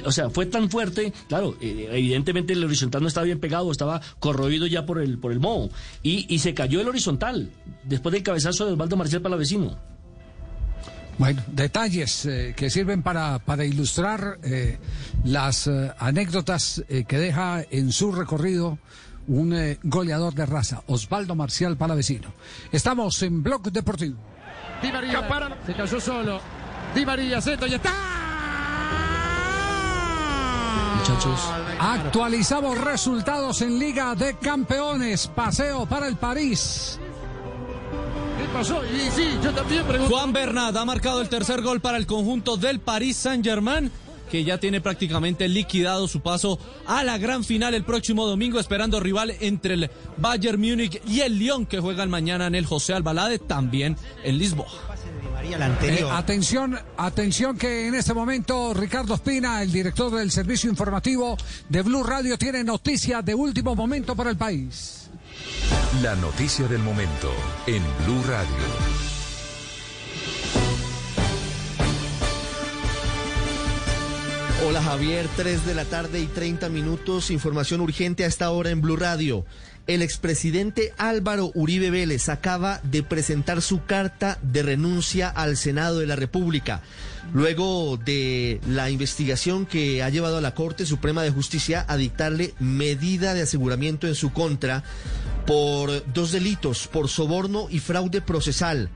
O 0.03 0.11
sea, 0.11 0.30
fue 0.30 0.45
tan 0.45 0.69
fuerte, 0.69 1.14
claro, 1.30 1.57
eh, 1.61 1.88
evidentemente 1.91 2.53
el 2.53 2.64
horizontal 2.64 3.02
no 3.02 3.07
estaba 3.07 3.26
bien 3.26 3.40
pegado, 3.40 3.72
estaba 3.72 4.02
corroído 4.19 4.68
ya 4.68 4.86
por 4.86 5.02
el, 5.02 5.18
por 5.18 5.32
el 5.32 5.40
moho 5.40 5.69
y, 6.03 6.26
y 6.34 6.40
se 6.40 6.53
cayó 6.53 6.82
el 6.82 6.90
horizontal 6.90 7.49
después 7.86 8.11
del 8.11 8.24
cabezazo 8.24 8.65
de 8.65 8.74
Osvaldo 8.74 8.98
Marcial 8.98 9.22
Palavecino. 9.22 9.97
Bueno, 11.18 11.41
detalles 11.48 12.26
eh, 12.26 12.53
que 12.56 12.69
sirven 12.69 13.02
para, 13.02 13.39
para 13.39 13.65
ilustrar 13.65 14.38
eh, 14.44 14.77
las 15.23 15.65
eh, 15.68 15.91
anécdotas 15.98 16.84
eh, 16.89 17.06
que 17.07 17.18
deja 17.18 17.64
en 17.72 17.91
su 17.91 18.11
recorrido 18.11 18.77
un 19.27 19.53
eh, 19.53 19.80
goleador 19.84 20.34
de 20.34 20.45
raza, 20.45 20.84
Osvaldo 20.88 21.35
Marcial 21.35 21.76
Palavecino. 21.76 22.31
Estamos 22.72 23.22
en 23.23 23.41
Blog 23.44 23.64
Deportivo. 23.72 24.18
Di 24.81 24.91
María 24.91 25.27
se 25.65 25.73
cayó 25.73 25.99
solo. 25.99 26.39
Di 26.94 27.06
María, 27.06 27.41
centro 27.41 27.68
y 27.68 27.73
está. 27.73 27.94
Muchachos. 30.99 31.49
Actualizamos 31.80 32.77
resultados 32.80 33.61
en 33.61 33.80
Liga 33.80 34.14
de 34.14 34.35
Campeones. 34.35 35.27
Paseo 35.27 35.85
para 35.85 36.07
el 36.07 36.15
París. 36.15 36.99
¿Qué 38.38 38.45
pasó? 38.53 38.81
Y 38.85 39.09
sí, 39.11 39.38
yo 39.43 39.51
también 39.51 39.84
pregunto. 39.85 40.14
Juan 40.15 40.34
Bernat 40.34 40.76
ha 40.76 40.85
marcado 40.85 41.22
el 41.22 41.30
tercer 41.30 41.61
gol 41.61 41.81
para 41.81 41.97
el 41.97 42.05
conjunto 42.05 42.57
del 42.57 42.80
Paris 42.80 43.18
Saint-Germain, 43.18 43.91
que 44.30 44.43
ya 44.43 44.59
tiene 44.59 44.81
prácticamente 44.81 45.47
liquidado 45.47 46.07
su 46.07 46.22
paso 46.22 46.59
a 46.85 47.03
la 47.03 47.18
gran 47.18 47.43
final 47.43 47.73
el 47.73 47.84
próximo 47.84 48.26
domingo, 48.26 48.59
esperando 48.59 48.99
rival 48.99 49.34
entre 49.39 49.76
el 49.76 49.91
Bayern 50.18 50.59
Múnich 50.59 51.01
y 51.07 51.22
el 51.22 51.39
Lyon, 51.39 51.65
que 51.65 51.80
juegan 51.80 52.09
mañana 52.09 52.47
en 52.47 52.55
el 52.55 52.65
José 52.65 52.93
Albalade, 52.93 53.39
también 53.39 53.97
en 54.23 54.38
Lisboa. 54.38 54.68
Eh, 55.81 56.05
atención, 56.11 56.77
atención 56.97 57.57
que 57.57 57.88
en 57.88 57.95
este 57.95 58.14
momento 58.14 58.73
Ricardo 58.73 59.14
Espina, 59.14 59.61
el 59.61 59.72
director 59.72 60.14
del 60.14 60.30
servicio 60.30 60.69
informativo 60.69 61.38
de 61.69 61.81
Blue 61.84 62.03
Radio, 62.03 62.38
tiene 62.38 62.64
noticias 62.64 63.23
de 63.23 63.34
último 63.34 63.73
momento 63.76 64.15
para 64.15 64.30
el 64.30 64.35
país. 64.38 65.06
La 66.01 66.15
noticia 66.15 66.67
del 66.67 66.84
momento 66.84 67.31
en 67.65 67.84
Blue 68.05 68.23
Radio. 68.27 68.97
Hola 74.67 74.81
Javier, 74.81 75.27
3 75.38 75.65
de 75.65 75.75
la 75.75 75.85
tarde 75.85 76.19
y 76.19 76.25
30 76.25 76.69
minutos. 76.69 77.31
Información 77.31 77.81
urgente 77.81 78.25
a 78.25 78.27
esta 78.27 78.51
hora 78.51 78.69
en 78.69 78.81
Blue 78.81 78.97
Radio. 78.97 79.45
El 79.88 80.01
expresidente 80.01 80.93
Álvaro 80.97 81.51
Uribe 81.55 81.89
Vélez 81.89 82.27
acaba 82.27 82.81
de 82.84 83.03
presentar 83.03 83.61
su 83.61 83.85
carta 83.85 84.38
de 84.41 84.63
renuncia 84.63 85.29
al 85.29 85.55
Senado 85.55 85.99
de 85.99 86.07
la 86.07 86.17
República. 86.17 86.81
Luego 87.34 87.97
de 87.97 88.59
la 88.67 88.89
investigación 88.89 89.65
que 89.65 90.03
ha 90.03 90.09
llevado 90.09 90.38
a 90.38 90.41
la 90.41 90.53
Corte 90.53 90.85
Suprema 90.85 91.23
de 91.23 91.31
Justicia 91.31 91.85
a 91.88 91.95
dictarle 91.95 92.53
medida 92.59 93.34
de 93.34 93.43
aseguramiento 93.43 94.07
en 94.07 94.15
su 94.15 94.34
contra 94.34 94.84
por 95.48 96.14
dos 96.14 96.32
delitos, 96.34 96.88
por 96.88 97.07
soborno 97.07 97.68
y 97.72 97.80
fraude 97.80 98.22
procesal. 98.22 98.90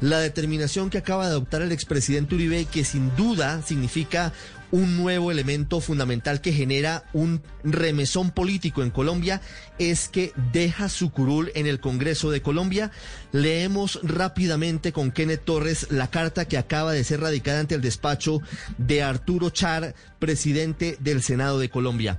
La 0.00 0.18
determinación 0.20 0.90
que 0.90 0.98
acaba 0.98 1.26
de 1.26 1.32
adoptar 1.32 1.60
el 1.60 1.70
expresidente 1.70 2.34
Uribe, 2.34 2.64
que 2.64 2.84
sin 2.84 3.14
duda 3.14 3.62
significa 3.62 4.32
un 4.70 4.96
nuevo 4.96 5.30
elemento 5.30 5.80
fundamental 5.80 6.40
que 6.40 6.52
genera 6.52 7.04
un 7.12 7.42
remesón 7.64 8.30
político 8.30 8.82
en 8.82 8.90
Colombia, 8.90 9.40
es 9.78 10.08
que 10.08 10.32
deja 10.52 10.88
su 10.88 11.10
curul 11.10 11.50
en 11.54 11.66
el 11.66 11.80
Congreso 11.80 12.30
de 12.30 12.42
Colombia. 12.42 12.90
Leemos 13.32 14.00
rápidamente 14.02 14.92
con 14.92 15.10
Kenneth 15.10 15.44
Torres 15.44 15.88
la 15.90 16.10
carta 16.10 16.46
que 16.46 16.58
acaba 16.58 16.92
de 16.92 17.04
ser 17.04 17.20
radicada 17.20 17.60
ante 17.60 17.74
el 17.74 17.82
despacho 17.82 18.40
de 18.78 19.02
Arturo 19.02 19.50
Char, 19.50 19.94
presidente 20.18 20.96
del 21.00 21.22
Senado 21.22 21.58
de 21.58 21.70
Colombia. 21.70 22.18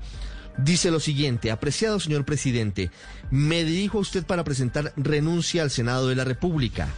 Dice 0.63 0.91
lo 0.91 0.99
siguiente, 0.99 1.51
apreciado 1.51 2.01
señor 2.01 2.25
presidente, 2.25 2.91
me 3.31 3.63
dirijo 3.63 3.97
a 3.97 4.01
usted 4.01 4.25
para 4.25 4.43
presentar 4.43 4.91
renuncia 4.97 5.61
al 5.61 5.71
Senado 5.71 6.09
de 6.09 6.15
la 6.15 6.25
República. 6.25 6.89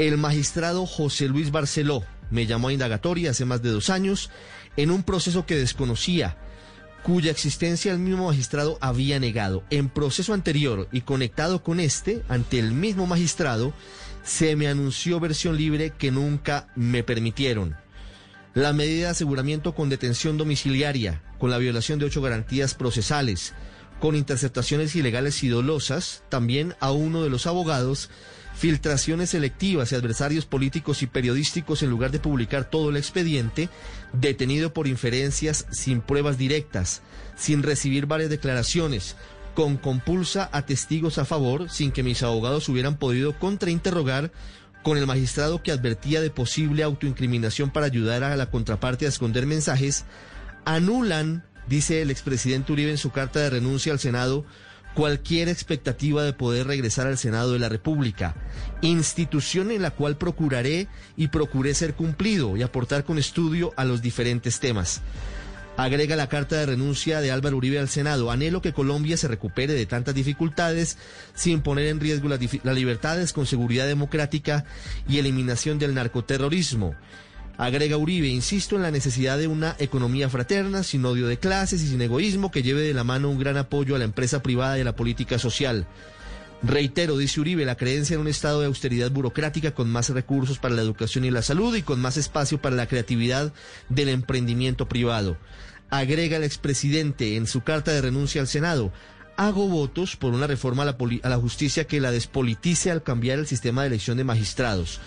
El 0.00 0.18
magistrado 0.18 0.84
José 0.84 1.28
Luis 1.28 1.52
Barceló 1.52 2.02
me 2.30 2.46
llamó 2.46 2.68
a 2.68 2.72
indagatoria 2.72 3.30
hace 3.30 3.44
más 3.44 3.62
de 3.62 3.70
dos 3.70 3.88
años 3.88 4.30
en 4.76 4.90
un 4.90 5.04
proceso 5.04 5.46
que 5.46 5.54
desconocía, 5.54 6.36
cuya 7.04 7.30
existencia 7.30 7.92
el 7.92 8.00
mismo 8.00 8.26
magistrado 8.26 8.78
había 8.80 9.20
negado. 9.20 9.62
En 9.70 9.90
proceso 9.90 10.34
anterior 10.34 10.88
y 10.90 11.02
conectado 11.02 11.62
con 11.62 11.78
este, 11.78 12.24
ante 12.28 12.58
el 12.58 12.72
mismo 12.72 13.06
magistrado, 13.06 13.72
se 14.24 14.56
me 14.56 14.66
anunció 14.66 15.20
versión 15.20 15.56
libre 15.56 15.92
que 15.96 16.10
nunca 16.10 16.66
me 16.74 17.04
permitieron. 17.04 17.76
La 18.54 18.72
medida 18.72 19.04
de 19.04 19.10
aseguramiento 19.12 19.74
con 19.74 19.88
detención 19.88 20.36
domiciliaria, 20.36 21.22
con 21.38 21.50
la 21.50 21.58
violación 21.58 21.98
de 21.98 22.06
ocho 22.06 22.22
garantías 22.22 22.74
procesales, 22.74 23.54
con 24.00 24.14
interceptaciones 24.14 24.94
ilegales 24.96 25.42
y 25.42 25.48
dolosas, 25.48 26.22
también 26.28 26.74
a 26.80 26.92
uno 26.92 27.22
de 27.22 27.30
los 27.30 27.46
abogados, 27.46 28.10
filtraciones 28.54 29.30
selectivas 29.30 29.92
y 29.92 29.94
adversarios 29.94 30.44
políticos 30.44 31.02
y 31.02 31.06
periodísticos 31.06 31.82
en 31.82 31.90
lugar 31.90 32.10
de 32.10 32.18
publicar 32.18 32.68
todo 32.68 32.90
el 32.90 32.96
expediente, 32.96 33.68
detenido 34.12 34.72
por 34.72 34.88
inferencias 34.88 35.66
sin 35.70 36.00
pruebas 36.00 36.38
directas, 36.38 37.02
sin 37.36 37.62
recibir 37.62 38.06
varias 38.06 38.30
declaraciones, 38.30 39.16
con 39.54 39.76
compulsa 39.76 40.48
a 40.52 40.66
testigos 40.66 41.18
a 41.18 41.24
favor, 41.24 41.70
sin 41.70 41.92
que 41.92 42.02
mis 42.02 42.22
abogados 42.22 42.68
hubieran 42.68 42.96
podido 42.96 43.38
contrainterrogar 43.38 44.30
con 44.82 44.98
el 44.98 45.06
magistrado 45.06 45.62
que 45.62 45.72
advertía 45.72 46.20
de 46.20 46.30
posible 46.30 46.82
autoincriminación 46.82 47.70
para 47.70 47.86
ayudar 47.86 48.24
a 48.24 48.36
la 48.36 48.50
contraparte 48.50 49.06
a 49.06 49.08
esconder 49.08 49.46
mensajes, 49.46 50.04
anulan, 50.74 51.44
dice 51.66 52.02
el 52.02 52.10
expresidente 52.10 52.72
Uribe 52.72 52.90
en 52.90 52.98
su 52.98 53.10
carta 53.10 53.40
de 53.40 53.48
renuncia 53.48 53.90
al 53.92 53.98
Senado, 53.98 54.44
cualquier 54.94 55.48
expectativa 55.48 56.22
de 56.22 56.34
poder 56.34 56.66
regresar 56.66 57.06
al 57.06 57.16
Senado 57.16 57.54
de 57.54 57.58
la 57.58 57.70
República, 57.70 58.34
institución 58.82 59.70
en 59.70 59.80
la 59.80 59.92
cual 59.92 60.18
procuraré 60.18 60.88
y 61.16 61.28
procuré 61.28 61.72
ser 61.72 61.94
cumplido 61.94 62.56
y 62.56 62.62
aportar 62.62 63.04
con 63.04 63.18
estudio 63.18 63.72
a 63.76 63.86
los 63.86 64.02
diferentes 64.02 64.60
temas. 64.60 65.00
Agrega 65.78 66.16
la 66.16 66.28
carta 66.28 66.56
de 66.56 66.66
renuncia 66.66 67.20
de 67.20 67.30
Álvaro 67.30 67.56
Uribe 67.56 67.78
al 67.78 67.88
Senado. 67.88 68.32
Anhelo 68.32 68.60
que 68.60 68.72
Colombia 68.72 69.16
se 69.16 69.28
recupere 69.28 69.74
de 69.74 69.86
tantas 69.86 70.14
dificultades 70.14 70.98
sin 71.34 71.60
poner 71.62 71.86
en 71.86 72.00
riesgo 72.00 72.28
las, 72.28 72.40
las 72.64 72.74
libertades 72.74 73.32
con 73.32 73.46
seguridad 73.46 73.86
democrática 73.86 74.64
y 75.08 75.18
eliminación 75.18 75.78
del 75.78 75.94
narcoterrorismo. 75.94 76.96
Agrega 77.58 77.96
Uribe, 77.96 78.28
insisto 78.28 78.76
en 78.76 78.82
la 78.82 78.92
necesidad 78.92 79.36
de 79.36 79.48
una 79.48 79.74
economía 79.80 80.30
fraterna, 80.30 80.84
sin 80.84 81.04
odio 81.04 81.26
de 81.26 81.40
clases 81.40 81.82
y 81.82 81.88
sin 81.88 82.00
egoísmo, 82.00 82.52
que 82.52 82.62
lleve 82.62 82.82
de 82.82 82.94
la 82.94 83.02
mano 83.02 83.28
un 83.28 83.38
gran 83.38 83.56
apoyo 83.56 83.96
a 83.96 83.98
la 83.98 84.04
empresa 84.04 84.44
privada 84.44 84.78
y 84.78 84.82
a 84.82 84.84
la 84.84 84.94
política 84.94 85.40
social. 85.40 85.84
Reitero, 86.62 87.18
dice 87.18 87.40
Uribe, 87.40 87.64
la 87.64 87.76
creencia 87.76 88.14
en 88.14 88.20
un 88.20 88.28
estado 88.28 88.60
de 88.60 88.66
austeridad 88.66 89.10
burocrática 89.10 89.72
con 89.72 89.90
más 89.90 90.08
recursos 90.10 90.58
para 90.58 90.76
la 90.76 90.82
educación 90.82 91.24
y 91.24 91.32
la 91.32 91.42
salud 91.42 91.74
y 91.74 91.82
con 91.82 92.00
más 92.00 92.16
espacio 92.16 92.62
para 92.62 92.76
la 92.76 92.86
creatividad 92.86 93.52
del 93.88 94.08
emprendimiento 94.08 94.88
privado. 94.88 95.36
Agrega 95.90 96.36
el 96.36 96.44
expresidente 96.44 97.34
en 97.34 97.48
su 97.48 97.62
carta 97.62 97.90
de 97.90 98.02
renuncia 98.02 98.40
al 98.40 98.46
Senado. 98.46 98.92
Hago 99.36 99.66
votos 99.66 100.14
por 100.14 100.32
una 100.32 100.46
reforma 100.46 100.84
a 100.84 100.86
la, 100.86 100.96
a 101.24 101.28
la 101.28 101.38
justicia 101.38 101.88
que 101.88 102.00
la 102.00 102.12
despolitice 102.12 102.92
al 102.92 103.02
cambiar 103.02 103.40
el 103.40 103.48
sistema 103.48 103.82
de 103.82 103.88
elección 103.88 104.16
de 104.16 104.22
magistrados. 104.22 105.00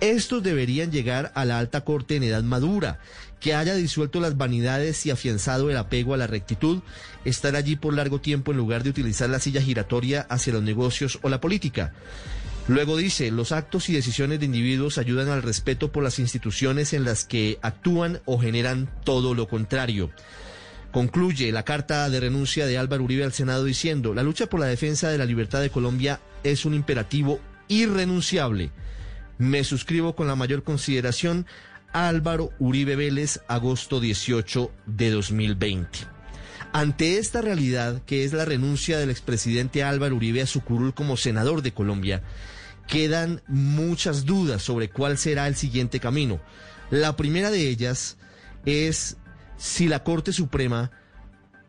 Estos 0.00 0.42
deberían 0.42 0.92
llegar 0.92 1.32
a 1.34 1.44
la 1.44 1.58
alta 1.58 1.82
corte 1.82 2.16
en 2.16 2.24
edad 2.24 2.42
madura, 2.42 2.98
que 3.40 3.54
haya 3.54 3.74
disuelto 3.74 4.20
las 4.20 4.36
vanidades 4.36 5.04
y 5.06 5.10
afianzado 5.10 5.70
el 5.70 5.76
apego 5.76 6.14
a 6.14 6.16
la 6.16 6.26
rectitud, 6.26 6.80
estar 7.24 7.56
allí 7.56 7.76
por 7.76 7.94
largo 7.94 8.20
tiempo 8.20 8.52
en 8.52 8.58
lugar 8.58 8.82
de 8.82 8.90
utilizar 8.90 9.30
la 9.30 9.38
silla 9.38 9.62
giratoria 9.62 10.26
hacia 10.28 10.52
los 10.52 10.62
negocios 10.62 11.18
o 11.22 11.28
la 11.28 11.40
política. 11.40 11.92
Luego 12.66 12.96
dice, 12.96 13.30
los 13.30 13.52
actos 13.52 13.90
y 13.90 13.92
decisiones 13.92 14.40
de 14.40 14.46
individuos 14.46 14.96
ayudan 14.96 15.28
al 15.28 15.42
respeto 15.42 15.92
por 15.92 16.02
las 16.02 16.18
instituciones 16.18 16.94
en 16.94 17.04
las 17.04 17.26
que 17.26 17.58
actúan 17.60 18.20
o 18.24 18.38
generan 18.38 18.88
todo 19.04 19.34
lo 19.34 19.48
contrario. 19.48 20.10
Concluye 20.90 21.52
la 21.52 21.64
carta 21.64 22.08
de 22.08 22.20
renuncia 22.20 22.66
de 22.66 22.78
Álvaro 22.78 23.04
Uribe 23.04 23.24
al 23.24 23.32
Senado 23.32 23.64
diciendo, 23.64 24.14
la 24.14 24.22
lucha 24.22 24.46
por 24.46 24.60
la 24.60 24.66
defensa 24.66 25.10
de 25.10 25.18
la 25.18 25.26
libertad 25.26 25.60
de 25.60 25.68
Colombia 25.68 26.20
es 26.42 26.64
un 26.64 26.72
imperativo 26.72 27.40
irrenunciable. 27.68 28.70
Me 29.38 29.64
suscribo 29.64 30.14
con 30.14 30.26
la 30.26 30.36
mayor 30.36 30.62
consideración 30.62 31.46
Álvaro 31.92 32.50
Uribe 32.58 32.96
Vélez, 32.96 33.40
agosto 33.48 34.00
18 34.00 34.70
de 34.86 35.10
2020. 35.10 35.98
Ante 36.72 37.18
esta 37.18 37.40
realidad, 37.40 38.02
que 38.04 38.24
es 38.24 38.32
la 38.32 38.44
renuncia 38.44 38.98
del 38.98 39.10
expresidente 39.10 39.84
Álvaro 39.84 40.16
Uribe 40.16 40.42
a 40.42 40.46
su 40.46 40.60
curul 40.62 40.92
como 40.92 41.16
senador 41.16 41.62
de 41.62 41.72
Colombia, 41.72 42.22
quedan 42.88 43.42
muchas 43.46 44.24
dudas 44.24 44.62
sobre 44.62 44.90
cuál 44.90 45.18
será 45.18 45.46
el 45.46 45.54
siguiente 45.54 46.00
camino. 46.00 46.40
La 46.90 47.16
primera 47.16 47.50
de 47.50 47.68
ellas 47.68 48.16
es 48.66 49.16
si 49.56 49.88
la 49.88 50.02
Corte 50.02 50.32
Suprema 50.32 50.90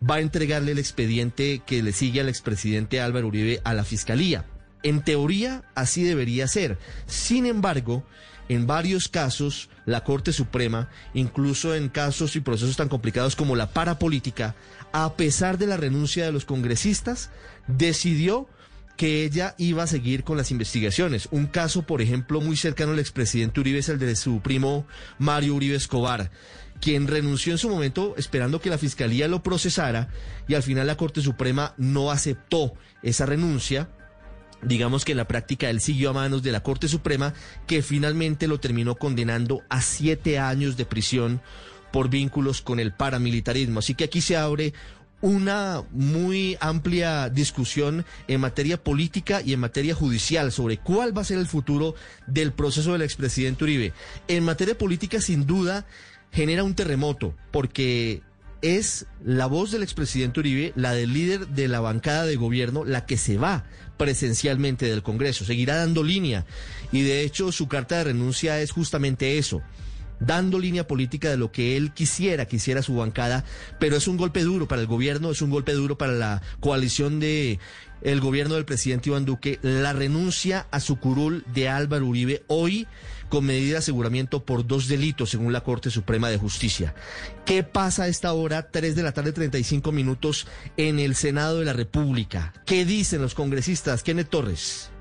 va 0.07 0.15
a 0.15 0.21
entregarle 0.21 0.71
el 0.71 0.79
expediente 0.79 1.61
que 1.65 1.81
le 1.81 1.93
sigue 1.93 2.21
al 2.21 2.29
expresidente 2.29 2.99
Álvaro 2.99 3.27
Uribe 3.27 3.61
a 3.63 3.73
la 3.73 3.83
Fiscalía. 3.83 4.45
En 4.85 5.01
teoría, 5.01 5.63
así 5.73 6.03
debería 6.03 6.47
ser. 6.47 6.77
Sin 7.07 7.47
embargo, 7.47 8.05
en 8.49 8.67
varios 8.67 9.09
casos, 9.09 9.67
la 9.87 10.03
Corte 10.03 10.31
Suprema, 10.31 10.91
incluso 11.15 11.73
en 11.73 11.89
casos 11.89 12.35
y 12.35 12.39
procesos 12.39 12.77
tan 12.77 12.87
complicados 12.87 13.35
como 13.35 13.55
la 13.55 13.71
parapolítica, 13.71 14.53
a 14.91 15.15
pesar 15.15 15.57
de 15.57 15.65
la 15.65 15.75
renuncia 15.75 16.23
de 16.23 16.31
los 16.31 16.45
congresistas, 16.45 17.31
decidió 17.65 18.47
que 18.95 19.25
ella 19.25 19.55
iba 19.57 19.81
a 19.81 19.87
seguir 19.87 20.23
con 20.23 20.37
las 20.37 20.51
investigaciones. 20.51 21.29
Un 21.31 21.47
caso, 21.47 21.81
por 21.81 22.03
ejemplo, 22.03 22.39
muy 22.39 22.55
cercano 22.55 22.91
al 22.91 22.99
expresidente 22.99 23.61
Uribe 23.61 23.79
es 23.79 23.89
el 23.89 23.97
de 23.97 24.15
su 24.15 24.39
primo 24.39 24.85
Mario 25.17 25.55
Uribe 25.55 25.77
Escobar, 25.77 26.29
quien 26.79 27.07
renunció 27.07 27.53
en 27.53 27.57
su 27.57 27.71
momento 27.71 28.13
esperando 28.17 28.61
que 28.61 28.69
la 28.69 28.77
fiscalía 28.77 29.27
lo 29.27 29.41
procesara 29.41 30.09
y 30.47 30.53
al 30.53 30.61
final 30.61 30.85
la 30.85 30.95
Corte 30.95 31.21
Suprema 31.21 31.73
no 31.77 32.11
aceptó 32.11 32.73
esa 33.01 33.25
renuncia. 33.25 33.89
Digamos 34.61 35.05
que 35.05 35.11
en 35.11 35.17
la 35.17 35.27
práctica 35.27 35.69
él 35.69 35.81
siguió 35.81 36.09
a 36.09 36.13
manos 36.13 36.41
de 36.41 36.51
la 36.51 36.63
Corte 36.63 36.87
Suprema, 36.87 37.33
que 37.67 37.81
finalmente 37.81 38.47
lo 38.47 38.59
terminó 38.59 38.95
condenando 38.95 39.61
a 39.69 39.81
siete 39.81 40.39
años 40.39 40.77
de 40.77 40.85
prisión 40.85 41.41
por 41.91 42.09
vínculos 42.09 42.61
con 42.61 42.79
el 42.79 42.93
paramilitarismo. 42.93 43.79
Así 43.79 43.93
que 43.93 44.05
aquí 44.05 44.21
se 44.21 44.37
abre 44.37 44.73
una 45.21 45.83
muy 45.91 46.57
amplia 46.59 47.29
discusión 47.29 48.05
en 48.27 48.41
materia 48.41 48.83
política 48.83 49.41
y 49.41 49.53
en 49.53 49.59
materia 49.59 49.95
judicial 49.95 50.51
sobre 50.51 50.77
cuál 50.77 51.17
va 51.17 51.21
a 51.21 51.25
ser 51.25 51.37
el 51.37 51.47
futuro 51.47 51.95
del 52.27 52.51
proceso 52.51 52.91
del 52.91 53.01
expresidente 53.01 53.63
Uribe. 53.63 53.93
En 54.27 54.43
materia 54.43 54.77
política, 54.77 55.21
sin 55.21 55.45
duda, 55.45 55.85
genera 56.31 56.63
un 56.63 56.75
terremoto, 56.75 57.33
porque 57.51 58.21
es 58.61 59.05
la 59.23 59.45
voz 59.45 59.71
del 59.71 59.83
expresidente 59.83 60.41
Uribe, 60.41 60.73
la 60.75 60.93
del 60.93 61.13
líder 61.13 61.47
de 61.47 61.67
la 61.67 61.79
bancada 61.79 62.25
de 62.25 62.35
gobierno, 62.35 62.83
la 62.83 63.05
que 63.05 63.17
se 63.17 63.37
va 63.37 63.63
presencialmente 63.97 64.87
del 64.87 65.03
Congreso. 65.03 65.45
Seguirá 65.45 65.75
dando 65.75 66.03
línea 66.03 66.45
y 66.91 67.01
de 67.01 67.21
hecho 67.21 67.51
su 67.51 67.67
carta 67.67 67.97
de 67.97 68.05
renuncia 68.05 68.61
es 68.61 68.71
justamente 68.71 69.37
eso 69.37 69.61
dando 70.19 70.59
línea 70.59 70.87
política 70.87 71.29
de 71.29 71.37
lo 71.37 71.51
que 71.51 71.75
él 71.77 71.93
quisiera, 71.93 72.45
quisiera 72.45 72.81
su 72.81 72.95
bancada, 72.95 73.43
pero 73.79 73.97
es 73.97 74.07
un 74.07 74.17
golpe 74.17 74.43
duro 74.43 74.67
para 74.67 74.81
el 74.81 74.87
gobierno, 74.87 75.31
es 75.31 75.41
un 75.41 75.49
golpe 75.49 75.73
duro 75.73 75.97
para 75.97 76.13
la 76.13 76.41
coalición 76.59 77.19
de 77.19 77.59
el 78.01 78.21
gobierno 78.21 78.55
del 78.55 78.65
presidente 78.65 79.09
Iván 79.09 79.25
Duque, 79.25 79.59
la 79.61 79.93
renuncia 79.93 80.67
a 80.71 80.79
su 80.79 80.97
curul 80.97 81.43
de 81.53 81.69
Álvaro 81.69 82.05
Uribe 82.05 82.43
hoy 82.47 82.87
con 83.29 83.45
medida 83.45 83.73
de 83.73 83.77
aseguramiento 83.79 84.45
por 84.45 84.65
dos 84.65 84.87
delitos 84.87 85.29
según 85.29 85.53
la 85.53 85.61
Corte 85.61 85.89
Suprema 85.89 86.29
de 86.29 86.37
Justicia. 86.37 86.95
¿Qué 87.45 87.63
pasa 87.63 88.03
a 88.03 88.07
esta 88.07 88.33
hora, 88.33 88.69
3 88.71 88.95
de 88.95 89.03
la 89.03 89.11
tarde, 89.11 89.31
35 89.31 89.91
minutos, 89.91 90.47
en 90.77 90.99
el 90.99 91.15
Senado 91.15 91.59
de 91.59 91.65
la 91.65 91.73
República? 91.73 92.53
¿Qué 92.65 92.85
dicen 92.85 93.21
los 93.21 93.35
congresistas? 93.35 94.03
Kenneth 94.03 94.29
Torres. 94.29 94.91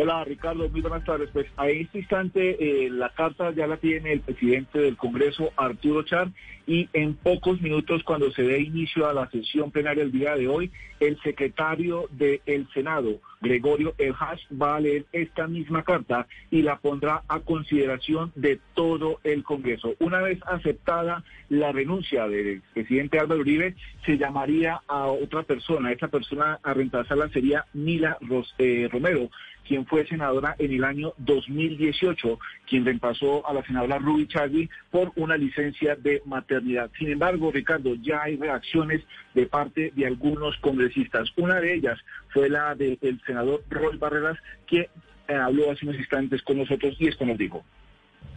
Hola 0.00 0.22
Ricardo, 0.22 0.68
muy 0.68 0.80
buenas 0.80 1.02
tardes. 1.02 1.28
Pues 1.32 1.48
a 1.56 1.68
este 1.68 1.98
instante 1.98 2.84
eh, 2.84 2.88
la 2.88 3.08
carta 3.08 3.50
ya 3.50 3.66
la 3.66 3.78
tiene 3.78 4.12
el 4.12 4.20
presidente 4.20 4.78
del 4.78 4.96
Congreso, 4.96 5.50
Arturo 5.56 6.04
Char, 6.04 6.30
y 6.68 6.88
en 6.92 7.14
pocos 7.14 7.60
minutos 7.60 8.04
cuando 8.04 8.30
se 8.30 8.42
dé 8.42 8.60
inicio 8.60 9.08
a 9.08 9.12
la 9.12 9.28
sesión 9.30 9.72
plenaria 9.72 10.04
el 10.04 10.12
día 10.12 10.36
de 10.36 10.46
hoy, 10.46 10.70
el 11.00 11.20
secretario 11.22 12.04
del 12.12 12.68
Senado, 12.72 13.20
Gregorio 13.40 13.94
Elhas, 13.98 14.40
va 14.50 14.76
a 14.76 14.80
leer 14.80 15.06
esta 15.12 15.48
misma 15.48 15.82
carta 15.82 16.28
y 16.50 16.62
la 16.62 16.78
pondrá 16.78 17.22
a 17.26 17.40
consideración 17.40 18.30
de 18.36 18.60
todo 18.74 19.18
el 19.24 19.42
Congreso. 19.42 19.94
Una 19.98 20.20
vez 20.20 20.38
aceptada 20.46 21.24
la 21.48 21.72
renuncia 21.72 22.28
del 22.28 22.62
presidente 22.72 23.18
Álvaro 23.18 23.40
Uribe, 23.40 23.74
se 24.06 24.16
llamaría 24.16 24.80
a 24.86 25.06
otra 25.06 25.42
persona. 25.42 25.90
Esa 25.90 26.06
persona 26.08 26.60
a 26.62 26.74
reemplazarla 26.74 27.30
sería 27.30 27.64
Mila 27.72 28.18
eh, 28.58 28.88
Romero 28.92 29.30
quien 29.68 29.84
fue 29.84 30.06
senadora 30.06 30.56
en 30.58 30.72
el 30.72 30.82
año 30.82 31.12
2018, 31.18 32.38
quien 32.66 32.86
reemplazó 32.86 33.46
a 33.46 33.52
la 33.52 33.62
senadora 33.64 33.98
Ruby 33.98 34.26
Chagui 34.26 34.70
por 34.90 35.12
una 35.16 35.36
licencia 35.36 35.94
de 35.94 36.22
maternidad. 36.24 36.90
Sin 36.98 37.12
embargo, 37.12 37.52
Ricardo, 37.52 37.94
ya 37.96 38.22
hay 38.22 38.36
reacciones 38.36 39.02
de 39.34 39.46
parte 39.46 39.92
de 39.94 40.06
algunos 40.06 40.56
congresistas. 40.56 41.28
Una 41.36 41.60
de 41.60 41.74
ellas 41.74 41.98
fue 42.30 42.48
la 42.48 42.74
del 42.74 43.20
senador 43.26 43.62
Roy 43.68 43.98
Barreras, 43.98 44.38
que 44.66 44.88
eh, 45.28 45.34
habló 45.34 45.70
hace 45.70 45.84
unos 45.84 45.98
instantes 45.98 46.42
con 46.42 46.56
nosotros 46.56 46.96
y 46.98 47.08
esto 47.08 47.26
nos 47.26 47.36
dijo. 47.36 47.62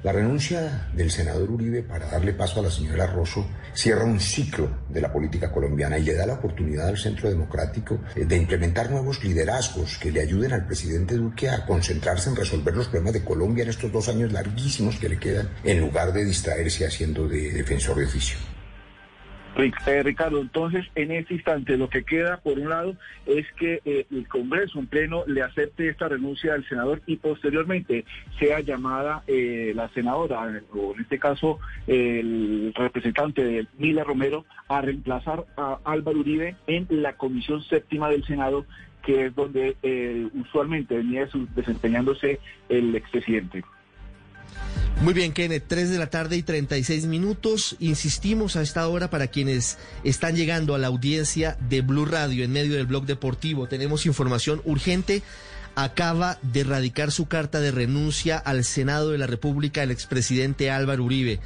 La 0.04 0.12
renuncia 0.12 0.90
del 0.96 1.12
senador 1.12 1.52
Uribe 1.52 1.84
para 1.84 2.08
darle 2.08 2.34
paso 2.34 2.60
a 2.60 2.64
la 2.64 2.72
señora 2.72 3.06
Rosso 3.06 3.46
cierra 3.76 4.04
un 4.04 4.20
ciclo 4.20 4.68
de 4.90 5.00
la 5.00 5.14
política 5.14 5.52
colombiana 5.52 6.00
y 6.00 6.04
le 6.04 6.16
da 6.16 6.26
la 6.26 6.34
oportunidad 6.34 6.88
al 6.88 6.98
Centro 6.98 7.30
Democrático 7.30 8.00
eh, 8.16 8.26
de 8.26 8.36
implementar 8.36 8.90
nuevos 8.90 9.24
liderazgos 9.24 10.00
que 10.00 10.12
le 10.12 10.22
ayuden 10.22 10.54
al 10.54 10.66
presidente 10.66 11.16
Duque 11.16 11.50
a 11.50 11.68
concentrarse 11.68 12.32
en 12.32 12.36
resolver 12.36 12.76
los 12.76 12.88
problemas 12.88 13.14
de 13.14 13.24
Colombia 13.24 13.64
en 13.64 13.70
estos 13.70 13.92
dos 13.92 14.10
años 14.10 14.32
larguísimos 14.32 14.96
que 14.96 15.10
le 15.10 15.20
quedan, 15.20 15.50
en 15.64 15.80
lugar 15.80 16.12
de 16.14 16.26
distraerse 16.26 16.88
haciendo 16.88 17.28
de 17.28 17.52
defensor 17.52 17.98
de 17.98 18.06
oficio. 18.06 18.38
Eh, 19.58 20.04
Ricardo, 20.04 20.40
entonces 20.40 20.86
en 20.96 21.12
este 21.12 21.34
instante 21.34 21.78
lo 21.78 21.90
que 21.90 22.04
queda 22.04 22.38
por 22.38 22.58
un 22.58 22.70
lado 22.70 22.96
es 23.26 23.46
que 23.54 23.82
eh, 23.86 24.06
el 24.10 24.28
Congreso 24.28 24.80
en 24.80 24.88
pleno 24.88 25.24
le 25.28 25.42
acepte 25.42 25.90
esta 25.90 26.08
renuncia 26.08 26.54
del 26.54 26.68
senador 26.68 27.02
y 27.06 27.18
posteriormente 27.18 28.06
sea 28.40 28.62
llamada 28.62 29.24
eh, 29.28 29.74
la 29.76 29.90
senadora, 29.90 30.62
o 30.74 30.94
en 30.96 31.02
este 31.02 31.20
caso 31.20 31.60
el 31.86 32.74
representante 32.76 33.44
de 33.44 33.68
Mila 33.78 34.04
Romero, 34.04 34.46
a 34.70 34.82
reemplazar 34.82 35.46
a 35.58 35.80
Álvaro 35.84 36.20
Uribe 36.20 36.56
en 36.68 36.88
la 36.90 37.14
Comisión 37.14 37.62
Séptima 37.64 38.10
del 38.10 38.26
Senado 38.26 38.66
que 39.02 39.26
es 39.26 39.36
donde 39.36 39.76
eh, 39.82 40.28
usualmente 40.34 40.96
venía 40.96 41.28
desempeñándose 41.56 42.40
el 42.70 42.96
expresidente. 42.96 43.64
Muy 45.02 45.16
bien, 45.16 45.34
Kenneth, 45.34 45.66
3 45.68 45.90
de 45.90 45.98
la 45.98 46.12
tarde 46.12 46.38
y 46.38 46.44
36 46.44 47.08
minutos. 47.08 47.76
Insistimos 47.80 48.56
a 48.56 48.62
esta 48.62 48.88
hora 48.88 49.10
para 49.10 49.28
quienes 49.28 49.80
están 50.04 50.36
llegando 50.36 50.76
a 50.76 50.78
la 50.78 50.88
audiencia 50.88 51.58
de 51.70 51.82
Blue 51.82 52.06
Radio 52.06 52.44
en 52.44 52.52
medio 52.52 52.76
del 52.76 52.86
blog 52.86 53.06
deportivo. 53.06 53.68
Tenemos 53.68 54.06
información 54.06 54.62
urgente. 54.64 55.24
Acaba 55.74 56.38
de 56.44 56.64
radicar 56.66 57.12
su 57.12 57.28
carta 57.28 57.60
de 57.62 57.72
renuncia 57.72 58.38
al 58.38 58.64
Senado 58.64 59.10
de 59.10 59.18
la 59.18 59.26
República 59.26 59.82
el 59.82 59.90
expresidente 59.90 60.70
Álvaro 60.70 61.06
Uribe 61.06 61.40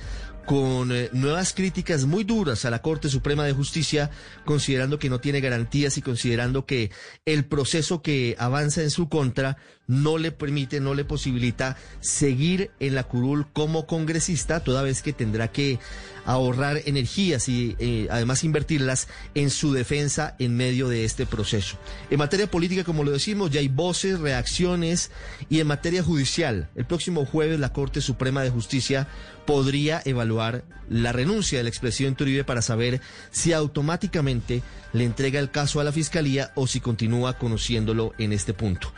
con 0.45 0.91
eh, 0.91 1.09
nuevas 1.11 1.53
críticas 1.53 2.05
muy 2.05 2.23
duras 2.23 2.65
a 2.65 2.69
la 2.69 2.81
Corte 2.81 3.09
Suprema 3.09 3.45
de 3.45 3.53
Justicia, 3.53 4.11
considerando 4.45 4.99
que 4.99 5.09
no 5.09 5.19
tiene 5.19 5.41
garantías 5.41 5.97
y 5.97 6.01
considerando 6.01 6.65
que 6.65 6.91
el 7.25 7.45
proceso 7.45 8.01
que 8.01 8.35
avanza 8.37 8.81
en 8.83 8.91
su 8.91 9.09
contra 9.09 9.57
no 9.87 10.17
le 10.17 10.31
permite, 10.31 10.79
no 10.79 10.93
le 10.93 11.05
posibilita 11.05 11.77
seguir 11.99 12.71
en 12.79 12.95
la 12.95 13.03
curul 13.03 13.45
como 13.53 13.85
congresista, 13.85 14.63
toda 14.63 14.81
vez 14.81 15.01
que 15.01 15.13
tendrá 15.13 15.49
que 15.51 15.79
ahorrar 16.25 16.81
energías 16.85 17.47
y 17.47 17.75
eh, 17.79 18.07
además 18.09 18.43
invertirlas 18.43 19.07
en 19.35 19.49
su 19.49 19.73
defensa 19.73 20.35
en 20.39 20.57
medio 20.57 20.89
de 20.89 21.05
este 21.05 21.25
proceso. 21.25 21.77
En 22.09 22.19
materia 22.19 22.49
política, 22.49 22.83
como 22.83 23.03
lo 23.03 23.11
decimos, 23.11 23.51
ya 23.51 23.59
hay 23.59 23.67
voces, 23.67 24.19
reacciones 24.19 25.11
y 25.49 25.59
en 25.59 25.67
materia 25.67 26.03
judicial, 26.03 26.69
el 26.75 26.85
próximo 26.85 27.25
jueves 27.25 27.59
la 27.59 27.73
Corte 27.73 28.01
Suprema 28.01 28.41
de 28.41 28.49
Justicia 28.49 29.07
podría 29.45 30.01
evaluar 30.05 30.63
la 30.89 31.11
renuncia 31.11 31.59
del 31.59 31.67
expresidente 31.67 32.23
Uribe 32.23 32.43
para 32.43 32.61
saber 32.61 33.01
si 33.31 33.53
automáticamente 33.53 34.63
le 34.93 35.03
entrega 35.03 35.39
el 35.39 35.51
caso 35.51 35.79
a 35.79 35.83
la 35.83 35.91
Fiscalía 35.91 36.51
o 36.55 36.67
si 36.67 36.79
continúa 36.79 37.37
conociéndolo 37.37 38.13
en 38.17 38.33
este 38.33 38.53
punto. 38.53 38.93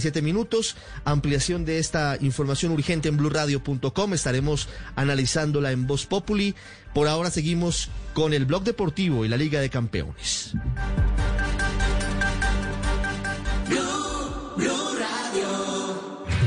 3.37 0.00 0.22
minutos, 0.22 0.76
ampliación 1.04 1.64
de 1.64 1.78
esta 1.78 2.16
información 2.20 2.72
urgente 2.72 3.08
en 3.08 3.16
blurradio.com, 3.16 4.14
estaremos 4.14 4.68
analizándola 4.96 5.72
en 5.72 5.86
Voz 5.86 6.06
Populi. 6.06 6.54
Por 6.94 7.06
ahora 7.08 7.30
seguimos 7.30 7.88
con 8.14 8.32
el 8.32 8.46
blog 8.46 8.64
deportivo 8.64 9.24
y 9.24 9.28
la 9.28 9.36
Liga 9.36 9.60
de 9.60 9.70
Campeones. 9.70 10.54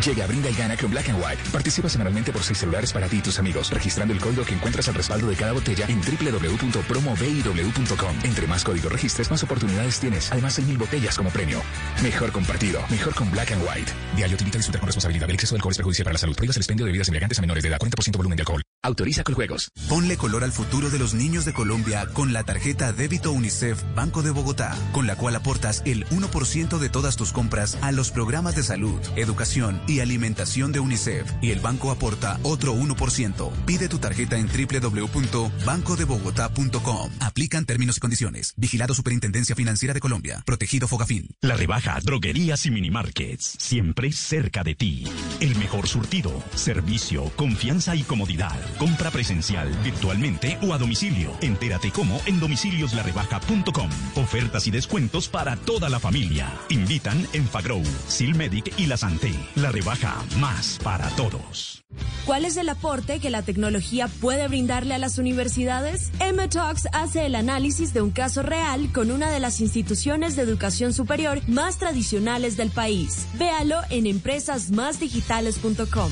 Llega, 0.05 0.27
brinda 0.27 0.49
y 0.49 0.53
gana 0.53 0.75
con 0.75 0.91
Black 0.91 1.07
and 1.09 1.23
White. 1.23 1.41
Participa 1.51 1.88
semanalmente 1.88 2.34
por 2.34 2.43
seis 2.43 2.57
celulares 2.57 2.91
para 2.91 3.07
ti 3.07 3.17
y 3.17 3.21
tus 3.21 3.39
amigos, 3.39 3.71
registrando 3.71 4.13
el 4.13 4.19
código 4.19 4.43
que 4.43 4.53
encuentras 4.53 4.89
al 4.89 4.95
respaldo 4.95 5.27
de 5.27 5.35
cada 5.35 5.53
botella 5.53 5.85
en 5.88 6.01
www.promoviw.com. 6.01 8.15
Entre 8.23 8.47
más 8.47 8.65
códigos 8.65 8.91
registres, 8.91 9.31
más 9.31 9.41
oportunidades 9.43 9.99
tienes. 9.99 10.30
Además, 10.31 10.59
hay 10.59 10.65
mil 10.65 10.77
botellas 10.77 11.17
como 11.17 11.30
premio. 11.30 11.61
Mejor 12.01 12.34
compartido, 12.34 12.81
mejor 12.89 13.15
con 13.15 13.31
Black 13.31 13.51
and 13.51 13.61
White. 13.61 13.93
Diario 14.15 14.35
te 14.35 14.43
invita 14.43 14.59
a 14.59 14.80
con 14.80 14.88
responsabilidad. 14.88 15.30
El 15.30 15.35
exceso 15.35 15.55
de 15.55 15.59
alcohol 15.59 15.71
es 15.71 15.77
perjudicial 15.77 16.03
para 16.03 16.13
la 16.13 16.19
salud. 16.19 16.35
Prohíbas 16.35 16.57
el 16.57 16.61
expendio 16.61 16.85
de 16.85 16.91
bebidas 16.91 17.07
embriagantes 17.07 17.39
a 17.39 17.41
menores 17.41 17.63
de 17.63 17.69
edad. 17.69 17.80
40% 17.80 18.17
volumen 18.17 18.35
de 18.35 18.41
alcohol. 18.41 18.72
Autoriza 18.85 19.23
con 19.23 19.34
juegos. 19.34 19.72
Ponle 19.88 20.18
color 20.18 20.43
al 20.43 20.51
futuro 20.51 20.89
de 20.89 20.99
los 20.99 21.14
niños 21.14 21.45
de 21.45 21.53
Colombia 21.53 22.05
con 22.11 22.34
la 22.34 22.43
tarjeta 22.43 22.91
Débito 22.91 23.31
UNICEF 23.31 23.81
Banco 23.95 24.23
de 24.23 24.31
Bogotá, 24.31 24.76
con 24.91 25.07
la 25.07 25.15
cual 25.15 25.38
aportas 25.38 25.81
el 25.85 26.05
1% 26.07 26.80
de 26.80 26.89
todas 26.89 27.15
tus 27.15 27.31
compras 27.31 27.77
a 27.81 27.93
los 27.93 28.11
programas 28.11 28.57
de 28.57 28.64
salud, 28.64 28.99
educación 29.15 29.81
y 29.88 30.01
alimentación 30.01 30.73
de 30.73 30.81
UNICEF. 30.81 31.31
Y 31.41 31.51
el 31.51 31.61
banco 31.61 31.91
aporta 31.91 32.41
otro 32.43 32.76
1%. 32.76 33.53
Pide 33.65 33.88
tu 33.88 33.99
tarjeta 33.99 34.38
en 34.38 34.47
www.bancodebogotá.com. 34.47 37.11
Aplican 37.22 37.65
términos 37.65 37.95
y 37.95 38.01
condiciones. 38.01 38.53
Vigilado 38.57 38.93
Superintendencia 38.93 39.55
Financiera 39.55 39.93
de 39.93 40.01
Colombia. 40.01 40.43
Protegido 40.45 40.89
Fogafín. 40.89 41.30
La 41.39 41.55
rebaja 41.55 41.97
Droguerías 42.03 42.65
y 42.65 42.72
Minimarkets, 42.72 43.55
siempre 43.60 44.11
cerca 44.11 44.65
de 44.65 44.76
ti. 44.76 45.05
El 45.39 45.55
mejor 45.55 45.88
surtido, 45.88 46.43
servicio, 46.53 47.31
confianza 47.38 47.95
y 47.95 48.03
comodidad. 48.03 48.60
Compra 48.77 49.11
presencial, 49.11 49.69
virtualmente 49.83 50.57
o 50.61 50.73
a 50.73 50.77
domicilio. 50.77 51.31
Entérate 51.41 51.91
cómo 51.91 52.19
en 52.25 52.39
domicilioslarebaja.com. 52.39 53.89
Ofertas 54.15 54.67
y 54.67 54.71
descuentos 54.71 55.29
para 55.29 55.55
toda 55.55 55.89
la 55.89 55.99
familia. 55.99 56.51
Invitan 56.69 57.27
en 57.33 57.47
Fagrow, 57.47 57.83
Silmedic 58.07 58.77
y 58.79 58.87
La 58.87 58.97
Santé. 58.97 59.31
La 59.55 59.71
rebaja 59.71 60.23
más 60.39 60.79
para 60.83 61.07
todos. 61.09 61.83
¿Cuál 62.25 62.45
es 62.45 62.57
el 62.57 62.69
aporte 62.69 63.19
que 63.19 63.29
la 63.29 63.43
tecnología 63.43 64.07
puede 64.07 64.47
brindarle 64.47 64.95
a 64.95 64.97
las 64.97 65.17
universidades? 65.17 66.11
M-Talks 66.19 66.87
hace 66.93 67.25
el 67.25 67.35
análisis 67.35 67.93
de 67.93 68.01
un 68.01 68.11
caso 68.11 68.41
real 68.41 68.91
con 68.93 69.11
una 69.11 69.29
de 69.29 69.39
las 69.39 69.59
instituciones 69.59 70.35
de 70.35 70.43
educación 70.43 70.93
superior 70.93 71.41
más 71.47 71.77
tradicionales 71.77 72.57
del 72.57 72.71
país. 72.71 73.27
Véalo 73.37 73.81
en 73.89 74.07
empresasmásdigitales.com. 74.07 76.11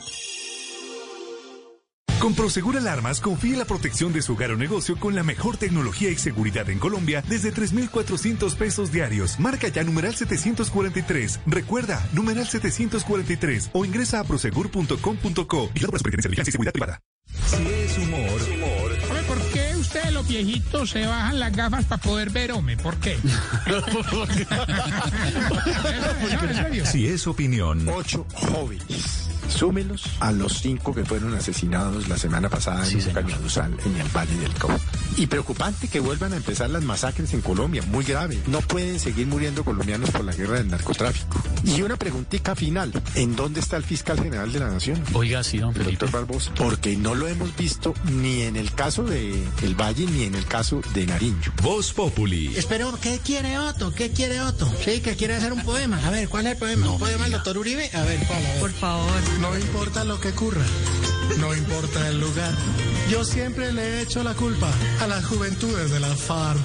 Con 2.21 2.35
Prosegur 2.35 2.77
Alarmas 2.77 3.19
confíe 3.19 3.53
en 3.53 3.59
la 3.59 3.65
protección 3.65 4.13
de 4.13 4.21
su 4.21 4.33
hogar 4.33 4.51
o 4.51 4.55
negocio 4.55 4.95
con 4.95 5.15
la 5.15 5.23
mejor 5.23 5.57
tecnología 5.57 6.11
y 6.11 6.17
seguridad 6.17 6.69
en 6.69 6.77
Colombia 6.77 7.23
desde 7.27 7.51
3,400 7.51 8.53
pesos 8.53 8.91
diarios. 8.91 9.39
Marca 9.39 9.67
ya 9.69 9.83
numeral 9.83 10.13
743. 10.13 11.39
Recuerda, 11.47 12.07
numeral 12.13 12.47
743 12.47 13.71
o 13.73 13.85
ingresa 13.85 14.19
a 14.19 14.23
prosegur.com.co 14.23 15.71
y 15.73 15.79
la 15.79 15.87
Superintendencia 15.87 16.21
de 16.21 16.29
Vigilancia 16.29 16.49
y 16.49 16.51
Seguridad 16.51 16.73
Privada. 16.73 16.99
Si 17.47 17.65
es 17.65 17.97
humor, 17.97 18.39
humor. 18.53 18.91
Hombre, 19.07 19.23
¿por 19.27 19.41
qué 19.51 19.75
ustedes 19.77 20.13
los 20.13 20.27
viejitos 20.27 20.91
se 20.91 21.07
bajan 21.07 21.39
las 21.39 21.55
gafas 21.55 21.85
para 21.85 22.03
poder 22.03 22.29
ver, 22.29 22.51
hombre? 22.51 22.77
¿Por 22.77 22.97
qué? 22.97 23.13
¿En 26.43 26.55
serio? 26.55 26.85
Si 26.85 27.07
es 27.07 27.25
opinión. 27.25 27.89
Ocho 27.89 28.27
jóvenes. 28.31 29.20
Súmelos 29.51 30.03
a 30.19 30.31
los 30.31 30.61
cinco 30.61 30.93
que 30.93 31.05
fueron 31.05 31.35
asesinados 31.35 32.07
la 32.07 32.17
semana 32.17 32.49
pasada 32.49 32.87
en 32.87 32.95
un 32.95 33.13
cañonuzal 33.13 33.77
en 33.85 33.97
el 33.97 34.07
Valle 34.15 34.37
del 34.37 34.53
Cauca. 34.53 34.79
Y 35.17 35.27
preocupante 35.27 35.87
que 35.87 35.99
vuelvan 35.99 36.33
a 36.33 36.37
empezar 36.37 36.69
las 36.69 36.83
masacres 36.83 37.33
en 37.33 37.41
Colombia, 37.41 37.83
muy 37.87 38.03
grave. 38.03 38.39
No 38.47 38.61
pueden 38.61 38.99
seguir 38.99 39.27
muriendo 39.27 39.63
colombianos 39.63 40.09
por 40.09 40.23
la 40.23 40.33
guerra 40.33 40.57
del 40.57 40.69
narcotráfico. 40.69 41.41
Y 41.63 41.81
una 41.81 41.97
preguntita 41.97 42.55
final, 42.55 42.91
¿en 43.15 43.35
dónde 43.35 43.59
está 43.59 43.77
el 43.77 43.83
fiscal 43.83 44.19
general 44.19 44.51
de 44.51 44.59
la 44.59 44.69
Nación? 44.69 45.03
Oiga, 45.13 45.43
sí, 45.43 45.59
don 45.59 45.73
Doctor 45.73 46.11
Barbosa. 46.11 46.51
Porque 46.55 46.95
no 46.95 47.13
lo 47.13 47.27
hemos 47.27 47.55
visto 47.55 47.93
ni 48.11 48.41
en 48.43 48.55
el 48.55 48.73
caso 48.73 49.03
de 49.03 49.43
El 49.61 49.75
Valle 49.75 50.05
ni 50.07 50.23
en 50.23 50.35
el 50.35 50.45
caso 50.45 50.81
de 50.93 51.05
Nariño. 51.05 51.53
Voz 51.61 51.93
Populi. 51.93 52.55
Espero, 52.55 52.97
¿qué 53.01 53.19
quiere 53.23 53.59
Otto? 53.59 53.93
¿Qué 53.93 54.11
quiere 54.11 54.41
Otto? 54.41 54.71
Sí, 54.83 55.01
que 55.01 55.15
quiere 55.15 55.35
hacer 55.35 55.53
un 55.53 55.61
poema. 55.63 55.99
A 56.05 56.09
ver, 56.09 56.29
¿cuál 56.29 56.47
es 56.47 56.53
el 56.53 56.57
poema? 56.57 56.89
¿Un 56.89 56.99
poema 56.99 57.23
del 57.23 57.33
doctor 57.33 57.57
Uribe? 57.57 57.89
A 57.93 58.01
ver, 58.03 58.19
¿cuál? 58.27 58.45
A 58.45 58.49
ver. 58.49 58.59
Por 58.59 58.71
favor. 58.71 59.11
No 59.41 59.57
importa 59.57 60.03
lo 60.03 60.19
que 60.19 60.29
ocurra, 60.29 60.63
no 61.39 61.55
importa 61.55 62.07
el 62.07 62.19
lugar. 62.19 62.53
Yo 63.09 63.23
siempre 63.23 63.73
le 63.73 63.81
he 63.81 64.01
hecho 64.01 64.23
la 64.23 64.35
culpa 64.35 64.71
a 65.01 65.07
las 65.07 65.25
juventudes 65.25 65.89
de 65.89 65.99
la 65.99 66.15
FARC. 66.15 66.59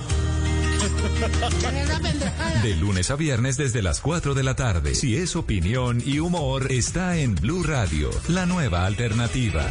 De 2.63 2.77
lunes 2.77 3.11
a 3.11 3.17
viernes 3.17 3.57
desde 3.57 3.83
las 3.83 4.01
4 4.01 4.35
de 4.35 4.43
la 4.43 4.55
tarde. 4.55 4.95
Si 4.95 5.17
es 5.17 5.37
opinión 5.37 6.03
y 6.05 6.19
humor, 6.19 6.71
está 6.71 7.17
en 7.17 7.35
Blue 7.35 7.63
Radio, 7.63 8.11
la 8.29 8.47
nueva 8.47 8.85
alternativa. 8.85 9.67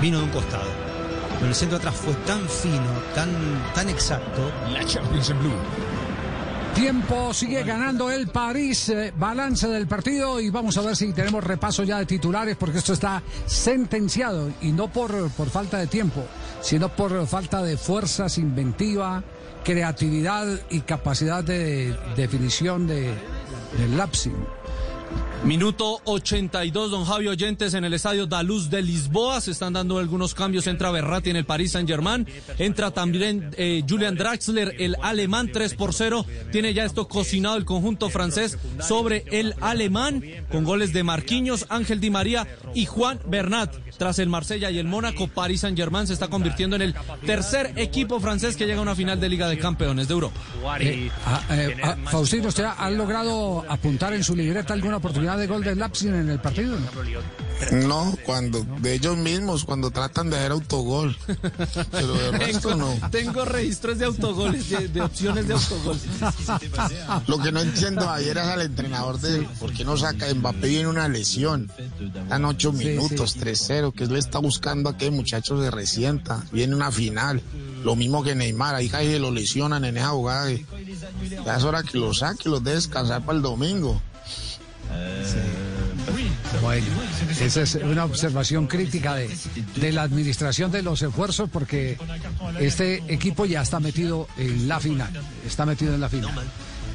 Vino 0.00 0.18
de 0.18 0.24
un 0.24 0.30
costado. 0.30 0.70
Pero 1.34 1.46
el 1.48 1.54
centro 1.54 1.78
atrás 1.78 1.94
fue 1.94 2.14
tan 2.26 2.48
fino, 2.48 2.90
tan, 3.14 3.30
tan 3.74 3.88
exacto. 3.88 4.50
La 4.72 4.84
Champions 4.84 5.30
en 5.30 5.38
Blue. 5.38 5.52
Tiempo 6.74 7.34
sigue 7.34 7.64
ganando 7.64 8.10
el 8.10 8.28
París, 8.28 8.88
eh, 8.90 9.12
balance 9.16 9.66
del 9.68 9.86
partido 9.86 10.40
y 10.40 10.50
vamos 10.50 10.78
a 10.78 10.82
ver 10.82 10.94
si 10.94 11.12
tenemos 11.12 11.42
repaso 11.42 11.82
ya 11.82 11.98
de 11.98 12.06
titulares 12.06 12.56
porque 12.56 12.78
esto 12.78 12.92
está 12.92 13.22
sentenciado 13.44 14.50
y 14.62 14.70
no 14.70 14.88
por, 14.88 15.30
por 15.32 15.50
falta 15.50 15.78
de 15.78 15.88
tiempo, 15.88 16.24
sino 16.60 16.88
por 16.88 17.26
falta 17.26 17.62
de 17.62 17.76
fuerzas, 17.76 18.38
inventiva, 18.38 19.22
creatividad 19.64 20.46
y 20.70 20.80
capacidad 20.80 21.42
de 21.42 21.96
definición 22.16 22.86
de, 22.86 23.14
del 23.76 23.96
lapsing. 23.96 24.32
Minuto 25.44 26.02
82, 26.04 26.90
don 26.90 27.06
Javi 27.06 27.26
Oyentes 27.28 27.72
en 27.72 27.84
el 27.84 27.94
estadio 27.94 28.26
Daluz 28.26 28.68
de 28.68 28.82
Lisboa. 28.82 29.40
Se 29.40 29.52
están 29.52 29.72
dando 29.72 29.98
algunos 29.98 30.34
cambios. 30.34 30.66
Entra 30.66 30.90
Berratti 30.90 31.30
en 31.30 31.36
el 31.36 31.46
Paris 31.46 31.72
Saint-Germain. 31.72 32.26
Entra 32.58 32.90
también 32.90 33.50
eh, 33.56 33.82
Julian 33.88 34.16
Draxler, 34.16 34.76
el 34.78 34.96
alemán, 35.02 35.48
3 35.50 35.74
por 35.74 35.94
0. 35.94 36.26
Tiene 36.52 36.74
ya 36.74 36.84
esto 36.84 37.08
cocinado 37.08 37.56
el 37.56 37.64
conjunto 37.64 38.10
francés 38.10 38.58
sobre 38.86 39.24
el 39.30 39.54
alemán, 39.62 40.22
con 40.52 40.64
goles 40.64 40.92
de 40.92 41.04
Marquinhos, 41.04 41.64
Ángel 41.70 42.00
Di 42.00 42.10
María 42.10 42.46
y 42.74 42.84
Juan 42.84 43.18
Bernat. 43.26 43.74
Tras 43.96 44.18
el 44.18 44.28
Marsella 44.28 44.70
y 44.70 44.78
el 44.78 44.86
Mónaco, 44.86 45.26
Paris 45.26 45.62
Saint-Germain 45.62 46.06
se 46.06 46.12
está 46.12 46.28
convirtiendo 46.28 46.76
en 46.76 46.82
el 46.82 46.94
tercer 47.24 47.72
equipo 47.76 48.20
francés 48.20 48.56
que 48.56 48.66
llega 48.66 48.78
a 48.78 48.82
una 48.82 48.94
final 48.94 49.18
de 49.18 49.28
Liga 49.30 49.48
de 49.48 49.58
Campeones 49.58 50.06
de 50.06 50.14
Europa. 50.14 50.38
Eh, 50.80 51.10
ah, 51.24 51.42
eh, 51.50 51.76
ah, 51.82 51.96
Faustino, 52.10 52.48
¿usted 52.48 52.64
ha 52.64 52.90
logrado 52.90 53.64
apuntar 53.68 54.12
en 54.12 54.22
su 54.22 54.36
libreta 54.36 54.74
alguna 54.74 54.98
oportunidad 54.98 55.29
de 55.36 55.46
gol 55.46 55.62
de 55.64 55.76
Lapsin 55.76 56.14
en 56.14 56.30
el 56.30 56.40
partido? 56.40 56.76
No, 57.72 58.16
cuando 58.24 58.64
de 58.80 58.94
ellos 58.94 59.16
mismos, 59.16 59.64
cuando 59.64 59.90
tratan 59.90 60.30
de 60.30 60.36
hacer 60.36 60.52
autogol. 60.52 61.16
Pero 61.90 62.14
de 62.14 62.30
resto 62.32 62.74
no. 62.74 62.94
Tengo 63.10 63.44
registros 63.44 63.98
de 63.98 64.06
autogoles, 64.06 64.70
de, 64.70 64.88
de 64.88 65.00
opciones 65.02 65.46
de 65.46 65.54
autogol. 65.54 65.98
Lo 67.26 67.38
que 67.38 67.52
no 67.52 67.60
entiendo 67.60 68.08
ayer 68.08 68.38
es 68.38 68.44
al 68.44 68.62
entrenador 68.62 69.20
de 69.20 69.42
por 69.58 69.72
qué 69.72 69.84
no 69.84 69.96
saca 69.96 70.32
Mbappé 70.32 70.68
viene 70.68 70.88
una 70.88 71.08
lesión. 71.08 71.70
Dan 72.28 72.44
ocho 72.44 72.72
minutos, 72.72 73.38
3-0, 73.38 73.92
que 73.92 74.04
él 74.04 74.16
está 74.16 74.38
buscando 74.38 74.88
a 74.90 74.96
que 74.96 75.10
muchachos 75.10 75.62
se 75.62 75.70
resienta. 75.70 76.44
Viene 76.52 76.74
una 76.74 76.90
final. 76.90 77.42
Lo 77.84 77.96
mismo 77.96 78.22
que 78.22 78.34
Neymar, 78.34 78.74
ahí 78.74 78.88
cae 78.88 79.18
lo 79.18 79.30
lesionan 79.30 79.84
en 79.84 79.96
esa 79.96 80.08
jugada. 80.08 80.50
Ya 81.44 81.56
es 81.56 81.64
hora 81.64 81.82
que 81.82 81.98
lo 81.98 82.12
saque, 82.12 82.48
los 82.48 82.62
deje 82.62 82.76
descansar 82.76 83.24
para 83.24 83.36
el 83.36 83.42
domingo. 83.42 84.00
Bueno, 86.62 86.86
esa 87.40 87.62
es 87.62 87.74
una 87.76 88.04
observación 88.04 88.66
crítica 88.66 89.14
de, 89.14 89.30
de, 89.76 89.92
la 89.92 90.02
administración 90.02 90.70
de 90.70 90.82
los 90.82 91.00
esfuerzos 91.02 91.48
porque 91.50 91.96
este 92.58 93.02
equipo 93.08 93.46
ya 93.46 93.62
está 93.62 93.80
metido 93.80 94.28
en 94.36 94.68
la 94.68 94.80
final, 94.80 95.10
está 95.46 95.64
metido 95.64 95.94
en 95.94 96.00
la 96.00 96.08
final. 96.08 96.34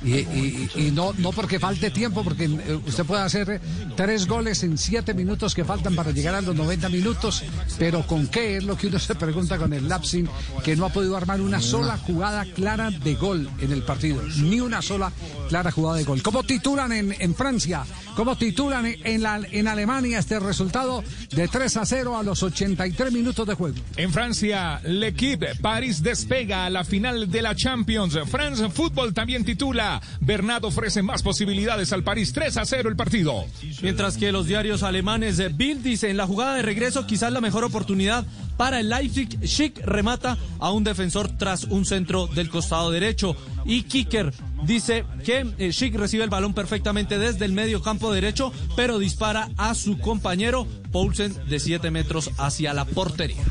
Y, 0.05 0.91
no, 0.91 1.13
no 1.17 1.31
porque 1.31 1.59
falte 1.59 1.89
tiempo, 1.89 2.23
porque 2.23 2.47
usted 2.85 3.05
puede 3.05 3.23
hacer 3.23 3.59
tres 3.95 4.27
goles 4.27 4.63
en 4.63 4.77
siete 4.77 5.13
minutos 5.13 5.55
que 5.55 5.65
faltan 5.65 5.95
para 5.95 6.11
llegar 6.11 6.35
a 6.35 6.41
los 6.41 6.55
90 6.55 6.89
minutos, 6.89 7.43
pero 7.79 8.05
¿con 8.05 8.27
qué? 8.27 8.57
Es 8.57 8.63
lo 8.63 8.77
que 8.77 8.87
uno 8.87 8.99
se 8.99 9.15
pregunta 9.15 9.57
con 9.57 9.73
el 9.73 9.89
Lapsin, 9.89 10.29
que 10.63 10.75
no 10.75 10.85
ha 10.85 10.89
podido 10.89 11.17
armar 11.17 11.41
una 11.41 11.59
sola 11.59 11.97
jugada 11.97 12.45
clara 12.45 12.91
de 12.91 13.15
gol 13.15 13.49
en 13.59 13.71
el 13.71 13.83
partido, 13.83 14.21
ni 14.37 14.59
una 14.59 14.81
sola 14.81 15.11
clara 15.49 15.71
jugada 15.71 15.97
de 15.97 16.03
gol. 16.03 16.21
¿Cómo 16.21 16.43
titulan 16.43 16.91
en, 16.91 17.15
en 17.19 17.35
Francia? 17.35 17.83
¿Cómo 18.15 18.37
titulan 18.37 18.85
en, 18.85 19.23
la, 19.23 19.41
en 19.51 19.67
Alemania 19.67 20.19
este 20.19 20.39
resultado 20.39 21.03
de 21.31 21.47
3 21.49 21.77
a 21.77 21.85
0 21.85 22.17
a 22.17 22.23
los 22.23 22.43
83 22.43 23.11
minutos 23.11 23.45
de 23.45 23.55
juego? 23.55 23.75
En 23.97 24.11
Francia, 24.11 24.79
L'Equipe 24.85 25.55
París 25.61 26.01
despega 26.01 26.65
a 26.65 26.69
la 26.69 26.85
final 26.85 27.29
de 27.29 27.41
la 27.41 27.55
Champions. 27.55 28.17
France 28.29 28.69
Football 28.69 29.13
también 29.13 29.43
titula. 29.43 29.94
Bernat 30.19 30.63
ofrece 30.63 31.01
más 31.01 31.23
posibilidades 31.23 31.93
al 31.93 32.03
París. 32.03 32.33
3 32.33 32.57
a 32.57 32.65
0 32.65 32.89
el 32.89 32.95
partido. 32.95 33.45
Mientras 33.81 34.17
que 34.17 34.31
los 34.31 34.47
diarios 34.47 34.83
alemanes 34.83 35.55
Bild 35.55 35.83
dice 35.83 36.09
en 36.09 36.17
la 36.17 36.27
jugada 36.27 36.55
de 36.55 36.61
regreso 36.61 37.05
quizás 37.05 37.31
la 37.31 37.41
mejor 37.41 37.63
oportunidad 37.63 38.25
para 38.57 38.79
el 38.79 38.89
Leipzig. 38.89 39.39
Schick 39.45 39.79
remata 39.85 40.37
a 40.59 40.71
un 40.71 40.83
defensor 40.83 41.29
tras 41.37 41.65
un 41.65 41.85
centro 41.85 42.27
del 42.27 42.49
costado 42.49 42.91
derecho. 42.91 43.35
Y 43.65 43.83
Kicker 43.83 44.33
dice 44.63 45.05
que 45.23 45.45
eh, 45.57 45.71
Schick 45.71 45.95
recibe 45.95 46.23
el 46.23 46.29
balón 46.29 46.53
perfectamente 46.53 47.17
desde 47.17 47.45
el 47.45 47.51
medio 47.51 47.81
campo 47.81 48.13
derecho, 48.13 48.51
pero 48.75 48.99
dispara 48.99 49.49
a 49.57 49.73
su 49.73 49.99
compañero 49.99 50.67
Poulsen 50.91 51.35
de 51.47 51.59
7 51.59 51.91
metros 51.91 52.31
hacia 52.37 52.73
la 52.73 52.85
portería. 52.85 53.43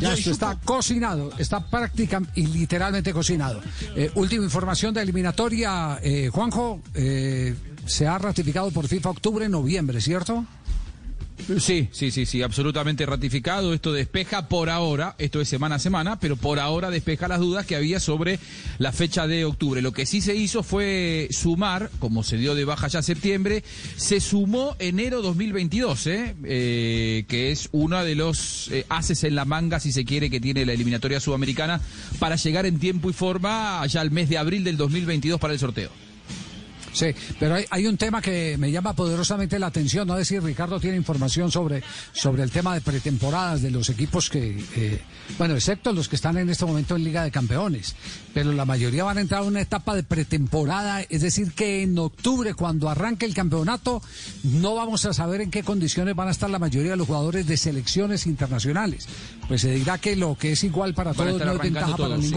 Ya 0.00 0.12
esto 0.12 0.30
está 0.30 0.56
cocinado, 0.64 1.32
está 1.38 1.60
prácticamente 1.60 2.32
y 2.40 2.46
literalmente 2.46 3.12
cocinado. 3.12 3.60
Eh, 3.96 4.10
última 4.14 4.44
información 4.44 4.94
de 4.94 5.02
eliminatoria, 5.02 5.98
eh, 6.02 6.30
Juanjo, 6.32 6.80
eh, 6.94 7.54
se 7.86 8.06
ha 8.06 8.18
ratificado 8.18 8.70
por 8.70 8.86
FIFA 8.86 9.10
octubre, 9.10 9.48
noviembre, 9.48 10.00
¿cierto? 10.00 10.44
Sí, 11.58 11.88
sí, 11.92 12.10
sí, 12.10 12.26
sí, 12.26 12.42
absolutamente 12.42 13.06
ratificado. 13.06 13.72
Esto 13.72 13.92
despeja 13.92 14.48
por 14.48 14.68
ahora, 14.68 15.14
esto 15.18 15.40
es 15.40 15.48
semana 15.48 15.76
a 15.76 15.78
semana, 15.78 16.20
pero 16.20 16.36
por 16.36 16.58
ahora 16.58 16.90
despeja 16.90 17.28
las 17.28 17.40
dudas 17.40 17.64
que 17.64 17.76
había 17.76 18.00
sobre 18.00 18.38
la 18.78 18.92
fecha 18.92 19.26
de 19.26 19.44
octubre. 19.44 19.80
Lo 19.80 19.92
que 19.92 20.04
sí 20.04 20.20
se 20.20 20.34
hizo 20.34 20.62
fue 20.62 21.28
sumar, 21.30 21.90
como 21.98 22.22
se 22.22 22.36
dio 22.36 22.54
de 22.54 22.64
baja 22.64 22.88
ya 22.88 23.02
septiembre, 23.02 23.64
se 23.96 24.20
sumó 24.20 24.76
enero 24.78 25.22
2022, 25.22 26.06
¿eh? 26.06 26.36
Eh, 26.44 27.24
que 27.28 27.50
es 27.50 27.68
uno 27.72 28.04
de 28.04 28.14
los 28.14 28.68
eh, 28.70 28.84
haces 28.88 29.24
en 29.24 29.34
la 29.34 29.44
manga, 29.44 29.80
si 29.80 29.92
se 29.92 30.04
quiere, 30.04 30.30
que 30.30 30.40
tiene 30.40 30.66
la 30.66 30.72
eliminatoria 30.72 31.20
sudamericana 31.20 31.80
para 32.18 32.36
llegar 32.36 32.66
en 32.66 32.78
tiempo 32.78 33.08
y 33.08 33.12
forma 33.12 33.80
allá 33.80 34.00
al 34.00 34.10
mes 34.10 34.28
de 34.28 34.38
abril 34.38 34.64
del 34.64 34.76
2022 34.76 35.40
para 35.40 35.54
el 35.54 35.58
sorteo. 35.58 36.07
Sí, 36.92 37.14
pero 37.38 37.54
hay, 37.54 37.64
hay, 37.70 37.86
un 37.86 37.96
tema 37.96 38.20
que 38.22 38.56
me 38.58 38.70
llama 38.70 38.94
poderosamente 38.94 39.58
la 39.58 39.66
atención, 39.66 40.06
no 40.06 40.22
si 40.24 40.38
Ricardo 40.38 40.80
tiene 40.80 40.96
información 40.96 41.50
sobre, 41.50 41.82
sobre 42.12 42.42
el 42.42 42.50
tema 42.50 42.74
de 42.74 42.80
pretemporadas 42.80 43.62
de 43.62 43.70
los 43.70 43.88
equipos 43.88 44.28
que, 44.30 44.62
eh, 44.76 45.00
bueno, 45.38 45.54
excepto 45.54 45.92
los 45.92 46.08
que 46.08 46.16
están 46.16 46.38
en 46.38 46.50
este 46.50 46.64
momento 46.64 46.96
en 46.96 47.04
Liga 47.04 47.22
de 47.22 47.30
Campeones, 47.30 47.94
pero 48.34 48.52
la 48.52 48.64
mayoría 48.64 49.04
van 49.04 49.18
a 49.18 49.20
entrar 49.20 49.42
a 49.42 49.44
una 49.44 49.60
etapa 49.60 49.94
de 49.94 50.02
pretemporada, 50.02 51.02
es 51.02 51.22
decir, 51.22 51.52
que 51.52 51.82
en 51.82 51.98
octubre, 51.98 52.54
cuando 52.54 52.88
arranque 52.88 53.26
el 53.26 53.34
campeonato, 53.34 54.02
no 54.44 54.74
vamos 54.74 55.04
a 55.04 55.12
saber 55.12 55.40
en 55.40 55.50
qué 55.50 55.62
condiciones 55.62 56.14
van 56.14 56.28
a 56.28 56.32
estar 56.32 56.50
la 56.50 56.58
mayoría 56.58 56.92
de 56.92 56.96
los 56.96 57.06
jugadores 57.06 57.46
de 57.46 57.56
selecciones 57.56 58.26
internacionales. 58.26 59.06
Pues 59.46 59.62
se 59.62 59.72
dirá 59.72 59.98
que 59.98 60.16
lo 60.16 60.36
que 60.36 60.52
es 60.52 60.64
igual 60.64 60.94
para 60.94 61.12
Van 61.12 61.28
todos 61.28 61.44
no 61.44 61.52
es 61.52 61.58
ventaja 61.58 61.96
para 61.96 62.20
sí. 62.20 62.32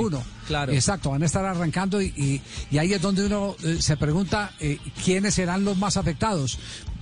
Claro. 0.51 0.73
Exacto, 0.73 1.11
van 1.11 1.23
a 1.23 1.25
estar 1.25 1.45
arrancando 1.45 2.01
y, 2.01 2.07
y, 2.07 2.41
y 2.69 2.77
ahí 2.77 2.91
es 2.91 3.01
donde 3.01 3.25
uno 3.25 3.55
eh, 3.63 3.77
se 3.79 3.95
pregunta 3.95 4.51
eh, 4.59 4.79
quiénes 5.05 5.35
serán 5.35 5.63
los 5.63 5.77
más 5.77 5.95
afectados. 5.95 6.59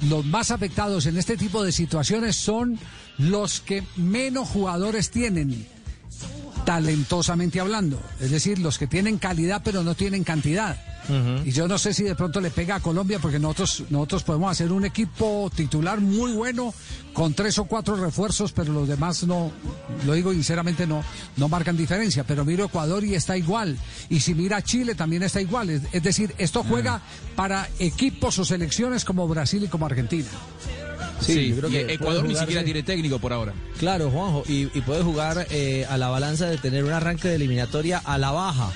Los 0.07 0.23
más 0.25 0.51
afectados 0.51 1.07
en 1.07 1.17
este 1.17 1.35
tipo 1.35 1.63
de 1.63 1.71
situaciones 1.71 2.35
son 2.35 2.77
los 3.17 3.59
que 3.59 3.83
menos 3.95 4.47
jugadores 4.49 5.09
tienen, 5.09 5.65
talentosamente 6.63 7.59
hablando. 7.59 7.99
Es 8.19 8.29
decir, 8.29 8.59
los 8.59 8.77
que 8.77 8.85
tienen 8.85 9.17
calidad 9.17 9.61
pero 9.65 9.81
no 9.81 9.95
tienen 9.95 10.23
cantidad. 10.23 10.77
Y 11.43 11.51
yo 11.51 11.67
no 11.67 11.79
sé 11.79 11.91
si 11.91 12.03
de 12.03 12.13
pronto 12.13 12.39
le 12.39 12.51
pega 12.51 12.75
a 12.75 12.79
Colombia 12.81 13.17
porque 13.17 13.39
nosotros, 13.39 13.83
nosotros 13.89 14.21
podemos 14.21 14.51
hacer 14.51 14.71
un 14.71 14.85
equipo 14.85 15.51
titular 15.55 15.99
muy 15.99 16.33
bueno 16.33 16.71
con 17.13 17.33
tres 17.33 17.57
o 17.59 17.65
cuatro 17.65 17.95
refuerzos, 17.95 18.51
pero 18.51 18.71
los 18.71 18.87
demás 18.87 19.23
no, 19.23 19.51
lo 20.05 20.13
digo 20.13 20.31
sinceramente, 20.31 20.87
no, 20.87 21.03
no 21.37 21.49
marcan 21.49 21.75
diferencia. 21.75 22.23
Pero 22.23 22.45
miro 22.45 22.65
Ecuador 22.65 23.03
y 23.03 23.15
está 23.15 23.37
igual. 23.37 23.77
Y 24.09 24.19
si 24.19 24.33
mira 24.33 24.61
Chile 24.61 24.95
también 24.95 25.23
está 25.23 25.41
igual. 25.41 25.69
Es, 25.69 25.81
es 25.91 26.03
decir, 26.03 26.33
esto 26.37 26.63
juega 26.63 27.01
para 27.35 27.67
equipos 27.79 28.39
o 28.39 28.45
selecciones 28.45 29.05
como 29.05 29.27
Brasil 29.27 29.63
y 29.63 29.67
como 29.67 29.85
Argentina. 29.85 30.27
Sí, 31.21 31.49
yo 31.49 31.57
creo 31.57 31.69
y 31.69 31.73
que 31.73 31.93
Ecuador 31.93 32.25
ni 32.25 32.35
siquiera 32.35 32.63
tiene 32.63 32.83
técnico 32.83 33.19
por 33.19 33.33
ahora. 33.33 33.53
Claro, 33.77 34.09
Juanjo, 34.09 34.43
y, 34.47 34.69
y 34.73 34.81
puede 34.81 35.03
jugar 35.03 35.47
eh, 35.49 35.85
a 35.89 35.97
la 35.97 36.07
balanza 36.09 36.47
de 36.47 36.57
tener 36.57 36.83
un 36.83 36.91
arranque 36.91 37.27
de 37.27 37.35
eliminatoria 37.35 37.97
a 37.97 38.17
la 38.17 38.31
baja, 38.31 38.71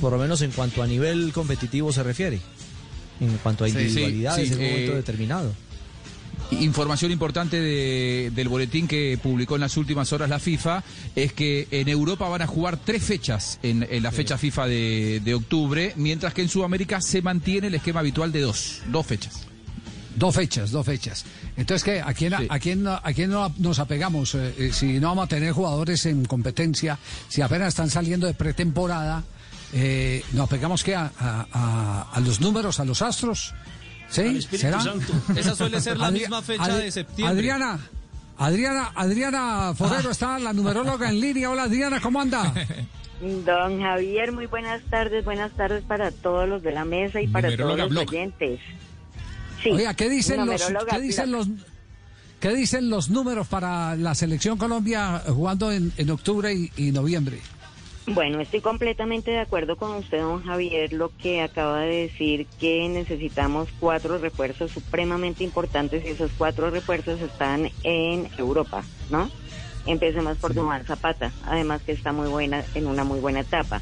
por 0.00 0.12
lo 0.12 0.18
menos 0.18 0.42
en 0.42 0.52
cuanto 0.52 0.82
a 0.82 0.86
nivel 0.86 1.32
competitivo 1.32 1.92
se 1.92 2.02
refiere, 2.02 2.40
en 3.20 3.36
cuanto 3.38 3.64
a 3.64 3.68
Sí, 3.68 3.74
sí, 3.74 3.80
individualidades 3.80 4.48
sí, 4.48 4.54
en 4.54 4.60
un 4.60 4.64
eh, 4.64 4.70
momento 4.70 4.94
determinado. 4.94 5.52
Información 6.50 7.10
importante 7.10 7.60
de- 7.60 8.30
del 8.34 8.48
boletín 8.48 8.86
que 8.86 9.18
publicó 9.20 9.56
en 9.56 9.62
las 9.62 9.76
últimas 9.76 10.12
horas 10.12 10.28
la 10.28 10.38
FIFA 10.38 10.84
es 11.16 11.32
que 11.32 11.66
en 11.70 11.88
Europa 11.88 12.28
van 12.28 12.42
a 12.42 12.46
jugar 12.46 12.78
tres 12.84 13.02
fechas 13.02 13.58
en, 13.62 13.86
en 13.90 14.02
la 14.02 14.12
fecha 14.12 14.38
FIFA 14.38 14.66
de, 14.66 15.20
de 15.24 15.34
octubre, 15.34 15.92
mientras 15.96 16.32
que 16.32 16.42
en 16.42 16.48
Sudamérica 16.48 17.00
se 17.00 17.22
mantiene 17.22 17.66
el 17.68 17.74
esquema 17.74 18.00
habitual 18.00 18.30
de 18.30 18.42
dos, 18.42 18.82
dos 18.88 19.04
fechas. 19.06 19.46
Dos 20.16 20.32
fechas, 20.32 20.70
dos 20.70 20.86
fechas. 20.86 21.24
Entonces, 21.56 21.82
¿qué? 21.82 22.00
¿A 22.00 22.14
quién, 22.14 22.32
a 22.34 22.58
quién, 22.60 22.86
a 22.86 23.00
quién 23.14 23.30
no- 23.30 23.52
nos 23.58 23.80
apegamos? 23.80 24.36
Eh, 24.36 24.54
eh, 24.58 24.70
si 24.72 25.00
no 25.00 25.08
vamos 25.08 25.24
a 25.24 25.28
tener 25.28 25.50
jugadores 25.52 26.06
en 26.06 26.24
competencia, 26.24 26.98
si 27.28 27.42
apenas 27.42 27.68
están 27.68 27.90
saliendo 27.90 28.28
de 28.28 28.34
pretemporada, 28.34 29.24
eh, 29.72 30.22
¿nos 30.32 30.44
apegamos 30.46 30.84
qué? 30.84 30.94
A, 30.94 31.10
a- 31.18 31.46
a- 31.52 32.02
a 32.12 32.20
los 32.20 32.40
números, 32.40 32.78
a 32.78 32.84
los 32.84 33.02
astros? 33.02 33.54
¿Sí? 34.14 34.20
Al 34.22 34.36
Espíritu 34.36 34.66
¿Será? 34.68 34.80
Santo. 34.80 35.12
Esa 35.36 35.54
suele 35.54 35.80
ser 35.80 35.98
la 35.98 36.08
Adri- 36.10 36.20
misma 36.20 36.42
fecha 36.42 36.64
Adri- 36.64 36.82
de 36.84 36.90
septiembre. 36.92 37.34
Adriana, 37.36 37.78
Adriana, 38.38 38.92
Adriana 38.94 39.72
Forero 39.76 40.10
está 40.10 40.38
la 40.38 40.52
numeróloga 40.52 41.08
en 41.10 41.20
línea. 41.20 41.50
Hola 41.50 41.64
Adriana, 41.64 42.00
¿cómo 42.00 42.20
anda? 42.20 42.52
Don 43.46 43.80
Javier, 43.80 44.32
muy 44.32 44.46
buenas 44.46 44.82
tardes, 44.90 45.24
buenas 45.24 45.52
tardes 45.52 45.82
para 45.84 46.10
todos 46.10 46.48
los 46.48 46.62
de 46.62 46.72
la 46.72 46.84
mesa 46.84 47.20
y 47.20 47.28
para 47.28 47.56
todos 47.56 47.78
los 47.78 47.88
Blog. 47.88 48.08
oyentes. 48.08 48.60
Sí, 49.62 49.70
Oiga, 49.70 49.94
¿qué 49.94 50.08
dicen 50.10 50.38
los, 50.44 50.46
numeróloga 50.60 50.96
qué 50.96 51.00
dicen 51.02 51.30
los, 51.30 51.48
qué 52.40 52.54
dicen 52.54 52.90
los 52.90 53.08
números 53.08 53.46
para 53.46 53.96
la 53.96 54.14
selección 54.14 54.58
Colombia 54.58 55.22
jugando 55.26 55.72
en, 55.72 55.92
en 55.96 56.10
octubre 56.10 56.52
y, 56.52 56.70
y 56.76 56.90
noviembre? 56.92 57.40
Bueno, 58.06 58.40
estoy 58.40 58.60
completamente 58.60 59.30
de 59.30 59.38
acuerdo 59.38 59.76
con 59.76 59.94
usted, 59.94 60.20
don 60.20 60.42
Javier, 60.42 60.92
lo 60.92 61.08
que 61.08 61.40
acaba 61.40 61.80
de 61.80 62.02
decir, 62.02 62.46
que 62.60 62.86
necesitamos 62.88 63.68
cuatro 63.80 64.18
refuerzos 64.18 64.72
supremamente 64.72 65.42
importantes 65.42 66.04
y 66.04 66.08
esos 66.08 66.30
cuatro 66.36 66.68
refuerzos 66.70 67.20
están 67.22 67.70
en 67.82 68.28
Europa, 68.36 68.84
¿no? 69.08 69.30
Empecemos 69.86 70.36
por 70.36 70.52
Duván 70.52 70.84
Zapata, 70.84 71.32
además 71.46 71.80
que 71.82 71.92
está 71.92 72.12
muy 72.12 72.28
buena, 72.28 72.62
en 72.74 72.86
una 72.86 73.04
muy 73.04 73.20
buena 73.20 73.40
etapa. 73.40 73.80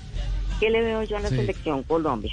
¿Qué 0.60 0.70
le 0.70 0.82
veo 0.82 1.02
yo 1.02 1.16
a 1.16 1.20
la 1.20 1.30
Sí. 1.30 1.36
selección 1.36 1.82
Colombia? 1.82 2.32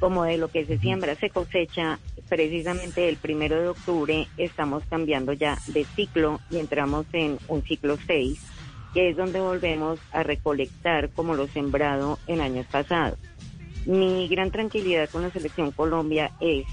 Como 0.00 0.24
de 0.24 0.38
lo 0.38 0.48
que 0.48 0.64
se 0.64 0.78
siembra 0.78 1.14
se 1.16 1.28
cosecha, 1.28 1.98
precisamente 2.28 3.06
el 3.06 3.16
primero 3.16 3.60
de 3.60 3.68
octubre 3.68 4.28
estamos 4.38 4.82
cambiando 4.88 5.34
ya 5.34 5.58
de 5.66 5.84
ciclo 5.84 6.40
y 6.50 6.56
entramos 6.56 7.04
en 7.12 7.38
un 7.48 7.62
ciclo 7.62 7.98
6 8.06 8.38
que 8.94 9.10
es 9.10 9.16
donde 9.16 9.40
volvemos 9.40 9.98
a 10.12 10.22
recolectar 10.22 11.10
como 11.10 11.34
lo 11.34 11.46
sembrado 11.48 12.18
en 12.26 12.40
años 12.40 12.66
pasados. 12.70 13.18
Mi 13.86 14.28
gran 14.28 14.50
tranquilidad 14.50 15.08
con 15.10 15.22
la 15.22 15.30
selección 15.30 15.70
Colombia 15.72 16.32
es 16.40 16.66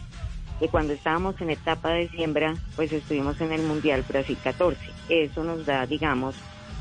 que 0.60 0.68
cuando 0.70 0.94
estábamos 0.94 1.40
en 1.42 1.50
etapa 1.50 1.90
de 1.90 2.10
siembra, 2.10 2.56
pues 2.76 2.92
estuvimos 2.92 3.40
en 3.42 3.52
el 3.52 3.62
Mundial 3.64 4.04
Brasil 4.08 4.38
14. 4.44 4.80
Eso 5.10 5.44
nos 5.44 5.66
da, 5.66 5.86
digamos, 5.86 6.36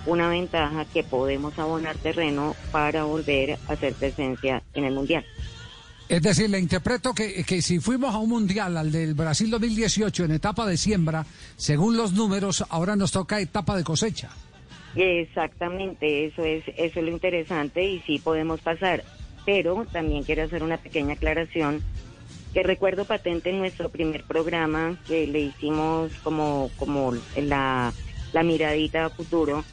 una 0.07 0.29
ventaja 0.29 0.85
que 0.85 1.03
podemos 1.03 1.59
abonar 1.59 1.97
terreno 1.97 2.55
para 2.71 3.05
volver 3.05 3.59
a 3.69 3.73
hacer 3.73 3.95
presencia 3.95 4.63
en 4.75 4.85
el 4.85 4.95
Mundial. 4.95 5.25
Es 6.09 6.23
decir, 6.23 6.51
le 6.51 6.59
interpreto 6.59 7.15
que, 7.15 7.45
que 7.45 7.63
si 7.63 7.81
fuimos 7.81 8.15
a 8.15 8.19
un 8.19 8.29
mundial, 8.29 8.77
al 8.77 8.93
del 8.93 9.15
Brasil 9.15 9.51
2018, 9.51 10.25
en 10.25 10.33
etapa 10.33 10.67
de 10.67 10.77
siembra, 10.77 11.25
según 11.57 11.97
los 11.97 12.13
números, 12.13 12.63
ahora 12.69 12.95
nos 12.95 13.11
toca 13.11 13.41
etapa 13.41 13.75
de 13.77 13.85
cosecha. 13.85 14.29
Exactamente, 14.97 16.27
eso 16.27 16.45
es, 16.45 16.63
eso 16.77 17.01
es 17.01 17.05
lo 17.05 17.11
interesante 17.11 17.83
y 17.85 18.01
sí 18.01 18.19
podemos 18.19 18.61
pasar. 18.61 19.05
Pero 19.45 19.85
también 19.93 20.23
quiero 20.25 20.45
hacer 20.45 20.63
una 20.63 20.79
pequeña 20.79 21.15
aclaración 21.15 21.83
que 22.53 22.63
recuerdo 22.63 23.05
patente 23.05 23.51
en 23.51 23.59
nuestro 23.59 23.89
primer 23.91 24.23
programa 24.25 24.97
que 25.07 25.27
le 25.27 25.41
hicimos 25.41 26.13
como, 26.23 26.71
como 26.77 27.13
la, 27.37 27.93
la 28.33 28.43
miradita 28.43 29.07
a 29.07 29.11
futuro. 29.11 29.65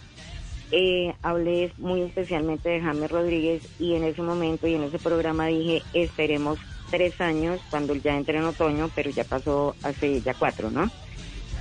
Eh, 0.72 1.14
hablé 1.22 1.72
muy 1.78 2.02
especialmente 2.02 2.70
de 2.70 2.82
James 2.82 3.12
Rodríguez 3.12 3.62
y 3.78 3.94
en 3.96 4.04
ese 4.06 4.22
momento 4.22 4.68
y 4.68 4.76
en 4.76 4.84
ese 4.84 5.00
programa 5.00 5.48
dije 5.48 5.84
esperemos 5.94 6.60
tres 6.90 7.20
años 7.22 7.60
cuando 7.70 7.94
ya 7.96 8.18
entre 8.18 8.38
en 8.38 8.46
otoño, 8.46 8.90
pero 8.96 9.10
ya 9.12 9.26
pasó 9.26 9.76
hace 9.84 10.22
ya 10.22 10.34
cuatro, 10.34 10.72
¿no? 10.72 10.90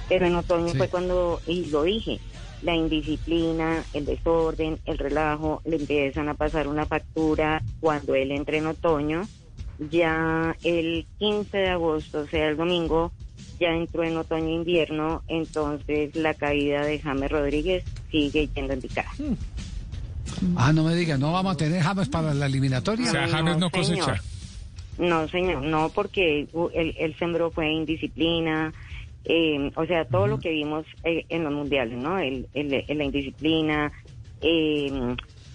Pero 0.09 0.27
en 0.27 0.37
otoño 0.37 0.73
Sí. 0.73 0.79
fue 0.79 0.89
cuando, 0.89 1.41
y 1.47 1.67
lo 1.67 1.83
dije, 1.83 2.19
la 2.63 2.75
indisciplina, 2.75 3.83
el 3.95 4.05
desorden, 4.05 4.79
el 4.85 4.99
relajo, 4.99 5.63
le 5.65 5.77
empiezan 5.77 6.29
a 6.29 6.35
pasar 6.35 6.69
una 6.69 6.87
factura 6.87 7.63
cuando 7.81 8.15
él 8.15 8.33
entre 8.33 8.59
en 8.59 8.67
otoño. 8.67 9.23
Ya 9.91 10.55
el 10.63 11.07
15 11.19 11.57
de 11.57 11.69
agosto, 11.71 12.21
o 12.21 12.27
sea, 12.27 12.49
el 12.49 12.57
domingo, 12.57 13.13
ya 13.59 13.69
entró 13.69 14.05
en 14.05 14.17
otoño-invierno, 14.17 15.23
entonces 15.29 16.15
la 16.17 16.35
caída 16.35 16.85
de 16.85 16.99
James 16.99 17.31
Rodríguez 17.31 17.85
sigue 18.11 18.49
yendo 18.55 18.75
en 18.75 18.81
picada. 18.81 19.11
Ah, 20.57 20.73
no 20.73 20.85
me 20.85 20.95
diga, 20.95 21.19
no 21.19 21.33
vamos 21.33 21.55
a 21.55 21.57
tener 21.57 21.83
James 21.83 22.09
para 22.09 22.35
la 22.35 22.47
eliminatoria. 22.47 23.11
señor. 23.85 24.21
No, 24.99 25.27
señor, 25.29 25.63
no, 25.63 25.89
porque 25.89 26.47
uh, 26.53 26.69
él, 26.75 26.95
él 26.99 27.17
sembró 27.19 27.51
fue 27.51 27.73
indisciplina, 27.73 28.73
eh, 29.25 29.71
o 29.77 29.87
sea, 29.87 30.05
todo 30.05 30.27
lo 30.27 30.39
que 30.41 30.51
vimos 30.51 30.87
eh, 31.05 31.25
en 31.29 31.45
los 31.45 31.53
mundiales, 31.53 31.99
¿no? 31.99 32.19
El, 32.19 32.49
el- 32.55 32.85
el- 32.89 32.99
la 32.99 33.05
indisciplina, 33.05 33.93
eh, 34.41 35.15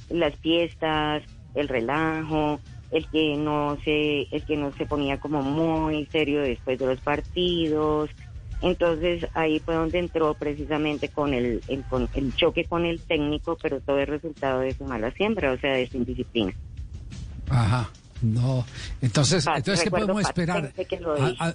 las 0.10 0.36
fiestas, 0.38 1.24
el 1.56 1.68
relajo, 1.68 2.60
el 2.92 3.08
que 3.08 3.36
no 3.38 3.78
se, 3.84 4.28
el 4.32 4.44
que 4.46 4.56
no 4.58 4.72
se 4.74 4.86
ponía 4.86 5.18
como 5.18 5.42
muy 5.42 6.06
serio 6.12 6.42
después 6.42 6.78
de 6.80 6.86
los 6.86 7.02
partidos. 7.02 8.10
Entonces 8.62 9.28
ahí 9.34 9.60
fue 9.60 9.76
donde 9.76 10.00
entró 10.00 10.34
precisamente 10.34 11.10
con 11.10 11.34
el, 11.34 11.62
el, 11.68 11.84
con 11.84 12.08
el 12.14 12.34
choque 12.36 12.66
con 12.66 12.86
el 12.86 13.00
técnico, 13.02 13.58
pero 13.62 13.82
todo 13.82 14.00
el 14.00 14.08
resultado 14.08 14.62
de 14.62 14.74
su 14.74 14.86
mala 14.86 15.12
siembra, 15.12 15.52
o 15.52 15.58
sea, 15.58 15.74
de 15.74 15.88
su 15.88 15.98
indisciplina. 15.98 16.54
Ajá, 17.50 17.90
no. 18.22 18.66
Entonces, 19.02 19.46
entonces 19.46 19.84
¿qué 19.84 19.92
podemos 19.92 20.22
esperar? 20.22 20.62
patente 20.72 20.86
que 20.86 21.00
lo 21.00 21.16
Ah, 21.16 21.34
ah, 21.40 21.54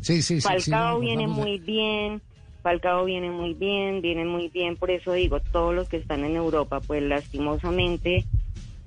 sí, 0.00 0.22
sí, 0.22 0.40
sí. 0.40 0.48
Falcao 0.48 0.94
no, 0.94 1.00
viene 1.00 1.24
a- 1.24 1.28
muy 1.28 1.58
bien, 1.58 2.22
Falcao 2.62 3.04
viene 3.04 3.30
muy 3.30 3.54
bien, 3.54 4.00
viene 4.02 4.24
muy 4.24 4.48
bien, 4.48 4.76
por 4.76 4.90
eso 4.90 5.12
digo, 5.12 5.40
todos 5.52 5.74
los 5.74 5.88
que 5.88 5.96
están 5.98 6.24
en 6.24 6.36
Europa, 6.36 6.80
pues 6.80 7.02
lastimosamente, 7.02 8.24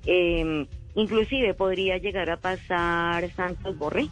eh, 0.06 0.68
inclusive 0.95 1.53
podría 1.53 1.98
llegar 1.98 2.30
a 2.30 2.38
pasar 2.38 3.31
Santos 3.35 3.77
Borré. 3.77 4.07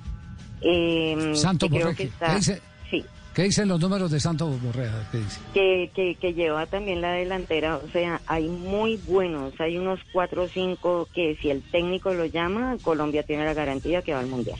eh, 0.61 1.31
Santos 1.35 1.69
que 1.69 1.75
creo 1.75 1.87
Borré, 1.87 1.95
que 1.97 2.03
¿qué- 2.03 2.09
está- 2.09 2.25
qué 2.27 2.35
dice? 2.35 2.61
sí, 2.89 3.05
¿Qué 3.33 3.43
dicen 3.43 3.67
los 3.69 3.79
números 3.79 4.11
de 4.11 4.19
Santos 4.19 4.61
Borrea? 4.61 5.07
¿Qué 5.11 5.17
dice? 5.19 5.39
que, 5.53 5.89
que, 5.95 6.15
que 6.15 6.33
lleva 6.33 6.65
también 6.67 7.01
la 7.01 7.13
delantera, 7.13 7.77
o 7.77 7.87
sea, 7.89 8.21
hay 8.27 8.47
muy 8.47 8.97
buenos, 8.97 9.53
hay 9.59 9.77
unos 9.77 9.99
cuatro 10.11 10.43
o 10.43 10.47
cinco 10.49 11.07
que 11.13 11.35
si 11.41 11.49
el 11.49 11.61
técnico 11.63 12.13
lo 12.13 12.25
llama, 12.25 12.77
Colombia 12.81 13.23
tiene 13.23 13.45
la 13.45 13.53
garantía 13.53 14.01
que 14.01 14.13
va 14.13 14.19
al 14.19 14.27
Mundial. 14.27 14.59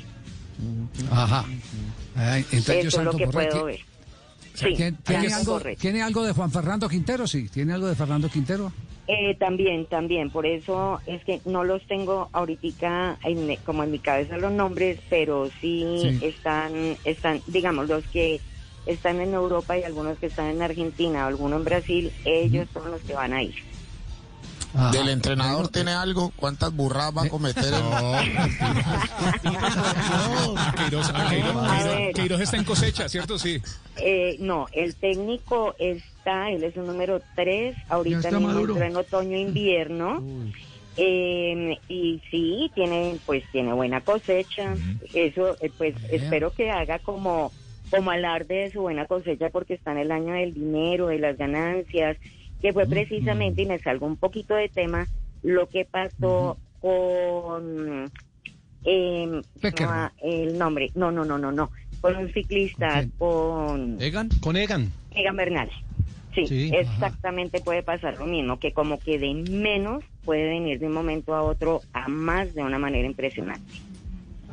Ajá. 1.11 1.45
Entonces 2.15 2.85
Eso 2.85 2.99
es 2.99 3.05
lo 3.05 3.11
que 3.13 3.25
Borré, 3.25 3.47
puedo 3.49 3.65
¿qué- 3.65 3.71
ver. 3.71 3.79
Sí, 4.53 4.75
¿Tiene, 5.05 5.33
algo. 5.33 5.61
¿Tiene 5.79 6.01
algo 6.01 6.23
de 6.25 6.33
Juan 6.33 6.51
Fernando 6.51 6.89
Quintero? 6.89 7.25
Sí, 7.25 7.47
¿tiene 7.47 7.73
algo 7.73 7.87
de 7.87 7.95
Fernando 7.95 8.29
Quintero? 8.29 8.71
Eh, 9.07 9.35
también, 9.35 9.85
también, 9.87 10.29
por 10.29 10.45
eso 10.45 10.99
es 11.05 11.23
que 11.23 11.41
no 11.45 11.63
los 11.63 11.85
tengo 11.87 12.29
ahorita 12.33 13.17
en- 13.23 13.55
como 13.65 13.83
en 13.83 13.91
mi 13.91 13.99
cabeza 13.99 14.37
los 14.37 14.51
nombres, 14.51 14.99
pero 15.09 15.49
sí, 15.61 15.85
Sí. 16.01 16.19
están, 16.25 16.97
están, 17.05 17.41
digamos, 17.47 17.87
los 17.87 18.05
que 18.07 18.39
están 18.85 19.19
en 19.21 19.33
Europa 19.33 19.77
y 19.77 19.83
algunos 19.83 20.17
que 20.19 20.27
están 20.27 20.47
en 20.47 20.61
Argentina, 20.61 21.25
algunos 21.27 21.59
en 21.59 21.65
Brasil, 21.65 22.11
ellos 22.25 22.67
son 22.73 22.91
los 22.91 23.01
que 23.01 23.13
van 23.13 23.33
a 23.33 23.43
ir. 23.43 23.55
¿Del 24.93 25.09
entrenador 25.09 25.67
tiene 25.67 25.91
algo? 25.91 26.31
¿Cuántas 26.35 26.73
burradas 26.73 27.15
va 27.17 27.23
a 27.23 27.29
cometer? 27.29 27.63
Queiroz, 30.77 31.11
ah, 31.13 31.27
Queiroz- 31.29 31.83
Queiroz-. 31.83 32.13
Queiroz 32.15 32.41
está 32.41 32.57
en 32.57 32.63
cosecha, 32.63 33.09
¿cierto? 33.09 33.37
Sí. 33.37 33.61
Eh, 33.97 34.37
no, 34.39 34.67
el 34.73 34.95
técnico 34.95 35.75
está, 35.79 36.49
él 36.51 36.63
es 36.63 36.75
el 36.77 36.85
número 36.87 37.21
3, 37.35 37.75
ahorita 37.89 38.17
está 38.19 38.31
mismo 38.31 38.47
Maduro. 38.47 38.73
entró 38.73 38.87
en 38.87 38.95
otoño-invierno. 38.97 40.23
Eh, 40.97 41.77
y 41.87 42.21
sí, 42.29 42.69
tiene, 42.75 43.17
pues 43.25 43.43
tiene 43.51 43.73
buena 43.73 44.01
cosecha. 44.01 44.75
Eso, 45.13 45.55
eh, 45.61 45.71
pues 45.77 45.95
espero 46.11 46.51
que 46.51 46.69
haga 46.71 46.99
como, 46.99 47.51
como 47.89 48.11
alarde 48.11 48.55
de 48.55 48.71
su 48.71 48.81
buena 48.81 49.05
cosecha 49.05 49.49
porque 49.49 49.73
está 49.75 49.91
en 49.93 49.99
el 49.99 50.11
año 50.11 50.33
del 50.33 50.53
dinero, 50.53 51.07
de 51.07 51.19
las 51.19 51.37
ganancias, 51.37 52.17
que 52.61 52.73
fue 52.73 52.85
precisamente, 52.85 53.63
y 53.63 53.65
me 53.65 53.79
salgo 53.79 54.05
un 54.05 54.17
poquito 54.17 54.55
de 54.55 54.69
tema, 54.69 55.07
lo 55.43 55.67
que 55.67 55.85
pasó 55.85 56.57
con 56.79 58.11
eh, 58.83 59.41
no, 59.79 60.11
el 60.23 60.57
nombre, 60.57 60.91
no, 60.95 61.11
no, 61.11 61.25
no, 61.25 61.37
no, 61.37 61.51
no, 61.51 61.71
con 62.01 62.15
un 62.15 62.31
ciclista, 62.33 63.05
con 63.17 64.01
¿Egan? 64.01 64.29
Con 64.41 64.57
Egan. 64.57 64.91
Egan 65.11 65.35
Bernal. 65.35 65.69
Sí, 66.33 66.47
Sí, 66.47 66.71
exactamente 66.73 67.59
puede 67.59 67.83
pasar 67.83 68.17
lo 68.17 68.25
mismo, 68.25 68.57
que 68.57 68.71
como 68.71 68.99
que 68.99 69.19
de 69.19 69.33
menos 69.33 70.03
puede 70.23 70.47
venir 70.47 70.79
de 70.79 70.87
un 70.87 70.93
momento 70.93 71.35
a 71.35 71.41
otro 71.41 71.81
a 71.91 72.07
más 72.07 72.53
de 72.53 72.63
una 72.63 72.79
manera 72.79 73.05
impresionante. 73.05 73.73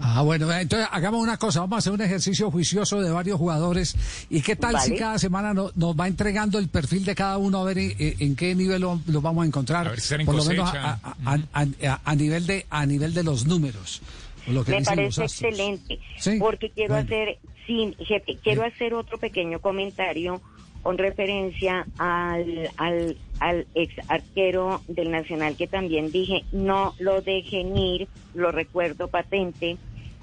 Ah, 0.01 0.23
bueno, 0.23 0.51
entonces 0.53 0.89
hagamos 0.93 1.21
una 1.21 1.37
cosa, 1.39 1.61
vamos 1.61 1.77
a 1.77 1.79
hacer 1.79 1.93
un 1.93 2.01
ejercicio 2.01 2.51
juicioso 2.51 3.01
de 3.01 3.11
varios 3.11 3.37
jugadores. 3.39 3.97
¿Y 4.31 4.43
qué 4.43 4.55
tal 4.55 4.81
si 4.81 4.95
cada 4.97 5.19
semana 5.19 5.53
no- 5.53 5.73
nos 5.75 5.97
va 5.99 6.07
entregando 6.07 6.59
el 6.59 6.69
perfil 6.69 7.05
de 7.05 7.15
cada 7.17 7.37
uno 7.39 7.59
a 7.59 7.65
ver 7.65 7.79
en, 7.79 7.95
en 7.99 8.37
qué 8.37 8.55
nivel 8.55 8.81
lo, 8.83 9.01
lo 9.07 9.21
vamos 9.21 9.43
a 9.43 9.47
encontrar? 9.47 9.87
A 9.89 9.91
ver 9.91 10.01
si 10.01 10.17
Por 10.25 10.37
lo 10.37 10.45
menos 10.45 10.73
a, 10.73 11.01
a- 11.25 11.39
a- 11.53 11.63
a- 11.63 12.01
a 12.05 12.15
nivel 12.15 12.47
de 12.47 12.65
a 12.71 12.87
nivel 12.87 13.13
de 13.13 13.25
los 13.25 13.47
números. 13.47 14.01
o 14.49 14.53
lo 14.53 14.65
que 14.65 14.73
Me 14.73 14.83
parece 14.83 15.25
excelente, 15.25 15.99
Sí, 16.19 16.39
porque 16.39 16.71
quiero 16.71 16.95
bueno. 16.95 17.05
hacer, 17.07 17.39
sí, 17.67 17.95
jefe, 17.99 18.39
quiero 18.43 18.65
hacer 18.65 18.95
otro 18.95 19.19
pequeño 19.19 19.59
comentario 19.61 20.41
con 20.83 20.99
referencia 20.99 21.87
al, 21.99 22.71
al, 22.77 23.17
al 23.41 23.67
ex 23.75 23.95
arquero 24.09 24.81
del 24.89 25.11
Nacional 25.11 25.57
que 25.57 25.67
también 25.67 26.11
dije, 26.11 26.45
no 26.53 26.95
lo 26.99 27.21
dejen 27.21 27.77
ir, 27.77 28.09
lo 28.35 28.53
recuerdo 28.53 29.09
patente, 29.09 29.77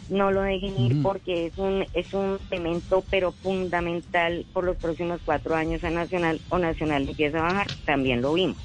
no 0.10 0.32
lo 0.32 0.42
dejen 0.42 0.80
ir 0.80 1.02
porque 1.02 1.48
es 1.48 1.58
un 1.58 1.86
es 1.94 2.14
un 2.14 2.38
elemento 2.52 3.04
pero 3.10 3.32
fundamental 3.32 4.46
por 4.54 4.64
los 4.64 4.78
próximos 4.78 5.20
cuatro 5.26 5.56
años 5.56 5.84
a 5.84 5.90
Nacional 5.90 6.40
o 6.50 6.58
Nacional 6.58 7.08
empieza 7.10 7.40
a 7.40 7.44
bajar, 7.44 7.68
también 7.86 8.22
lo 8.22 8.34
vimos. 8.34 8.58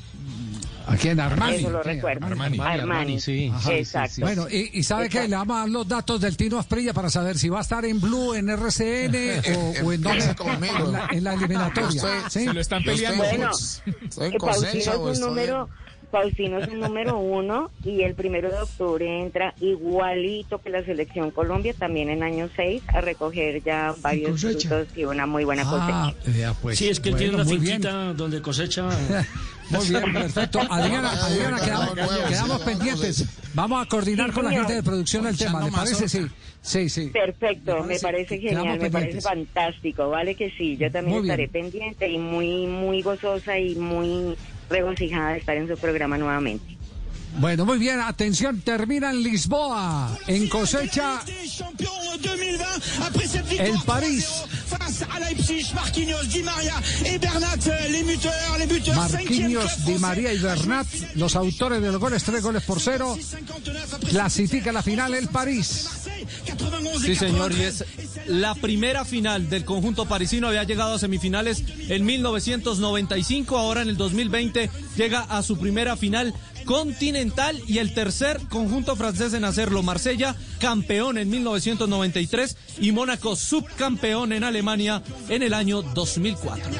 Aquí 0.90 1.08
en 1.08 1.20
Armani. 1.20 1.56
Eso 1.56 1.70
lo 1.70 1.82
recuerdo. 1.82 2.26
Armani. 2.26 2.58
Armani, 2.58 3.20
sí. 3.20 3.50
Ajá, 3.54 3.72
Exacto. 3.74 4.20
Bueno, 4.22 4.46
y, 4.50 4.70
y 4.78 4.82
¿sabe 4.82 5.08
qué? 5.08 5.28
Le 5.28 5.36
vamos 5.36 5.56
a 5.56 5.60
dar 5.60 5.68
los 5.68 5.86
datos 5.88 6.20
del 6.20 6.36
Tino 6.36 6.58
Asprilla 6.58 6.92
para 6.92 7.08
saber 7.10 7.38
si 7.38 7.48
va 7.48 7.58
a 7.58 7.62
estar 7.62 7.84
en 7.84 8.00
Blue, 8.00 8.34
en 8.34 8.48
RCN 8.50 9.14
o, 9.56 9.86
o 9.86 9.92
en 9.92 10.00
dónde. 10.02 10.34
conmigo. 10.34 10.78
En 10.86 10.92
la, 10.92 11.08
en 11.12 11.24
la 11.24 11.34
eliminatoria. 11.34 11.88
Estoy- 12.02 12.30
¿sí? 12.30 12.44
se 12.44 12.52
lo 12.52 12.60
están 12.60 12.82
peleando. 12.82 13.24
Bueno, 13.24 13.50
¿Estoy 14.02 14.26
en 14.28 14.34
eh, 14.34 14.38
cosecha 14.38 14.92
Faustino 14.92 15.04
o 15.04 15.10
es 15.12 15.18
un 15.18 15.24
estoy 15.24 15.28
número, 15.28 15.68
Faustino 16.10 16.58
es 16.58 16.68
un 16.68 16.80
número 16.80 17.18
uno 17.18 17.70
y 17.84 18.02
el 18.02 18.14
primero 18.14 18.50
de 18.50 18.58
octubre 18.58 19.22
entra 19.22 19.54
igualito 19.60 20.60
que 20.60 20.70
la 20.70 20.84
selección 20.84 21.30
Colombia, 21.30 21.74
también 21.78 22.10
en 22.10 22.22
año 22.22 22.48
seis, 22.56 22.82
a 22.88 23.00
recoger 23.00 23.62
ya 23.62 23.94
varios 24.00 24.32
cosecha. 24.32 24.68
frutos 24.68 24.96
y 24.96 25.04
una 25.04 25.26
muy 25.26 25.44
buena 25.44 25.62
Ah, 25.66 26.12
cosecha. 26.14 26.36
vea, 26.38 26.54
pues. 26.54 26.78
sí, 26.78 26.88
es 26.88 27.00
que 27.00 27.10
él 27.10 27.16
tiene 27.16 27.34
una 27.34 27.44
bien. 27.44 27.60
finquita 27.60 28.12
donde 28.14 28.42
cosecha. 28.42 28.88
Muy 29.70 29.88
bien, 29.88 30.12
perfecto. 30.12 30.58
Adriana, 30.68 31.12
Adriana 31.12 31.60
quedamos, 31.60 31.90
quedamos 32.28 32.60
pendientes. 32.62 33.24
Vamos 33.54 33.80
a 33.80 33.88
coordinar 33.88 34.32
con 34.32 34.44
la 34.44 34.50
gente 34.50 34.72
de 34.74 34.82
producción 34.82 35.28
el 35.28 35.38
tema. 35.38 35.64
¿Le 35.64 35.70
parece? 35.70 36.08
Sí, 36.08 36.26
sí, 36.60 36.88
sí. 36.88 37.08
Perfecto, 37.08 37.84
me 37.84 37.98
parece 37.98 38.38
genial, 38.38 38.78
me 38.78 38.90
parece 38.90 39.20
fantástico, 39.20 40.10
vale 40.10 40.34
que 40.34 40.50
sí, 40.50 40.76
yo 40.76 40.90
también 40.90 41.18
Muy 41.18 41.22
bien. 41.22 41.40
estaré 41.40 41.48
pendiente 41.48 42.08
y 42.08 42.18
muy, 42.18 42.66
muy 42.66 43.02
gozosa 43.02 43.58
y 43.58 43.74
muy 43.76 44.36
regocijada 44.68 45.32
de 45.32 45.38
estar 45.38 45.56
en 45.56 45.68
su 45.68 45.76
programa 45.76 46.16
nuevamente. 46.18 46.79
Bueno, 47.38 47.64
muy 47.64 47.78
bien. 47.78 48.00
Atención, 48.00 48.60
termina 48.60 49.10
en 49.10 49.22
Lisboa. 49.22 50.18
En 50.26 50.48
cosecha, 50.48 51.20
el 53.58 53.78
París. 53.84 54.26
Marquinhos, 58.94 59.84
Di 59.84 59.98
María 59.98 60.32
y 60.32 60.38
Bernat, 60.38 60.86
los 61.14 61.36
autores 61.36 61.80
de 61.80 61.92
los 61.92 62.00
goles, 62.00 62.22
tres 62.22 62.42
goles 62.42 62.62
por 62.64 62.80
cero. 62.80 63.16
Clasifica 64.08 64.72
la 64.72 64.82
final 64.82 65.14
el 65.14 65.28
París. 65.28 65.88
Sí, 67.04 67.14
señor, 67.14 67.52
y 67.52 67.62
es 67.62 67.84
la 68.26 68.54
primera 68.54 69.04
final 69.04 69.48
del 69.48 69.64
conjunto 69.64 70.06
parisino. 70.06 70.48
Había 70.48 70.64
llegado 70.64 70.94
a 70.94 70.98
semifinales 70.98 71.64
en 71.88 72.04
1995, 72.04 73.58
ahora 73.58 73.82
en 73.82 73.88
el 73.88 73.96
2020 73.96 74.70
llega 74.96 75.20
a 75.20 75.42
su 75.42 75.58
primera 75.58 75.96
final 75.96 76.34
continental 76.70 77.60
y 77.66 77.78
el 77.78 77.92
tercer 77.94 78.38
conjunto 78.48 78.94
francés 78.94 79.34
en 79.34 79.44
hacerlo. 79.44 79.82
Marsella, 79.82 80.36
campeón 80.60 81.18
en 81.18 81.28
1993 81.28 82.56
y 82.78 82.92
Mónaco, 82.92 83.34
subcampeón 83.34 84.32
en 84.32 84.44
Alemania 84.44 85.02
en 85.28 85.42
el 85.42 85.52
año 85.52 85.82
2004. 85.82 86.70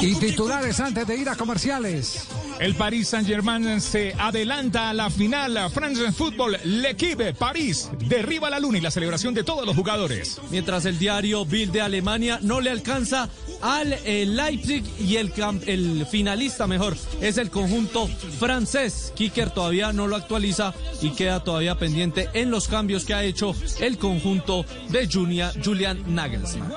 Y 0.00 0.14
titulares 0.14 0.80
antes 0.80 1.06
de 1.06 1.14
ir 1.14 1.28
a 1.28 1.36
comerciales. 1.36 2.26
El 2.58 2.74
Paris 2.74 3.08
Saint-Germain 3.08 3.82
se 3.82 4.14
adelanta 4.18 4.88
a 4.88 4.94
la 4.94 5.10
final. 5.10 5.70
France 5.72 6.10
Football, 6.12 6.56
l'Equipe, 6.64 7.34
París, 7.34 7.90
derriba 8.08 8.48
la 8.48 8.58
luna 8.58 8.78
y 8.78 8.80
la 8.80 8.90
celebración 8.90 9.34
de 9.34 9.44
todos 9.44 9.66
los 9.66 9.76
jugadores. 9.76 10.40
Mientras 10.50 10.86
el 10.86 10.98
diario 10.98 11.44
Bild 11.44 11.70
de 11.70 11.82
Alemania 11.82 12.38
no 12.40 12.62
le 12.62 12.70
alcanza 12.70 13.28
al 13.60 13.92
eh, 13.92 14.24
Leipzig 14.26 14.84
y 14.98 15.16
el 15.16 16.06
finalista 16.10 16.66
mejor 16.66 16.96
es 17.20 17.36
el 17.36 17.50
conjunto 17.50 18.08
francés. 18.38 19.12
Kicker 19.18 19.50
todavía 19.50 19.92
no 19.92 20.06
lo 20.06 20.14
actualiza 20.14 20.72
y 21.02 21.10
queda 21.10 21.42
todavía 21.42 21.76
pendiente 21.76 22.28
en 22.34 22.52
los 22.52 22.68
cambios 22.68 23.04
que 23.04 23.14
ha 23.14 23.24
hecho 23.24 23.52
el 23.80 23.98
conjunto 23.98 24.64
de 24.90 25.08
Julia- 25.08 25.52
Julian 25.62 26.02
Nagelsmann. 26.14 26.72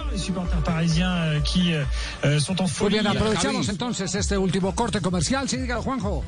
Muy 2.80 2.90
bien, 2.90 3.06
aprovechamos 3.08 3.70
entonces 3.70 4.16
este 4.16 4.38
último 4.38 4.74
corte 4.74 5.02
comercial. 5.02 5.48
Sí, 5.48 5.58
dígalo, 5.58 5.84
Juanjo. 5.84 6.24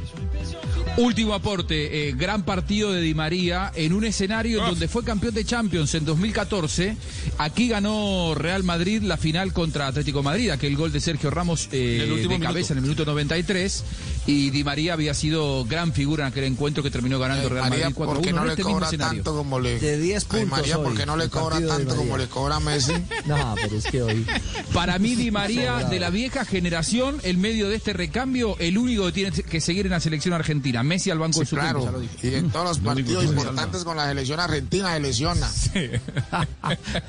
Último 0.97 1.33
aporte, 1.33 2.09
eh, 2.09 2.13
gran 2.15 2.43
partido 2.43 2.91
de 2.91 3.01
Di 3.01 3.15
María 3.15 3.71
en 3.73 3.93
un 3.93 4.03
escenario 4.05 4.59
en 4.59 4.65
donde 4.69 4.87
fue 4.87 5.03
campeón 5.03 5.33
de 5.33 5.43
Champions 5.43 5.95
en 5.95 6.05
2014. 6.05 6.95
Aquí 7.39 7.67
ganó 7.67 8.35
Real 8.35 8.63
Madrid 8.63 9.01
la 9.01 9.17
final 9.17 9.51
contra 9.53 9.87
Atlético 9.87 10.21
Madrid, 10.21 10.51
aquel 10.51 10.75
gol 10.77 10.91
de 10.91 10.99
Sergio 10.99 11.31
Ramos 11.31 11.69
eh, 11.71 11.95
En 11.95 12.01
el 12.03 12.11
último 12.11 12.29
de 12.33 12.35
minuto. 12.39 12.47
cabeza 12.47 12.73
en 12.73 12.77
el 12.77 12.83
minuto 12.83 13.03
93. 13.05 13.83
Y 14.27 14.51
Di 14.51 14.63
María 14.63 14.93
había 14.93 15.13
sido 15.15 15.65
gran 15.65 15.91
figura 15.91 16.02
en 16.03 16.21
aquel 16.21 16.43
encuentro 16.45 16.83
que 16.83 16.91
terminó 16.91 17.17
ganando 17.19 17.49
Real 17.49 17.69
María, 17.69 17.89
Madrid 17.89 17.97
4-1 17.97 18.05
¿por 18.05 18.21
qué 18.21 18.33
no 18.33 18.45
le 18.45 18.51
este 18.51 18.63
cobra 18.63 18.89
tanto 18.91 19.35
como 19.35 19.59
le... 19.59 19.79
De 19.79 19.97
10 19.97 20.23
Ay, 20.23 20.29
puntos 20.29 20.59
María, 20.59 20.77
¿por 20.77 20.87
hoy, 20.87 20.97
qué 20.97 21.05
no 21.05 21.17
le 21.17 21.29
cobra 21.29 21.65
tanto 21.65 21.95
como 21.95 22.17
le 22.17 22.27
cobra 22.27 22.59
Messi? 22.59 22.93
No, 23.25 23.55
pero 23.55 23.77
es 23.77 23.85
que 23.85 24.01
hoy. 24.01 24.25
Para 24.73 24.99
mí, 24.99 25.15
Di 25.15 25.31
María, 25.31 25.75
de 25.89 25.99
la 25.99 26.09
vieja 26.09 26.45
generación, 26.45 27.19
en 27.23 27.39
medio 27.39 27.69
de 27.69 27.75
este 27.75 27.93
recambio, 27.93 28.57
el 28.59 28.77
único 28.77 29.05
que 29.05 29.11
tiene 29.13 29.31
que 29.31 29.61
seguir 29.61 29.85
en 29.85 29.91
la 29.91 29.99
selección 29.99 30.33
argentina. 30.33 30.83
Messi 30.83 31.09
al 31.09 31.19
banco 31.19 31.35
Sí, 31.35 31.39
de 31.41 31.45
suplentes, 31.45 31.73
claro. 31.73 31.85
ya 31.85 31.91
lo 31.91 31.99
dije. 31.99 32.27
Y 32.27 32.35
en 32.35 32.49
todos 32.51 32.65
los 32.65 32.79
partidos 32.79 33.23
importantes 33.23 33.83
con 33.83 33.95
la 33.97 34.07
selección 34.09 34.39
argentina 34.39 34.93
se 34.93 34.99
lesiona. 34.99 35.49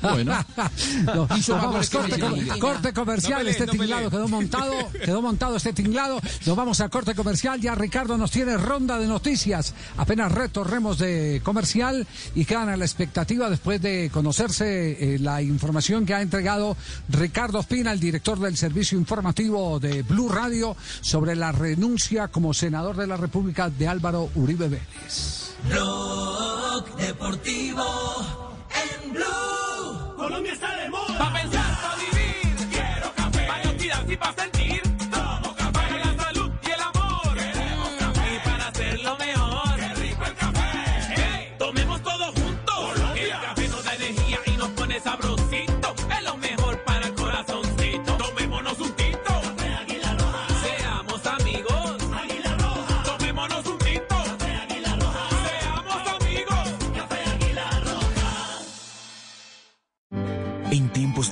Bueno. 0.01 0.33
Corte, 2.59 2.93
comercial, 2.93 3.47
este 3.47 3.65
no 3.65 3.71
tinglado 3.73 4.09
quedó 4.09 4.27
montado, 4.27 4.73
quedó 5.03 5.21
montado 5.21 5.55
este 5.57 5.73
tinglado. 5.73 6.19
Nos 6.45 6.55
vamos 6.55 6.81
a 6.81 6.89
corte 6.89 7.15
comercial. 7.15 7.59
Ya 7.59 7.75
Ricardo 7.75 8.17
nos 8.17 8.31
tiene 8.31 8.57
ronda 8.75 8.99
de 8.99 9.07
noticias. 9.07 9.73
Apenas 9.95 10.33
retorremos 10.33 10.97
de 10.97 11.39
comercial 11.45 12.05
y 12.35 12.43
quedan 12.43 12.67
a 12.67 12.75
la 12.75 12.83
expectativa 12.83 13.49
después 13.49 13.81
de 13.81 14.09
conocerse 14.11 15.15
eh, 15.15 15.17
la 15.17 15.41
información 15.41 16.05
que 16.05 16.13
ha 16.13 16.21
entregado 16.21 16.75
Ricardo 17.07 17.61
Espina, 17.61 17.93
el 17.93 18.01
director 18.01 18.37
del 18.37 18.57
servicio 18.57 18.97
informativo 18.97 19.79
de 19.79 20.03
Blue 20.03 20.27
Radio, 20.27 20.75
sobre 20.99 21.37
la 21.37 21.53
renuncia 21.53 22.27
como 22.27 22.53
senador 22.53 22.97
de 22.97 23.07
la 23.07 23.15
República 23.15 23.69
de 23.69 23.87
Álvaro 23.87 24.29
Uribe 24.35 24.67
Vélez. 24.67 25.55
Blog 25.69 26.97
Deportivo 26.97 27.85
en 29.03 29.13
Blue. 29.13 30.15
Colombia 30.17 30.51
está 30.51 30.84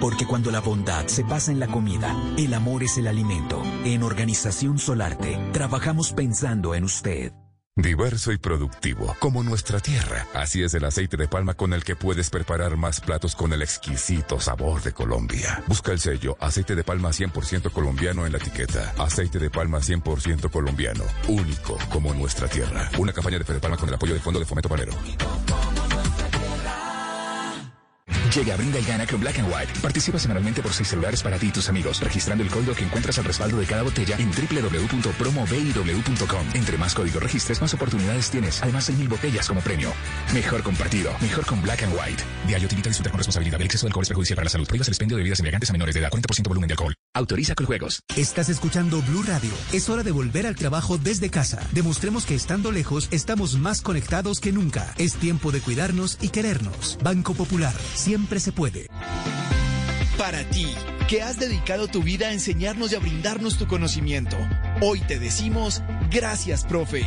Porque 0.00 0.26
cuando 0.26 0.50
la 0.50 0.60
bondad 0.60 1.06
se 1.06 1.22
basa 1.22 1.52
en 1.52 1.60
la 1.60 1.68
comida, 1.68 2.14
el 2.36 2.54
amor 2.54 2.82
es 2.82 2.98
el 2.98 3.06
alimento. 3.06 3.62
En 3.84 4.02
Organización 4.02 4.78
Solarte, 4.78 5.38
trabajamos 5.52 6.12
pensando 6.12 6.74
en 6.74 6.84
usted. 6.84 7.32
Diverso 7.78 8.32
y 8.32 8.38
productivo, 8.38 9.14
como 9.18 9.42
nuestra 9.42 9.80
tierra. 9.80 10.26
Así 10.32 10.62
es 10.62 10.72
el 10.72 10.86
aceite 10.86 11.18
de 11.18 11.28
palma 11.28 11.52
con 11.52 11.74
el 11.74 11.84
que 11.84 11.94
puedes 11.94 12.30
preparar 12.30 12.78
más 12.78 13.02
platos 13.02 13.36
con 13.36 13.52
el 13.52 13.60
exquisito 13.60 14.40
sabor 14.40 14.82
de 14.82 14.92
Colombia. 14.92 15.62
Busca 15.66 15.92
el 15.92 16.00
sello 16.00 16.38
aceite 16.40 16.74
de 16.74 16.84
palma 16.84 17.10
100% 17.10 17.70
colombiano 17.70 18.24
en 18.24 18.32
la 18.32 18.38
etiqueta. 18.38 18.94
Aceite 18.96 19.38
de 19.38 19.50
palma 19.50 19.80
100% 19.80 20.50
colombiano. 20.50 21.04
Único 21.28 21.76
como 21.90 22.14
nuestra 22.14 22.48
tierra. 22.48 22.90
Una 22.98 23.12
campaña 23.12 23.38
de 23.38 23.44
Fede 23.44 23.60
Palma 23.60 23.76
con 23.76 23.90
el 23.90 23.94
apoyo 23.94 24.14
del 24.14 24.22
Fondo 24.22 24.40
de 24.40 24.46
Fomento 24.46 24.70
Palero. 24.70 24.92
Llega, 28.36 28.54
brinda 28.54 28.78
y 28.78 28.84
gana 28.84 29.06
con 29.06 29.18
Black 29.18 29.38
and 29.38 29.50
White. 29.50 29.72
Participa 29.80 30.18
semanalmente 30.18 30.60
por 30.60 30.70
seis 30.70 30.88
celulares 30.88 31.22
para 31.22 31.38
ti 31.38 31.46
y 31.46 31.52
tus 31.52 31.70
amigos, 31.70 32.02
registrando 32.02 32.44
el 32.44 32.50
código 32.50 32.74
que 32.74 32.84
encuentras 32.84 33.16
al 33.16 33.24
respaldo 33.24 33.56
de 33.56 33.64
cada 33.64 33.82
botella 33.82 34.14
en 34.18 34.30
www.promobiw.com. 34.30 36.46
Entre 36.52 36.76
más 36.76 36.94
códigos 36.94 37.22
registres, 37.22 37.62
más 37.62 37.72
oportunidades 37.72 38.30
tienes. 38.30 38.62
Además, 38.62 38.90
hay 38.90 38.96
mil 38.96 39.08
botellas 39.08 39.48
como 39.48 39.62
premio. 39.62 39.90
Mejor 40.34 40.62
compartido, 40.62 41.16
mejor 41.22 41.46
con 41.46 41.62
Black 41.62 41.84
and 41.84 41.94
White. 41.94 42.22
Diario 42.46 42.68
te 42.68 42.74
invita 42.74 42.88
a 42.88 42.90
disfrutar 42.90 43.12
con 43.12 43.20
responsabilidad. 43.20 43.58
El 43.58 43.68
exceso 43.68 43.86
de 43.86 43.88
alcohol 43.88 44.02
es 44.02 44.08
perjudicial 44.08 44.36
para 44.36 44.44
la 44.44 44.50
salud. 44.50 44.66
Prohíbas 44.66 44.88
el 44.88 44.92
expendio 44.92 45.16
de 45.16 45.22
bebidas 45.22 45.38
embriagantes 45.38 45.70
a 45.70 45.72
menores 45.72 45.94
de 45.94 46.02
edad. 46.02 46.10
40% 46.10 46.46
volumen 46.46 46.68
de 46.68 46.74
alcohol. 46.74 46.94
Autoriza 47.16 47.54
con 47.54 47.64
juegos. 47.64 48.02
Estás 48.14 48.50
escuchando 48.50 49.00
Blue 49.00 49.22
Radio. 49.22 49.50
Es 49.72 49.88
hora 49.88 50.02
de 50.02 50.12
volver 50.12 50.46
al 50.46 50.54
trabajo 50.54 50.98
desde 50.98 51.30
casa. 51.30 51.66
Demostremos 51.72 52.26
que 52.26 52.34
estando 52.34 52.70
lejos 52.70 53.08
estamos 53.10 53.56
más 53.56 53.80
conectados 53.80 54.38
que 54.38 54.52
nunca. 54.52 54.92
Es 54.98 55.14
tiempo 55.14 55.50
de 55.50 55.62
cuidarnos 55.62 56.18
y 56.20 56.28
querernos. 56.28 56.98
Banco 57.02 57.32
Popular. 57.32 57.74
Siempre 57.94 58.38
se 58.38 58.52
puede. 58.52 58.88
Para 60.18 60.44
ti, 60.50 60.66
que 61.08 61.22
has 61.22 61.38
dedicado 61.38 61.88
tu 61.88 62.02
vida 62.02 62.26
a 62.26 62.32
enseñarnos 62.34 62.92
y 62.92 62.96
a 62.96 62.98
brindarnos 62.98 63.56
tu 63.56 63.66
conocimiento, 63.66 64.36
hoy 64.82 65.00
te 65.00 65.18
decimos 65.18 65.82
gracias, 66.10 66.66
profe. 66.66 67.06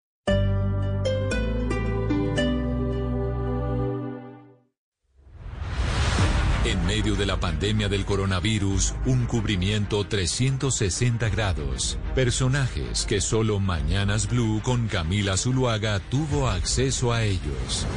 Medio 7.01 7.15
de 7.15 7.25
la 7.25 7.39
pandemia 7.39 7.89
del 7.89 8.05
coronavirus, 8.05 8.93
un 9.07 9.25
cubrimiento 9.25 10.03
360 10.03 11.29
grados. 11.29 11.97
Personajes 12.13 13.07
que 13.07 13.21
solo 13.21 13.59
Mañanas 13.59 14.29
Blue 14.29 14.61
con 14.63 14.87
Camila 14.87 15.35
Zuluaga 15.35 15.99
tuvo 15.99 16.47
acceso 16.47 17.11
a 17.11 17.23
ellos. 17.23 17.87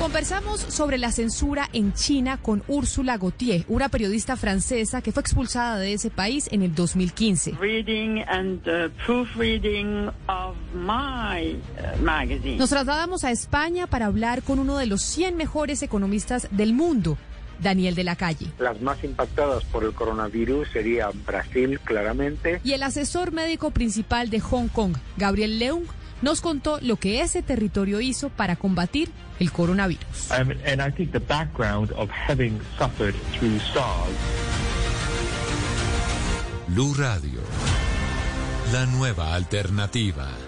Conversamos 0.00 0.60
sobre 0.60 0.96
la 0.96 1.12
censura 1.12 1.68
en 1.72 1.92
China 1.92 2.38
con 2.40 2.62
Úrsula 2.66 3.18
Gauthier, 3.18 3.64
una 3.66 3.88
periodista 3.88 4.36
francesa 4.36 5.02
que 5.02 5.10
fue 5.10 5.20
expulsada 5.20 5.76
de 5.78 5.92
ese 5.92 6.10
país 6.10 6.48
en 6.52 6.62
el 6.62 6.72
2015. 6.74 7.56
Reading 7.60 8.22
and 8.28 8.60
uh. 8.66 8.88
Nos 12.56 12.70
trasladamos 12.70 13.24
a 13.24 13.30
España 13.32 13.86
para 13.86 14.06
hablar 14.06 14.42
con 14.42 14.58
uno 14.58 14.76
de 14.76 14.86
los 14.86 15.02
100 15.02 15.36
mejores 15.36 15.82
economistas 15.82 16.48
del 16.52 16.74
mundo, 16.74 17.18
Daniel 17.58 17.94
de 17.94 18.04
la 18.04 18.16
Calle. 18.16 18.46
Las 18.58 18.80
más 18.80 19.02
impactadas 19.04 19.64
por 19.64 19.84
el 19.84 19.92
coronavirus 19.92 20.68
serían 20.72 21.12
Brasil, 21.26 21.80
claramente. 21.80 22.60
Y 22.64 22.72
el 22.72 22.82
asesor 22.82 23.32
médico 23.32 23.70
principal 23.70 24.30
de 24.30 24.40
Hong 24.40 24.68
Kong, 24.68 24.96
Gabriel 25.16 25.58
Leung, 25.58 25.84
nos 26.22 26.40
contó 26.40 26.78
lo 26.80 26.96
que 26.96 27.20
ese 27.20 27.42
territorio 27.42 28.00
hizo 28.00 28.28
para 28.28 28.56
combatir 28.56 29.10
el 29.38 29.52
coronavirus. 29.52 30.30
Um, 30.30 30.50
and 30.66 30.82
I 30.82 30.90
think 30.90 31.12
the 31.12 31.20
background 31.20 31.92
of 31.92 32.10
having 32.10 32.60
suffered 32.76 33.14
through 33.38 33.58
SARS. 33.72 34.08
Blue 36.68 36.92
Radio. 36.94 37.40
La 38.72 38.84
nueva 38.86 39.34
alternativa. 39.34 40.47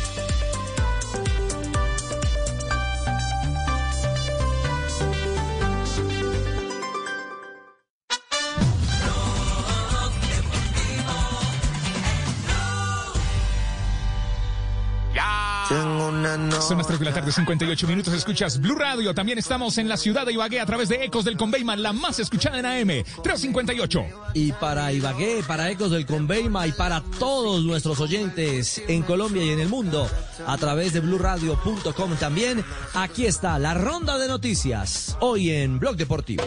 Son 16.61 16.77
las 16.77 16.87
3 16.87 16.99
de 16.99 17.05
la 17.05 17.13
tarde, 17.13 17.29
58 17.29 17.87
minutos. 17.87 18.13
Escuchas 18.13 18.61
Blue 18.61 18.75
Radio. 18.75 19.13
También 19.13 19.37
estamos 19.37 19.77
en 19.77 19.89
la 19.89 19.97
ciudad 19.97 20.25
de 20.25 20.31
Ibagué 20.31 20.61
a 20.61 20.65
través 20.65 20.87
de 20.87 21.03
Ecos 21.03 21.25
del 21.25 21.35
Conveima, 21.35 21.75
la 21.75 21.91
más 21.91 22.19
escuchada 22.19 22.57
en 22.57 22.65
AM. 22.65 23.03
358. 23.21 24.05
Y 24.33 24.53
para 24.53 24.93
Ibagué, 24.93 25.43
para 25.45 25.69
Ecos 25.69 25.91
del 25.91 26.05
Conveima 26.05 26.67
y 26.67 26.71
para 26.71 27.01
todos 27.19 27.65
nuestros 27.65 27.99
oyentes 27.99 28.81
en 28.87 29.03
Colombia 29.03 29.43
y 29.43 29.49
en 29.49 29.59
el 29.59 29.67
mundo 29.67 30.09
a 30.47 30.57
través 30.57 30.93
de 30.93 31.01
bluradio.com 31.01 32.15
también, 32.15 32.63
aquí 32.93 33.25
está 33.25 33.59
la 33.59 33.73
ronda 33.73 34.17
de 34.17 34.29
noticias. 34.29 35.17
Hoy 35.19 35.49
en 35.51 35.79
Blog 35.79 35.97
Deportivo. 35.97 36.43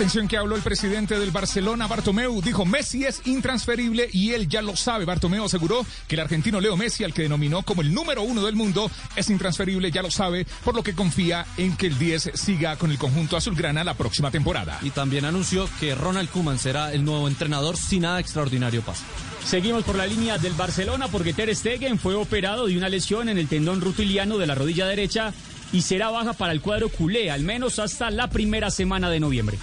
Atención 0.00 0.28
que 0.28 0.38
habló 0.38 0.56
el 0.56 0.62
presidente 0.62 1.18
del 1.18 1.30
Barcelona, 1.30 1.86
Bartomeu, 1.86 2.40
dijo 2.40 2.64
Messi 2.64 3.04
es 3.04 3.20
intransferible 3.26 4.08
y 4.10 4.32
él 4.32 4.48
ya 4.48 4.62
lo 4.62 4.74
sabe. 4.74 5.04
Bartomeu 5.04 5.44
aseguró 5.44 5.84
que 6.08 6.14
el 6.14 6.22
argentino 6.22 6.58
Leo 6.58 6.74
Messi, 6.74 7.04
al 7.04 7.12
que 7.12 7.20
denominó 7.20 7.62
como 7.62 7.82
el 7.82 7.92
número 7.92 8.22
uno 8.22 8.42
del 8.42 8.56
mundo, 8.56 8.90
es 9.14 9.28
intransferible, 9.28 9.90
ya 9.90 10.00
lo 10.00 10.10
sabe, 10.10 10.46
por 10.64 10.74
lo 10.74 10.82
que 10.82 10.94
confía 10.94 11.44
en 11.58 11.76
que 11.76 11.88
el 11.88 11.98
10 11.98 12.30
siga 12.32 12.76
con 12.76 12.90
el 12.90 12.96
conjunto 12.96 13.36
azulgrana 13.36 13.84
la 13.84 13.92
próxima 13.92 14.30
temporada. 14.30 14.78
Y 14.80 14.88
también 14.88 15.26
anunció 15.26 15.68
que 15.78 15.94
Ronald 15.94 16.30
Koeman 16.30 16.58
será 16.58 16.94
el 16.94 17.04
nuevo 17.04 17.28
entrenador 17.28 17.76
si 17.76 18.00
nada 18.00 18.20
extraordinario 18.20 18.80
pasa. 18.80 19.04
Seguimos 19.44 19.84
por 19.84 19.96
la 19.96 20.06
línea 20.06 20.38
del 20.38 20.54
Barcelona 20.54 21.08
porque 21.08 21.34
Ter 21.34 21.54
Stegen 21.54 21.98
fue 21.98 22.14
operado 22.14 22.68
de 22.68 22.78
una 22.78 22.88
lesión 22.88 23.28
en 23.28 23.36
el 23.36 23.48
tendón 23.48 23.82
rutiliano 23.82 24.38
de 24.38 24.46
la 24.46 24.54
rodilla 24.54 24.86
derecha 24.86 25.34
y 25.74 25.82
será 25.82 26.08
baja 26.08 26.32
para 26.32 26.52
el 26.52 26.62
cuadro 26.62 26.88
culé, 26.88 27.30
al 27.30 27.42
menos 27.42 27.78
hasta 27.78 28.10
la 28.10 28.30
primera 28.30 28.70
semana 28.70 29.10
de 29.10 29.20
noviembre. 29.20 29.58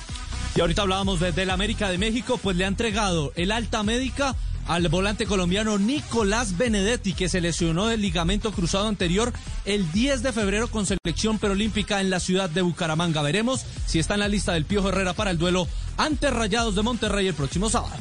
Y 0.58 0.60
ahorita 0.60 0.82
hablábamos 0.82 1.20
de, 1.20 1.32
del 1.32 1.52
América 1.52 1.88
de 1.88 2.00
México, 2.00 2.40
pues 2.42 2.58
le 2.58 2.66
ha 2.66 2.68
entregado 2.68 3.32
el 3.36 3.52
alta 3.52 3.84
médica 3.84 4.36
al 4.66 4.88
volante 4.90 5.28
colombiano 5.28 5.78
Nicolás 5.78 6.58
Benedetti, 6.58 7.14
que 7.14 7.30
se 7.30 7.42
lesionó 7.42 7.86
del 7.86 8.02
ligamento 8.02 8.52
cruzado 8.52 8.88
anterior 8.88 9.32
el 9.66 9.92
10 9.92 10.24
de 10.24 10.34
febrero 10.34 10.68
con 10.68 10.88
selección 10.88 11.38
preolímpica 11.38 12.02
en 12.02 12.10
la 12.10 12.20
ciudad 12.20 12.50
de 12.50 12.64
Bucaramanga. 12.64 13.22
Veremos 13.22 13.68
si 13.86 14.00
está 14.00 14.16
en 14.16 14.22
la 14.22 14.28
lista 14.30 14.54
del 14.54 14.66
Piojo 14.66 14.90
Herrera 14.90 15.14
para 15.14 15.30
el 15.30 15.38
duelo 15.38 15.68
ante 15.96 16.32
Rayados 16.32 16.74
de 16.74 16.82
Monterrey 16.82 17.28
el 17.28 17.36
próximo 17.36 17.70
sábado. 17.70 17.94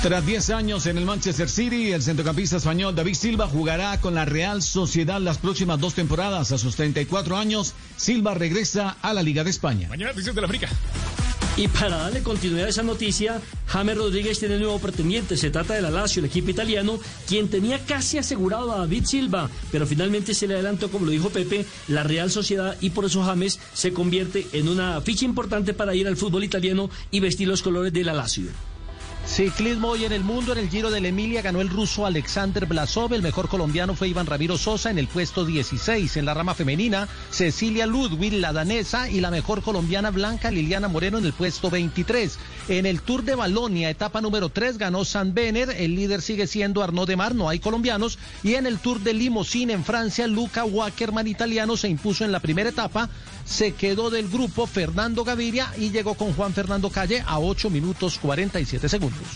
Tras 0.00 0.24
10 0.24 0.50
años 0.50 0.86
en 0.86 0.96
el 0.96 1.06
Manchester 1.06 1.48
City, 1.48 1.90
el 1.90 2.04
centrocampista 2.04 2.58
español 2.58 2.94
David 2.94 3.14
Silva 3.14 3.48
jugará 3.48 4.00
con 4.00 4.14
la 4.14 4.24
Real 4.24 4.62
Sociedad 4.62 5.20
las 5.20 5.38
próximas 5.38 5.80
dos 5.80 5.94
temporadas. 5.94 6.52
A 6.52 6.58
sus 6.58 6.76
34 6.76 7.36
años, 7.36 7.74
Silva 7.96 8.34
regresa 8.34 8.96
a 9.02 9.12
la 9.12 9.24
Liga 9.24 9.42
de 9.42 9.50
España. 9.50 9.88
Mañana 9.88 10.12
de 10.12 10.40
la 10.40 10.46
África. 10.46 10.68
Y 11.58 11.66
para 11.66 11.96
darle 11.96 12.22
continuidad 12.22 12.66
a 12.66 12.70
esa 12.70 12.84
noticia, 12.84 13.42
James 13.66 13.96
Rodríguez 13.96 14.38
tiene 14.38 14.58
nuevo 14.58 14.78
pretendiente. 14.78 15.36
Se 15.36 15.50
trata 15.50 15.74
de 15.74 15.82
la 15.82 15.90
Lazio, 15.90 16.20
el 16.20 16.26
equipo 16.26 16.50
italiano, 16.50 17.00
quien 17.26 17.48
tenía 17.48 17.84
casi 17.84 18.16
asegurado 18.16 18.70
a 18.70 18.78
David 18.78 19.04
Silva, 19.06 19.50
pero 19.72 19.84
finalmente 19.84 20.34
se 20.34 20.46
le 20.46 20.54
adelantó, 20.54 20.88
como 20.88 21.06
lo 21.06 21.10
dijo 21.10 21.30
Pepe, 21.30 21.66
la 21.88 22.04
Real 22.04 22.30
Sociedad 22.30 22.76
y 22.80 22.90
por 22.90 23.06
eso 23.06 23.24
James 23.24 23.58
se 23.74 23.92
convierte 23.92 24.46
en 24.52 24.68
una 24.68 25.00
ficha 25.00 25.24
importante 25.24 25.74
para 25.74 25.96
ir 25.96 26.06
al 26.06 26.16
fútbol 26.16 26.44
italiano 26.44 26.90
y 27.10 27.18
vestir 27.18 27.48
los 27.48 27.60
colores 27.60 27.92
de 27.92 28.04
la 28.04 28.14
Lazio. 28.14 28.52
Ciclismo 29.28 29.90
hoy 29.90 30.04
en 30.06 30.12
el 30.12 30.24
mundo, 30.24 30.52
en 30.52 30.58
el 30.58 30.70
Giro 30.70 30.90
de 30.90 31.00
la 31.02 31.08
Emilia 31.08 31.42
ganó 31.42 31.60
el 31.60 31.68
ruso 31.68 32.06
Alexander 32.06 32.64
Blasov, 32.64 33.12
el 33.12 33.22
mejor 33.22 33.48
colombiano 33.48 33.94
fue 33.94 34.08
Iván 34.08 34.26
Ramiro 34.26 34.56
Sosa 34.56 34.90
en 34.90 34.98
el 34.98 35.06
puesto 35.06 35.44
16. 35.44 36.16
En 36.16 36.24
la 36.24 36.34
rama 36.34 36.54
femenina, 36.54 37.06
Cecilia 37.30 37.86
Ludwig, 37.86 38.32
la 38.32 38.52
danesa, 38.54 39.08
y 39.10 39.20
la 39.20 39.30
mejor 39.30 39.62
colombiana 39.62 40.10
Blanca 40.10 40.50
Liliana 40.50 40.88
Moreno 40.88 41.18
en 41.18 41.26
el 41.26 41.34
puesto 41.34 41.70
23. 41.70 42.38
En 42.68 42.86
el 42.86 43.02
Tour 43.02 43.22
de 43.22 43.34
Balonia, 43.34 43.90
etapa 43.90 44.20
número 44.22 44.48
3, 44.48 44.78
ganó 44.78 45.04
San 45.04 45.34
Bener, 45.34 45.70
el 45.70 45.94
líder 45.94 46.22
sigue 46.22 46.46
siendo 46.46 46.82
Arnaud 46.82 47.06
Demar, 47.06 47.34
no 47.34 47.48
hay 47.48 47.60
colombianos. 47.60 48.18
Y 48.42 48.54
en 48.54 48.66
el 48.66 48.78
Tour 48.78 49.00
de 49.00 49.12
Limousin 49.12 49.70
en 49.70 49.84
Francia, 49.84 50.26
Luca 50.26 50.64
Wackerman 50.64 51.28
italiano 51.28 51.76
se 51.76 51.88
impuso 51.88 52.24
en 52.24 52.32
la 52.32 52.40
primera 52.40 52.70
etapa, 52.70 53.10
se 53.48 53.72
quedó 53.72 54.10
del 54.10 54.28
grupo 54.28 54.66
Fernando 54.66 55.24
Gaviria 55.24 55.72
y 55.78 55.90
llegó 55.90 56.14
con 56.14 56.34
Juan 56.34 56.52
Fernando 56.52 56.90
Calle 56.90 57.24
a 57.26 57.38
8 57.38 57.70
minutos 57.70 58.18
47 58.20 58.88
segundos. 58.88 59.26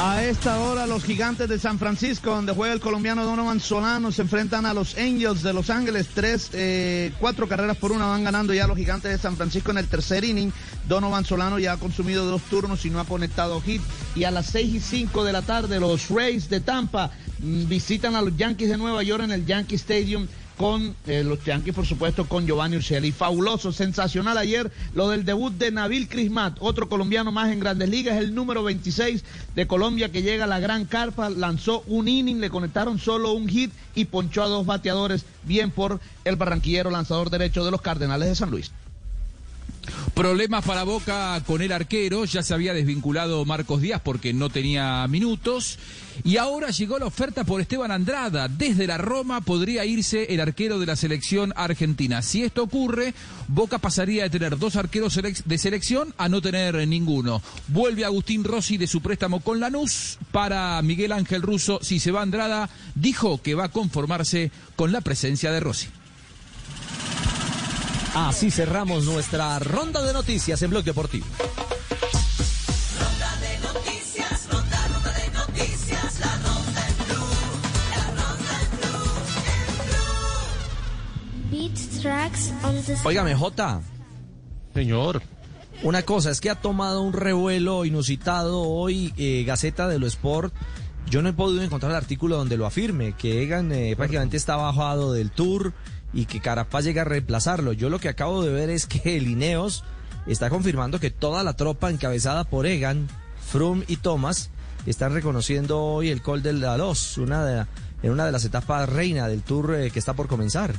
A 0.00 0.24
esta 0.24 0.60
hora 0.60 0.86
los 0.86 1.04
gigantes 1.04 1.48
de 1.48 1.58
San 1.58 1.78
Francisco, 1.78 2.30
donde 2.30 2.52
juega 2.52 2.74
el 2.74 2.80
colombiano 2.80 3.24
Donovan 3.24 3.60
Solano, 3.60 4.10
se 4.12 4.22
enfrentan 4.22 4.66
a 4.66 4.74
los 4.74 4.96
Angels 4.98 5.42
de 5.42 5.52
Los 5.52 5.70
Ángeles. 5.70 6.08
Tres, 6.12 6.50
eh, 6.52 7.12
cuatro 7.20 7.48
carreras 7.48 7.76
por 7.76 7.92
una 7.92 8.06
van 8.06 8.24
ganando 8.24 8.52
ya 8.52 8.66
los 8.66 8.76
gigantes 8.76 9.12
de 9.12 9.18
San 9.18 9.36
Francisco 9.36 9.70
en 9.70 9.78
el 9.78 9.86
tercer 9.86 10.24
inning. 10.24 10.52
Donovan 10.88 11.24
Solano 11.24 11.58
ya 11.58 11.72
ha 11.72 11.76
consumido 11.76 12.24
dos 12.24 12.42
turnos 12.42 12.84
y 12.84 12.90
no 12.90 13.00
ha 13.00 13.04
conectado 13.04 13.60
hit. 13.60 13.82
Y 14.14 14.24
a 14.24 14.30
las 14.30 14.46
seis 14.46 14.74
y 14.74 14.80
cinco 14.80 15.24
de 15.24 15.32
la 15.32 15.42
tarde 15.42 15.80
los 15.80 16.08
Rays 16.10 16.48
de 16.50 16.60
Tampa 16.60 17.10
mm, 17.38 17.68
visitan 17.68 18.16
a 18.16 18.22
los 18.22 18.36
Yankees 18.36 18.70
de 18.70 18.76
Nueva 18.76 19.02
York 19.04 19.22
en 19.22 19.30
el 19.30 19.46
Yankee 19.46 19.76
Stadium 19.76 20.26
con 20.56 20.94
eh, 21.06 21.24
los 21.24 21.44
Yankees, 21.44 21.74
por 21.74 21.86
supuesto, 21.86 22.26
con 22.26 22.46
Giovanni 22.46 22.76
Urshela. 22.76 23.10
Fabuloso, 23.12 23.72
sensacional 23.72 24.38
ayer 24.38 24.70
lo 24.94 25.08
del 25.08 25.24
debut 25.24 25.52
de 25.52 25.70
Nabil 25.70 26.08
Crismat, 26.08 26.56
otro 26.60 26.88
colombiano 26.88 27.32
más 27.32 27.50
en 27.52 27.60
Grandes 27.60 27.88
Ligas, 27.88 28.18
el 28.18 28.34
número 28.34 28.62
26 28.62 29.24
de 29.54 29.66
Colombia 29.66 30.10
que 30.10 30.22
llega 30.22 30.44
a 30.44 30.48
la 30.48 30.60
gran 30.60 30.84
carpa, 30.84 31.30
lanzó 31.30 31.82
un 31.86 32.08
inning, 32.08 32.40
le 32.40 32.50
conectaron 32.50 32.98
solo 32.98 33.32
un 33.32 33.48
hit 33.48 33.72
y 33.94 34.06
ponchó 34.06 34.42
a 34.42 34.48
dos 34.48 34.66
bateadores, 34.66 35.24
bien 35.42 35.70
por 35.70 36.00
el 36.24 36.36
barranquillero 36.36 36.90
lanzador 36.90 37.30
derecho 37.30 37.64
de 37.64 37.70
los 37.70 37.82
Cardenales 37.82 38.28
de 38.28 38.34
San 38.34 38.50
Luis. 38.50 38.70
Problemas 40.14 40.64
para 40.64 40.84
Boca 40.84 41.42
con 41.46 41.62
el 41.62 41.72
arquero, 41.72 42.24
ya 42.24 42.42
se 42.42 42.54
había 42.54 42.74
desvinculado 42.74 43.44
Marcos 43.44 43.80
Díaz 43.80 44.00
porque 44.02 44.32
no 44.32 44.48
tenía 44.50 45.06
minutos 45.08 45.78
y 46.22 46.36
ahora 46.36 46.70
llegó 46.70 46.98
la 46.98 47.06
oferta 47.06 47.44
por 47.44 47.60
Esteban 47.60 47.90
Andrada. 47.90 48.48
Desde 48.48 48.86
la 48.86 48.98
Roma 48.98 49.40
podría 49.40 49.84
irse 49.84 50.32
el 50.32 50.40
arquero 50.40 50.78
de 50.78 50.86
la 50.86 50.96
selección 50.96 51.52
argentina. 51.56 52.22
Si 52.22 52.44
esto 52.44 52.62
ocurre, 52.62 53.14
Boca 53.48 53.78
pasaría 53.78 54.24
de 54.24 54.30
tener 54.30 54.58
dos 54.58 54.76
arqueros 54.76 55.18
de 55.44 55.58
selección 55.58 56.14
a 56.16 56.28
no 56.28 56.40
tener 56.40 56.86
ninguno. 56.86 57.42
Vuelve 57.68 58.04
Agustín 58.04 58.44
Rossi 58.44 58.76
de 58.76 58.86
su 58.86 59.00
préstamo 59.00 59.40
con 59.40 59.58
Lanús 59.58 60.18
para 60.30 60.80
Miguel 60.82 61.12
Ángel 61.12 61.42
Russo. 61.42 61.80
Si 61.82 61.98
se 61.98 62.12
va 62.12 62.22
Andrada, 62.22 62.70
dijo 62.94 63.42
que 63.42 63.54
va 63.54 63.64
a 63.64 63.72
conformarse 63.72 64.52
con 64.76 64.92
la 64.92 65.00
presencia 65.00 65.50
de 65.50 65.60
Rossi. 65.60 65.88
Así 68.14 68.52
cerramos 68.52 69.04
nuestra 69.06 69.58
ronda 69.58 70.00
de 70.02 70.12
noticias 70.12 70.62
en 70.62 70.70
Blog 70.70 70.84
Deportivo. 70.84 71.26
Ronda 73.00 73.36
de 73.40 73.58
noticias, 73.58 74.48
ronda, 74.52 74.88
ronda 74.88 75.12
de 75.12 75.30
noticias, 75.32 76.20
la 76.20 76.36
ronda 76.36 76.88
en 76.88 76.96
blue, 76.96 77.26
la 77.90 78.06
ronda 78.06 78.60
en 78.62 78.70
blue, 81.50 81.68
Beat 81.68 81.74
tracks 82.00 82.52
on 82.62 82.80
the... 82.84 82.96
Óigame, 83.02 83.34
Jota. 83.34 83.80
Señor. 84.74 85.20
Una 85.82 86.02
cosa, 86.02 86.30
es 86.30 86.40
que 86.40 86.50
ha 86.50 86.54
tomado 86.54 87.02
un 87.02 87.14
revuelo 87.14 87.84
inusitado 87.84 88.62
hoy 88.62 89.12
eh, 89.16 89.42
Gaceta 89.44 89.88
de 89.88 89.98
lo 89.98 90.06
Sport. 90.06 90.54
Yo 91.10 91.20
no 91.20 91.30
he 91.30 91.32
podido 91.32 91.62
encontrar 91.62 91.90
el 91.90 91.96
artículo 91.96 92.36
donde 92.36 92.56
lo 92.56 92.64
afirme, 92.64 93.14
que 93.14 93.42
Egan 93.42 93.72
eh, 93.72 93.94
prácticamente 93.96 94.36
está 94.36 94.54
bajado 94.54 95.12
del 95.12 95.32
tour 95.32 95.74
y 96.14 96.26
que 96.26 96.40
Carapaz 96.40 96.84
llega 96.84 97.02
a 97.02 97.06
reemplazarlo. 97.06 97.72
Yo 97.72 97.90
lo 97.90 97.98
que 97.98 98.08
acabo 98.08 98.42
de 98.42 98.52
ver 98.52 98.70
es 98.70 98.86
que 98.86 99.16
el 99.16 99.28
Ineos 99.28 99.84
está 100.26 100.48
confirmando 100.48 101.00
que 101.00 101.10
toda 101.10 101.42
la 101.42 101.54
tropa 101.54 101.90
encabezada 101.90 102.44
por 102.44 102.66
Egan, 102.66 103.08
Froome 103.46 103.84
y 103.88 103.96
Thomas 103.96 104.50
están 104.86 105.12
reconociendo 105.12 105.82
hoy 105.82 106.10
el 106.10 106.22
Col 106.22 106.42
del 106.42 106.60
Dalos, 106.60 107.18
una 107.18 107.68
en 108.02 108.10
una 108.10 108.26
de 108.26 108.32
las 108.32 108.44
etapas 108.44 108.88
reina 108.88 109.28
del 109.28 109.42
Tour 109.42 109.74
eh, 109.74 109.90
que 109.90 109.98
está 109.98 110.12
por 110.12 110.28
comenzar. 110.28 110.74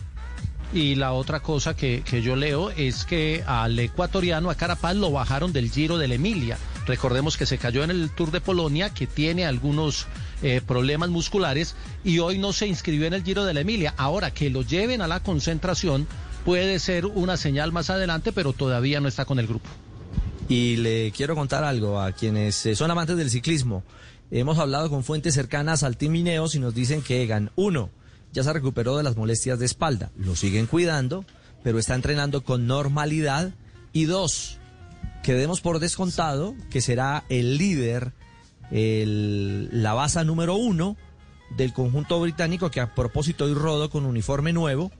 Y 0.73 0.95
la 0.95 1.13
otra 1.13 1.39
cosa 1.39 1.75
que, 1.75 2.03
que, 2.03 2.21
yo 2.21 2.35
leo 2.35 2.69
es 2.71 3.05
que 3.05 3.43
al 3.47 3.79
ecuatoriano, 3.79 4.49
a 4.49 4.55
Carapaz, 4.55 4.95
lo 4.95 5.11
bajaron 5.11 5.53
del 5.53 5.71
Giro 5.71 5.97
de 5.97 6.07
la 6.07 6.15
Emilia. 6.15 6.57
Recordemos 6.85 7.37
que 7.37 7.45
se 7.45 7.57
cayó 7.57 7.83
en 7.83 7.91
el 7.91 8.09
Tour 8.11 8.31
de 8.31 8.41
Polonia, 8.41 8.91
que 8.91 9.07
tiene 9.07 9.45
algunos 9.45 10.05
eh, 10.47 10.61
problemas 10.61 11.09
musculares 11.09 11.75
y 12.03 12.19
hoy 12.19 12.37
no 12.37 12.53
se 12.53 12.67
inscribió 12.67 13.07
en 13.07 13.15
el 13.15 13.23
Giro 13.23 13.45
de 13.45 13.55
la 13.55 13.61
Emilia. 13.61 13.95
Ahora 13.97 14.29
que 14.29 14.51
lo 14.51 14.61
lleven 14.61 15.01
a 15.01 15.07
la 15.07 15.21
concentración 15.21 16.05
puede 16.45 16.77
ser 16.77 17.07
una 17.07 17.35
señal 17.35 17.71
más 17.71 17.89
adelante, 17.89 18.31
pero 18.31 18.53
todavía 18.53 18.99
no 18.99 19.07
está 19.07 19.25
con 19.25 19.39
el 19.39 19.47
grupo. 19.47 19.67
Y 20.47 20.75
le 20.75 21.11
quiero 21.17 21.33
contar 21.33 21.63
algo 21.63 21.99
a 21.99 22.11
quienes 22.11 22.63
eh, 22.67 22.75
son 22.75 22.91
amantes 22.91 23.17
del 23.17 23.31
ciclismo. 23.31 23.83
Hemos 24.29 24.59
hablado 24.59 24.91
con 24.91 25.03
fuentes 25.03 25.33
cercanas 25.33 25.81
al 25.81 25.97
Team 25.97 26.15
y 26.15 26.21
nos 26.23 26.75
dicen 26.75 27.01
que 27.01 27.23
Egan, 27.23 27.49
uno, 27.55 27.89
ya 28.31 28.43
se 28.43 28.53
recuperó 28.53 28.97
de 28.97 29.03
las 29.03 29.17
molestias 29.17 29.57
de 29.57 29.65
espalda, 29.65 30.11
lo 30.15 30.35
siguen 30.35 30.67
cuidando, 30.67 31.25
pero 31.63 31.79
está 31.79 31.95
entrenando 31.95 32.43
con 32.43 32.67
normalidad. 32.67 33.51
Y 33.93 34.05
dos, 34.05 34.59
quedemos 35.23 35.61
por 35.61 35.79
descontado 35.79 36.53
que 36.69 36.81
será 36.81 37.23
el 37.29 37.57
líder 37.57 38.13
el, 38.71 39.69
la 39.71 39.93
base 39.93 40.23
número 40.25 40.55
uno 40.55 40.97
del 41.57 41.73
conjunto 41.73 42.19
británico 42.19 42.71
que 42.71 42.81
a 42.81 42.93
propósito 42.93 43.45
hoy 43.45 43.53
rodo 43.53 43.89
con 43.89 44.05
uniforme 44.05 44.53
nuevo, 44.53 44.91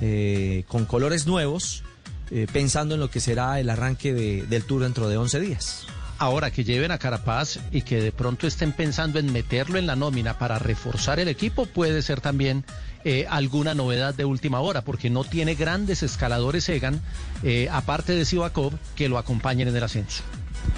eh, 0.00 0.64
con 0.68 0.84
colores 0.84 1.26
nuevos, 1.26 1.84
eh, 2.30 2.46
pensando 2.52 2.94
en 2.94 3.00
lo 3.00 3.10
que 3.10 3.20
será 3.20 3.60
el 3.60 3.70
arranque 3.70 4.12
de, 4.12 4.42
del 4.44 4.64
tour 4.64 4.82
dentro 4.82 5.08
de 5.08 5.16
11 5.16 5.40
días. 5.40 5.86
Ahora 6.18 6.50
que 6.50 6.64
lleven 6.64 6.90
a 6.90 6.98
Carapaz 6.98 7.58
y 7.72 7.82
que 7.82 8.00
de 8.00 8.12
pronto 8.12 8.46
estén 8.46 8.72
pensando 8.72 9.18
en 9.18 9.32
meterlo 9.32 9.78
en 9.78 9.86
la 9.86 9.96
nómina 9.96 10.38
para 10.38 10.58
reforzar 10.58 11.18
el 11.18 11.28
equipo, 11.28 11.66
puede 11.66 12.02
ser 12.02 12.20
también 12.20 12.64
eh, 13.04 13.26
alguna 13.28 13.74
novedad 13.74 14.14
de 14.14 14.24
última 14.24 14.60
hora, 14.60 14.82
porque 14.82 15.10
no 15.10 15.24
tiene 15.24 15.56
grandes 15.56 16.02
escaladores 16.02 16.68
Egan, 16.68 17.02
eh, 17.42 17.68
aparte 17.70 18.14
de 18.14 18.24
Sivakov, 18.24 18.72
que 18.94 19.08
lo 19.08 19.18
acompañen 19.18 19.68
en 19.68 19.76
el 19.76 19.82
ascenso. 19.82 20.22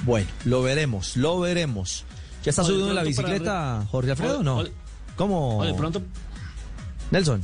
Bueno, 0.05 0.29
lo 0.45 0.63
veremos, 0.63 1.17
lo 1.17 1.39
veremos. 1.39 2.05
¿Ya 2.47 2.51
está 2.51 2.63
subiendo 2.63 2.91
en 2.91 2.95
la 2.95 3.03
bicicleta, 3.03 3.45
para... 3.45 3.87
Jorge 3.87 4.11
Alfredo, 4.13 4.39
o 4.39 4.43
no? 4.45 4.61
O, 4.61 4.65
¿Cómo? 5.17 5.59
O 5.59 5.65
de 5.65 5.75
pronto... 5.75 6.01
Nelson. 7.11 7.43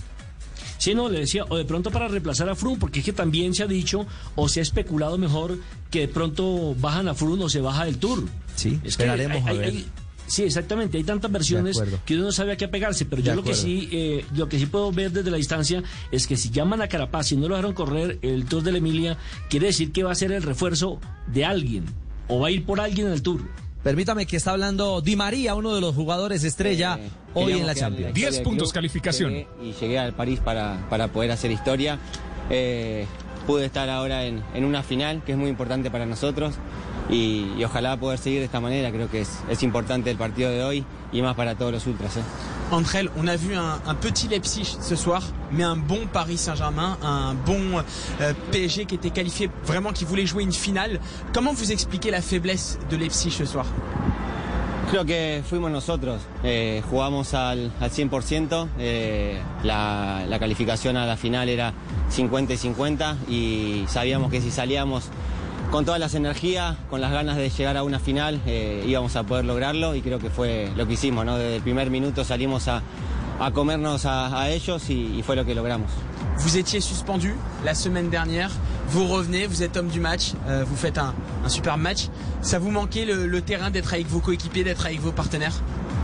Sí, 0.78 0.94
no, 0.94 1.08
le 1.08 1.18
decía, 1.20 1.44
o 1.48 1.56
de 1.56 1.64
pronto 1.64 1.90
para 1.90 2.06
reemplazar 2.06 2.48
a 2.48 2.54
Froome, 2.54 2.78
porque 2.78 3.00
es 3.00 3.04
que 3.04 3.12
también 3.12 3.52
se 3.52 3.64
ha 3.64 3.66
dicho, 3.66 4.06
o 4.36 4.48
se 4.48 4.60
ha 4.60 4.62
especulado 4.62 5.18
mejor, 5.18 5.58
que 5.90 6.00
de 6.00 6.08
pronto 6.08 6.76
bajan 6.76 7.08
a 7.08 7.14
Froome 7.14 7.42
o 7.44 7.48
se 7.48 7.60
baja 7.60 7.84
del 7.84 7.98
Tour. 7.98 8.28
Sí, 8.54 8.78
es 8.84 8.90
esperaremos 8.90 9.44
hay, 9.44 9.56
a 9.56 9.58
ver. 9.58 9.68
Hay, 9.70 9.86
sí, 10.28 10.44
exactamente, 10.44 10.98
hay 10.98 11.04
tantas 11.04 11.32
versiones 11.32 11.82
que 12.04 12.14
uno 12.14 12.26
no 12.26 12.32
sabe 12.32 12.52
a 12.52 12.56
qué 12.56 12.66
apegarse, 12.66 13.04
pero 13.04 13.22
yo 13.22 13.34
lo 13.34 13.42
que 13.42 13.54
sí 13.54 13.88
eh, 13.90 14.24
lo 14.36 14.48
que 14.48 14.60
sí 14.60 14.66
puedo 14.66 14.92
ver 14.92 15.10
desde 15.10 15.32
la 15.32 15.36
distancia 15.36 15.82
es 16.12 16.28
que 16.28 16.36
si 16.36 16.50
llaman 16.50 16.80
a 16.80 16.86
Carapaz 16.86 17.32
y 17.32 17.36
no 17.36 17.48
lo 17.48 17.56
dejaron 17.56 17.74
correr 17.74 18.20
el 18.22 18.44
Tour 18.44 18.62
de 18.62 18.70
la 18.70 18.78
Emilia, 18.78 19.18
quiere 19.50 19.66
decir 19.66 19.90
que 19.90 20.04
va 20.04 20.12
a 20.12 20.16
ser 20.16 20.30
el 20.30 20.42
refuerzo 20.44 21.00
de 21.26 21.44
alguien, 21.44 21.86
o 22.28 22.38
va 22.38 22.48
a 22.48 22.50
ir 22.52 22.64
por 22.64 22.80
alguien 22.80 23.08
en 23.08 23.12
el 23.12 23.22
Tour. 23.22 23.42
Permítame 23.82 24.26
que 24.26 24.36
está 24.36 24.52
hablando 24.52 25.00
Di 25.00 25.16
María, 25.16 25.54
uno 25.54 25.74
de 25.74 25.80
los 25.80 25.94
jugadores 25.94 26.44
estrella 26.44 26.98
eh, 27.00 27.10
hoy 27.34 27.52
en 27.54 27.66
la 27.66 27.74
Champions. 27.74 28.14
10 28.14 28.40
puntos 28.40 28.72
calificación. 28.72 29.30
Llegué 29.30 29.48
y 29.62 29.72
llegué 29.72 29.98
al 29.98 30.12
París 30.12 30.40
para, 30.40 30.86
para 30.88 31.08
poder 31.08 31.32
hacer 31.32 31.50
historia. 31.50 31.98
Eh, 32.48 33.06
pude 33.46 33.64
estar 33.64 33.88
ahora 33.88 34.24
en, 34.24 34.42
en, 34.54 34.64
una 34.64 34.84
final 34.84 35.22
que 35.24 35.32
es 35.32 35.38
muy 35.38 35.50
importante 35.50 35.90
para 35.90 36.06
nosotros 36.06 36.54
y, 37.10 37.52
y, 37.58 37.64
ojalá 37.64 37.96
poder 37.96 38.18
seguir 38.18 38.40
de 38.40 38.46
esta 38.46 38.60
manera. 38.60 38.90
Creo 38.90 39.10
que 39.10 39.20
es, 39.22 39.30
es 39.48 39.62
importante 39.62 40.10
el 40.10 40.16
partido 40.16 40.50
de 40.50 40.62
hoy 40.62 40.84
y 41.12 41.22
más 41.22 41.34
para 41.34 41.54
todos 41.54 41.72
los 41.72 41.86
ultras. 41.86 42.16
¿eh? 42.16 42.22
Entre 42.72 43.08
on 43.18 43.28
a 43.28 43.36
vu 43.36 43.52
un, 43.52 43.90
un, 43.90 43.96
petit 43.96 44.28
Leipzig 44.28 44.64
ce 44.64 44.96
soir, 44.96 45.22
mais 45.50 45.64
un 45.64 45.76
bon 45.76 46.06
Paris 46.10 46.38
Saint-Germain, 46.38 46.96
un 47.02 47.34
bon 47.34 47.82
euh, 48.20 48.32
PSG 48.50 48.86
qui 48.86 48.94
était 48.94 49.10
qualifié, 49.10 49.50
vraiment 49.66 49.92
qui 49.92 50.04
voulait 50.06 50.26
jouer 50.26 50.42
une 50.42 50.52
finale. 50.52 50.98
Comment 51.34 51.52
vous 51.52 51.70
expliquez 51.70 52.10
la 52.10 52.22
faiblesse 52.22 52.78
de 52.88 52.96
Leipzig 52.96 53.30
ce 53.30 53.44
soir 53.44 53.66
Creo 54.90 55.04
que 55.06 55.42
fuimos 55.48 55.70
nosotros, 55.70 56.20
eh, 56.44 56.82
jugamos 56.90 57.32
al, 57.32 57.72
al 57.80 57.90
100%, 57.90 58.68
eh, 58.78 59.40
la, 59.64 60.24
la 60.28 60.38
calificación 60.38 60.98
a 60.98 61.06
la 61.06 61.16
final 61.16 61.48
era 61.48 61.72
50 62.10 62.52
y 62.52 62.56
50 62.58 63.16
y 63.26 63.84
sabíamos 63.88 64.30
que 64.30 64.42
si 64.42 64.50
salíamos 64.50 65.04
con 65.72 65.86
todas 65.86 65.98
las 65.98 66.14
energías, 66.14 66.76
con 66.90 67.00
las 67.00 67.10
ganas 67.10 67.38
de 67.38 67.48
llegar 67.48 67.78
a 67.78 67.82
una 67.82 67.98
final, 67.98 68.42
eh, 68.44 68.84
íbamos 68.86 69.16
a 69.16 69.22
poder 69.22 69.46
lograrlo 69.46 69.94
y 69.94 70.02
creo 70.02 70.18
que 70.18 70.28
fue 70.28 70.70
lo 70.76 70.86
que 70.86 70.92
hicimos, 70.92 71.24
¿no? 71.24 71.38
Desde 71.38 71.56
el 71.56 71.62
primer 71.62 71.88
minuto 71.88 72.24
salimos 72.24 72.68
a, 72.68 72.82
a 73.40 73.50
comernos 73.52 74.04
a, 74.04 74.38
a 74.38 74.50
ellos 74.50 74.90
y, 74.90 75.18
y, 75.18 75.22
fue 75.22 75.34
lo 75.34 75.46
que 75.46 75.54
logramos. 75.54 75.90
Vous 76.40 76.58
étiez 76.58 76.82
suspendu 76.82 77.34
la 77.64 77.74
semaine 77.74 78.10
dernière, 78.10 78.50
vous 78.90 79.08
revenez, 79.08 79.46
vous 79.46 79.62
êtes 79.62 79.74
homme 79.78 79.88
du 79.88 79.98
match, 79.98 80.34
euh, 80.46 80.62
vous 80.68 80.76
faites 80.76 80.98
un, 80.98 81.14
un 81.42 81.48
super 81.48 81.78
match. 81.78 82.08
Ça 82.42 82.58
vous 82.58 82.70
manquait 82.70 83.06
le, 83.06 83.26
le 83.26 83.40
terrain 83.40 83.70
d'être 83.70 83.94
avec 83.94 84.06
vos 84.08 84.20
coéquipiers, 84.20 84.64
d'être 84.64 84.84
avec 84.84 85.00
vos 85.00 85.12
partenaires 85.12 85.54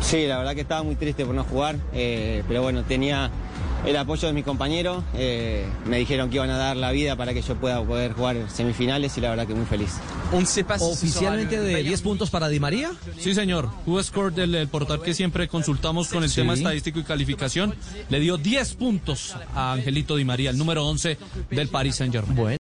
Sí, 0.00 0.26
la 0.26 0.38
verdad 0.38 0.54
que 0.54 0.62
estaba 0.62 0.82
muy 0.82 0.94
triste 0.96 1.26
por 1.26 1.34
no 1.34 1.44
jugar, 1.44 1.76
eh, 1.92 2.42
pero 2.48 2.62
bueno, 2.62 2.84
tenía 2.84 3.30
el 3.86 3.96
apoyo 3.96 4.28
de 4.28 4.34
mis 4.34 4.44
compañeros, 4.44 5.02
eh, 5.14 5.66
me 5.86 5.98
dijeron 5.98 6.30
que 6.30 6.36
iban 6.36 6.50
a 6.50 6.56
dar 6.56 6.76
la 6.76 6.90
vida 6.92 7.16
para 7.16 7.32
que 7.34 7.42
yo 7.42 7.54
pueda 7.56 7.82
poder 7.82 8.12
jugar 8.12 8.36
semifinales 8.50 9.16
y 9.16 9.20
la 9.20 9.30
verdad 9.30 9.46
que 9.46 9.54
muy 9.54 9.66
feliz. 9.66 9.96
¿Oficialmente 10.80 11.60
de 11.60 11.82
10 11.82 12.02
puntos 12.02 12.30
para 12.30 12.48
Di 12.48 12.60
María? 12.60 12.90
Sí, 13.18 13.34
señor. 13.34 13.70
WhoScored, 13.86 14.38
el, 14.38 14.54
el 14.54 14.68
portal 14.68 15.00
que 15.00 15.14
siempre 15.14 15.48
consultamos 15.48 16.08
con 16.08 16.22
el 16.22 16.28
sí. 16.30 16.36
tema 16.36 16.54
estadístico 16.54 16.98
y 17.00 17.04
calificación, 17.04 17.74
le 18.08 18.20
dio 18.20 18.36
10 18.36 18.74
puntos 18.74 19.36
a 19.54 19.72
Angelito 19.72 20.16
Di 20.16 20.24
María, 20.24 20.50
el 20.50 20.58
número 20.58 20.86
11 20.86 21.16
del 21.50 21.68
Paris 21.68 21.96
Saint-Germain. 21.96 22.36
Bueno. 22.36 22.56